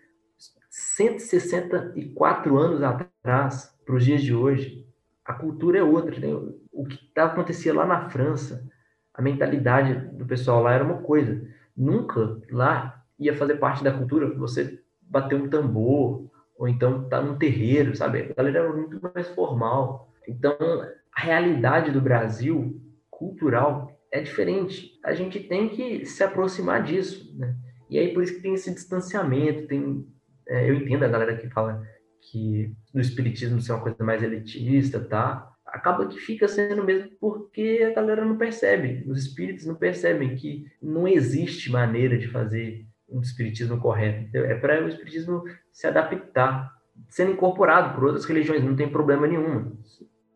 164 0.68 2.58
anos 2.58 2.82
atrás, 2.82 3.74
para 3.86 3.94
os 3.94 4.04
dias 4.04 4.22
de 4.22 4.34
hoje, 4.34 4.86
a 5.24 5.32
cultura 5.32 5.78
é 5.78 5.82
outra. 5.82 6.18
Né? 6.20 6.28
O 6.70 6.84
que 6.84 6.98
tá, 7.14 7.24
acontecia 7.24 7.72
lá 7.72 7.86
na 7.86 8.10
França, 8.10 8.68
a 9.14 9.22
mentalidade 9.22 9.94
do 10.14 10.26
pessoal 10.26 10.62
lá 10.62 10.74
era 10.74 10.84
uma 10.84 10.98
coisa. 10.98 11.42
Nunca 11.74 12.38
lá 12.50 13.02
ia 13.18 13.34
fazer 13.34 13.56
parte 13.56 13.82
da 13.82 13.92
cultura 13.96 14.32
você 14.34 14.78
bater 15.00 15.40
um 15.40 15.48
tambor, 15.48 16.30
ou 16.58 16.66
então 16.66 17.08
tá 17.08 17.22
num 17.22 17.38
terreiro, 17.38 17.94
sabe? 17.94 18.20
A 18.22 18.34
galera 18.34 18.58
era 18.58 18.72
muito 18.72 19.00
mais 19.00 19.28
formal. 19.28 20.12
Então, 20.26 20.56
a 21.14 21.20
realidade 21.20 21.92
do 21.92 22.00
Brasil 22.00 22.82
cultural 23.08 23.96
é 24.10 24.20
diferente. 24.20 24.98
A 25.04 25.14
gente 25.14 25.38
tem 25.40 25.68
que 25.68 26.04
se 26.04 26.22
aproximar 26.24 26.82
disso, 26.82 27.32
né? 27.38 27.54
E 27.88 27.98
aí 27.98 28.12
por 28.12 28.22
isso 28.22 28.34
que 28.34 28.42
tem 28.42 28.54
esse 28.54 28.74
distanciamento, 28.74 29.66
tem 29.66 30.06
é, 30.48 30.68
eu 30.68 30.74
entendo 30.74 31.04
a 31.04 31.08
galera 31.08 31.36
que 31.36 31.48
fala 31.48 31.82
que 32.30 32.74
no 32.92 33.00
espiritismo 33.00 33.60
ser 33.60 33.72
uma 33.72 33.82
coisa 33.82 34.02
mais 34.02 34.22
elitista, 34.22 34.98
tá? 34.98 35.50
Acaba 35.64 36.06
que 36.06 36.18
fica 36.18 36.48
sendo 36.48 36.82
mesmo 36.82 37.10
porque 37.20 37.86
a 37.86 37.94
galera 37.94 38.24
não 38.24 38.36
percebe, 38.36 39.04
os 39.06 39.26
espíritos 39.26 39.66
não 39.66 39.74
percebem 39.74 40.34
que 40.34 40.66
não 40.82 41.06
existe 41.06 41.70
maneira 41.70 42.18
de 42.18 42.28
fazer 42.28 42.86
um 43.08 43.20
espiritismo 43.20 43.78
correto. 43.78 44.36
É 44.36 44.54
para 44.54 44.84
o 44.84 44.88
espiritismo 44.88 45.44
se 45.72 45.86
adaptar, 45.86 46.72
sendo 47.08 47.32
incorporado 47.32 47.94
por 47.94 48.04
outras 48.04 48.24
religiões, 48.24 48.62
não 48.62 48.76
tem 48.76 48.88
problema 48.88 49.26
nenhum. 49.26 49.76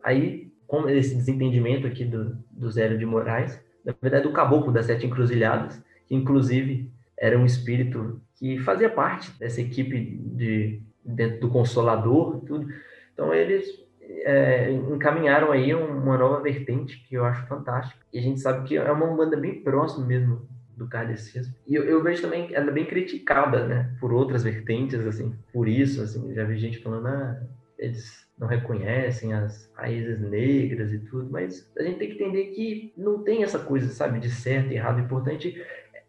Aí 0.02 0.52
com 0.66 0.88
esse 0.88 1.14
desentendimento 1.14 1.86
aqui 1.86 2.04
do, 2.04 2.36
do 2.50 2.70
Zélio 2.70 2.96
de 2.96 3.04
Moraes, 3.04 3.62
na 3.84 3.94
verdade 4.00 4.26
do 4.26 4.32
caboclo 4.32 4.72
das 4.72 4.86
sete 4.86 5.06
encruzilhadas, 5.06 5.82
que 6.06 6.14
inclusive 6.14 6.90
era 7.18 7.38
um 7.38 7.44
espírito 7.44 8.20
que 8.36 8.58
fazia 8.58 8.88
parte 8.88 9.30
dessa 9.38 9.60
equipe 9.60 10.00
de 10.00 10.82
dentro 11.04 11.40
do 11.40 11.50
Consolador 11.50 12.40
tudo. 12.46 12.68
Então 13.12 13.34
eles 13.34 13.66
é, 14.00 14.70
encaminharam 14.70 15.52
aí 15.52 15.74
uma 15.74 16.16
nova 16.16 16.40
vertente 16.40 17.04
que 17.06 17.16
eu 17.16 17.24
acho 17.24 17.46
fantástica. 17.46 18.00
E 18.12 18.18
a 18.18 18.22
gente 18.22 18.40
sabe 18.40 18.66
que 18.66 18.76
é 18.76 18.92
uma 18.92 19.14
banda 19.14 19.36
bem 19.36 19.62
próxima 19.62 20.06
mesmo 20.06 20.48
do 20.76 20.88
kardecismo. 20.88 21.54
E 21.66 21.74
eu, 21.74 21.84
eu, 21.84 22.02
vejo 22.02 22.22
também 22.22 22.54
ela 22.54 22.70
é 22.70 22.72
bem 22.72 22.86
criticada, 22.86 23.66
né, 23.66 23.96
por 24.00 24.12
outras 24.12 24.42
vertentes, 24.42 25.06
assim, 25.06 25.34
por 25.52 25.68
isso, 25.68 26.02
assim, 26.02 26.32
já 26.34 26.44
vi 26.44 26.56
gente 26.56 26.82
falando, 26.82 27.08
ah, 27.08 27.42
eles 27.78 28.26
não 28.38 28.46
reconhecem 28.46 29.34
as 29.34 29.70
raízes 29.74 30.20
negras 30.20 30.92
e 30.92 30.98
tudo, 30.98 31.30
mas 31.30 31.70
a 31.76 31.82
gente 31.82 31.98
tem 31.98 32.08
que 32.08 32.14
entender 32.14 32.44
que 32.46 32.92
não 32.96 33.22
tem 33.22 33.42
essa 33.42 33.58
coisa, 33.58 33.88
sabe, 33.88 34.20
de 34.20 34.30
certo 34.30 34.72
e 34.72 34.76
errado. 34.76 34.98
O 34.98 35.00
importante 35.00 35.60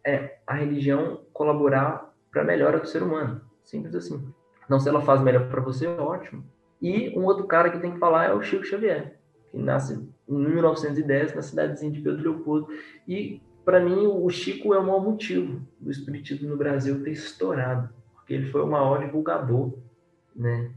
é 0.05 0.37
a 0.45 0.55
religião 0.55 1.21
colaborar 1.33 2.13
para 2.31 2.41
a 2.41 2.45
melhora 2.45 2.79
do 2.79 2.87
ser 2.87 3.01
humano. 3.01 3.41
Simples 3.63 3.95
assim. 3.95 4.23
Não 4.69 4.79
se 4.79 4.89
ela 4.89 5.01
faz 5.01 5.21
melhor 5.21 5.49
para 5.49 5.61
você, 5.61 5.87
ótimo. 5.87 6.43
E 6.81 7.17
um 7.17 7.23
outro 7.23 7.45
cara 7.45 7.69
que 7.69 7.79
tem 7.79 7.93
que 7.93 7.99
falar 7.99 8.25
é 8.25 8.33
o 8.33 8.41
Chico 8.41 8.65
Xavier, 8.65 9.17
que 9.51 9.57
nasce 9.57 9.93
em 10.27 10.35
1910 10.35 11.35
na 11.35 11.41
cidadezinha 11.41 11.91
de 11.91 12.01
Pedro 12.01 12.21
Leopoldo. 12.21 12.67
E, 13.07 13.41
para 13.65 13.79
mim, 13.79 14.05
o 14.05 14.29
Chico 14.29 14.73
é 14.73 14.79
o 14.79 14.83
maior 14.83 15.03
motivo 15.03 15.61
do 15.79 15.89
espiritismo 15.89 16.49
no 16.49 16.57
Brasil 16.57 17.03
ter 17.03 17.11
estourado, 17.11 17.89
porque 18.13 18.33
ele 18.33 18.51
foi 18.51 18.61
o 18.61 18.67
maior 18.67 19.03
divulgador, 19.03 19.73
né? 20.35 20.71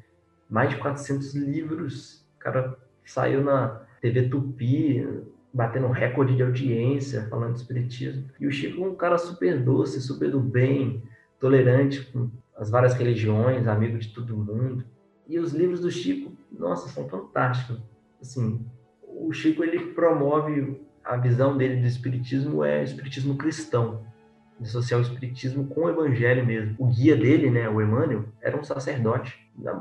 mais 0.48 0.70
de 0.70 0.76
400 0.76 1.34
livros. 1.34 2.24
O 2.36 2.38
cara 2.38 2.76
saiu 3.04 3.42
na 3.42 3.82
TV 4.00 4.28
Tupi, 4.28 5.06
batendo 5.52 5.88
recorde 5.88 6.36
de 6.36 6.42
audiência, 6.42 7.26
falando 7.28 7.54
de 7.54 7.60
espiritismo. 7.60 8.28
E 8.38 8.46
o 8.46 8.52
Chico 8.52 8.82
é 8.82 8.86
um 8.86 8.94
cara 8.94 9.18
super 9.18 9.60
doce, 9.62 10.00
super 10.00 10.30
do 10.30 10.40
bem, 10.40 11.02
tolerante 11.40 12.04
com 12.12 12.30
as 12.56 12.70
várias 12.70 12.94
religiões, 12.94 13.66
amigo 13.66 13.98
de 13.98 14.08
todo 14.08 14.36
mundo. 14.36 14.84
E 15.28 15.38
os 15.38 15.52
livros 15.52 15.80
do 15.80 15.90
Chico, 15.90 16.32
nossa, 16.52 16.88
são 16.88 17.08
fantásticos. 17.08 17.80
Assim, 18.20 18.64
o 19.02 19.32
Chico 19.32 19.64
ele 19.64 19.92
promove 19.92 20.80
a 21.06 21.16
visão 21.16 21.56
dele 21.56 21.80
do 21.80 21.86
espiritismo 21.86 22.64
é 22.64 22.82
espiritismo 22.82 23.36
cristão, 23.36 24.04
associar 24.60 24.98
o 24.98 25.02
espiritismo 25.02 25.66
com 25.68 25.82
o 25.82 25.90
evangelho 25.90 26.44
mesmo. 26.44 26.74
O 26.78 26.86
guia 26.86 27.16
dele, 27.16 27.50
né, 27.50 27.68
o 27.68 27.80
Emmanuel, 27.80 28.24
era 28.42 28.58
um 28.58 28.64
sacerdote, 28.64 29.38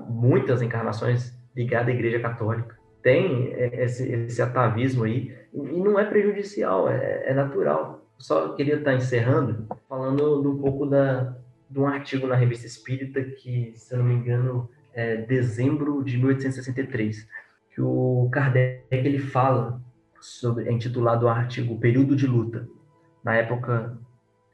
muitas 0.07 0.61
encarnações 0.61 1.33
ligado 1.55 1.89
à 1.89 1.91
Igreja 1.91 2.19
Católica. 2.19 2.77
Tem 3.01 3.53
esse, 3.53 4.11
esse 4.11 4.41
atavismo 4.41 5.03
aí, 5.03 5.35
e 5.53 5.79
não 5.79 5.99
é 5.99 6.05
prejudicial, 6.05 6.89
é, 6.89 7.29
é 7.29 7.33
natural. 7.33 8.05
Só 8.17 8.53
queria 8.53 8.75
estar 8.75 8.93
encerrando 8.93 9.67
falando 9.89 10.51
um 10.51 10.57
pouco 10.57 10.85
da, 10.85 11.35
de 11.69 11.79
um 11.79 11.87
artigo 11.87 12.27
na 12.27 12.35
Revista 12.35 12.67
Espírita 12.67 13.21
que, 13.23 13.73
se 13.75 13.93
eu 13.93 13.99
não 13.99 14.05
me 14.05 14.15
engano, 14.15 14.69
é 14.93 15.17
dezembro 15.17 16.03
de 16.03 16.17
1863, 16.17 17.27
que 17.73 17.81
o 17.81 18.29
Kardec 18.31 18.85
ele 18.91 19.19
fala 19.19 19.81
sobre, 20.25 20.67
é 20.67 20.71
intitulado 20.71 21.25
o 21.25 21.29
artigo 21.29 21.79
Período 21.79 22.15
de 22.15 22.27
Luta. 22.27 22.67
Na 23.23 23.35
época, 23.35 23.97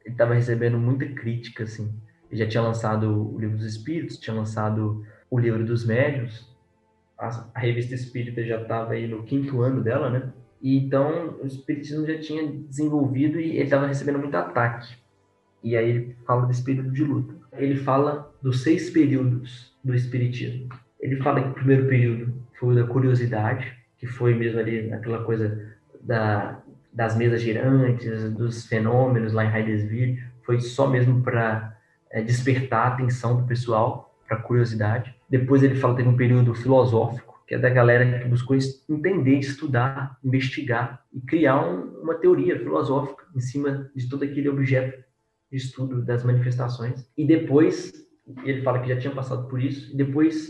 ele 0.06 0.14
estava 0.14 0.34
recebendo 0.34 0.78
muita 0.78 1.06
crítica, 1.08 1.64
assim. 1.64 1.94
Ele 2.30 2.40
já 2.40 2.48
tinha 2.48 2.64
lançado 2.64 3.34
o 3.34 3.40
Livro 3.40 3.58
dos 3.58 3.66
Espíritos, 3.66 4.18
tinha 4.18 4.36
lançado 4.36 5.06
o 5.30 5.40
Livro 5.40 5.66
dos 5.66 5.86
Médios, 5.86 6.52
a, 7.22 7.60
Revista 7.60 7.94
Espírita 7.94 8.44
já 8.44 8.62
estava 8.62 8.94
aí 8.94 9.08
no 9.08 9.24
quinto 9.24 9.62
ano 9.62 9.84
dela, 9.84 10.10
né? 10.10 10.34
E 10.62 10.78
então 10.78 11.38
o 11.42 11.46
Espiritismo 11.46 12.06
já 12.06 12.20
tinha 12.20 12.48
desenvolvido 12.48 13.40
e 13.40 13.52
ele 13.52 13.64
estava 13.64 13.88
recebendo 13.88 14.20
muito 14.20 14.36
ataque. 14.36 14.96
E 15.64 15.78
aí 15.78 15.90
ele 15.90 16.18
fala 16.26 16.48
desse 16.48 16.64
período 16.64 16.92
de 16.92 17.04
luta. 17.04 17.36
Ele 17.54 17.76
fala 17.78 18.34
dos 18.42 18.64
seis 18.64 18.90
períodos 18.90 19.76
do 19.84 19.94
Espiritismo. 19.94 20.70
Ele 21.00 21.18
fala 21.18 21.42
que 21.42 21.50
o 21.50 21.54
primeiro 21.54 21.88
período 21.88 22.34
foi 22.60 22.74
o 22.74 22.76
da 22.76 22.88
curiosidade, 22.88 23.72
que 24.02 24.08
foi 24.08 24.34
mesmo 24.34 24.60
ali 24.60 24.92
aquela 24.92 25.24
coisa 25.24 25.64
da, 26.02 26.60
das 26.92 27.16
mesas 27.16 27.40
girantes, 27.40 28.34
dos 28.34 28.66
fenômenos 28.66 29.32
lá 29.32 29.46
em 29.46 29.54
Heidesville, 29.54 30.24
foi 30.42 30.60
só 30.60 30.90
mesmo 30.90 31.22
para 31.22 31.78
é, 32.10 32.20
despertar 32.24 32.88
a 32.88 32.94
atenção 32.96 33.40
do 33.40 33.48
pessoal, 33.48 34.18
para 34.28 34.38
curiosidade. 34.38 35.16
Depois 35.30 35.62
ele 35.62 35.76
fala 35.76 35.96
teve 35.96 36.10
um 36.10 36.18
período 36.18 36.56
filosófico, 36.56 37.44
que 37.46 37.54
é 37.54 37.60
da 37.60 37.70
galera 37.70 38.20
que 38.20 38.28
buscou 38.28 38.58
entender, 38.90 39.38
estudar, 39.38 40.18
investigar 40.24 41.06
e 41.14 41.22
criar 41.22 41.64
um, 41.64 42.02
uma 42.02 42.16
teoria 42.16 42.58
filosófica 42.58 43.24
em 43.36 43.40
cima 43.40 43.92
de 43.96 44.10
todo 44.10 44.24
aquele 44.24 44.50
objeto 44.50 45.04
de 45.52 45.58
estudo 45.58 46.02
das 46.02 46.24
manifestações. 46.24 47.08
E 47.16 47.24
depois, 47.24 47.94
ele 48.44 48.64
fala 48.64 48.80
que 48.80 48.90
já 48.90 48.98
tinha 48.98 49.14
passado 49.14 49.48
por 49.48 49.62
isso, 49.62 49.94
e 49.94 49.96
depois 49.96 50.50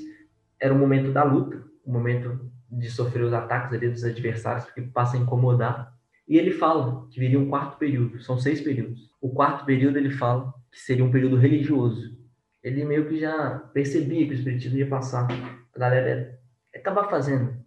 era 0.57 0.73
o 0.73 0.77
momento 0.77 1.11
da 1.11 1.23
luta, 1.25 1.61
o 1.83 1.91
momento 1.91 2.49
de 2.71 2.89
sofrer 2.89 3.23
os 3.23 3.33
ataques 3.33 3.73
ali 3.73 3.89
dos 3.89 4.03
adversários, 4.03 4.65
porque 4.65 4.81
passa 4.81 5.17
a 5.17 5.19
incomodar. 5.19 5.93
E 6.27 6.37
ele 6.37 6.51
fala 6.51 7.07
que 7.09 7.19
viria 7.19 7.39
um 7.39 7.49
quarto 7.49 7.77
período, 7.77 8.21
são 8.21 8.37
seis 8.37 8.61
períodos. 8.61 9.11
O 9.19 9.29
quarto 9.29 9.65
período 9.65 9.97
ele 9.97 10.09
fala 10.09 10.53
que 10.71 10.79
seria 10.79 11.03
um 11.03 11.11
período 11.11 11.35
religioso. 11.35 12.17
Ele 12.63 12.85
meio 12.85 13.09
que 13.09 13.19
já 13.19 13.59
percebia 13.73 14.25
que 14.25 14.31
o 14.31 14.35
espiritismo 14.35 14.77
ia 14.77 14.87
passar. 14.87 15.27
A 15.75 15.79
galera 15.79 16.39
estava 16.73 17.09
fazendo 17.09 17.61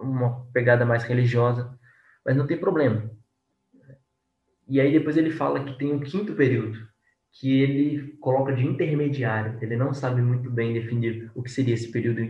uma 0.00 0.46
pegada 0.52 0.86
mais 0.86 1.04
religiosa, 1.04 1.78
mas 2.24 2.36
não 2.36 2.46
tem 2.46 2.56
problema. 2.56 3.10
E 4.68 4.80
aí 4.80 4.90
depois 4.90 5.16
ele 5.16 5.30
fala 5.30 5.64
que 5.64 5.76
tem 5.76 5.92
um 5.92 6.00
quinto 6.00 6.34
período, 6.34 6.78
que 7.32 7.60
ele 7.60 8.16
coloca 8.20 8.54
de 8.54 8.64
intermediário. 8.64 9.58
Ele 9.60 9.76
não 9.76 9.92
sabe 9.92 10.22
muito 10.22 10.50
bem 10.50 10.72
definir 10.72 11.30
o 11.34 11.42
que 11.42 11.50
seria 11.50 11.74
esse 11.74 11.90
período 11.90 12.20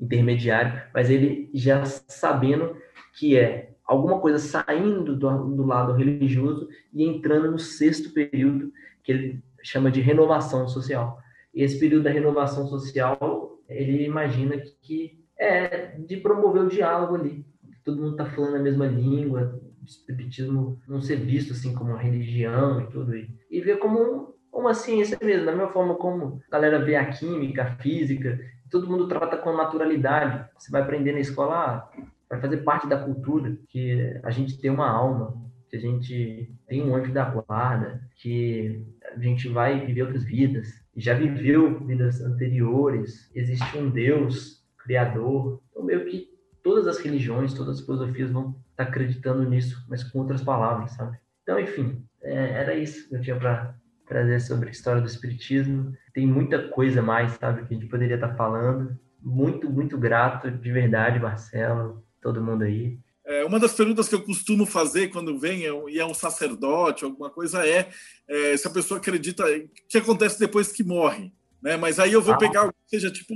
intermediário, 0.00 0.82
mas 0.94 1.10
ele 1.10 1.50
já 1.52 1.84
sabendo 1.84 2.76
que 3.18 3.36
é 3.36 3.70
alguma 3.84 4.20
coisa 4.20 4.38
saindo 4.38 5.16
do, 5.16 5.56
do 5.56 5.66
lado 5.66 5.92
religioso 5.92 6.68
e 6.92 7.04
entrando 7.04 7.50
no 7.50 7.58
sexto 7.58 8.10
período, 8.10 8.72
que 9.02 9.12
ele 9.12 9.42
chama 9.62 9.90
de 9.90 10.00
renovação 10.00 10.68
social. 10.68 11.18
E 11.52 11.62
esse 11.62 11.78
período 11.78 12.04
da 12.04 12.10
renovação 12.10 12.66
social, 12.68 13.58
ele 13.68 14.04
imagina 14.04 14.56
que, 14.80 15.18
é 15.36 15.96
de 15.98 16.18
promover 16.18 16.62
o 16.62 16.68
diálogo 16.68 17.14
ali. 17.14 17.46
Todo 17.82 18.00
mundo 18.00 18.12
está 18.12 18.26
falando 18.26 18.56
a 18.56 18.60
mesma 18.60 18.86
língua, 18.86 19.58
o 19.80 19.84
espiritismo 19.84 20.78
não 20.86 21.00
ser 21.00 21.16
visto 21.16 21.52
assim 21.52 21.74
como 21.74 21.90
uma 21.90 21.98
religião 21.98 22.82
e 22.82 22.86
tudo 22.88 23.16
isso. 23.16 23.32
E 23.50 23.60
ver 23.60 23.78
como 23.78 24.34
uma 24.52 24.74
ciência 24.74 25.18
mesmo, 25.22 25.46
da 25.46 25.52
mesma 25.52 25.72
forma 25.72 25.94
como 25.94 26.42
a 26.46 26.52
galera 26.52 26.84
vê 26.84 26.94
a 26.94 27.06
química, 27.06 27.62
a 27.62 27.76
física, 27.76 28.38
todo 28.70 28.88
mundo 28.88 29.08
trata 29.08 29.36
com 29.36 29.56
naturalidade. 29.56 30.48
Você 30.56 30.70
vai 30.70 30.82
aprender 30.82 31.12
na 31.12 31.20
escola, 31.20 31.54
ah, 31.56 31.90
vai 32.28 32.40
fazer 32.40 32.58
parte 32.58 32.86
da 32.86 32.98
cultura, 32.98 33.56
que 33.68 34.18
a 34.22 34.30
gente 34.30 34.58
tem 34.58 34.70
uma 34.70 34.88
alma, 34.88 35.34
que 35.68 35.76
a 35.76 35.80
gente 35.80 36.52
tem 36.66 36.82
um 36.82 36.94
anjo 36.94 37.12
da 37.12 37.24
guarda, 37.24 38.00
que 38.16 38.84
a 39.14 39.18
gente 39.18 39.48
vai 39.48 39.84
viver 39.86 40.02
outras 40.02 40.24
vidas, 40.24 40.68
já 40.96 41.14
viveu 41.14 41.84
vidas 41.84 42.20
anteriores, 42.20 43.30
existe 43.34 43.78
um 43.78 43.90
Deus 43.90 44.64
criador. 44.78 45.60
Então, 45.70 45.84
meio 45.84 46.06
que 46.06 46.28
todas 46.62 46.86
as 46.86 46.98
religiões, 46.98 47.54
todas 47.54 47.78
as 47.78 47.84
filosofias 47.84 48.30
vão 48.30 48.56
estar 48.70 48.84
acreditando 48.84 49.48
nisso, 49.48 49.84
mas 49.88 50.04
com 50.04 50.20
outras 50.20 50.42
palavras, 50.42 50.92
sabe? 50.92 51.18
Então, 51.42 51.58
enfim, 51.58 52.04
é, 52.22 52.34
era 52.34 52.74
isso 52.74 53.08
que 53.08 53.14
eu 53.14 53.20
tinha 53.20 53.36
para 53.36 53.74
trazer 54.10 54.40
sobre 54.40 54.68
a 54.68 54.72
história 54.72 55.00
do 55.00 55.06
Espiritismo. 55.06 55.96
Tem 56.12 56.26
muita 56.26 56.68
coisa 56.68 57.00
mais, 57.00 57.32
sabe, 57.34 57.64
que 57.64 57.72
a 57.72 57.78
gente 57.78 57.88
poderia 57.88 58.16
estar 58.16 58.34
falando. 58.34 58.98
Muito, 59.22 59.70
muito 59.70 59.96
grato, 59.96 60.50
de 60.50 60.72
verdade, 60.72 61.20
Marcelo, 61.20 62.04
todo 62.20 62.42
mundo 62.42 62.64
aí. 62.64 62.98
É, 63.24 63.44
uma 63.44 63.60
das 63.60 63.72
perguntas 63.72 64.08
que 64.08 64.14
eu 64.16 64.22
costumo 64.22 64.66
fazer 64.66 65.08
quando 65.08 65.38
vem 65.38 65.60
e 65.60 65.98
é 66.00 66.04
um 66.04 66.14
sacerdote, 66.14 67.04
alguma 67.04 67.30
coisa, 67.30 67.64
é, 67.64 67.88
é 68.28 68.56
se 68.56 68.66
a 68.66 68.70
pessoa 68.70 68.98
acredita 68.98 69.44
o 69.44 69.68
que 69.88 69.98
acontece 69.98 70.40
depois 70.40 70.72
que 70.72 70.82
morre. 70.82 71.32
Né? 71.62 71.76
Mas 71.76 71.98
aí 71.98 72.12
eu 72.12 72.22
vou 72.22 72.34
ah. 72.34 72.38
pegar 72.38 72.60
alguém 72.60 72.74
que 72.84 72.90
seja 72.96 73.10
tipo 73.10 73.34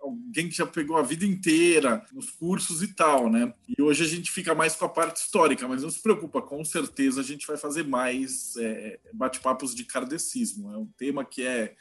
alguém 0.00 0.48
que 0.48 0.56
já 0.56 0.66
pegou 0.66 0.96
a 0.96 1.02
vida 1.02 1.24
inteira 1.24 2.04
nos 2.12 2.30
cursos 2.30 2.82
e 2.82 2.88
tal, 2.88 3.30
né? 3.30 3.52
E 3.68 3.80
hoje 3.80 4.04
a 4.04 4.08
gente 4.08 4.30
fica 4.30 4.54
mais 4.54 4.74
com 4.74 4.84
a 4.84 4.88
parte 4.88 5.16
histórica, 5.16 5.68
mas 5.68 5.82
não 5.82 5.90
se 5.90 6.02
preocupa, 6.02 6.42
com 6.42 6.64
certeza 6.64 7.20
a 7.20 7.24
gente 7.24 7.46
vai 7.46 7.56
fazer 7.56 7.84
mais 7.84 8.56
é, 8.56 8.98
bate-papos 9.12 9.74
de 9.74 9.84
kardecismo. 9.84 10.72
É 10.72 10.76
um 10.76 10.86
tema 10.98 11.24
que 11.24 11.46
é, 11.46 11.74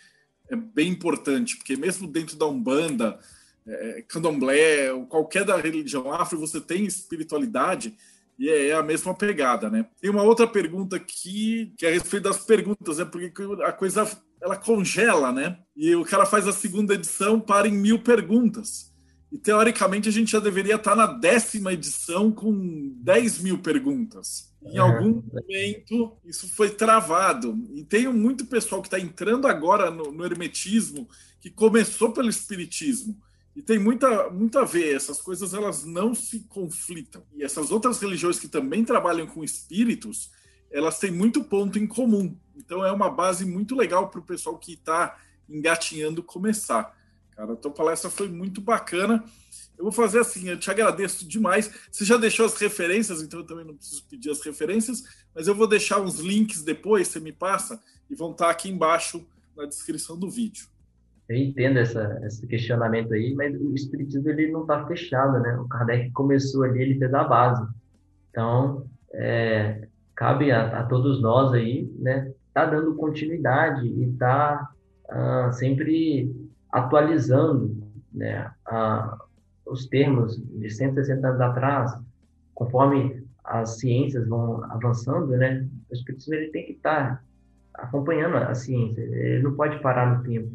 é 0.49 0.55
bem 0.55 0.89
importante, 0.89 1.57
porque 1.57 1.75
mesmo 1.75 2.07
dentro 2.07 2.37
da 2.37 2.45
Umbanda, 2.45 3.19
é, 3.65 4.03
candomblé, 4.07 4.89
qualquer 5.07 5.43
da 5.43 5.57
religião 5.57 6.11
afro, 6.11 6.39
você 6.39 6.61
tem 6.61 6.85
espiritualidade 6.85 7.95
e 8.37 8.49
é, 8.49 8.67
é 8.67 8.73
a 8.73 8.83
mesma 8.83 9.13
pegada, 9.13 9.69
né? 9.69 9.85
Tem 9.99 10.09
uma 10.09 10.23
outra 10.23 10.47
pergunta 10.47 10.95
aqui, 10.95 11.73
que 11.77 11.85
é 11.85 11.89
a 11.89 11.91
respeito 11.91 12.23
das 12.23 12.45
perguntas, 12.45 12.97
né? 12.97 13.05
Porque 13.05 13.31
a 13.63 13.71
coisa 13.71 14.09
ela 14.41 14.55
congela, 14.55 15.31
né? 15.31 15.59
E 15.75 15.95
o 15.95 16.05
cara 16.05 16.25
faz 16.25 16.47
a 16.47 16.53
segunda 16.53 16.93
edição 16.93 17.39
para 17.39 17.67
em 17.67 17.73
mil 17.73 17.99
perguntas. 17.99 18.89
E 19.31 19.37
teoricamente 19.37 20.09
a 20.09 20.11
gente 20.11 20.31
já 20.31 20.39
deveria 20.39 20.75
estar 20.75 20.95
na 20.95 21.05
décima 21.05 21.71
edição 21.71 22.31
com 22.31 22.93
10 23.03 23.39
mil 23.39 23.59
perguntas. 23.59 24.49
Em 24.61 24.77
algum 24.77 25.21
momento 25.21 26.17
isso 26.25 26.49
foi 26.49 26.69
travado. 26.71 27.57
E 27.73 27.83
tem 27.83 28.07
muito 28.11 28.45
pessoal 28.45 28.81
que 28.81 28.87
está 28.87 28.99
entrando 28.99 29.47
agora 29.47 29.91
no, 29.91 30.11
no, 30.11 30.25
hermetismo 30.25 31.07
que 31.39 31.49
começou 31.49 32.11
pelo 32.11 32.29
espiritismo. 32.29 33.15
E 33.55 33.61
tem 33.61 33.77
muita, 33.77 34.29
muito 34.29 34.57
a 34.57 34.65
ver, 34.65 34.95
essas 34.95 35.21
coisas 35.21 35.53
elas 35.53 35.85
não 35.85 36.15
se 36.15 36.41
conflitam. 36.41 37.23
E 37.35 37.43
essas 37.43 37.71
outras 37.71 37.99
religiões 37.99 38.39
que 38.39 38.47
também 38.47 38.83
trabalham 38.83 39.27
com 39.27 39.43
espíritos, 39.43 40.31
elas 40.71 40.99
têm 40.99 41.11
muito 41.11 41.43
ponto 41.43 41.77
em 41.79 41.87
comum. 41.87 42.35
Então 42.55 42.85
é 42.85 42.91
uma 42.91 43.09
base 43.09 43.45
muito 43.45 43.75
legal 43.75 44.09
para 44.09 44.19
o 44.19 44.23
pessoal 44.23 44.57
que 44.57 44.73
está 44.73 45.17
engatinhando 45.49 46.21
começar. 46.21 46.95
Cara, 47.31 47.53
a 47.53 47.55
tua 47.55 47.71
palestra 47.71 48.09
foi 48.09 48.27
muito 48.27 48.61
bacana. 48.61 49.23
Eu 49.77 49.83
vou 49.83 49.91
fazer 49.93 50.19
assim, 50.19 50.49
eu 50.49 50.59
te 50.59 50.69
agradeço 50.69 51.27
demais. 51.27 51.71
Você 51.89 52.03
já 52.03 52.17
deixou 52.17 52.45
as 52.45 52.55
referências, 52.55 53.21
então 53.21 53.39
eu 53.39 53.45
também 53.45 53.65
não 53.65 53.75
preciso 53.75 54.05
pedir 54.07 54.29
as 54.29 54.41
referências, 54.41 55.03
mas 55.33 55.47
eu 55.47 55.55
vou 55.55 55.67
deixar 55.67 56.01
uns 56.01 56.19
links 56.19 56.61
depois, 56.61 57.07
você 57.07 57.19
me 57.19 57.31
passa, 57.31 57.81
e 58.09 58.15
vão 58.15 58.31
estar 58.31 58.49
aqui 58.49 58.69
embaixo 58.69 59.25
na 59.55 59.65
descrição 59.65 60.17
do 60.19 60.29
vídeo. 60.29 60.67
Eu 61.29 61.37
entendo 61.37 61.77
essa, 61.77 62.19
esse 62.25 62.45
questionamento 62.47 63.13
aí, 63.13 63.33
mas 63.35 63.55
o 63.55 63.73
espiritismo 63.73 64.27
ele 64.29 64.51
não 64.51 64.63
está 64.63 64.85
fechado, 64.87 65.39
né? 65.39 65.55
O 65.57 65.67
Kardec 65.67 66.11
começou 66.11 66.63
ali, 66.63 66.81
ele 66.81 66.99
fez 66.99 67.13
a 67.13 67.23
base. 67.23 67.65
Então, 68.31 68.85
é, 69.13 69.87
cabe 70.19 70.51
a, 70.51 70.81
a, 70.81 70.83
todos 70.83 71.21
nós 71.21 71.53
aí, 71.53 71.89
né, 71.97 72.33
tá 72.53 72.65
dando 72.65 72.93
continuidade 72.95 73.87
e 73.87 74.11
tá 74.17 74.69
uh, 75.09 75.53
sempre 75.53 76.29
atualizando, 76.69 77.73
né, 78.11 78.51
uh, 78.69 79.17
os 79.65 79.87
termos 79.87 80.35
de 80.35 80.69
160 80.69 81.25
anos 81.25 81.39
atrás, 81.39 81.97
conforme 82.53 83.23
as 83.45 83.79
ciências 83.79 84.27
vão 84.27 84.61
avançando, 84.65 85.27
né, 85.37 85.65
o 85.89 85.93
espiritismo 85.93 86.33
ele 86.33 86.49
tem 86.49 86.65
que 86.65 86.73
estar 86.73 87.15
tá 87.73 87.83
acompanhando 87.83 88.35
a 88.35 88.53
ciência, 88.53 88.99
ele 88.99 89.41
não 89.41 89.53
pode 89.53 89.79
parar 89.79 90.17
no 90.17 90.23
tempo. 90.23 90.51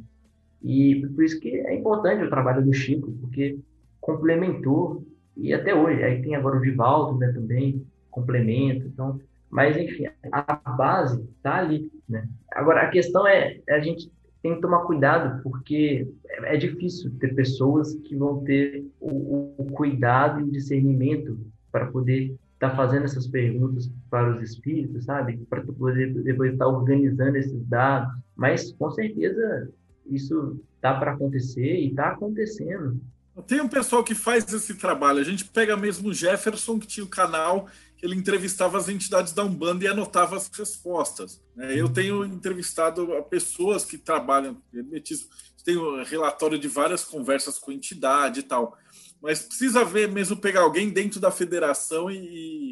E 0.62 1.06
por 1.14 1.24
isso 1.24 1.40
que 1.40 1.48
é 1.48 1.74
importante 1.74 2.22
o 2.22 2.28
trabalho 2.28 2.62
do 2.62 2.72
Chico, 2.74 3.10
porque 3.12 3.58
complementou 3.98 5.06
e 5.34 5.54
até 5.54 5.74
hoje, 5.74 6.02
aí 6.02 6.20
tem 6.20 6.34
agora 6.34 6.58
o 6.58 6.60
Divaldo, 6.60 7.18
né, 7.18 7.32
também 7.32 7.82
complementa, 8.10 8.86
então 8.86 9.18
mas, 9.54 9.76
enfim, 9.76 10.06
a 10.32 10.72
base 10.76 11.22
está 11.36 11.58
ali. 11.58 11.88
Né? 12.08 12.28
Agora, 12.50 12.82
a 12.82 12.90
questão 12.90 13.24
é, 13.24 13.60
a 13.68 13.78
gente 13.78 14.10
tem 14.42 14.56
que 14.56 14.60
tomar 14.60 14.80
cuidado, 14.80 15.40
porque 15.44 16.12
é, 16.28 16.56
difícil 16.56 17.16
ter 17.20 17.36
pessoas 17.36 17.94
que 18.04 18.16
vão 18.16 18.42
ter 18.42 18.84
o, 18.98 19.54
o 19.56 19.66
cuidado 19.66 20.40
e 20.40 20.42
o 20.42 20.50
discernimento 20.50 21.38
para 21.70 21.86
poder 21.86 22.34
estar 22.54 22.70
tá 22.70 22.76
fazendo 22.76 23.04
essas 23.04 23.28
perguntas 23.28 23.88
para 24.10 24.34
os 24.34 24.42
espíritos, 24.42 25.04
sabe? 25.04 25.36
Para 25.48 25.62
poder 25.62 26.12
depois 26.24 26.52
estar 26.52 26.64
tá 26.64 26.70
organizando 26.72 27.36
esses 27.36 27.64
dados. 27.68 28.12
Mas, 28.34 28.72
com 28.72 28.90
certeza, 28.90 29.70
isso 30.04 30.60
está 30.74 30.98
para 30.98 31.12
acontecer 31.12 31.76
e 31.76 31.90
está 31.90 32.08
acontecendo. 32.08 33.00
Tem 33.46 33.60
um 33.60 33.68
pessoal 33.68 34.02
que 34.02 34.16
faz 34.16 34.52
esse 34.52 34.74
trabalho. 34.74 35.20
A 35.20 35.24
gente 35.24 35.44
pega 35.44 35.76
mesmo 35.76 36.08
o 36.08 36.14
Jefferson, 36.14 36.78
que 36.78 36.88
tinha 36.88 37.04
o 37.04 37.08
canal 37.08 37.68
ele 38.04 38.16
entrevistava 38.16 38.76
as 38.76 38.90
entidades 38.90 39.32
da 39.32 39.42
Umbanda 39.42 39.82
e 39.82 39.88
anotava 39.88 40.36
as 40.36 40.50
respostas. 40.52 41.42
Né? 41.56 41.80
Eu 41.80 41.88
tenho 41.88 42.22
entrevistado 42.22 43.08
pessoas 43.30 43.82
que 43.82 43.96
trabalham 43.96 44.54
com 44.54 44.76
hermetismo, 44.76 45.26
tenho 45.64 46.04
relatório 46.04 46.58
de 46.58 46.68
várias 46.68 47.02
conversas 47.02 47.58
com 47.58 47.72
entidade 47.72 48.40
e 48.40 48.42
tal, 48.42 48.76
mas 49.22 49.40
precisa 49.40 49.82
ver 49.82 50.12
mesmo 50.12 50.36
pegar 50.36 50.60
alguém 50.60 50.90
dentro 50.90 51.18
da 51.18 51.30
federação 51.30 52.10
e, 52.10 52.18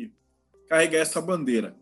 e 0.05 0.13
carregar 0.69 0.99
essa 0.99 1.19
bandeira. 1.19 1.75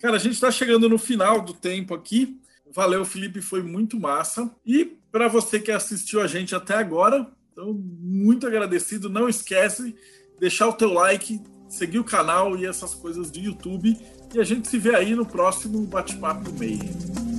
Cara, 0.00 0.14
a 0.14 0.20
gente 0.20 0.34
está 0.34 0.52
chegando 0.52 0.88
no 0.88 0.96
final 0.96 1.40
do 1.40 1.52
tempo 1.52 1.94
aqui. 1.94 2.40
Valeu, 2.72 3.04
Felipe, 3.04 3.42
foi 3.42 3.64
muito 3.64 3.98
massa. 3.98 4.48
E 4.64 4.84
para 5.10 5.26
você 5.26 5.58
que 5.58 5.72
assistiu 5.72 6.20
a 6.20 6.28
gente 6.28 6.54
até 6.54 6.74
agora, 6.74 7.28
então 7.50 7.74
muito 7.74 8.46
agradecido. 8.46 9.08
Não 9.08 9.28
esquece 9.28 9.96
deixar 10.38 10.68
o 10.68 10.72
teu 10.72 10.92
like, 10.92 11.40
seguir 11.72 11.98
o 11.98 12.04
canal 12.04 12.56
e 12.56 12.66
essas 12.66 12.94
coisas 12.94 13.30
do 13.30 13.38
YouTube. 13.38 13.98
E 14.34 14.38
a 14.38 14.44
gente 14.44 14.68
se 14.68 14.78
vê 14.78 14.94
aí 14.94 15.14
no 15.14 15.24
próximo 15.24 15.80
Bate-Papo 15.86 16.52
Meio. 16.52 17.31